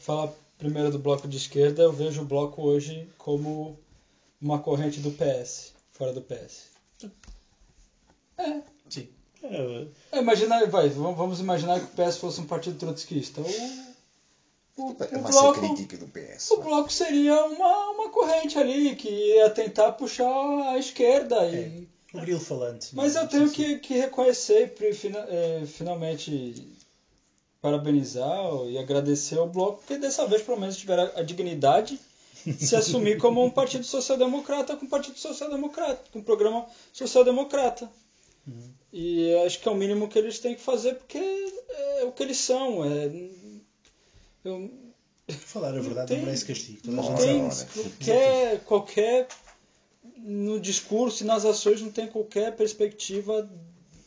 falar 0.01 0.33
primeiro 0.59 0.91
do 0.91 0.99
bloco 0.99 1.27
de 1.27 1.37
esquerda, 1.37 1.83
eu 1.83 1.93
vejo 1.93 2.23
o 2.23 2.27
bloco 2.27 2.63
hoje 2.63 3.09
como 3.17 3.79
uma 4.41 4.59
corrente 4.59 5.01
do 5.01 5.11
PS, 5.11 5.73
fora 5.93 6.13
do 6.13 6.23
PS. 6.23 6.71
É. 8.39 8.61
Sim. 8.89 9.09
É, 9.43 9.87
é 10.13 10.19
imagina, 10.19 10.67
vai, 10.67 10.89
vamos 10.89 11.41
imaginar 11.41 11.81
que 11.81 11.87
o 11.87 12.07
PS 12.07 12.17
fosse 12.19 12.41
um 12.41 12.47
partido 12.47 12.79
trotskista. 12.79 13.41
O, 13.41 14.91
o, 14.91 14.97
é 14.99 15.19
o 15.19 15.23
bloco, 15.23 15.61
crítica 15.61 15.97
do 15.97 16.07
PS. 16.07 16.51
O 16.51 16.59
bloco 16.59 16.93
seria 16.93 17.45
uma, 17.45 17.91
uma 17.91 18.09
corrente 18.11 18.59
ali 18.59 18.95
que 18.97 19.09
ia 19.09 19.49
tentar 19.51 19.93
puxar 19.93 20.27
a 20.73 20.79
esquerda. 20.79 21.47
E, 21.47 21.89
é, 22.13 22.17
o 22.17 22.21
grilo 22.21 22.41
falante. 22.41 22.95
Mas 22.95 23.15
eu 23.15 23.27
tenho 23.29 23.51
que, 23.51 23.79
que 23.79 23.95
reconhecer, 23.95 24.75
é, 25.29 25.65
finalmente, 25.67 26.67
parabenizar 27.61 28.67
e 28.69 28.79
agradecer 28.79 29.39
ao 29.39 29.49
Bloco, 29.49 29.79
porque 29.79 29.99
dessa 29.99 30.27
vez 30.27 30.43
pelo 30.43 30.59
menos 30.59 30.77
tiveram 30.77 31.11
a 31.15 31.23
dignidade 31.23 32.01
de 32.47 32.67
se 32.67 32.75
assumir 32.75 33.19
como 33.19 33.45
um 33.45 33.51
partido 33.51 33.85
social-democrata 33.85 34.77
com 34.77 34.87
um 34.87 34.89
partido 34.89 35.19
social-democrata, 35.19 36.11
com 36.11 36.21
um 36.21 36.23
programa 36.23 36.67
social-democrata. 36.93 37.91
Uhum. 38.47 38.71
E 38.93 39.35
acho 39.47 39.61
que 39.61 39.69
é 39.69 39.73
o 39.73 39.77
mínimo 39.77 40.09
que 40.09 40.19
eles 40.19 40.39
têm 40.39 40.55
que 40.55 40.63
fazer, 40.63 40.95
porque 40.95 41.19
é 41.99 42.05
o 42.05 42.13
que 42.13 42.23
eles 42.23 42.39
são. 42.39 42.85
É, 42.85 43.11
eu, 44.45 44.71
Falar 45.29 45.77
a 45.77 45.81
verdade 45.81 46.15
não 46.17 46.25
merece 46.25 46.45
castigo. 46.45 46.81
Não 46.85 47.15
tem 47.15 47.49
qualquer, 47.49 48.61
qualquer. 48.65 49.29
No 50.17 50.61
discurso 50.61 51.23
e 51.23 51.27
nas 51.27 51.45
ações 51.45 51.81
não 51.81 51.91
tem 51.91 52.07
qualquer 52.07 52.55
perspectiva 52.57 53.49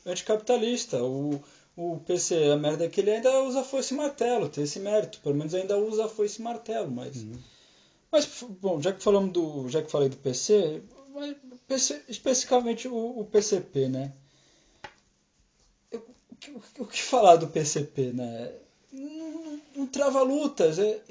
anticapitalista. 0.06 1.02
O, 1.04 1.42
o 1.76 2.00
PC, 2.00 2.52
a 2.52 2.58
merda 2.58 2.86
é 2.86 2.90
que 2.90 3.02
ele 3.02 3.12
ainda 3.12 3.42
usa 3.44 3.64
foice 3.64 3.94
e 3.94 3.98
martelo, 3.98 4.48
tem 4.48 4.64
esse 4.64 4.80
mérito. 4.80 5.20
Pelo 5.22 5.36
menos 5.36 5.56
ainda 5.56 5.78
usa 5.78 6.08
foice 6.08 6.40
e 6.40 6.44
martelo, 6.44 6.92
mas. 6.92 7.18
Uhum. 7.18 7.34
Mas, 8.12 8.28
bom, 8.62 8.80
já 8.80 8.94
que 8.94 9.02
falamos 9.02 9.32
do. 9.32 9.68
Já 9.70 9.82
que 9.82 9.90
falei 9.90 10.08
do 10.08 10.18
PC, 10.18 10.84
PC 11.68 12.04
especificamente 12.08 12.88
o, 12.88 13.20
o 13.20 13.26
PCP, 13.26 13.90
né? 13.90 14.14
O 15.92 16.36
que, 16.36 16.52
o 16.80 16.86
que, 16.86 17.02
falar 17.02 17.38
do 17.38 17.48
PCP, 17.48 18.12
né? 18.14 18.52
Não, 18.92 19.62
não 19.76 19.88
trava 19.88 20.22
lutas. 20.22 20.78
É, 20.78 21.02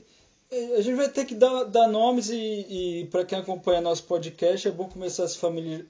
é, 0.50 0.76
a 0.76 0.80
gente 0.80 0.94
vai 0.94 1.08
ter 1.08 1.24
que 1.24 1.34
dar, 1.34 1.64
dar 1.64 1.88
nomes 1.88 2.28
e, 2.30 2.36
e 2.36 3.06
para 3.06 3.24
quem 3.24 3.38
acompanha 3.38 3.80
nosso 3.80 4.04
podcast 4.04 4.68
é 4.68 4.70
bom 4.70 4.88
começar 4.88 5.24
a 5.24 5.28
se 5.28 5.38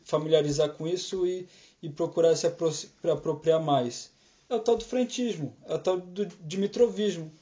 familiarizar 0.04 0.70
com 0.74 0.86
isso 0.86 1.26
e, 1.26 1.46
e 1.82 1.90
procurar 1.90 2.36
se 2.36 2.46
apropriar 2.46 3.60
mais 3.60 4.11
é 4.52 4.56
o 4.56 4.60
tal 4.60 4.76
do 4.76 4.84
frentismo, 4.84 5.54
é 5.66 5.74
o 5.74 5.78
tal 5.78 5.98
do 5.98 6.26
dimitrovismo. 6.44 7.32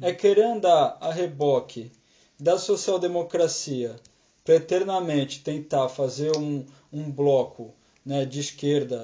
É 0.00 0.12
querer 0.12 0.44
andar 0.44 0.96
a 1.00 1.10
reboque 1.10 1.90
da 2.38 2.56
social-democracia 2.58 3.96
para 4.44 4.54
eternamente 4.54 5.40
tentar 5.40 5.88
fazer 5.88 6.36
um, 6.36 6.64
um 6.92 7.10
bloco 7.10 7.74
né, 8.06 8.24
de 8.24 8.40
esquerda, 8.40 8.98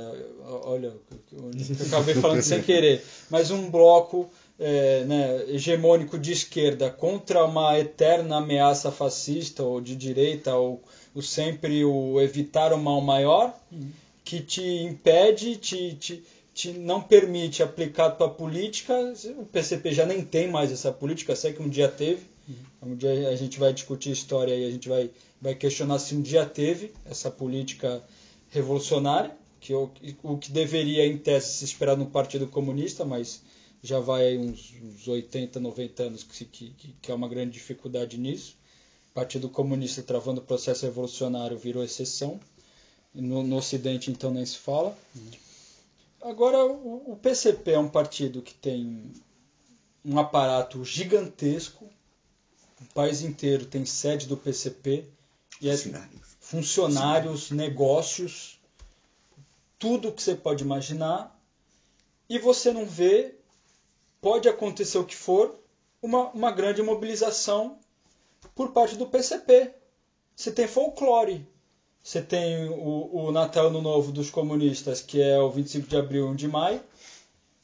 olha, 0.65 0.95
eu 1.33 1.51
acabei 1.87 2.15
falando 2.15 2.43
sem 2.43 2.62
querer, 2.62 3.05
mas 3.29 3.51
um 3.51 3.71
bloco 3.71 4.31
é, 4.59 5.05
né, 5.05 5.45
hegemônico 5.49 6.19
de 6.19 6.33
esquerda 6.33 6.91
contra 6.91 7.45
uma 7.45 7.79
eterna 7.79 8.37
ameaça 8.37 8.91
fascista 8.91 9.62
ou 9.62 9.81
de 9.81 9.95
direita 9.97 10.57
ou, 10.57 10.83
ou 11.15 11.21
sempre 11.21 11.85
o 11.85 12.21
evitar 12.21 12.73
o 12.73 12.79
mal 12.79 13.01
maior 13.01 13.55
uhum. 13.71 13.91
que 14.25 14.41
te 14.41 14.62
impede, 14.62 15.57
te, 15.57 15.95
te, 15.97 16.25
te 16.55 16.73
não 16.73 17.03
permite 17.03 17.63
aplicar 17.63 18.07
a 18.07 18.11
tua 18.11 18.31
política, 18.31 18.95
o 19.37 19.45
PCP 19.45 19.93
já 19.93 20.07
nem 20.07 20.25
tem 20.25 20.49
mais 20.49 20.71
essa 20.71 20.93
política, 20.93 21.35
sei 21.35 21.53
que 21.53 21.61
um 21.61 21.69
dia 21.69 21.89
teve, 21.89 22.23
uhum. 22.49 22.93
um 22.93 22.97
dia 22.97 23.29
a 23.29 23.35
gente 23.35 23.59
vai 23.59 23.73
discutir 23.73 24.13
história 24.13 24.55
e 24.55 24.65
a 24.65 24.71
gente 24.71 24.89
vai, 24.89 25.11
vai 25.43 25.55
questionar 25.57 25.99
se 25.99 26.15
um 26.15 26.23
dia 26.23 26.47
teve 26.47 26.93
essa 27.05 27.29
política 27.29 28.01
revolucionária, 28.51 29.37
que 29.61 29.73
é 29.73 29.77
o, 29.77 29.91
o 30.23 30.39
que 30.39 30.53
deveria 30.53 31.05
em 31.05 31.19
tese 31.19 31.55
se 31.55 31.65
esperar 31.65 31.97
no 31.97 32.07
Partido 32.07 32.47
Comunista, 32.47 33.05
mas 33.05 33.43
já 33.83 33.99
vai 33.99 34.39
uns, 34.39 34.73
uns 34.81 35.09
80, 35.09 35.59
90 35.59 36.03
anos 36.05 36.23
que, 36.23 36.45
que, 36.45 36.95
que 37.03 37.11
é 37.11 37.15
uma 37.15 37.29
grande 37.29 37.51
dificuldade 37.51 38.17
nisso. 38.17 38.57
O 39.11 39.15
Partido 39.15 39.49
Comunista 39.49 40.03
travando 40.03 40.41
o 40.41 40.45
processo 40.45 40.87
revolucionário 40.87 41.59
virou 41.59 41.83
exceção. 41.83 42.39
No, 43.15 43.43
no 43.43 43.57
Ocidente, 43.57 44.11
então, 44.11 44.33
nem 44.33 44.45
se 44.45 44.59
fala. 44.59 44.97
Uhum. 45.15 45.43
Agora, 46.25 46.64
o, 46.64 47.12
o 47.12 47.16
PCP 47.16 47.72
é 47.72 47.79
um 47.79 47.87
partido 47.87 48.41
que 48.41 48.55
tem 48.55 49.12
um 50.03 50.18
aparato 50.18 50.83
gigantesco. 50.83 51.85
O 52.81 52.95
país 52.95 53.20
inteiro 53.20 53.66
tem 53.66 53.85
sede 53.85 54.27
do 54.27 54.35
PCP. 54.35 55.07
E 55.61 55.68
é 55.68 55.77
Funcionários. 55.77 56.20
funcionários, 56.41 57.51
negócios, 57.51 58.59
tudo 59.79 60.11
que 60.11 60.22
você 60.22 60.35
pode 60.35 60.64
imaginar, 60.64 61.39
e 62.27 62.39
você 62.39 62.72
não 62.72 62.87
vê, 62.87 63.35
pode 64.20 64.49
acontecer 64.49 64.97
o 64.97 65.05
que 65.05 65.14
for, 65.14 65.55
uma, 66.01 66.31
uma 66.31 66.51
grande 66.51 66.83
mobilização 66.83 67.79
por 68.55 68.72
parte 68.72 68.97
do 68.97 69.07
PCP. 69.07 69.75
Você 70.35 70.51
tem 70.51 70.66
folclore, 70.66 71.47
você 72.05 72.21
tem 72.23 72.69
o, 72.69 73.09
o 73.13 73.33
Natal 73.33 73.67
Ano 73.69 73.81
Novo 73.83 74.13
dos 74.13 74.31
comunistas, 74.31 75.01
que 75.01 75.21
é 75.21 75.41
o 75.41 75.51
25 75.51 75.89
de 75.89 75.97
abril 75.97 76.27
e 76.29 76.31
1 76.33 76.37
de 76.37 76.47
maio, 76.47 76.81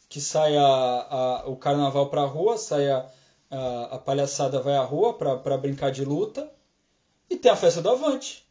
que 0.08 0.20
sai 0.20 0.56
a, 0.56 0.62
a, 0.64 1.48
o 1.48 1.54
carnaval 1.56 2.08
para 2.08 2.22
a 2.22 2.26
rua, 2.26 2.56
sai 2.56 2.88
a, 2.88 3.04
a, 3.50 3.84
a 3.96 3.98
palhaçada 3.98 4.58
vai 4.58 4.74
à 4.74 4.82
rua 4.82 5.12
para 5.12 5.56
brincar 5.58 5.90
de 5.92 6.04
luta, 6.04 6.50
e 7.28 7.36
tem 7.36 7.52
a 7.52 7.56
festa 7.56 7.82
do 7.82 7.90
Avante, 7.90 8.42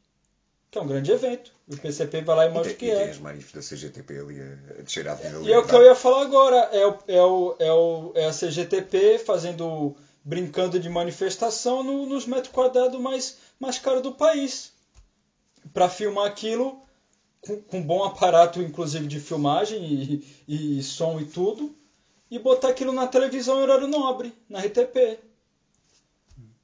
que 0.72 0.78
é 0.78 0.82
um 0.82 0.88
grande 0.88 1.12
evento. 1.12 1.52
O 1.68 1.76
PCP 1.76 2.22
vai 2.22 2.36
lá 2.36 2.46
e 2.46 2.50
mostra 2.50 2.74
tem, 2.74 2.76
o 2.76 2.78
que 2.78 2.86
e 2.86 2.96
tem 2.96 3.08
é. 3.08 3.10
as 3.10 3.18
manifestações 3.18 3.82
CGTP 3.82 4.20
ali 4.20 4.40
a, 4.40 4.80
a 4.80 4.82
descer 4.84 5.08
à 5.08 5.14
Avenida 5.14 5.40
E 5.42 5.52
é 5.52 5.58
o 5.58 5.66
que 5.66 5.74
eu 5.76 5.84
ia 5.84 5.96
falar 5.96 6.22
agora, 6.22 6.70
é, 6.72 6.86
o, 6.86 6.98
é, 7.08 7.22
o, 7.22 7.56
é, 7.60 7.72
o, 7.74 8.12
é 8.16 8.26
a 8.28 8.32
CGTP 8.32 9.18
fazendo, 9.18 9.96
brincando 10.24 10.80
de 10.80 10.88
manifestação 10.88 11.84
no- 11.84 12.06
nos 12.06 12.26
metros 12.28 12.54
quadrados 12.54 13.00
mais, 13.02 13.36
mais 13.60 13.78
caros 13.80 14.04
do 14.04 14.12
país. 14.12 14.72
Para 15.74 15.89
filmar 15.89 16.28
aquilo 16.28 16.82
com, 17.41 17.61
com 17.61 17.82
bom 17.82 18.03
aparato, 18.03 18.61
inclusive 18.61 19.07
de 19.07 19.20
filmagem 19.20 20.24
e, 20.47 20.78
e 20.78 20.84
som 20.84 21.20
e 21.20 21.26
tudo, 21.26 21.76
e 22.30 22.38
botar 22.39 22.70
aquilo 22.70 22.91
na 22.91 23.07
televisão 23.07 23.59
em 23.59 23.61
horário 23.63 23.88
nobre, 23.88 24.34
na 24.47 24.59
RTP. 24.59 25.20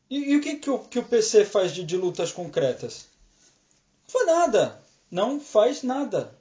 E, 0.10 0.32
e 0.32 0.36
o 0.36 0.42
que, 0.42 0.56
que, 0.56 0.70
o, 0.70 0.80
que 0.80 1.00
o 1.00 1.04
PC 1.04 1.46
faz 1.46 1.74
de, 1.74 1.84
de 1.84 1.98
lutas 1.98 2.32
concretas? 2.32 3.08
Não 4.04 4.10
faz 4.12 4.26
nada. 4.26 4.82
Não 5.12 5.40
faz 5.40 5.84
nada 5.84 6.36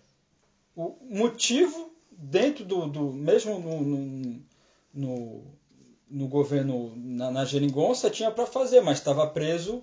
o 0.77 0.97
motivo 1.09 1.93
dentro 2.11 2.65
do, 2.65 2.87
do 2.87 3.13
mesmo 3.13 3.59
no, 3.59 3.81
no, 3.83 4.43
no, 4.93 5.45
no 6.11 6.29
governo 6.29 6.93
na, 6.97 7.31
na 7.31 7.45
geringonça 7.45 8.11
tinha 8.11 8.31
para 8.31 8.47
fazer, 8.47 8.81
mas 8.81 8.99
estava 8.99 9.27
preso 9.27 9.83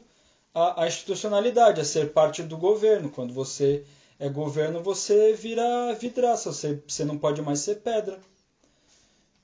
à 0.53 0.85
institucionalidade, 0.87 1.81
a 1.81 1.85
ser 1.85 2.11
parte 2.11 2.43
do 2.43 2.57
governo. 2.57 3.09
Quando 3.09 3.33
você 3.33 3.83
é 4.19 4.29
governo, 4.29 4.83
você 4.83 5.33
vira 5.33 5.93
vidraça, 5.93 6.51
você, 6.51 6.81
você 6.87 7.03
não 7.03 7.17
pode 7.17 7.41
mais 7.41 7.59
ser 7.59 7.75
pedra. 7.75 8.19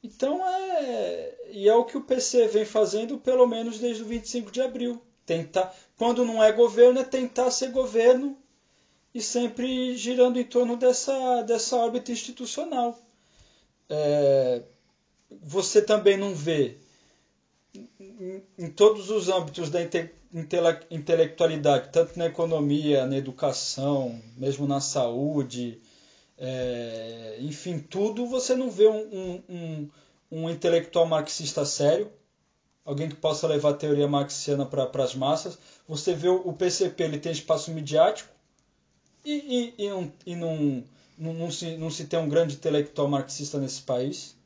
Então 0.04 0.46
é. 0.46 1.36
E 1.50 1.68
é 1.68 1.74
o 1.74 1.86
que 1.86 1.98
o 1.98 2.04
PC 2.04 2.48
vem 2.48 2.66
fazendo 2.66 3.18
pelo 3.18 3.48
menos 3.48 3.80
desde 3.80 4.04
o 4.04 4.06
25 4.06 4.52
de 4.52 4.62
abril. 4.62 5.02
Tentar, 5.26 5.76
quando 5.98 6.24
não 6.24 6.42
é 6.42 6.52
governo, 6.52 7.00
é 7.00 7.04
tentar 7.04 7.52
ser 7.52 7.72
governo 7.72 8.38
e 9.14 9.22
sempre 9.22 9.98
girando 9.98 10.40
em 10.40 10.44
torno 10.44 10.78
dessa, 10.78 11.42
dessa 11.42 11.76
órbita 11.76 12.12
institucional. 12.12 12.98
É, 13.90 14.62
você 15.42 15.82
também 15.82 16.18
não 16.18 16.34
vê 16.34 16.78
em, 18.00 18.44
em 18.58 18.70
todos 18.70 19.10
os 19.10 19.28
âmbitos 19.28 19.70
da 19.70 19.82
intele, 20.40 20.80
intelectualidade, 20.92 21.90
tanto 21.92 22.18
na 22.18 22.26
economia, 22.26 23.06
na 23.06 23.18
educação, 23.18 24.22
mesmo 24.38 24.68
na 24.68 24.80
saúde, 24.80 25.82
é, 26.38 27.38
enfim, 27.40 27.80
tudo, 27.80 28.26
você 28.28 28.56
não 28.56 28.70
vê 28.70 28.88
um, 28.88 29.00
um, 29.12 29.44
um, 29.50 29.90
um 30.32 30.50
intelectual 30.50 31.06
marxista 31.06 31.66
sério, 31.66 32.12
alguém 32.86 33.10
que 33.10 33.16
possa 33.16 33.48
levar 33.48 33.72
a 33.72 33.74
teoria 33.74 34.08
marxiana 34.08 34.66
para 34.66 35.04
as 35.04 35.16
massas. 35.16 35.58
Você 35.88 36.14
vê 36.14 36.30
o, 36.30 36.54
PCP, 36.54 37.04
ele 37.04 37.18
tem 37.18 37.32
espaço 37.32 37.72
midiático, 37.72 38.32
e, 39.26 39.74
e, 39.78 39.86
e, 39.86 39.90
não, 39.90 40.14
e 40.26 40.36
não, 40.36 40.84
não, 41.18 41.34
não, 41.34 41.52
se, 41.52 41.76
não 41.76 41.90
se 41.90 42.06
tem 42.06 42.20
um 42.20 42.30
grande 42.30 42.56
intelectual 42.56 43.08
marxista 43.08 43.60
nesse 43.60 43.82
país? 43.82 44.37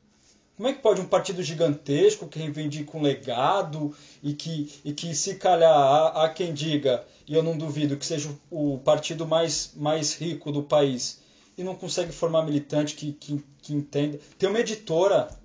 Como 0.62 0.70
é 0.70 0.74
que 0.76 0.80
pode 0.80 1.00
um 1.00 1.06
partido 1.06 1.42
gigantesco 1.42 2.28
que 2.28 2.38
reivindica 2.38 2.96
um 2.96 3.02
legado 3.02 3.92
e 4.22 4.32
que, 4.32 4.72
e 4.84 4.92
que 4.92 5.12
se 5.12 5.34
calhar 5.34 5.76
há, 5.76 6.22
há 6.22 6.28
quem 6.28 6.54
diga, 6.54 7.04
e 7.26 7.34
eu 7.34 7.42
não 7.42 7.58
duvido, 7.58 7.96
que 7.96 8.06
seja 8.06 8.30
o, 8.48 8.78
partido 8.78 9.26
mais, 9.26 9.72
mais 9.74 10.14
rico 10.14 10.52
do 10.52 10.62
país 10.62 11.20
e 11.58 11.64
não 11.64 11.74
consegue 11.74 12.12
formar 12.12 12.44
militante 12.44 12.94
que, 12.94 13.12
que, 13.12 13.44
que 13.60 13.74
entenda? 13.74 14.20
Tem 14.38 14.48
uma 14.48 14.60
editora, 14.60 15.36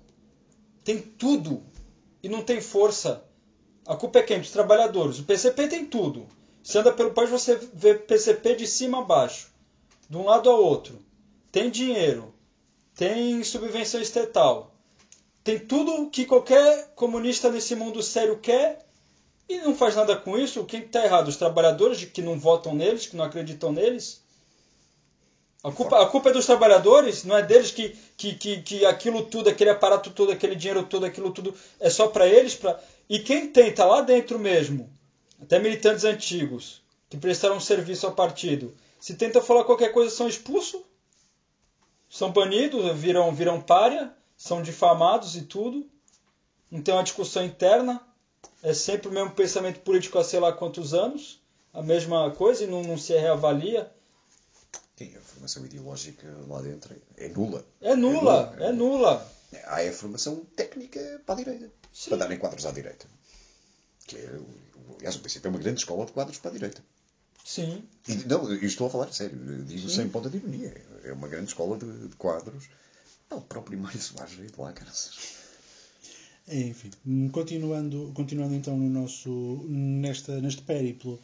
tem 0.84 0.98
tudo 0.98 1.64
e 2.22 2.28
não 2.28 2.40
tem 2.40 2.60
força. 2.60 3.24
A 3.88 3.96
culpa 3.96 4.20
é 4.20 4.22
quem? 4.22 4.38
Dos 4.38 4.52
trabalhadores. 4.52 5.18
O 5.18 5.24
PCP 5.24 5.66
tem 5.66 5.84
tudo. 5.84 6.28
Você 6.62 6.78
anda 6.78 6.92
pelo 6.92 7.10
país, 7.10 7.28
você 7.28 7.56
vê 7.74 7.96
PCP 7.96 8.54
de 8.54 8.68
cima 8.68 9.00
a 9.00 9.02
baixo, 9.02 9.48
de 10.08 10.16
um 10.16 10.26
lado 10.26 10.48
ao 10.48 10.62
outro. 10.62 10.96
Tem 11.50 11.68
dinheiro, 11.72 12.32
tem 12.94 13.42
subvenção 13.42 14.00
estatal, 14.00 14.77
tem 15.48 15.58
tudo 15.58 16.10
que 16.10 16.26
qualquer 16.26 16.92
comunista 16.94 17.48
nesse 17.48 17.74
mundo 17.74 18.02
sério 18.02 18.36
quer 18.36 18.84
e 19.48 19.56
não 19.56 19.74
faz 19.74 19.96
nada 19.96 20.14
com 20.14 20.36
isso. 20.36 20.62
Quem 20.66 20.80
está 20.80 21.02
errado? 21.02 21.28
Os 21.28 21.38
trabalhadores 21.38 22.04
que 22.04 22.20
não 22.20 22.38
votam 22.38 22.74
neles, 22.74 23.06
que 23.06 23.16
não 23.16 23.24
acreditam 23.24 23.72
neles? 23.72 24.22
A 25.64 25.72
culpa, 25.72 26.02
a 26.02 26.06
culpa 26.06 26.28
é 26.28 26.32
dos 26.34 26.44
trabalhadores, 26.44 27.24
não 27.24 27.34
é 27.34 27.42
deles 27.42 27.70
que, 27.70 27.96
que, 28.14 28.34
que, 28.34 28.60
que 28.60 28.84
aquilo 28.84 29.24
tudo, 29.24 29.48
aquele 29.48 29.70
aparato 29.70 30.10
todo, 30.10 30.32
aquele 30.32 30.54
dinheiro 30.54 30.82
todo, 30.82 31.06
aquilo 31.06 31.32
tudo 31.32 31.54
é 31.80 31.88
só 31.88 32.08
para 32.08 32.26
eles. 32.26 32.54
Pra... 32.54 32.78
E 33.08 33.18
quem 33.18 33.46
tenta 33.50 33.86
lá 33.86 34.02
dentro 34.02 34.38
mesmo 34.38 34.92
até 35.40 35.58
militantes 35.58 36.04
antigos 36.04 36.82
que 37.08 37.16
prestaram 37.16 37.58
serviço 37.58 38.04
ao 38.04 38.12
partido, 38.12 38.76
se 39.00 39.14
tenta 39.14 39.40
falar 39.40 39.64
qualquer 39.64 39.92
coisa 39.92 40.10
são 40.10 40.28
expulsos, 40.28 40.82
são 42.06 42.32
banidos, 42.32 42.94
viram, 42.98 43.34
viram 43.34 43.62
párea, 43.62 44.12
são 44.38 44.62
difamados 44.62 45.36
e 45.36 45.42
tudo. 45.42 45.84
Não 46.70 46.80
tem 46.80 46.94
uma 46.94 47.02
discussão 47.02 47.44
interna, 47.44 48.00
é 48.62 48.72
sempre 48.72 49.08
o 49.08 49.12
mesmo 49.12 49.32
pensamento 49.32 49.80
político 49.80 50.18
há 50.18 50.24
sei 50.24 50.38
lá 50.38 50.52
quantos 50.52 50.94
anos, 50.94 51.40
a 51.74 51.82
mesma 51.82 52.30
coisa 52.30 52.64
e 52.64 52.66
não, 52.66 52.82
não 52.82 52.96
se 52.96 53.12
reavalia. 53.14 53.90
Sim, 54.96 55.14
a 55.16 55.20
formação 55.20 55.64
ideológica 55.64 56.26
lá 56.46 56.60
dentro 56.60 56.94
é 57.16 57.28
nula. 57.28 57.64
É 57.80 57.94
nula, 57.96 58.54
é 58.58 58.72
nula. 58.72 59.26
Há 59.64 59.80
a 59.80 59.92
formação 59.92 60.44
técnica 60.56 61.22
para 61.24 61.34
a 61.34 61.38
direita, 61.38 61.72
Sim. 61.92 62.10
para 62.10 62.18
darem 62.18 62.38
quadros 62.38 62.66
à 62.66 62.70
direita. 62.70 63.06
Que 64.06 64.16
é, 64.16 64.38
aliás, 64.96 65.16
o 65.16 65.20
princípio 65.20 65.48
é 65.48 65.50
uma 65.50 65.58
grande 65.58 65.80
escola 65.80 66.04
de 66.04 66.12
quadros 66.12 66.38
para 66.38 66.50
a 66.50 66.54
direita. 66.54 66.82
Sim, 67.44 67.82
E, 68.06 68.14
não, 68.26 68.46
eu 68.52 68.62
estou 68.62 68.88
a 68.88 68.90
falar 68.90 69.10
sério, 69.10 69.38
digo 69.64 69.88
Sim. 69.88 69.96
sem 69.96 70.08
ponta 70.10 70.28
de 70.28 70.36
ironia. 70.36 70.84
É 71.02 71.12
uma 71.14 71.28
grande 71.28 71.46
escola 71.46 71.78
de, 71.78 72.08
de 72.08 72.16
quadros. 72.16 72.64
É 73.30 73.34
o 73.34 73.40
próprio 73.40 73.78
Mário 73.78 74.00
Soares 74.00 74.34
veio 74.34 74.50
de 74.50 74.60
lá, 74.60 74.72
caras. 74.72 75.10
Enfim, 76.50 76.90
continuando, 77.30 78.10
continuando 78.14 78.54
então 78.54 78.76
no 78.76 78.88
nosso, 78.88 79.66
nesta, 79.68 80.40
neste 80.40 80.62
périplo, 80.62 81.20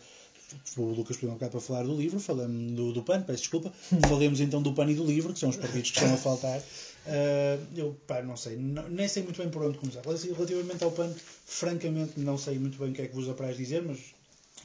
o 0.76 0.82
Lucas 0.82 1.16
pediu 1.16 1.30
um 1.30 1.34
bocado 1.34 1.52
para 1.52 1.60
falar 1.62 1.82
do 1.84 1.96
livro, 1.96 2.20
falamos 2.20 2.72
do, 2.72 2.92
do 2.92 3.02
PAN, 3.02 3.22
peço 3.22 3.38
desculpa, 3.44 3.72
falemos 4.06 4.38
então 4.40 4.60
do 4.60 4.74
PAN 4.74 4.90
e 4.90 4.94
do 4.94 5.04
livro, 5.04 5.32
que 5.32 5.38
são 5.38 5.48
os 5.48 5.56
partidos 5.56 5.90
que 5.90 5.96
estão 5.96 6.12
a 6.12 6.16
faltar. 6.18 6.60
Ah, 7.06 7.58
eu, 7.74 7.96
pá, 8.06 8.20
não 8.22 8.36
sei, 8.36 8.56
não- 8.56 8.86
nem 8.90 9.08
sei 9.08 9.22
muito 9.22 9.38
bem 9.40 9.48
por 9.50 9.62
onde 9.62 9.78
começar. 9.78 10.02
Relativamente 10.02 10.84
ao 10.84 10.92
PAN, 10.92 11.10
francamente 11.46 12.20
não 12.20 12.36
sei 12.36 12.58
muito 12.58 12.76
bem 12.78 12.90
o 12.90 12.92
que 12.92 13.00
é 13.02 13.08
que 13.08 13.14
vos 13.14 13.28
apraz 13.30 13.56
dizer, 13.56 13.82
mas 13.82 13.98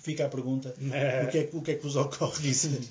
fica 0.02 0.26
a 0.26 0.30
pergunta, 0.30 0.76
o 1.26 1.32
que 1.32 1.38
é, 1.38 1.44
que- 1.46 1.56
o 1.56 1.62
que, 1.62 1.72
é 1.72 1.76
que 1.76 1.84
vos 1.84 1.96
ocorre 1.96 2.42
dizer 2.42 2.82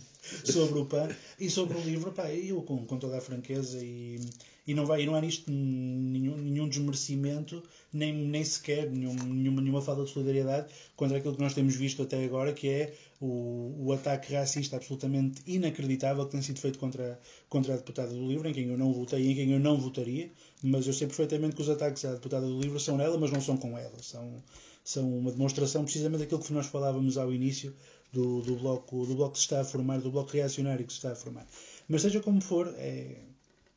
sobre 0.45 0.79
o 0.79 0.87
PAN 0.87 1.09
e 1.39 1.49
sobre 1.49 1.77
o 1.77 1.81
livro, 1.81 2.13
pá, 2.13 2.31
eu 2.33 2.63
com, 2.63 2.85
com 2.85 2.99
toda 2.99 3.19
a 3.19 3.21
franqueza 3.21 3.79
e, 3.83 4.21
e 4.67 4.75
não, 4.75 4.85
vai, 4.85 5.03
e 5.03 5.07
não 5.07 5.15
há 5.15 5.21
nisto 5.21 5.51
nenhum, 5.51 6.37
nenhum 6.37 6.69
desmerecimento, 6.69 7.63
nem, 7.93 8.13
nem 8.13 8.45
sequer 8.45 8.91
nenhum, 8.91 9.15
nenhuma, 9.15 9.63
nenhuma 9.63 9.83
falta 9.83 10.05
de 10.05 10.11
solidariedade 10.11 10.73
contra 10.97 11.19
aquilo 11.19 11.35
que 11.35 11.41
nós 11.41 11.55
temos 11.55 11.75
visto 11.75 12.03
até 12.03 12.23
agora, 12.25 12.53
que 12.53 12.69
é 12.69 12.95
o, 13.21 13.87
o 13.87 13.93
ataque 13.93 14.35
racista 14.35 14.77
absolutamente 14.77 15.41
inacreditável 15.47 16.27
que 16.27 16.33
tem 16.33 16.43
sido 16.43 16.61
feito 16.61 16.79
contra, 16.79 17.19
contra 17.49 17.75
a 17.75 17.77
deputada 17.77 18.13
do 18.13 18.29
livro, 18.29 18.49
em 18.49 18.53
quem 18.53 18.69
eu 18.69 18.77
não 18.77 18.93
votei 18.93 19.23
e 19.23 19.33
em 19.33 19.35
quem 19.35 19.53
eu 19.53 19.61
não 19.61 19.79
votaria, 19.79 20.31
mas 20.63 20.87
eu 20.87 20.93
sei 20.93 21.07
perfeitamente 21.07 21.57
que 21.57 21.63
os 21.63 21.71
ataques 21.71 22.05
à 22.05 22.13
deputada 22.13 22.47
do 22.47 22.61
livro 22.61 22.79
são 22.79 22.97
nela, 22.97 23.17
mas 23.19 23.31
não 23.31 23.41
são 23.41 23.57
com 23.57 23.79
ela, 23.79 24.03
são, 24.03 24.43
são 24.85 25.19
uma 25.19 25.31
demonstração 25.31 25.85
precisamente 25.85 26.21
daquilo 26.21 26.43
que 26.43 26.53
nós 26.53 26.67
falávamos 26.67 27.17
ao 27.17 27.33
início 27.33 27.75
do, 28.13 28.43
do, 28.43 28.57
bloco, 28.57 29.07
do 29.07 29.15
bloco 29.15 29.33
que 29.33 29.39
se 29.39 29.45
está 29.45 29.61
a 29.61 29.65
formar, 29.65 30.01
do 30.01 30.11
bloco 30.11 30.33
reacionário 30.33 30.87
que 30.87 30.93
se 30.93 30.99
está 30.99 31.13
a 31.13 31.17
formar. 31.17 31.47
Mas 31.89 32.03
seja 32.03 32.21
como 32.21 32.41
for, 32.41 32.73
é 32.77 33.17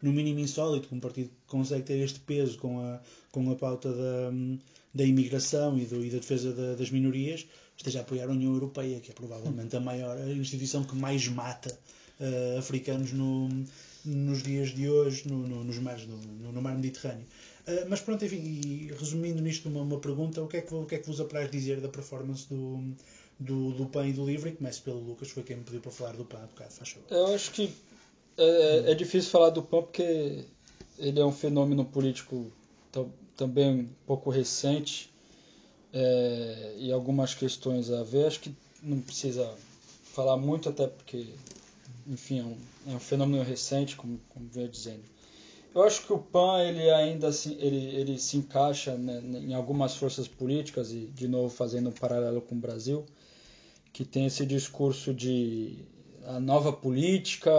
no 0.02 0.12
mínimo 0.12 0.40
insólito 0.40 0.88
que 0.88 0.96
um 0.96 1.00
partido 1.00 1.30
consegue 1.48 1.84
ter 1.84 2.00
este 2.00 2.20
peso 2.22 2.58
com 2.58 2.80
a, 2.80 3.00
com 3.32 3.50
a 3.52 3.56
pauta 3.56 3.92
da, 3.92 4.32
da 4.94 5.04
imigração 5.04 5.78
e, 5.78 5.86
do, 5.86 6.04
e 6.04 6.10
da 6.10 6.18
defesa 6.18 6.52
da, 6.52 6.76
das 6.76 6.90
minorias, 6.90 7.46
esteja 7.78 8.00
a 8.00 8.02
apoiar 8.02 8.28
a 8.28 8.32
União 8.32 8.54
Europeia, 8.54 9.00
que 9.00 9.12
é 9.12 9.14
provavelmente 9.14 9.76
a 9.76 9.80
maior 9.80 10.18
a 10.18 10.32
instituição 10.32 10.84
que 10.84 10.96
mais 10.96 11.28
mata 11.28 11.78
uh, 12.20 12.58
africanos 12.58 13.14
no, 13.14 13.50
nos 14.04 14.42
dias 14.42 14.70
de 14.70 14.90
hoje 14.90 15.28
no, 15.28 15.48
no, 15.48 15.64
nos 15.64 15.78
mares, 15.78 16.08
no, 16.08 16.18
no, 16.18 16.62
mar 16.62 16.76
Mediterrâneo. 16.76 17.26
Uh, 17.68 17.86
mas 17.88 18.02
pronto, 18.02 18.26
enfim, 18.26 18.90
resumindo 19.00 19.42
nisto 19.42 19.70
uma, 19.70 19.82
uma 19.82 20.00
pergunta, 20.00 20.42
o 20.42 20.48
que, 20.48 20.58
é 20.58 20.62
que, 20.62 20.74
o 20.74 20.86
que 20.86 20.96
é 20.96 20.98
que 20.98 21.08
vos 21.08 21.22
apraz 21.22 21.50
dizer 21.52 21.80
da 21.80 21.88
performance 21.88 22.48
do, 22.50 22.96
do, 23.42 23.72
do 23.72 23.86
PAN 23.88 24.08
e 24.08 24.14
do 24.14 24.26
LIVRE. 24.26 24.52
E 24.52 24.56
começo 24.56 24.82
pelo 24.84 25.00
Lucas, 25.00 25.30
foi 25.30 25.44
quem 25.44 25.58
me 25.58 25.64
pediu 25.64 25.82
para 25.82 25.92
falar 25.92 26.14
do 26.14 26.24
PAN 26.24 26.38
há 26.38 26.48
bocado, 26.48 26.72
faz 26.72 26.90
favor. 26.90 27.06
Eu 27.10 27.34
acho 27.34 27.52
que 27.52 27.74
é, 28.38 28.92
é 28.92 28.96
difícil 28.96 29.32
falar 29.32 29.50
do 29.50 29.64
PAN 29.64 29.82
porque 29.82 30.46
ele 30.98 31.20
é 31.20 31.26
um 31.26 31.32
fenômeno 31.32 31.84
político 31.84 32.52
também 33.36 33.72
um 33.72 33.90
pouco 34.06 34.30
recente 34.30 35.12
é, 35.92 36.76
e 36.78 36.92
algumas 36.92 37.34
questões 37.34 37.92
a 37.92 38.04
ver. 38.04 38.28
Acho 38.28 38.42
que 38.42 38.56
não 38.84 39.00
precisa 39.02 39.52
falar 40.04 40.38
muito, 40.38 40.70
até 40.70 40.88
porque, 40.88 41.26
enfim, 42.08 42.40
é 42.40 42.44
um, 42.44 42.58
é 42.94 42.96
um 42.96 43.00
fenômeno 43.00 43.44
recente, 43.44 43.96
como, 43.96 44.20
como 44.30 44.48
veio 44.50 44.70
dizendo. 44.70 45.04
Eu 45.74 45.84
acho 45.84 46.06
que 46.06 46.12
o 46.12 46.20
PAN 46.20 46.62
ele 46.64 46.90
ainda 46.90 47.30
assim, 47.30 47.56
ele, 47.58 47.96
ele 47.96 48.20
se 48.20 48.36
encaixa 48.36 48.96
né, 48.96 49.22
em 49.24 49.54
algumas 49.54 49.96
forças 49.96 50.28
políticas 50.28 50.92
e 50.92 51.06
de 51.08 51.30
novo 51.30 51.50
fazendo 51.50 51.90
um 51.90 51.94
paralelo 51.94 52.42
com 52.42 52.56
o 52.56 52.58
Brasil, 52.58 53.06
que 53.94 54.06
tem 54.06 54.26
esse 54.26 54.46
discurso 54.46 55.14
de 55.14 55.86
a 56.26 56.40
nova 56.40 56.72
política, 56.72 57.52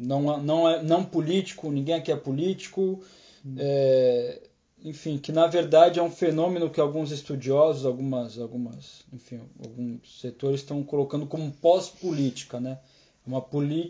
não 0.00 0.42
não 0.42 0.68
é 0.68 0.82
não 0.82 1.04
político, 1.04 1.70
ninguém 1.70 1.94
aqui 1.94 2.10
é 2.10 2.16
político, 2.16 3.00
hum. 3.44 3.54
é, 3.58 4.40
enfim, 4.82 5.18
que 5.18 5.30
na 5.30 5.46
verdade 5.46 5.98
é 5.98 6.02
um 6.02 6.10
fenômeno 6.10 6.70
que 6.70 6.80
alguns 6.80 7.10
estudiosos, 7.10 7.84
algumas 7.84 8.38
algumas, 8.38 9.04
enfim, 9.12 9.40
alguns 9.62 10.20
setores 10.20 10.60
estão 10.60 10.82
colocando 10.82 11.26
como 11.26 11.50
pós-política, 11.52 12.58
né? 12.58 12.78
Uma 13.26 13.44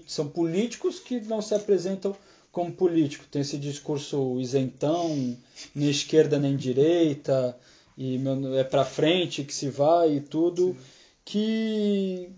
são 0.06 0.28
políticos 0.28 0.98
que 0.98 1.20
não 1.20 1.40
se 1.40 1.54
apresentam 1.54 2.14
como 2.50 2.72
político. 2.72 3.24
Tem 3.30 3.42
esse 3.42 3.56
discurso 3.56 4.40
isentão, 4.40 5.36
nem 5.74 5.88
esquerda 5.88 6.38
nem 6.38 6.56
direita, 6.56 7.56
e 7.96 8.20
é 8.58 8.64
para 8.64 8.84
frente 8.84 9.44
que 9.44 9.54
se 9.54 9.68
vai 9.70 10.16
e 10.16 10.20
tudo, 10.20 10.72
Sim. 10.72 10.76
Que 11.24 12.30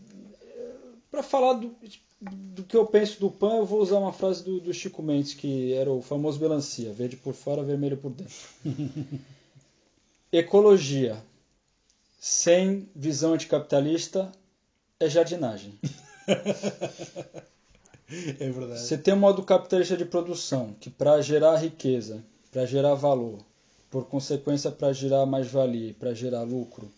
para 1.10 1.22
falar 1.22 1.54
do, 1.54 1.74
do 2.20 2.62
que 2.62 2.76
eu 2.76 2.86
penso 2.86 3.20
do 3.20 3.30
PAN, 3.30 3.56
eu 3.56 3.66
vou 3.66 3.80
usar 3.80 3.98
uma 3.98 4.12
frase 4.12 4.42
do, 4.42 4.60
do 4.60 4.72
Chico 4.72 5.02
Mendes, 5.02 5.34
que 5.34 5.72
era 5.74 5.90
o 5.90 6.00
famoso 6.00 6.40
melancia, 6.40 6.92
verde 6.92 7.16
por 7.16 7.34
fora, 7.34 7.62
vermelho 7.62 7.96
por 7.96 8.10
dentro. 8.10 8.34
Ecologia 10.32 11.22
sem 12.18 12.88
visão 12.94 13.34
anticapitalista 13.34 14.32
é 14.98 15.08
jardinagem. 15.08 15.78
É 18.38 18.50
verdade. 18.50 18.80
Você 18.80 18.98
tem 18.98 19.14
um 19.14 19.18
modo 19.18 19.42
capitalista 19.42 19.96
de 19.96 20.04
produção, 20.04 20.76
que 20.78 20.90
para 20.90 21.22
gerar 21.22 21.56
riqueza, 21.56 22.22
para 22.50 22.66
gerar 22.66 22.94
valor, 22.94 23.38
por 23.90 24.04
consequência 24.04 24.70
para 24.70 24.92
gerar 24.92 25.24
mais-valia, 25.24 25.94
para 25.98 26.12
gerar 26.12 26.42
lucro, 26.42 26.92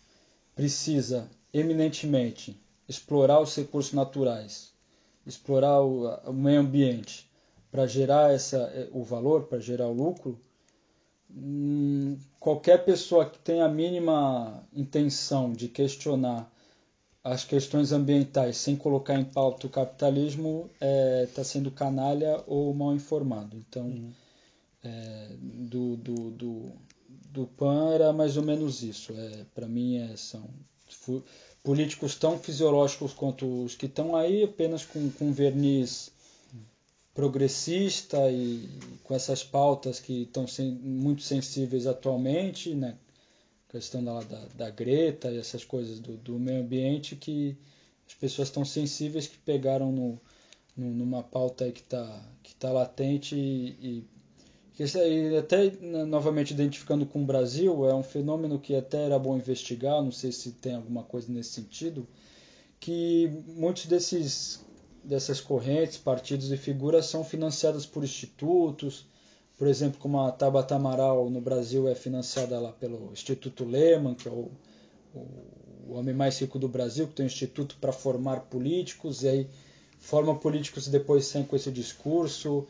precisa 0.53 1.29
eminentemente 1.59 2.59
explorar 2.87 3.39
os 3.41 3.55
recursos 3.55 3.93
naturais, 3.93 4.73
explorar 5.25 5.81
o, 5.81 6.07
o 6.29 6.33
meio 6.33 6.59
ambiente 6.59 7.29
para 7.71 7.87
gerar 7.87 8.33
essa, 8.33 8.57
é, 8.57 8.89
o 8.91 9.03
valor, 9.03 9.43
para 9.43 9.59
gerar 9.59 9.87
o 9.87 9.93
lucro, 9.93 10.39
hum, 11.29 12.17
qualquer 12.39 12.83
pessoa 12.83 13.29
que 13.29 13.39
tenha 13.39 13.65
a 13.65 13.69
mínima 13.69 14.67
intenção 14.73 15.53
de 15.53 15.69
questionar 15.69 16.51
as 17.23 17.43
questões 17.43 17.91
ambientais 17.91 18.57
sem 18.57 18.75
colocar 18.75 19.15
em 19.15 19.23
pauta 19.25 19.65
o 19.65 19.69
capitalismo 19.69 20.69
está 20.73 20.85
é, 20.85 21.25
tá 21.27 21.43
sendo 21.43 21.71
canalha 21.71 22.43
ou 22.45 22.71
mal 22.73 22.93
informado. 22.93 23.57
Então, 23.57 23.85
uhum. 23.85 24.11
é, 24.83 25.29
do, 25.41 25.95
do, 25.95 26.31
do, 26.31 26.71
do 27.31 27.47
PAN 27.47 27.93
era 27.93 28.13
mais 28.13 28.37
ou 28.37 28.43
menos 28.43 28.83
isso. 28.83 29.13
É, 29.13 29.45
Para 29.55 29.67
mim, 29.67 29.97
é, 29.97 30.15
são 30.15 30.47
políticos 31.63 32.15
tão 32.15 32.37
fisiológicos 32.39 33.13
quanto 33.13 33.63
os 33.63 33.75
que 33.75 33.85
estão 33.85 34.15
aí, 34.15 34.43
apenas 34.43 34.85
com, 34.85 35.09
com 35.11 35.31
verniz 35.31 36.11
progressista 37.13 38.29
e 38.29 38.69
com 39.03 39.15
essas 39.15 39.43
pautas 39.43 39.99
que 39.99 40.23
estão 40.23 40.45
muito 40.81 41.21
sensíveis 41.21 41.87
atualmente, 41.87 42.75
né? 42.75 42.97
questão 43.69 44.03
da, 44.03 44.21
da, 44.21 44.45
da 44.55 44.69
Greta 44.69 45.31
e 45.31 45.37
essas 45.37 45.65
coisas 45.65 45.99
do, 45.99 46.15
do 46.17 46.39
meio 46.39 46.61
ambiente 46.61 47.15
que 47.15 47.57
as 48.07 48.13
pessoas 48.13 48.47
estão 48.47 48.63
sensíveis 48.63 49.27
que 49.27 49.37
pegaram 49.37 49.91
no, 49.91 50.21
no, 50.77 50.91
numa 50.91 51.23
pauta 51.23 51.69
que 51.71 51.81
está 51.81 52.23
que 52.41 52.55
tá 52.55 52.71
latente 52.71 53.35
e, 53.35 53.77
e, 53.81 54.03
e 54.77 55.37
até 55.37 55.71
novamente 56.05 56.51
identificando 56.51 57.05
com 57.05 57.23
o 57.23 57.25
Brasil 57.25 57.87
é 57.89 57.95
um 57.95 58.03
fenômeno 58.03 58.59
que 58.59 58.75
até 58.75 59.05
era 59.05 59.17
bom 59.17 59.37
investigar 59.37 60.01
não 60.01 60.11
sei 60.11 60.31
se 60.31 60.51
tem 60.51 60.75
alguma 60.75 61.03
coisa 61.03 61.31
nesse 61.31 61.51
sentido 61.51 62.07
que 62.79 63.31
muitos 63.47 63.85
desses 63.85 64.59
dessas 65.03 65.39
correntes 65.39 65.97
partidos 65.97 66.51
e 66.51 66.57
figuras 66.57 67.05
são 67.05 67.23
financiadas 67.23 67.85
por 67.85 68.03
institutos 68.03 69.05
por 69.57 69.67
exemplo, 69.67 69.99
como 69.99 70.19
a 70.19 70.31
Tabata 70.31 70.75
Amaral 70.75 71.29
no 71.29 71.39
Brasil 71.39 71.87
é 71.87 71.95
financiada 71.95 72.59
lá 72.59 72.71
pelo 72.73 73.11
Instituto 73.13 73.63
Lehman, 73.63 74.13
que 74.13 74.27
é 74.27 74.31
o, 74.31 74.51
o, 75.13 75.93
homem 75.93 76.13
mais 76.13 76.37
rico 76.39 76.59
do 76.59 76.67
Brasil, 76.67 77.07
que 77.07 77.13
tem 77.13 77.25
um 77.25 77.27
instituto 77.27 77.77
para 77.79 77.93
formar 77.93 78.41
políticos, 78.41 79.23
e 79.23 79.29
aí 79.29 79.49
forma 79.97 80.35
políticos 80.35 80.87
e 80.87 80.89
depois 80.89 81.25
sem 81.25 81.43
com 81.43 81.55
esse 81.55 81.71
discurso. 81.71 82.67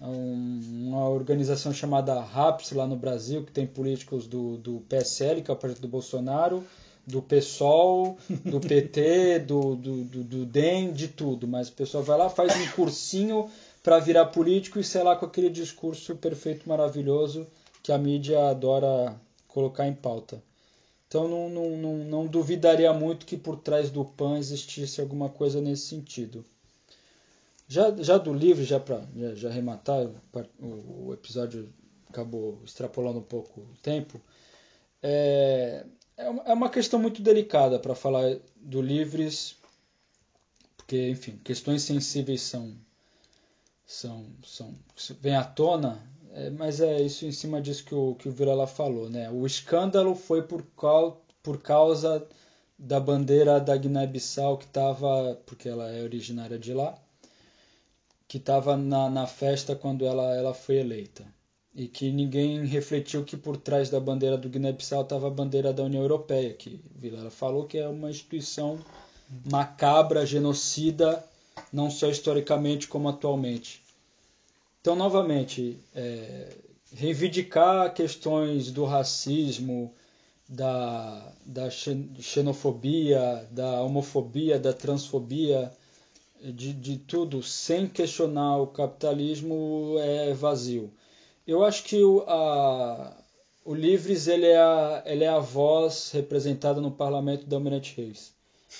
Um, 0.00 0.88
uma 0.88 1.08
organização 1.08 1.72
chamada 1.72 2.20
RAPS 2.20 2.72
lá 2.72 2.86
no 2.86 2.96
Brasil, 2.96 3.42
que 3.44 3.52
tem 3.52 3.66
políticos 3.66 4.26
do, 4.26 4.58
do 4.58 4.80
PSL, 4.88 5.42
que 5.42 5.50
é 5.50 5.54
o 5.54 5.56
partido 5.56 5.80
do 5.80 5.88
Bolsonaro, 5.88 6.64
do 7.06 7.22
PSOL, 7.22 8.18
do 8.44 8.60
PT, 8.60 9.38
do, 9.46 9.76
do, 9.76 10.04
do, 10.04 10.24
do 10.24 10.46
DEM, 10.46 10.92
de 10.92 11.08
tudo. 11.08 11.46
Mas 11.48 11.68
o 11.68 11.72
pessoal 11.72 12.02
vai 12.02 12.18
lá, 12.18 12.28
faz 12.28 12.54
um 12.56 12.70
cursinho 12.72 13.48
para 13.82 13.98
virar 13.98 14.26
político 14.26 14.80
e 14.80 14.84
sei 14.84 15.02
lá 15.02 15.14
com 15.14 15.24
aquele 15.24 15.48
discurso 15.48 16.16
perfeito, 16.16 16.68
maravilhoso 16.68 17.46
que 17.82 17.92
a 17.92 17.98
mídia 17.98 18.50
adora 18.50 19.14
colocar 19.46 19.86
em 19.86 19.94
pauta. 19.94 20.42
Então 21.06 21.28
não, 21.28 21.48
não, 21.48 21.76
não, 21.76 21.94
não 21.98 22.26
duvidaria 22.26 22.92
muito 22.92 23.24
que 23.24 23.36
por 23.36 23.56
trás 23.56 23.90
do 23.90 24.04
PAN 24.04 24.38
existisse 24.38 25.00
alguma 25.00 25.28
coisa 25.28 25.60
nesse 25.60 25.86
sentido. 25.86 26.44
Já, 27.68 27.94
já 27.96 28.18
do 28.18 28.32
livro, 28.32 28.64
já 28.64 28.78
para 28.78 29.06
já, 29.16 29.34
já, 29.34 29.48
arrematar, 29.48 30.06
o, 30.60 31.06
o, 31.08 31.14
episódio 31.14 31.72
acabou 32.08 32.60
extrapolando 32.64 33.18
um 33.18 33.22
pouco 33.22 33.60
o 33.60 33.76
tempo, 33.82 34.20
é, 35.02 35.84
é 36.16 36.52
uma 36.52 36.66
é 36.66 36.70
questão 36.70 36.98
muito 36.98 37.20
delicada 37.22 37.78
para 37.78 37.94
falar 37.94 38.38
do 38.56 38.80
Livres, 38.80 39.56
porque, 40.76 41.08
enfim, 41.10 41.40
questões 41.42 41.82
sensíveis 41.82 42.42
são 42.42 42.76
são, 43.86 44.26
são 44.44 44.74
vem 45.20 45.36
à 45.36 45.44
tona, 45.44 46.02
é, 46.32 46.50
mas 46.50 46.80
é 46.80 47.00
isso 47.00 47.24
em 47.24 47.32
cima 47.32 47.62
disso 47.62 47.84
que 47.84 47.94
o, 47.94 48.14
que 48.16 48.28
o 48.28 48.32
Vilela 48.32 48.66
falou. 48.66 49.08
Né? 49.08 49.30
O 49.30 49.46
escândalo 49.46 50.14
foi 50.14 50.42
por, 50.42 50.62
qual, 50.74 51.24
por 51.42 51.62
causa 51.62 52.26
da 52.78 53.00
bandeira 53.00 53.60
da 53.60 53.76
Guiné-Bissau 53.76 54.58
que 54.58 54.66
estava, 54.66 55.38
porque 55.46 55.68
ela 55.68 55.90
é 55.90 56.02
originária 56.02 56.58
de 56.58 56.74
lá, 56.74 56.98
que 58.28 58.38
estava 58.38 58.76
na, 58.76 59.08
na 59.08 59.26
festa 59.26 59.74
quando 59.76 60.04
ela, 60.04 60.34
ela 60.34 60.54
foi 60.54 60.76
eleita. 60.76 61.24
E 61.74 61.86
que 61.86 62.10
ninguém 62.10 62.64
refletiu 62.64 63.24
que 63.24 63.36
por 63.36 63.56
trás 63.56 63.90
da 63.90 64.00
bandeira 64.00 64.36
do 64.36 64.48
Guiné-Bissau 64.48 65.02
estava 65.02 65.26
a 65.26 65.30
bandeira 65.30 65.72
da 65.72 65.82
União 65.82 66.02
Europeia, 66.02 66.54
que 66.54 66.80
Vilela 66.94 67.30
falou 67.30 67.66
que 67.66 67.78
é 67.78 67.86
uma 67.86 68.10
instituição 68.10 68.78
macabra, 69.50 70.24
genocida, 70.24 71.22
não 71.72 71.90
só 71.90 72.08
historicamente 72.08 72.88
como 72.88 73.08
atualmente. 73.08 73.82
Então, 74.80 74.96
novamente, 74.96 75.78
é, 75.94 76.56
reivindicar 76.92 77.92
questões 77.92 78.70
do 78.70 78.84
racismo, 78.84 79.92
da, 80.48 81.32
da 81.44 81.68
xenofobia, 81.70 83.46
da 83.50 83.82
homofobia, 83.82 84.58
da 84.58 84.72
transfobia, 84.72 85.72
de, 86.42 86.72
de 86.72 86.96
tudo, 86.98 87.42
sem 87.42 87.86
questionar 87.86 88.58
o 88.58 88.66
capitalismo 88.66 89.96
é 89.98 90.32
vazio. 90.32 90.90
Eu 91.46 91.64
acho 91.64 91.84
que 91.84 92.02
o, 92.02 92.22
a, 92.26 93.16
o 93.64 93.74
Livres 93.74 94.26
ele 94.26 94.46
é, 94.46 94.58
a, 94.58 95.02
ele 95.06 95.24
é 95.24 95.28
a 95.28 95.38
voz 95.38 96.10
representada 96.12 96.80
no 96.80 96.90
parlamento 96.90 97.46
da 97.46 97.56
Almirante 97.56 97.94
Reis. 97.96 98.32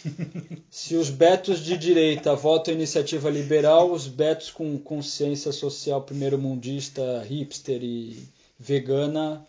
Se 0.70 0.96
os 0.96 1.10
betos 1.10 1.60
de 1.60 1.76
direita 1.76 2.34
votam 2.34 2.74
iniciativa 2.74 3.30
liberal, 3.30 3.92
os 3.92 4.06
betos 4.06 4.50
com 4.50 4.78
consciência 4.78 5.52
social 5.52 6.02
primeiro-mundista, 6.02 7.22
hipster 7.22 7.82
e 7.82 8.28
vegana 8.58 9.46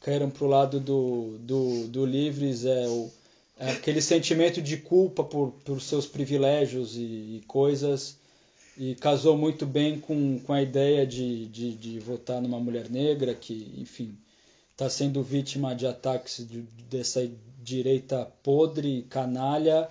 caíram 0.00 0.30
para 0.30 0.44
o 0.44 0.48
lado 0.48 0.80
do, 0.80 1.38
do, 1.38 1.88
do 1.88 2.04
livres. 2.06 2.64
É, 2.64 2.86
o, 2.86 3.10
aquele 3.58 4.00
sentimento 4.02 4.60
de 4.62 4.76
culpa 4.76 5.24
por, 5.24 5.52
por 5.64 5.80
seus 5.80 6.06
privilégios 6.06 6.96
e, 6.96 7.00
e 7.38 7.42
coisas. 7.46 8.18
E 8.78 8.94
casou 8.96 9.38
muito 9.38 9.64
bem 9.64 9.98
com, 9.98 10.38
com 10.40 10.52
a 10.52 10.60
ideia 10.60 11.06
de, 11.06 11.46
de, 11.46 11.72
de 11.74 11.98
votar 11.98 12.42
numa 12.42 12.60
mulher 12.60 12.90
negra 12.90 13.34
que, 13.34 13.72
enfim, 13.78 14.14
está 14.72 14.90
sendo 14.90 15.22
vítima 15.22 15.74
de 15.74 15.86
ataques 15.86 16.46
de, 16.46 16.60
dessa 16.90 17.26
direita 17.62 18.28
podre, 18.42 19.06
canalha, 19.08 19.88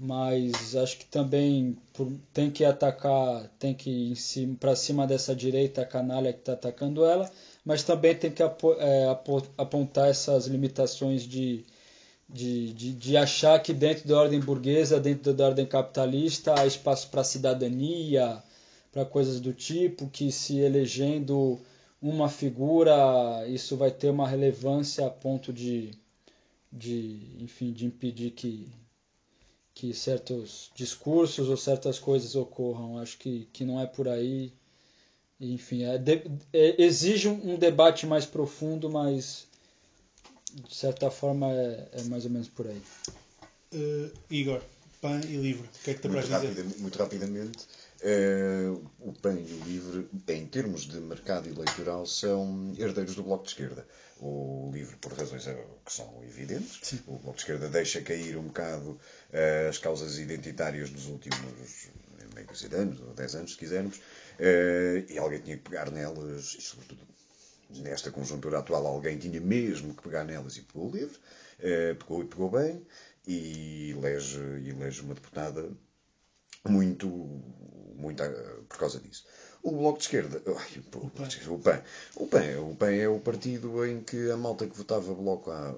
mas 0.00 0.74
acho 0.74 0.98
que 0.98 1.04
também 1.06 1.76
por- 1.92 2.12
tem 2.34 2.50
que 2.50 2.64
atacar, 2.64 3.48
tem 3.60 3.72
que 3.72 3.90
ir 3.90 4.48
para 4.58 4.74
cima 4.74 5.06
dessa 5.06 5.32
direita 5.34 5.84
canalha 5.84 6.32
que 6.32 6.40
está 6.40 6.54
atacando 6.54 7.04
ela, 7.04 7.30
mas 7.64 7.84
também 7.84 8.14
tem 8.14 8.30
que 8.32 8.42
apo- 8.42 8.74
é, 8.74 9.08
apo- 9.08 9.46
apontar 9.56 10.08
essas 10.08 10.46
limitações 10.46 11.22
de, 11.22 11.64
de, 12.28 12.72
de, 12.72 12.92
de 12.92 13.16
achar 13.16 13.58
que 13.62 13.72
dentro 13.72 14.06
da 14.08 14.16
ordem 14.18 14.40
burguesa, 14.40 15.00
dentro 15.00 15.32
da 15.34 15.46
ordem 15.46 15.66
capitalista, 15.66 16.58
há 16.58 16.66
espaço 16.66 17.08
para 17.10 17.24
cidadania, 17.24 18.42
para 18.92 19.04
coisas 19.04 19.40
do 19.40 19.52
tipo, 19.52 20.08
que 20.08 20.30
se 20.32 20.58
elegendo 20.58 21.58
uma 22.02 22.28
figura, 22.28 23.46
isso 23.48 23.76
vai 23.76 23.90
ter 23.90 24.10
uma 24.10 24.28
relevância 24.28 25.06
a 25.06 25.10
ponto 25.10 25.52
de, 25.52 25.92
de 26.72 27.20
enfim, 27.40 27.72
de 27.72 27.86
impedir 27.86 28.32
que, 28.32 28.68
que 29.74 29.92
certos 29.92 30.70
discursos 30.74 31.48
ou 31.48 31.56
certas 31.56 31.98
coisas 31.98 32.34
ocorram. 32.34 32.98
Acho 32.98 33.18
que, 33.18 33.48
que 33.52 33.64
não 33.64 33.80
é 33.80 33.86
por 33.86 34.08
aí. 34.08 34.52
Enfim, 35.40 35.84
é 35.84 35.98
de- 35.98 36.24
é- 36.52 36.82
exige 36.82 37.28
um 37.28 37.56
debate 37.56 38.06
mais 38.06 38.26
profundo, 38.26 38.88
mas 38.90 39.46
de 40.56 40.74
certa 40.74 41.10
forma 41.10 41.52
é, 41.52 41.88
é 41.92 42.02
mais 42.04 42.24
ou 42.24 42.30
menos 42.30 42.48
por 42.48 42.66
aí. 42.66 42.82
Uh, 43.74 44.10
Igor, 44.30 44.62
pão 45.00 45.20
e 45.20 45.36
livro. 45.36 45.64
O 45.64 45.84
que 45.84 45.90
é 45.90 45.94
que 45.94 46.00
te 46.00 46.08
Muito, 46.08 46.32
apraz 46.32 46.52
dizer? 46.52 46.64
muito 46.78 46.98
rapidamente, 46.98 47.66
eh, 48.00 48.68
o 49.00 49.12
PAN 49.12 49.38
e 49.40 49.52
o 49.54 49.64
LIVRE, 49.64 50.08
em 50.28 50.46
termos 50.46 50.82
de 50.82 50.98
mercado 51.00 51.48
eleitoral, 51.48 52.06
são 52.06 52.72
herdeiros 52.78 53.14
do 53.14 53.22
Bloco 53.22 53.44
de 53.44 53.50
Esquerda. 53.50 53.86
O 54.20 54.70
LIVRE, 54.72 54.96
por 54.96 55.12
razões 55.12 55.46
eh, 55.46 55.66
que 55.84 55.92
são 55.92 56.22
evidentes, 56.24 57.00
o 57.06 57.18
Bloco 57.18 57.36
de 57.36 57.42
Esquerda 57.42 57.68
deixa 57.68 58.00
cair 58.00 58.36
um 58.36 58.44
bocado 58.44 58.98
eh, 59.32 59.66
as 59.68 59.78
causas 59.78 60.18
identitárias 60.18 60.90
dos 60.90 61.06
últimos 61.06 61.90
meio 62.34 62.46
de 62.46 62.76
anos, 62.76 63.00
ou 63.00 63.14
10 63.14 63.34
anos, 63.34 63.52
se 63.52 63.58
quisermos, 63.58 64.00
e 65.08 65.16
alguém 65.18 65.40
tinha 65.40 65.56
que 65.56 65.62
pegar 65.62 65.90
nelas, 65.90 66.54
e 66.58 66.60
sobretudo 66.60 67.00
nesta 67.70 68.10
conjuntura 68.10 68.58
atual, 68.58 68.86
alguém 68.86 69.18
tinha 69.18 69.40
mesmo 69.40 69.94
que 69.94 70.02
pegar 70.02 70.24
nelas 70.24 70.56
e 70.56 70.62
pegou 70.62 70.88
o 70.88 70.92
livre, 70.92 71.18
eh, 71.58 71.94
pegou 71.94 72.22
e 72.22 72.26
pegou 72.26 72.50
bem, 72.50 72.86
e 73.26 73.90
elege, 73.90 74.38
elege 74.38 75.02
uma 75.02 75.14
deputada 75.14 75.68
muito, 76.68 77.08
muito 77.96 78.22
ah, 78.22 78.60
por 78.68 78.78
causa 78.78 79.00
disso. 79.00 79.26
O 79.62 79.72
Bloco 79.72 79.98
de 79.98 80.04
Esquerda, 80.04 80.42
ai, 80.46 80.54
o, 80.94 81.22
Esquerda, 81.22 81.52
o 81.52 81.58
PAN, 81.58 81.82
o 82.14 82.26
PAN, 82.26 82.60
o 82.60 82.76
PAN 82.76 82.92
é 82.92 83.08
o 83.08 83.20
partido 83.20 83.84
em 83.84 84.00
que 84.00 84.30
a 84.30 84.36
malta 84.36 84.66
que 84.66 84.76
votava 84.76 85.14
Bloco 85.14 85.50
há, 85.50 85.74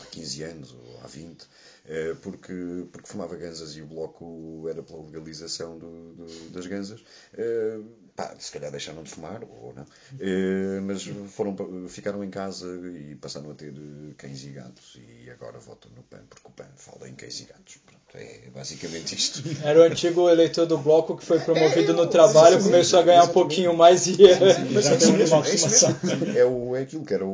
há 0.00 0.06
15 0.06 0.42
anos 0.42 0.72
ou 0.72 1.00
há 1.02 1.06
20, 1.06 1.46
eh, 1.86 2.14
porque, 2.22 2.52
porque 2.92 3.08
fumava 3.08 3.36
ganzas 3.36 3.76
e 3.76 3.82
o 3.82 3.86
Bloco 3.86 4.66
era 4.68 4.82
pela 4.82 5.02
legalização 5.02 5.78
do, 5.78 6.12
do- 6.14 6.50
das 6.50 6.66
ganzas, 6.66 7.02
eh, 7.36 7.78
pá, 8.16 8.34
se 8.38 8.50
calhar 8.52 8.70
deixaram 8.70 9.02
de 9.02 9.10
fumar, 9.10 9.42
ou 9.44 9.72
não, 9.74 9.86
eh, 10.20 10.80
mas 10.82 11.02
foram, 11.28 11.54
ficaram 11.88 12.22
em 12.22 12.30
casa 12.30 12.66
e 12.94 13.14
passaram 13.16 13.50
a 13.50 13.54
ter 13.54 13.72
cães 14.16 14.42
e 14.44 14.48
gatos 14.50 14.96
e 15.24 15.30
agora 15.30 15.58
votam 15.58 15.90
no 15.94 16.02
PAN, 16.02 16.22
porque 16.28 16.46
o 16.48 16.50
PAN 16.50 16.68
fala 16.76 17.08
em 17.08 17.14
cães 17.14 17.40
e 17.40 17.44
gatos. 17.44 17.78
Pronto, 17.86 17.98
é 18.14 18.48
basicamente 18.54 19.14
isto. 19.14 19.42
Era 19.62 19.80
o 19.80 19.82
antigo 19.82 20.28
eleitor 20.30 20.66
do 20.66 20.78
bloco 20.78 21.16
que 21.16 21.24
foi 21.24 21.38
promovido 21.40 21.92
É, 21.92 21.94
no 21.94 22.06
trabalho, 22.06 22.62
começou 22.62 22.98
a 23.00 23.02
ganhar 23.02 23.24
um 23.24 23.28
pouquinho 23.28 23.74
mais 23.74 24.06
e. 24.06 24.16
É 24.24 24.78
isso 24.78 24.90
mesmo, 25.18 25.36
uma 25.36 25.46
é 25.46 25.54
isso 25.54 25.66
aproximação. 25.66 25.96
mesmo. 26.02 26.38
É, 26.38 26.44
o, 26.44 26.76
é 26.76 26.80
aquilo 26.82 27.04
que 27.04 27.12
era 27.14 27.24
o 27.26 27.28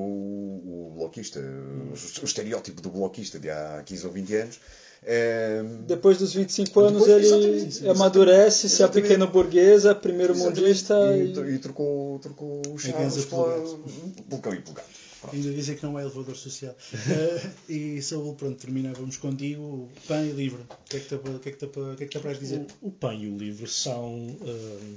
bloquista, 0.95 1.41
o, 1.41 1.93
o 2.23 2.25
estereótipo 2.25 2.81
do 2.81 2.91
bloquista 2.91 3.39
de 3.39 3.51
há 3.51 3.83
15 3.85 4.07
ou 4.07 4.13
20 4.13 4.35
anos. 4.35 4.61
É, 5.07 5.63
Depois 5.87 6.17
dos 6.17 6.33
25 6.33 6.81
anos 6.81 7.05
Depois, 7.05 7.11
ele 7.11 7.27
exatamente, 7.27 7.67
exatamente. 7.67 7.91
amadurece, 7.91 8.69
se 8.71 8.77
Exatamente. 8.77 9.03
pequeno 9.03 9.27
burguesa, 9.29 9.95
primeiro 9.95 10.33
exatamente. 10.33 10.61
mundista 10.63 10.95
e, 11.15 11.51
e... 11.51 11.55
e 11.57 11.59
trocou, 11.59 12.19
trocou 12.21 12.63
o 12.71 12.79
chaves 12.79 13.25
pelo 13.27 13.45
gato. 13.45 13.85
pelo 14.29 14.41
cão 14.41 14.55
e 14.55 14.61
pelo 14.61 14.75
gato. 14.75 14.89
Ainda 15.33 15.53
dizem 15.53 15.77
que 15.77 15.83
não 15.83 15.99
é 15.99 16.03
elevador 16.03 16.37
social. 16.37 16.75
Uh, 16.93 17.51
e 17.73 18.01
Saúl, 18.03 18.35
pronto, 18.35 18.59
terminávamos 18.59 19.17
contigo. 19.17 19.91
Pão 20.07 20.25
e 20.25 20.31
livro. 20.33 20.67
O 20.71 20.85
que 20.89 20.97
é 20.97 21.01
que 21.01 21.07
te, 21.09 21.15
o 21.15 21.39
que 21.39 21.49
é 21.49 21.53
que 21.53 21.59
te, 21.59 21.65
o 21.65 21.71
que 21.97 22.05
é 22.05 22.07
que 22.07 22.13
te 22.13 22.17
apraz 22.19 22.39
dizer? 22.39 22.67
O, 22.83 22.89
o 22.89 22.91
PAN 22.91 23.15
e 23.15 23.29
o 23.29 23.37
livro 23.37 23.67
são, 23.67 24.15
hum, 24.17 24.97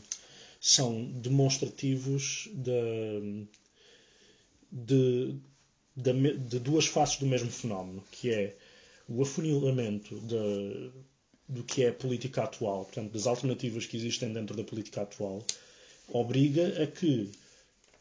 são 0.59 1.05
demonstrativos 1.15 2.49
de, 2.53 3.45
de, 4.71 5.35
da 5.35 5.35
me- 5.35 5.41
de 5.97 6.59
duas 6.59 6.85
faces 6.85 7.17
do 7.17 7.25
mesmo 7.25 7.49
fenómeno, 7.51 8.03
que 8.11 8.29
é 8.31 8.55
o 9.09 9.21
afunilamento 9.23 10.15
da- 10.21 10.91
do 11.49 11.63
que 11.63 11.83
é 11.83 11.89
a 11.89 11.93
política 11.93 12.43
atual, 12.43 12.85
portanto, 12.85 13.11
das 13.13 13.25
alternativas 13.25 13.85
que 13.85 13.95
existem 13.97 14.31
dentro 14.33 14.55
da 14.55 14.63
política 14.63 15.01
atual, 15.01 15.43
obriga 16.09 16.83
a 16.83 16.87
que 16.87 17.31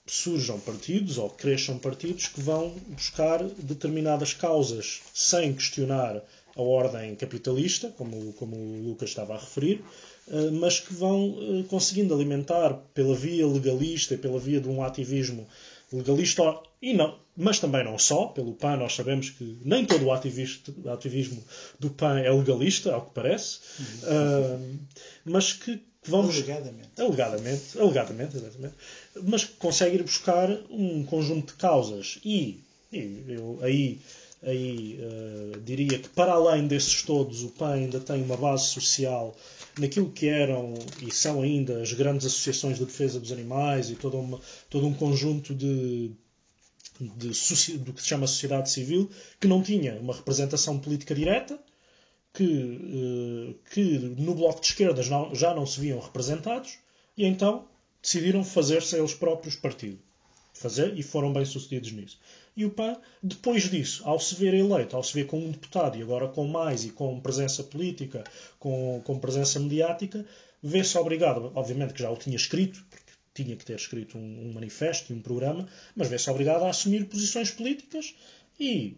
surjam 0.07 0.59
partidos 0.61 1.17
ou 1.19 1.31
cresçam 1.31 1.79
partidos 1.79 2.29
que 2.29 2.41
vão 2.41 2.71
buscar 2.89 3.43
determinadas 3.45 4.35
causas 4.35 5.01
sem 5.15 5.53
questionar 5.55 6.23
a 6.55 6.63
ordem 6.63 7.15
capitalista, 7.17 7.89
como, 7.97 8.33
como 8.35 8.57
o 8.57 8.83
Lucas 8.89 9.11
estava 9.11 9.35
a 9.35 9.39
referir, 9.39 9.83
eh, 10.29 10.51
mas 10.53 10.81
que 10.81 10.95
vão 10.95 11.37
eh, 11.41 11.65
conseguindo 11.69 12.15
alimentar 12.15 12.75
pela 12.95 13.15
via 13.15 13.47
legalista 13.47 14.15
e 14.15 14.19
pela 14.19 14.39
via 14.39 14.61
de 14.61 14.69
um 14.69 14.83
ativismo 14.83 15.47
legalista 15.93 16.43
e 16.81 16.95
não, 16.95 17.19
mas 17.37 17.59
também 17.61 17.85
não 17.85 17.99
só, 17.99 18.27
pelo 18.27 18.55
PAN 18.55 18.77
nós 18.79 18.95
sabemos 18.95 19.31
que 19.31 19.59
nem 19.65 19.85
todo 19.85 20.05
o 20.07 20.13
ativismo 20.13 21.43
do 21.79 21.91
PAN 21.91 22.19
é 22.21 22.31
legalista, 22.31 22.93
ao 22.95 23.07
que 23.07 23.15
parece, 23.15 23.59
eh, 24.05 24.59
mas 25.25 25.53
que, 25.53 25.77
que 26.03 26.11
vão 26.11 26.25
buscar- 26.27 26.55
Alegadamente. 26.57 26.89
Alegadamente, 27.01 27.79
alegadamente, 27.79 28.37
exatamente. 28.37 28.75
Mas 29.23 29.45
consegue 29.45 29.97
ir 29.97 30.03
buscar 30.03 30.49
um 30.71 31.05
conjunto 31.05 31.53
de 31.53 31.59
causas 31.59 32.19
e, 32.25 32.61
e 32.93 33.25
eu 33.29 33.59
aí, 33.63 34.01
aí 34.43 34.99
eh, 35.01 35.59
diria 35.65 35.99
que 35.99 36.09
para 36.09 36.33
além 36.33 36.67
desses 36.67 37.03
todos 37.03 37.43
o 37.43 37.49
PAN 37.51 37.73
ainda 37.75 38.01
tem 38.01 38.23
uma 38.23 38.37
base 38.37 38.69
social 38.69 39.37
naquilo 39.79 40.11
que 40.11 40.27
eram 40.27 40.73
e 41.03 41.13
são 41.13 41.43
ainda 41.43 41.83
as 41.83 41.93
grandes 41.93 42.27
associações 42.27 42.79
de 42.79 42.85
defesa 42.87 43.21
dos 43.21 43.31
animais 43.31 43.91
e 43.91 43.95
todo, 43.95 44.17
uma, 44.19 44.41
todo 44.71 44.87
um 44.87 44.95
conjunto 44.95 45.55
de, 45.55 46.13
de 47.01 47.79
do 47.79 47.93
que 47.93 48.03
se 48.03 48.09
chama 48.09 48.27
sociedade 48.27 48.71
civil 48.71 49.11
que 49.41 49.47
não 49.47 49.63
tinha 49.63 49.99
uma 50.01 50.15
representação 50.15 50.79
política 50.79 51.15
direta 51.15 51.59
que, 52.33 52.45
eh, 52.45 53.55
que 53.71 53.99
no 53.99 54.35
Bloco 54.35 54.61
de 54.61 54.67
Esquerdas 54.67 55.07
já 55.07 55.55
não 55.55 55.67
se 55.67 55.81
viam 55.81 55.99
representados 55.99 56.79
e 57.17 57.25
então 57.25 57.67
decidiram 58.03 58.45
fazer-se 58.45 58.97
eles 58.97 59.15
próprios 59.15 59.57
partido. 59.57 59.99
Fazer, 60.53 60.99
e 60.99 61.03
foram 61.03 61.33
bem 61.33 61.45
sucedidos 61.45 61.93
nisso. 61.93 62.19
E 62.57 62.65
o 62.65 62.71
PAN, 62.71 62.97
depois 63.23 63.69
disso, 63.69 64.03
ao 64.07 64.19
se 64.19 64.35
ver 64.35 64.55
eleito, 64.55 64.97
ao 64.97 65.03
se 65.03 65.13
ver 65.13 65.27
com 65.27 65.39
um 65.39 65.51
deputado 65.51 65.99
e 65.99 66.03
agora 66.03 66.29
com 66.29 66.47
mais 66.47 66.85
e 66.85 66.91
com 66.91 67.21
presença 67.21 67.63
política, 67.63 68.25
com, 68.59 69.03
com 69.05 69.19
presença 69.19 69.61
mediática, 69.61 70.25
vê-se 70.63 70.97
obrigado, 70.97 71.53
obviamente 71.55 71.93
que 71.93 72.01
já 72.01 72.11
o 72.11 72.17
tinha 72.17 72.37
escrito, 72.37 72.83
tinha 73.43 73.57
que 73.57 73.65
ter 73.65 73.77
escrito 73.77 74.17
um, 74.19 74.49
um 74.49 74.53
manifesto 74.53 75.13
e 75.13 75.17
um 75.17 75.21
programa, 75.21 75.69
mas 75.95 76.09
vê-se 76.09 76.29
obrigado 76.31 76.65
a 76.65 76.71
assumir 76.71 77.05
posições 77.07 77.51
políticas 77.51 78.15
e 78.59 78.97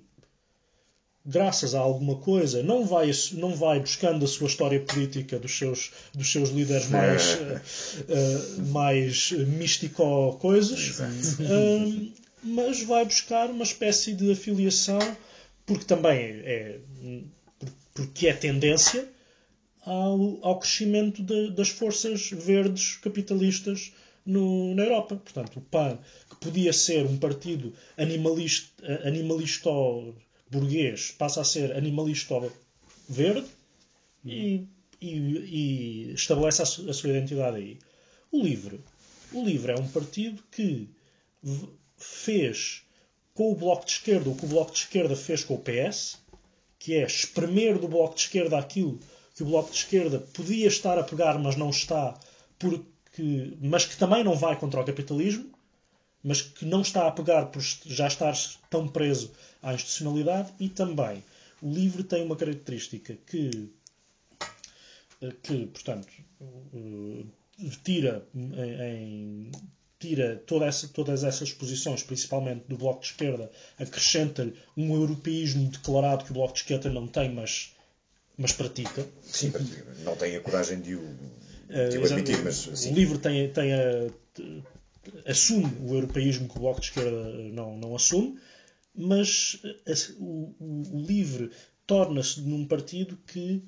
graças 1.26 1.74
a 1.74 1.80
alguma 1.80 2.16
coisa, 2.16 2.62
não 2.62 2.86
vai, 2.86 3.10
não 3.34 3.54
vai 3.54 3.80
buscando 3.80 4.24
a 4.24 4.28
sua 4.28 4.46
história 4.46 4.80
política 4.80 5.38
dos 5.38 5.56
seus, 5.58 5.90
dos 6.14 6.30
seus 6.32 6.48
líderes 6.50 6.88
mais, 6.88 7.22
eh, 7.38 7.60
eh, 8.08 8.60
mais 8.70 9.32
místico 9.32 10.38
coisas, 10.40 10.98
eh, 11.40 12.10
mas 12.42 12.82
vai 12.82 13.04
buscar 13.04 13.50
uma 13.50 13.64
espécie 13.64 14.14
de 14.14 14.30
afiliação, 14.32 15.00
porque 15.66 15.84
também 15.84 16.18
é, 16.44 16.78
por- 17.58 17.68
porque 17.94 18.28
é 18.28 18.32
tendência 18.32 19.06
ao, 19.84 20.38
ao 20.42 20.58
crescimento 20.58 21.22
de- 21.22 21.50
das 21.50 21.68
forças 21.68 22.30
verdes 22.30 22.96
capitalistas 23.02 23.92
no- 24.28 24.74
na 24.74 24.82
Europa. 24.84 25.16
Portanto, 25.16 25.56
o 25.58 25.60
PAN, 25.62 25.98
que 26.30 26.36
podia 26.36 26.72
ser 26.72 27.04
um 27.06 27.16
partido 27.18 27.72
animalista, 27.96 28.82
animalista 29.06 29.70
burguês, 30.50 31.10
passa 31.12 31.40
a 31.40 31.44
ser 31.44 31.72
animalista 31.76 32.34
verde 33.08 33.46
e, 34.24 34.66
e- 35.00 35.08
e 35.10 36.12
estabelece 36.14 36.62
a, 36.62 36.66
su- 36.66 36.88
a 36.88 36.92
sua 36.92 37.10
identidade 37.10 37.56
aí. 37.56 37.78
O 38.30 38.42
LIVRE. 38.42 38.80
O 39.32 39.44
LIVRE 39.44 39.72
é 39.72 39.76
um 39.80 39.88
partido 39.88 40.42
que 40.50 40.88
fez 41.96 42.82
com 43.34 43.52
o 43.52 43.54
Bloco 43.54 43.84
de 43.86 43.92
Esquerda 43.92 44.28
o 44.30 44.34
que 44.34 44.44
o 44.44 44.48
Bloco 44.48 44.72
de 44.72 44.78
Esquerda 44.78 45.14
fez 45.16 45.44
com 45.44 45.54
o 45.54 45.58
PS, 45.62 46.18
que 46.78 46.94
é 46.94 47.04
espremer 47.06 47.78
do 47.78 47.88
Bloco 47.88 48.14
de 48.14 48.22
Esquerda 48.22 48.58
aquilo 48.58 48.98
que 49.34 49.42
o 49.42 49.46
Bloco 49.46 49.70
de 49.70 49.76
Esquerda 49.76 50.18
podia 50.32 50.66
estar 50.66 50.98
a 50.98 51.04
pegar, 51.04 51.38
mas 51.38 51.56
não 51.56 51.70
está, 51.70 52.18
porque, 53.18 53.56
mas 53.60 53.84
que 53.84 53.96
também 53.96 54.22
não 54.22 54.36
vai 54.36 54.56
contra 54.56 54.80
o 54.80 54.84
capitalismo, 54.84 55.50
mas 56.22 56.40
que 56.40 56.64
não 56.64 56.82
está 56.82 57.08
a 57.08 57.10
pegar 57.10 57.46
por 57.46 57.60
já 57.60 58.06
estar 58.06 58.32
tão 58.70 58.86
preso 58.86 59.32
à 59.60 59.74
institucionalidade, 59.74 60.52
e 60.60 60.68
também 60.68 61.24
o 61.60 61.68
livro 61.68 62.04
tem 62.04 62.24
uma 62.24 62.36
característica 62.36 63.18
que, 63.26 63.70
que 65.42 65.66
portanto, 65.66 66.06
tira 67.82 68.24
em, 68.34 69.50
tira 69.98 70.36
toda 70.46 70.66
essa, 70.66 70.86
todas 70.86 71.24
essas 71.24 71.52
posições, 71.52 72.04
principalmente 72.04 72.66
do 72.68 72.76
Bloco 72.76 73.00
de 73.00 73.06
Esquerda, 73.06 73.50
acrescenta-lhe 73.76 74.54
um 74.76 74.94
europeísmo 74.94 75.68
declarado 75.68 76.24
que 76.24 76.30
o 76.30 76.34
Bloco 76.34 76.54
de 76.54 76.60
Esquerda 76.60 76.88
não 76.88 77.08
tem, 77.08 77.34
mas, 77.34 77.74
mas 78.36 78.52
pratica. 78.52 79.04
Sim, 79.24 79.52
não 80.04 80.14
tem 80.14 80.36
a 80.36 80.40
coragem 80.40 80.80
de 80.80 80.94
o, 80.94 81.16
o 81.68 82.04
admitir, 82.04 82.42
mas 82.42 82.56
sim. 82.56 82.92
O 82.92 82.94
livro 82.94 83.18
tem, 83.18 83.50
tem 83.50 83.72
a, 83.72 84.10
assume 85.26 85.70
o 85.80 85.94
europeísmo 85.94 86.48
que 86.48 86.56
o 86.56 86.60
Bloco 86.60 86.80
de 86.80 86.86
Esquerda 86.86 87.32
não, 87.52 87.76
não 87.76 87.94
assume, 87.94 88.38
mas 88.94 89.60
o, 90.18 90.54
o, 90.58 90.82
o 90.94 91.02
LIVRE 91.02 91.50
torna-se 91.86 92.40
num 92.40 92.66
partido 92.66 93.16
que 93.26 93.62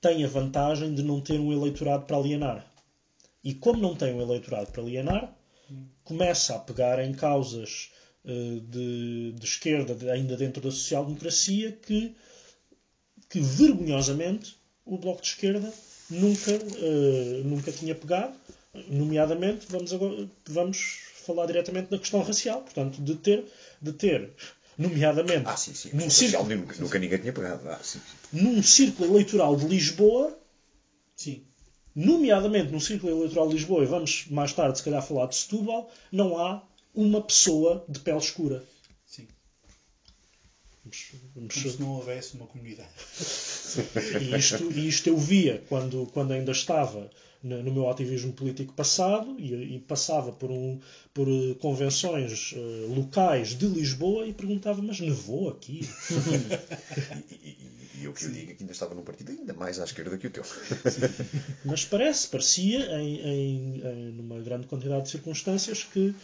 tem 0.00 0.24
a 0.24 0.28
vantagem 0.28 0.94
de 0.94 1.02
não 1.02 1.20
ter 1.20 1.40
um 1.40 1.52
eleitorado 1.52 2.04
para 2.04 2.16
alienar. 2.16 2.72
E 3.42 3.54
como 3.54 3.80
não 3.80 3.94
tem 3.94 4.14
um 4.14 4.20
eleitorado 4.20 4.70
para 4.70 4.82
alienar, 4.82 5.36
começa 6.04 6.54
a 6.54 6.58
pegar 6.58 7.02
em 7.04 7.12
causas 7.12 7.90
uh, 8.24 8.60
de, 8.60 9.32
de, 9.32 9.44
esquerda, 9.44 9.94
de, 9.94 10.08
ainda 10.10 10.36
dentro 10.36 10.62
da 10.62 10.70
social-democracia, 10.70 11.72
que, 11.72 12.14
que 13.28 13.40
vergonhosamente 13.40 14.56
o 14.84 14.98
Bloco 14.98 15.22
de 15.22 15.28
Esquerda 15.28 15.72
nunca, 16.10 16.52
uh, 16.52 17.44
nunca 17.44 17.72
tinha 17.72 17.94
pegado. 17.94 18.34
Nomeadamente, 18.88 19.66
vamos, 19.70 19.92
agora, 19.92 20.28
vamos 20.48 20.98
falar 21.26 21.46
diretamente 21.46 21.90
da 21.90 21.98
questão 21.98 22.22
racial, 22.22 22.60
portanto, 22.60 23.00
de 23.00 23.14
ter, 23.14 23.44
de 23.80 23.92
ter 23.92 24.30
nomeadamente, 24.76 25.46
ah, 25.46 25.56
sim, 25.56 25.72
sim. 25.72 25.90
Num 25.94 26.10
círculo, 26.10 26.54
nunca, 26.54 26.76
nunca 26.78 26.98
ninguém 26.98 27.18
tinha 27.18 27.32
pegado. 27.32 27.66
Ah, 27.68 27.80
sim. 27.82 28.00
num 28.32 28.62
círculo 28.62 29.14
eleitoral 29.14 29.56
de 29.56 29.66
Lisboa, 29.66 30.38
sim 31.16 31.46
nomeadamente 31.96 32.70
no 32.70 32.78
Círculo 32.78 33.16
Eleitoral 33.16 33.48
de 33.48 33.54
Lisboa, 33.54 33.82
e 33.82 33.86
vamos 33.86 34.26
mais 34.28 34.52
tarde, 34.52 34.76
se 34.76 34.84
calhar, 34.84 35.02
falar 35.02 35.26
de 35.28 35.36
Setúbal, 35.36 35.90
não 36.12 36.36
há 36.36 36.62
uma 36.94 37.22
pessoa 37.22 37.82
de 37.88 37.98
pele 38.00 38.18
escura. 38.18 38.62
Como 41.34 41.50
se 41.50 41.80
não 41.80 41.90
houvesse 41.90 42.34
uma 42.36 42.46
comunidade. 42.46 42.90
e, 44.20 44.36
isto, 44.36 44.72
e 44.72 44.88
isto 44.88 45.08
eu 45.08 45.16
via 45.16 45.62
quando, 45.68 46.06
quando 46.12 46.32
ainda 46.32 46.52
estava 46.52 47.10
no 47.42 47.72
meu 47.72 47.88
ativismo 47.88 48.32
político 48.32 48.72
passado 48.72 49.36
e, 49.38 49.76
e 49.76 49.78
passava 49.78 50.32
por, 50.32 50.50
um, 50.50 50.80
por 51.14 51.28
uh, 51.28 51.54
convenções 51.56 52.52
uh, 52.52 52.94
locais 52.94 53.50
de 53.50 53.66
Lisboa 53.66 54.26
e 54.26 54.32
perguntava, 54.32 54.82
mas 54.82 55.00
nevou 55.00 55.48
aqui? 55.50 55.80
E 57.98 58.04
eu 58.04 58.12
que 58.12 58.26
eu 58.26 58.30
digo 58.30 58.54
que 58.54 58.62
ainda 58.62 58.72
estava 58.72 58.94
num 58.94 59.02
partido 59.02 59.30
ainda 59.30 59.54
mais 59.54 59.80
à 59.80 59.84
esquerda 59.84 60.18
que 60.18 60.26
o 60.26 60.30
teu. 60.30 60.44
Mas 61.64 61.84
parece, 61.86 62.28
parecia, 62.28 63.00
em, 63.00 63.20
em, 63.20 63.80
em, 63.80 64.12
numa 64.12 64.38
grande 64.38 64.66
quantidade 64.66 65.04
de 65.04 65.10
circunstâncias, 65.10 65.82
que 65.82 66.14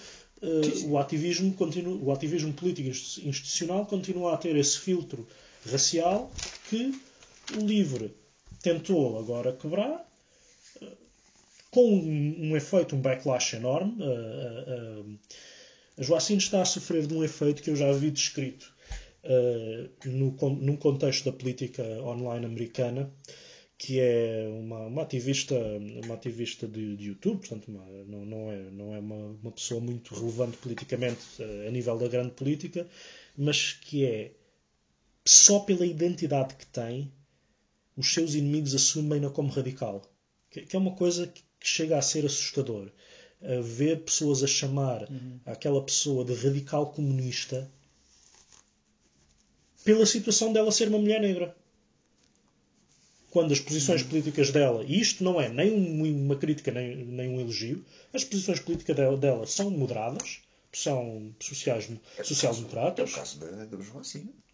uh, 0.43 0.91
o, 0.91 0.99
ativismo 0.99 1.53
continua, 1.55 1.97
o 1.97 2.13
ativismo 2.13 2.53
político 2.53 2.89
institucional 2.89 3.87
continua 3.87 4.35
a 4.35 4.37
ter 4.37 4.57
esse 4.57 4.79
filtro 4.79 5.27
racial 5.71 6.31
que 6.69 6.93
o 7.57 7.61
LIVRE 7.65 8.13
tentou 8.61 9.19
agora 9.19 9.53
quebrar, 9.53 10.07
uh, 10.83 10.87
com 11.71 11.95
um, 11.95 12.51
um, 12.51 12.57
efeito, 12.57 12.97
um 12.97 13.01
backlash 13.01 13.55
enorme. 13.55 13.97
Uh, 14.03 15.19
a 15.97 16.03
Joacine 16.03 16.39
está 16.39 16.63
a 16.63 16.65
sofrer 16.65 17.07
de 17.07 17.15
um 17.15 17.23
efeito 17.23 17.63
que 17.63 17.71
eu 17.71 17.77
já 17.77 17.93
vi 17.93 18.11
descrito 18.11 18.73
no, 20.07 20.35
num 20.57 20.75
contexto 20.75 21.27
da 21.27 21.33
política 21.33 21.83
online 22.03 22.47
americana, 22.47 23.13
que 23.83 23.99
é 23.99 24.47
uma, 24.49 24.87
uma 24.87 25.03
ativista, 25.03 25.57
uma 26.05 26.15
ativista 26.15 26.69
de, 26.69 26.97
de 26.97 27.07
YouTube, 27.07 27.41
portanto 27.41 27.67
uma, 27.67 27.85
não, 28.07 28.25
não 28.25 28.53
é, 28.53 28.71
não 28.71 28.95
é 28.95 29.01
uma, 29.01 29.17
uma 29.43 29.51
pessoa 29.51 29.81
muito 29.81 30.15
relevante 30.15 30.57
politicamente 30.59 31.21
uh, 31.41 31.67
a 31.67 31.71
nível 31.73 31.99
da 31.99 32.07
grande 32.07 32.31
política, 32.31 32.87
mas 33.37 33.73
que 33.73 34.05
é 34.05 34.31
só 35.25 35.59
pela 35.59 35.85
identidade 35.85 36.55
que 36.55 36.67
tem, 36.67 37.13
os 37.97 38.15
seus 38.15 38.37
inimigos 38.37 38.73
assumem-na 38.73 39.31
como 39.31 39.51
radical. 39.51 40.01
Que, 40.49 40.61
que, 40.61 40.77
é 40.77 40.79
uma 40.79 40.95
coisa 40.95 41.27
que, 41.27 41.43
que 41.59 41.67
chega 41.67 41.99
a 41.99 42.03
ser 42.03 42.25
assustador. 42.25 42.89
Uh, 43.41 43.61
ver 43.65 44.05
pessoas 44.05 44.45
a 44.45 44.47
chamar 44.47 45.11
uhum. 45.11 45.41
aquela 45.45 45.83
pessoa 45.85 46.25
de 46.25 46.35
radical 46.35 46.93
comunista 46.93 47.69
pela 49.85 50.07
situação 50.07 50.53
dela 50.53 50.71
ser 50.71 50.87
uma 50.87 50.99
mulher 50.99 51.21
negra. 51.21 51.57
Quando 53.33 53.53
as 53.53 53.61
posições 53.61 54.03
políticas 54.03 54.51
dela, 54.51 54.85
e 54.87 55.01
isto 55.01 55.25
não 55.25 55.41
é 55.41 55.49
nem 55.49 55.73
uma 55.73 56.37
crítica 56.37 56.71
nem, 56.71 56.95
nem 56.97 57.31
um 57.31 57.41
elogio, 57.41 57.83
as 58.13 58.23
posições 58.23 58.61
políticas 58.61 58.95
dela, 58.95 59.17
dela 59.17 59.47
são 59.47 59.71
moderadas, 59.71 60.41
são 60.71 61.35
sociais, 61.41 61.89
é 62.19 62.23
social-democratas. 62.23 63.09
É 63.09 63.13
o 63.13 63.17
caso 63.17 63.41
da, 63.41 63.47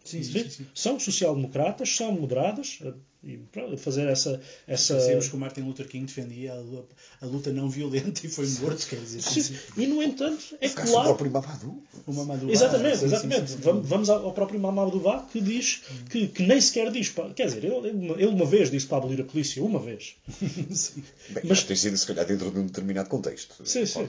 sim, 0.03 0.23
sim, 0.23 0.49
sim. 0.49 0.67
São 0.73 0.99
social-democratas, 0.99 1.95
são 1.95 2.11
moderadas, 2.11 2.79
e 3.21 3.37
pronto, 3.51 3.77
fazer 3.77 4.07
essa. 4.07 4.39
essa... 4.65 4.97
Sabemos 4.97 5.27
que 5.27 5.35
o 5.35 5.39
Martin 5.39 5.61
Luther 5.61 5.87
King 5.87 6.05
defendia 6.05 6.53
a, 6.53 7.25
luta 7.25 7.51
não 7.51 7.69
violenta 7.69 8.21
e 8.25 8.29
foi 8.29 8.47
morto, 8.61 8.87
quer 8.87 8.97
dizer. 8.97 9.21
Sim, 9.21 9.57
e 9.75 9.87
no 9.87 10.01
entanto, 10.01 10.55
é 10.61 10.69
claro. 10.69 11.11
O 11.11 11.15
próprio 11.15 11.31
Mamadou. 11.31 11.83
O 12.07 12.13
Mamadou 12.13 12.49
exatamente, 12.49 12.99
sim, 12.99 13.05
exatamente. 13.05 13.51
Sim, 13.51 13.57
sim, 13.61 13.81
Vamos 13.83 14.09
ao 14.09 14.31
próprio 14.31 14.57
Mamadou 14.57 15.01
que 15.31 15.41
diz 15.41 15.83
que, 16.09 16.29
que 16.29 16.43
nem 16.43 16.61
sequer 16.61 16.89
diz. 16.91 17.13
Quer 17.35 17.47
dizer, 17.47 17.65
ele, 17.65 17.89
ele 17.89 18.27
uma 18.27 18.45
vez 18.45 18.71
disse 18.71 18.87
para 18.87 18.99
abolir 18.99 19.19
a 19.19 19.25
polícia, 19.25 19.61
uma 19.61 19.79
vez. 19.79 20.15
sim. 20.71 21.03
Bem, 21.29 21.43
mas 21.45 21.63
tem 21.63 21.75
sido, 21.75 21.97
se 21.97 22.07
calhar, 22.07 22.25
dentro 22.25 22.49
de 22.49 22.57
um 22.57 22.67
determinado 22.67 23.09
contexto. 23.09 23.53
Sim, 23.65 23.85
sim. 23.85 24.07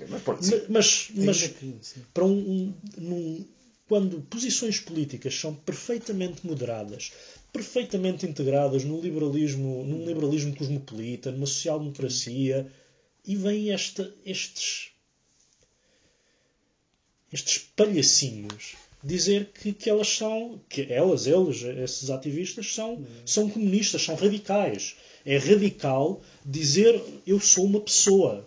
Mas, 0.69 0.69
mas, 0.69 1.11
mas 1.17 1.55
para 2.15 2.25
um, 2.25 2.73
um, 2.97 3.45
quando 3.91 4.21
posições 4.21 4.79
políticas 4.79 5.35
são 5.35 5.53
perfeitamente 5.53 6.47
moderadas, 6.47 7.11
perfeitamente 7.53 8.25
integradas 8.25 8.85
no 8.85 9.01
liberalismo, 9.01 9.85
num 9.85 10.07
liberalismo 10.07 10.55
cosmopolita, 10.55 11.33
numa 11.33 11.45
social-democracia, 11.45 12.71
e 13.27 13.35
vêm 13.35 13.73
esta, 13.73 14.15
estes 14.25 14.93
estes 17.33 17.59
palhacinhos 17.75 18.77
dizer 19.03 19.51
que, 19.53 19.73
que 19.73 19.91
elas 19.91 20.09
são, 20.09 20.61
que 20.69 20.83
elas, 20.83 21.27
eles, 21.27 21.61
esses 21.63 22.11
ativistas 22.11 22.73
são, 22.73 23.05
são 23.27 23.51
comunistas, 23.51 24.03
são 24.03 24.15
radicais. 24.15 24.95
É 25.27 25.37
radical 25.37 26.23
dizer 26.47 27.03
eu 27.27 27.41
sou 27.41 27.65
uma 27.65 27.81
pessoa. 27.81 28.47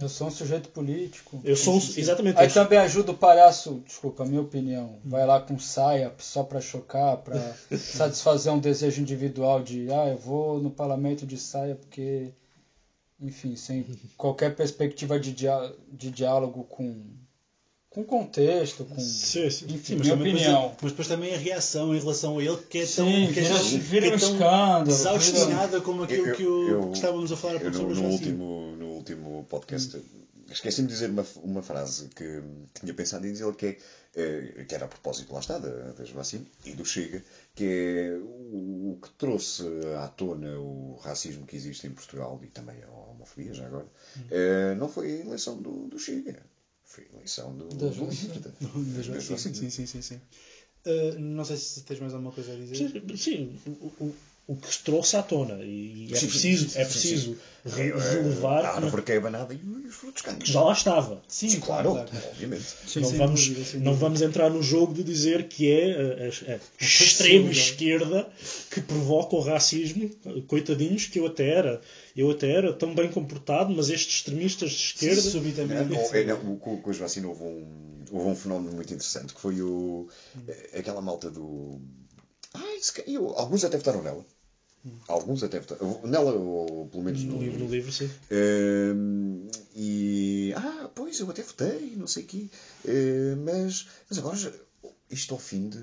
Eu 0.00 0.08
sou 0.08 0.26
um 0.26 0.30
sujeito 0.30 0.68
político. 0.70 1.40
Eu 1.44 1.56
sou 1.56 1.74
um, 1.74 1.78
exatamente. 1.78 2.38
Aí 2.38 2.48
também 2.48 2.78
ajuda 2.78 3.12
o 3.12 3.16
palhaço, 3.16 3.82
desculpa, 3.86 4.24
a 4.24 4.26
minha 4.26 4.40
opinião. 4.40 4.98
Vai 5.04 5.24
lá 5.24 5.40
com 5.40 5.56
saia 5.58 6.12
só 6.18 6.42
para 6.42 6.60
chocar, 6.60 7.18
para 7.18 7.38
satisfazer 7.78 8.52
um 8.52 8.58
desejo 8.58 9.00
individual 9.00 9.62
de, 9.62 9.90
ah, 9.92 10.08
eu 10.08 10.18
vou 10.18 10.60
no 10.60 10.70
parlamento 10.70 11.24
de 11.24 11.38
saia 11.38 11.76
porque, 11.76 12.32
enfim, 13.20 13.54
sem 13.54 13.86
qualquer 14.18 14.56
perspectiva 14.56 15.18
de, 15.18 15.32
diá 15.32 15.72
de 15.92 16.10
diálogo 16.10 16.64
com 16.64 17.14
com 17.94 18.02
contexto, 18.02 18.84
com 18.84 18.98
sim, 18.98 19.48
sim. 19.48 19.66
Enfim, 19.66 19.78
sim, 19.84 19.94
minha 19.94 20.14
opinião. 20.14 20.62
Depois, 20.62 20.78
mas 20.82 20.90
depois 20.90 21.08
também 21.08 21.32
a 21.32 21.38
reação 21.38 21.94
em 21.94 22.00
relação 22.00 22.40
a 22.40 22.42
ele 22.42 22.56
que 22.68 22.78
é 22.78 22.86
tão, 22.86 23.06
sim, 23.06 23.32
que 23.32 23.38
é 23.38 23.42
vira, 23.44 23.54
tão, 23.54 23.78
vira 23.78 24.06
que 24.06 24.12
é 24.12 24.16
um 24.16 25.16
escândalo, 25.16 25.82
como 25.82 26.02
aquilo 26.02 26.26
eu, 26.26 26.34
que, 26.34 26.44
o, 26.44 26.68
eu, 26.68 26.88
que 26.88 26.96
estávamos 26.96 27.30
a 27.30 27.36
falar 27.36 27.62
eu, 27.62 27.70
no, 27.70 27.94
no 27.94 28.08
último 28.08 28.74
no 28.76 28.83
último 29.04 29.44
podcast 29.50 29.96
hum. 29.96 30.02
esqueci-me 30.50 30.88
de 30.88 30.94
dizer 30.94 31.10
uma, 31.10 31.26
uma 31.42 31.62
frase 31.62 32.08
que 32.08 32.42
tinha 32.72 32.94
pensado 32.94 33.26
em 33.26 33.32
dizer 33.32 33.54
que 33.54 33.66
é 33.66 33.78
eh, 34.16 34.64
que 34.64 34.74
era 34.74 34.86
a 34.86 34.88
propósito, 34.88 35.32
lá 35.32 35.40
está, 35.40 35.58
das 35.58 36.10
vacinas 36.10 36.48
e 36.64 36.72
do 36.72 36.84
Chega, 36.84 37.22
que 37.54 37.64
é 37.64 38.16
o, 38.16 38.92
o, 38.92 38.98
que 39.02 39.10
trouxe 39.10 39.64
à 40.02 40.08
tona 40.08 40.58
o 40.58 40.96
racismo 41.02 41.46
que 41.46 41.56
existe 41.56 41.86
em 41.86 41.90
Portugal 41.90 42.40
e 42.42 42.46
também 42.46 42.82
a 42.82 42.90
homofobia, 42.90 43.52
já 43.52 43.66
agora, 43.66 43.86
hum. 44.16 44.22
Eh, 44.30 44.74
não 44.76 44.88
foi 44.88 45.20
a 45.20 45.26
eleição 45.26 45.60
do, 45.60 45.86
do 45.88 45.98
Chega 45.98 46.40
foi 46.84 47.06
a 47.12 47.16
eleição 47.16 47.56
do, 47.56 47.68
das 47.68 47.96
do 47.96 48.10
Sim, 49.38 49.54
sim, 49.54 49.70
sim. 49.70 49.86
sim, 49.86 50.02
sim. 50.02 50.20
Uh, 50.86 51.18
não 51.18 51.44
sei 51.44 51.56
se 51.56 51.82
tens 51.82 51.98
mais 51.98 52.12
alguma 52.12 52.30
coisa 52.30 52.52
a 52.52 52.56
dizer. 52.56 52.76
Sim, 52.76 53.16
sim 53.16 53.58
o, 53.66 54.04
o 54.04 54.14
que 54.46 54.72
se 54.74 54.80
trouxe 54.80 55.16
à 55.16 55.22
tona. 55.22 55.58
E 55.62 56.10
é 56.12 56.16
Sim, 56.16 56.28
preciso, 56.28 56.68
sim, 56.68 56.78
é 56.78 56.84
sim, 56.84 56.90
preciso 56.90 57.36
re- 57.64 57.82
É, 57.82 57.86
é, 57.88 57.92
relevar 57.92 58.64
A 58.64 58.72
que 58.72 58.84
árvore 58.84 59.02
que 59.02 59.12
é 59.12 59.20
banada 59.20 59.54
e 59.54 59.86
os 59.86 59.94
frutos 59.94 60.20
caem. 60.20 60.38
já 60.44 60.60
lá 60.60 60.72
estava. 60.72 61.22
Sim, 61.26 61.48
Sim, 61.48 61.60
claro, 61.60 61.92
claro, 61.92 62.10
obviamente. 62.30 62.64
Sim, 62.86 63.00
não 63.00 63.10
vamos, 63.10 63.48
dúvida, 63.48 63.78
não 63.78 63.94
vamos 63.94 64.20
entrar 64.20 64.50
no 64.50 64.62
jogo 64.62 64.92
de 64.92 65.02
dizer 65.02 65.48
que 65.48 65.70
é 65.70 65.94
a, 65.94 66.52
a- 66.52 66.56
a 66.56 66.84
extrema 67.04 67.50
esquerda 67.50 68.30
que 68.70 68.80
provoca 68.82 69.34
o 69.34 69.40
racismo. 69.40 70.10
Coitadinhos, 70.46 71.06
que 71.06 71.18
eu 71.18 71.26
até 71.26 71.48
era, 71.48 71.80
eu 72.14 72.30
até 72.30 72.50
era 72.50 72.72
tão 72.72 72.94
bem 72.94 73.10
comportado, 73.10 73.72
mas 73.74 73.88
estes 73.88 74.16
extremistas 74.16 74.70
de 74.70 74.76
esquerda. 74.76 75.22
Subitamente. 75.22 75.90
Não, 75.90 76.14
é, 76.14 76.24
não, 76.24 76.56
com, 76.58 76.76
com 76.82 76.92
vacinas 76.92 77.30
houve 77.30 77.42
um, 77.44 78.04
houve 78.10 78.28
um 78.28 78.34
fenómeno 78.36 78.72
muito 78.76 78.92
interessante 78.92 79.32
que 79.32 79.40
foi 79.40 79.62
o, 79.62 80.06
aquela 80.76 81.00
malta 81.00 81.30
do. 81.30 81.80
Ai, 82.52 82.78
eu- 83.06 83.30
alguns 83.36 83.64
até 83.64 83.76
votaram 83.76 84.02
nela. 84.02 84.24
Alguns 85.08 85.42
até 85.42 85.60
votaram. 85.60 86.00
Nela, 86.04 86.32
ou 86.32 86.86
pelo 86.88 87.02
menos 87.02 87.24
No 87.24 87.34
no, 87.34 87.40
livro, 87.42 87.58
no 87.58 87.70
livro, 87.70 87.90
sim. 87.92 88.10
Ehm, 88.30 89.48
e. 89.74 90.52
Ah, 90.56 90.90
pois, 90.94 91.18
eu 91.20 91.30
até 91.30 91.42
votei, 91.42 91.94
não 91.96 92.06
sei 92.06 92.24
o 92.24 92.26
quê. 92.26 92.48
Eh, 92.86 93.34
mas, 93.38 93.86
mas 94.08 94.18
agora, 94.18 94.36
já, 94.36 94.50
isto 95.10 95.32
ao 95.34 95.40
fim 95.40 95.68
de 95.68 95.80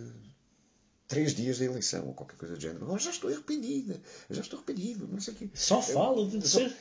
três 1.08 1.34
dias 1.34 1.60
da 1.60 1.66
eleição, 1.66 2.08
ou 2.08 2.14
qualquer 2.14 2.36
coisa 2.38 2.56
do 2.56 2.62
género, 2.62 2.86
agora 2.86 3.00
já 3.00 3.10
estou 3.10 3.30
arrependida, 3.32 4.00
já 4.30 4.42
estou 4.42 4.58
arrependido, 4.60 5.08
não 5.12 5.20
sei 5.20 5.34
o 5.34 5.38
quê. 5.38 5.50
Só 5.54 5.82
fala 5.82 6.26
de 6.28 6.48
Só- 6.48 6.60
ser. 6.60 6.76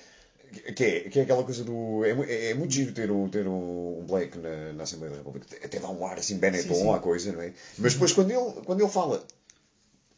Que 0.75 0.85
é, 0.85 1.01
que 1.09 1.19
é 1.21 1.23
aquela 1.23 1.45
coisa 1.45 1.63
do. 1.63 2.05
É, 2.05 2.51
é, 2.51 2.55
muito 2.55 2.75
giro 2.75 2.93
ter 2.93 3.09
um, 3.11 3.29
ter 3.29 3.47
um 3.47 4.05
black 4.05 4.37
na, 4.37 4.73
na 4.73 4.83
Assembleia 4.83 5.13
da 5.13 5.19
República. 5.19 5.47
Até 5.65 5.79
dá 5.79 5.89
um 5.89 6.05
ar 6.05 6.19
assim, 6.19 6.39
Benetton 6.39 6.75
Sim, 6.75 6.81
sim. 6.83 6.93
à 6.93 6.99
coisa, 6.99 7.33
não 7.33 7.41
é? 7.41 7.53
Mas 7.79 7.93
depois, 7.93 8.13
quando 8.13 8.33
ele, 8.33 8.61
quando 8.67 8.81
ele 8.81 8.91
fala 8.91 9.25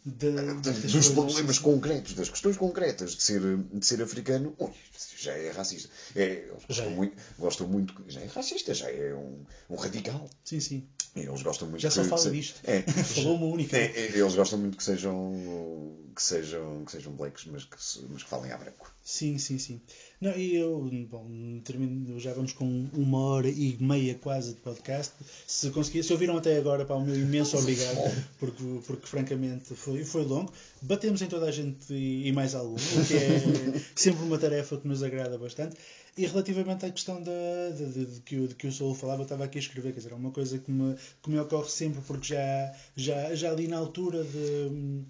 De- 0.04 0.30
destas 0.32 0.82
dos 0.82 0.92
coisas. 0.92 1.08
problemas 1.14 1.58
concretos, 1.60 2.14
das 2.14 2.28
questões 2.28 2.56
concretas 2.56 3.12
de 3.14 3.22
ser, 3.22 3.40
de 3.58 3.86
ser 3.86 4.02
africano, 4.02 4.52
ui, 4.58 4.70
já 5.16 5.32
é 5.32 5.50
racista. 5.52 5.88
É, 6.16 6.24
eles 6.48 6.64
gostam, 6.66 6.86
é. 6.86 6.90
muito, 6.90 7.16
gostam 7.38 7.68
muito. 7.68 8.04
Já 8.08 8.20
é 8.20 8.26
racista, 8.26 8.74
já 8.74 8.90
é 8.90 9.14
um, 9.14 9.44
um 9.70 9.76
radical. 9.76 10.28
Sim, 10.44 10.58
sim. 10.58 10.88
Eles 11.14 11.42
gostam 11.42 11.68
muito 11.68 11.82
Já 11.82 11.90
só 11.90 12.02
que- 12.02 12.08
fala 12.08 12.22
que 12.22 12.28
se- 12.30 12.34
disto. 12.34 12.60
É, 12.64 12.82
Falou 13.14 13.36
uma 13.36 13.46
única. 13.46 13.76
é, 13.76 13.84
é, 13.84 14.06
eles 14.18 14.34
gostam 14.34 14.58
muito 14.58 14.76
que 14.76 14.82
sejam 14.82 15.32
que 16.16 16.22
sejam, 16.22 16.84
que 16.84 16.92
sejam 16.92 17.12
blacks, 17.14 17.44
mas 17.46 17.64
que, 17.64 17.76
mas 18.10 18.22
que 18.24 18.28
falem 18.28 18.50
a 18.50 18.56
branco. 18.56 18.92
Sim, 19.04 19.38
sim, 19.38 19.58
sim. 19.58 19.80
Não, 20.22 20.36
e 20.36 20.54
eu, 20.54 20.88
bom, 21.10 21.26
termino, 21.64 22.20
já 22.20 22.32
vamos 22.32 22.52
com 22.52 22.86
uma 22.94 23.18
hora 23.18 23.48
e 23.48 23.76
meia 23.80 24.14
quase 24.14 24.54
de 24.54 24.60
podcast. 24.60 25.12
Se 25.48 25.68
conseguir, 25.70 26.04
se 26.04 26.12
ouviram 26.12 26.36
até 26.36 26.56
agora, 26.56 26.84
pá, 26.84 26.94
o 26.94 27.04
meu 27.04 27.16
imenso 27.16 27.58
obrigado, 27.58 27.98
porque, 28.38 28.62
porque 28.86 29.04
francamente 29.06 29.74
foi, 29.74 30.04
foi 30.04 30.22
longo. 30.22 30.52
Batemos 30.80 31.20
em 31.22 31.26
toda 31.26 31.46
a 31.46 31.50
gente 31.50 31.92
e, 31.92 32.28
e 32.28 32.32
mais 32.32 32.54
algum, 32.54 32.76
o 32.76 33.04
que 33.06 33.14
é 33.14 33.80
sempre 33.96 34.22
uma 34.22 34.38
tarefa 34.38 34.76
que 34.76 34.86
nos 34.86 35.02
agrada 35.02 35.36
bastante. 35.36 35.76
E 36.16 36.24
relativamente 36.26 36.84
à 36.86 36.90
questão 36.90 37.20
da, 37.22 37.70
de, 37.76 37.86
de- 37.86 38.04
de 38.06 38.20
que, 38.20 38.36
o, 38.36 38.46
de 38.46 38.54
que 38.54 38.66
o 38.68 38.72
Saul 38.72 38.94
falava, 38.94 39.22
eu 39.22 39.24
estava 39.24 39.44
aqui 39.44 39.58
a 39.58 39.60
escrever, 39.62 39.92
quer 39.92 39.98
dizer, 39.98 40.12
é 40.12 40.14
uma 40.14 40.30
coisa 40.30 40.56
que 40.58 40.70
me, 40.70 40.94
que 41.22 41.30
me 41.30 41.38
ocorre 41.40 41.68
sempre, 41.70 42.00
porque 42.06 42.28
já, 42.34 42.72
já, 42.94 43.34
já 43.34 43.50
ali 43.50 43.66
na 43.66 43.78
altura 43.78 44.22
de. 44.22 45.02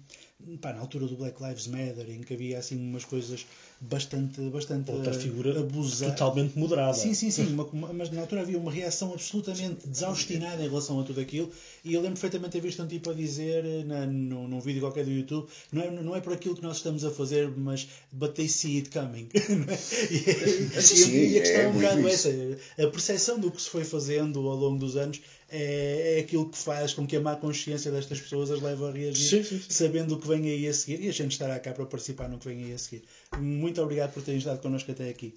Pá, 0.61 0.73
na 0.73 0.79
altura 0.81 1.07
do 1.07 1.15
Black 1.15 1.41
Lives 1.41 1.67
Matter, 1.67 2.09
em 2.09 2.21
que 2.21 2.33
havia 2.33 2.57
assim 2.59 2.75
umas 2.77 3.05
coisas 3.05 3.45
bastante, 3.89 4.39
bastante 4.49 4.91
Outra 4.91 5.13
figura 5.13 5.59
abusadas. 5.59 6.15
totalmente 6.15 6.57
moderada. 6.57 6.93
Sim, 6.93 7.13
sim, 7.13 7.29
sim, 7.31 7.47
uma- 7.71 7.93
mas 7.93 8.09
na 8.09 8.21
altura 8.21 8.41
havia 8.41 8.57
uma 8.57 8.71
reação 8.71 9.13
absolutamente 9.13 9.87
desaustinada 9.87 10.63
em 10.63 10.67
relação 10.67 10.99
a 10.99 11.03
tudo 11.03 11.19
aquilo. 11.19 11.49
E 11.83 11.93
eu 11.93 11.99
lembro 12.01 12.13
perfeitamente 12.19 12.51
ter 12.53 12.61
visto 12.61 12.81
um 12.81 12.87
tipo 12.87 13.09
a 13.09 13.13
dizer 13.13 13.63
eh, 13.65 13.83
na, 13.83 14.05
num, 14.05 14.47
num 14.47 14.59
vídeo 14.59 14.81
qualquer 14.81 15.03
do 15.03 15.11
YouTube: 15.11 15.47
não 15.71 15.81
é, 15.81 15.89
não 15.89 16.15
é 16.15 16.21
por 16.21 16.33
aquilo 16.33 16.55
que 16.55 16.63
nós 16.63 16.77
estamos 16.77 17.03
a 17.03 17.11
fazer, 17.11 17.49
mas 17.55 17.87
but 18.11 18.33
they 18.33 18.47
see 18.47 18.77
it 18.77 18.89
coming. 18.89 19.27
É? 19.67 19.73
e, 20.13 20.81
Sim, 20.81 20.95
e- 20.95 20.97
sim, 20.97 21.11
e 21.33 21.37
a 21.37 21.41
questão 21.41 21.61
é, 21.61 21.63
é 21.65 21.67
um 21.67 21.73
bocado 21.73 22.07
essa: 22.07 22.29
a 22.29 22.87
percepção 22.87 23.39
do 23.39 23.51
que 23.51 23.61
se 23.61 23.69
foi 23.69 23.83
fazendo 23.83 24.39
ao 24.47 24.55
longo 24.55 24.79
dos 24.79 24.95
anos 24.95 25.19
é, 25.49 26.15
é 26.17 26.19
aquilo 26.19 26.47
que 26.49 26.57
faz 26.57 26.93
com 26.93 27.05
que 27.05 27.15
a 27.15 27.21
má 27.21 27.35
consciência 27.35 27.91
destas 27.91 28.19
pessoas 28.19 28.49
as 28.49 28.61
leve 28.61 28.83
a 28.83 28.91
reagir, 28.91 29.29
Sim, 29.29 29.43
sim, 29.43 29.59
sim. 29.59 29.65
sabendo 29.69 30.15
o 30.15 30.17
que 30.19 30.27
vem 30.27 30.43
aí 30.49 30.67
a 30.67 30.73
seguir. 30.73 31.01
E 31.03 31.09
a 31.09 31.11
gente 31.11 31.31
estará 31.31 31.59
cá 31.59 31.73
para 31.73 31.85
participar 31.85 32.27
no 32.29 32.37
que 32.39 32.47
vem 32.47 32.63
aí 32.63 32.73
a 32.73 32.77
seguir. 32.77 33.03
Muito 33.39 33.81
obrigado 33.81 34.13
por 34.13 34.23
terem 34.23 34.39
estado 34.39 34.61
connosco 34.61 34.91
até 34.91 35.09
aqui. 35.09 35.33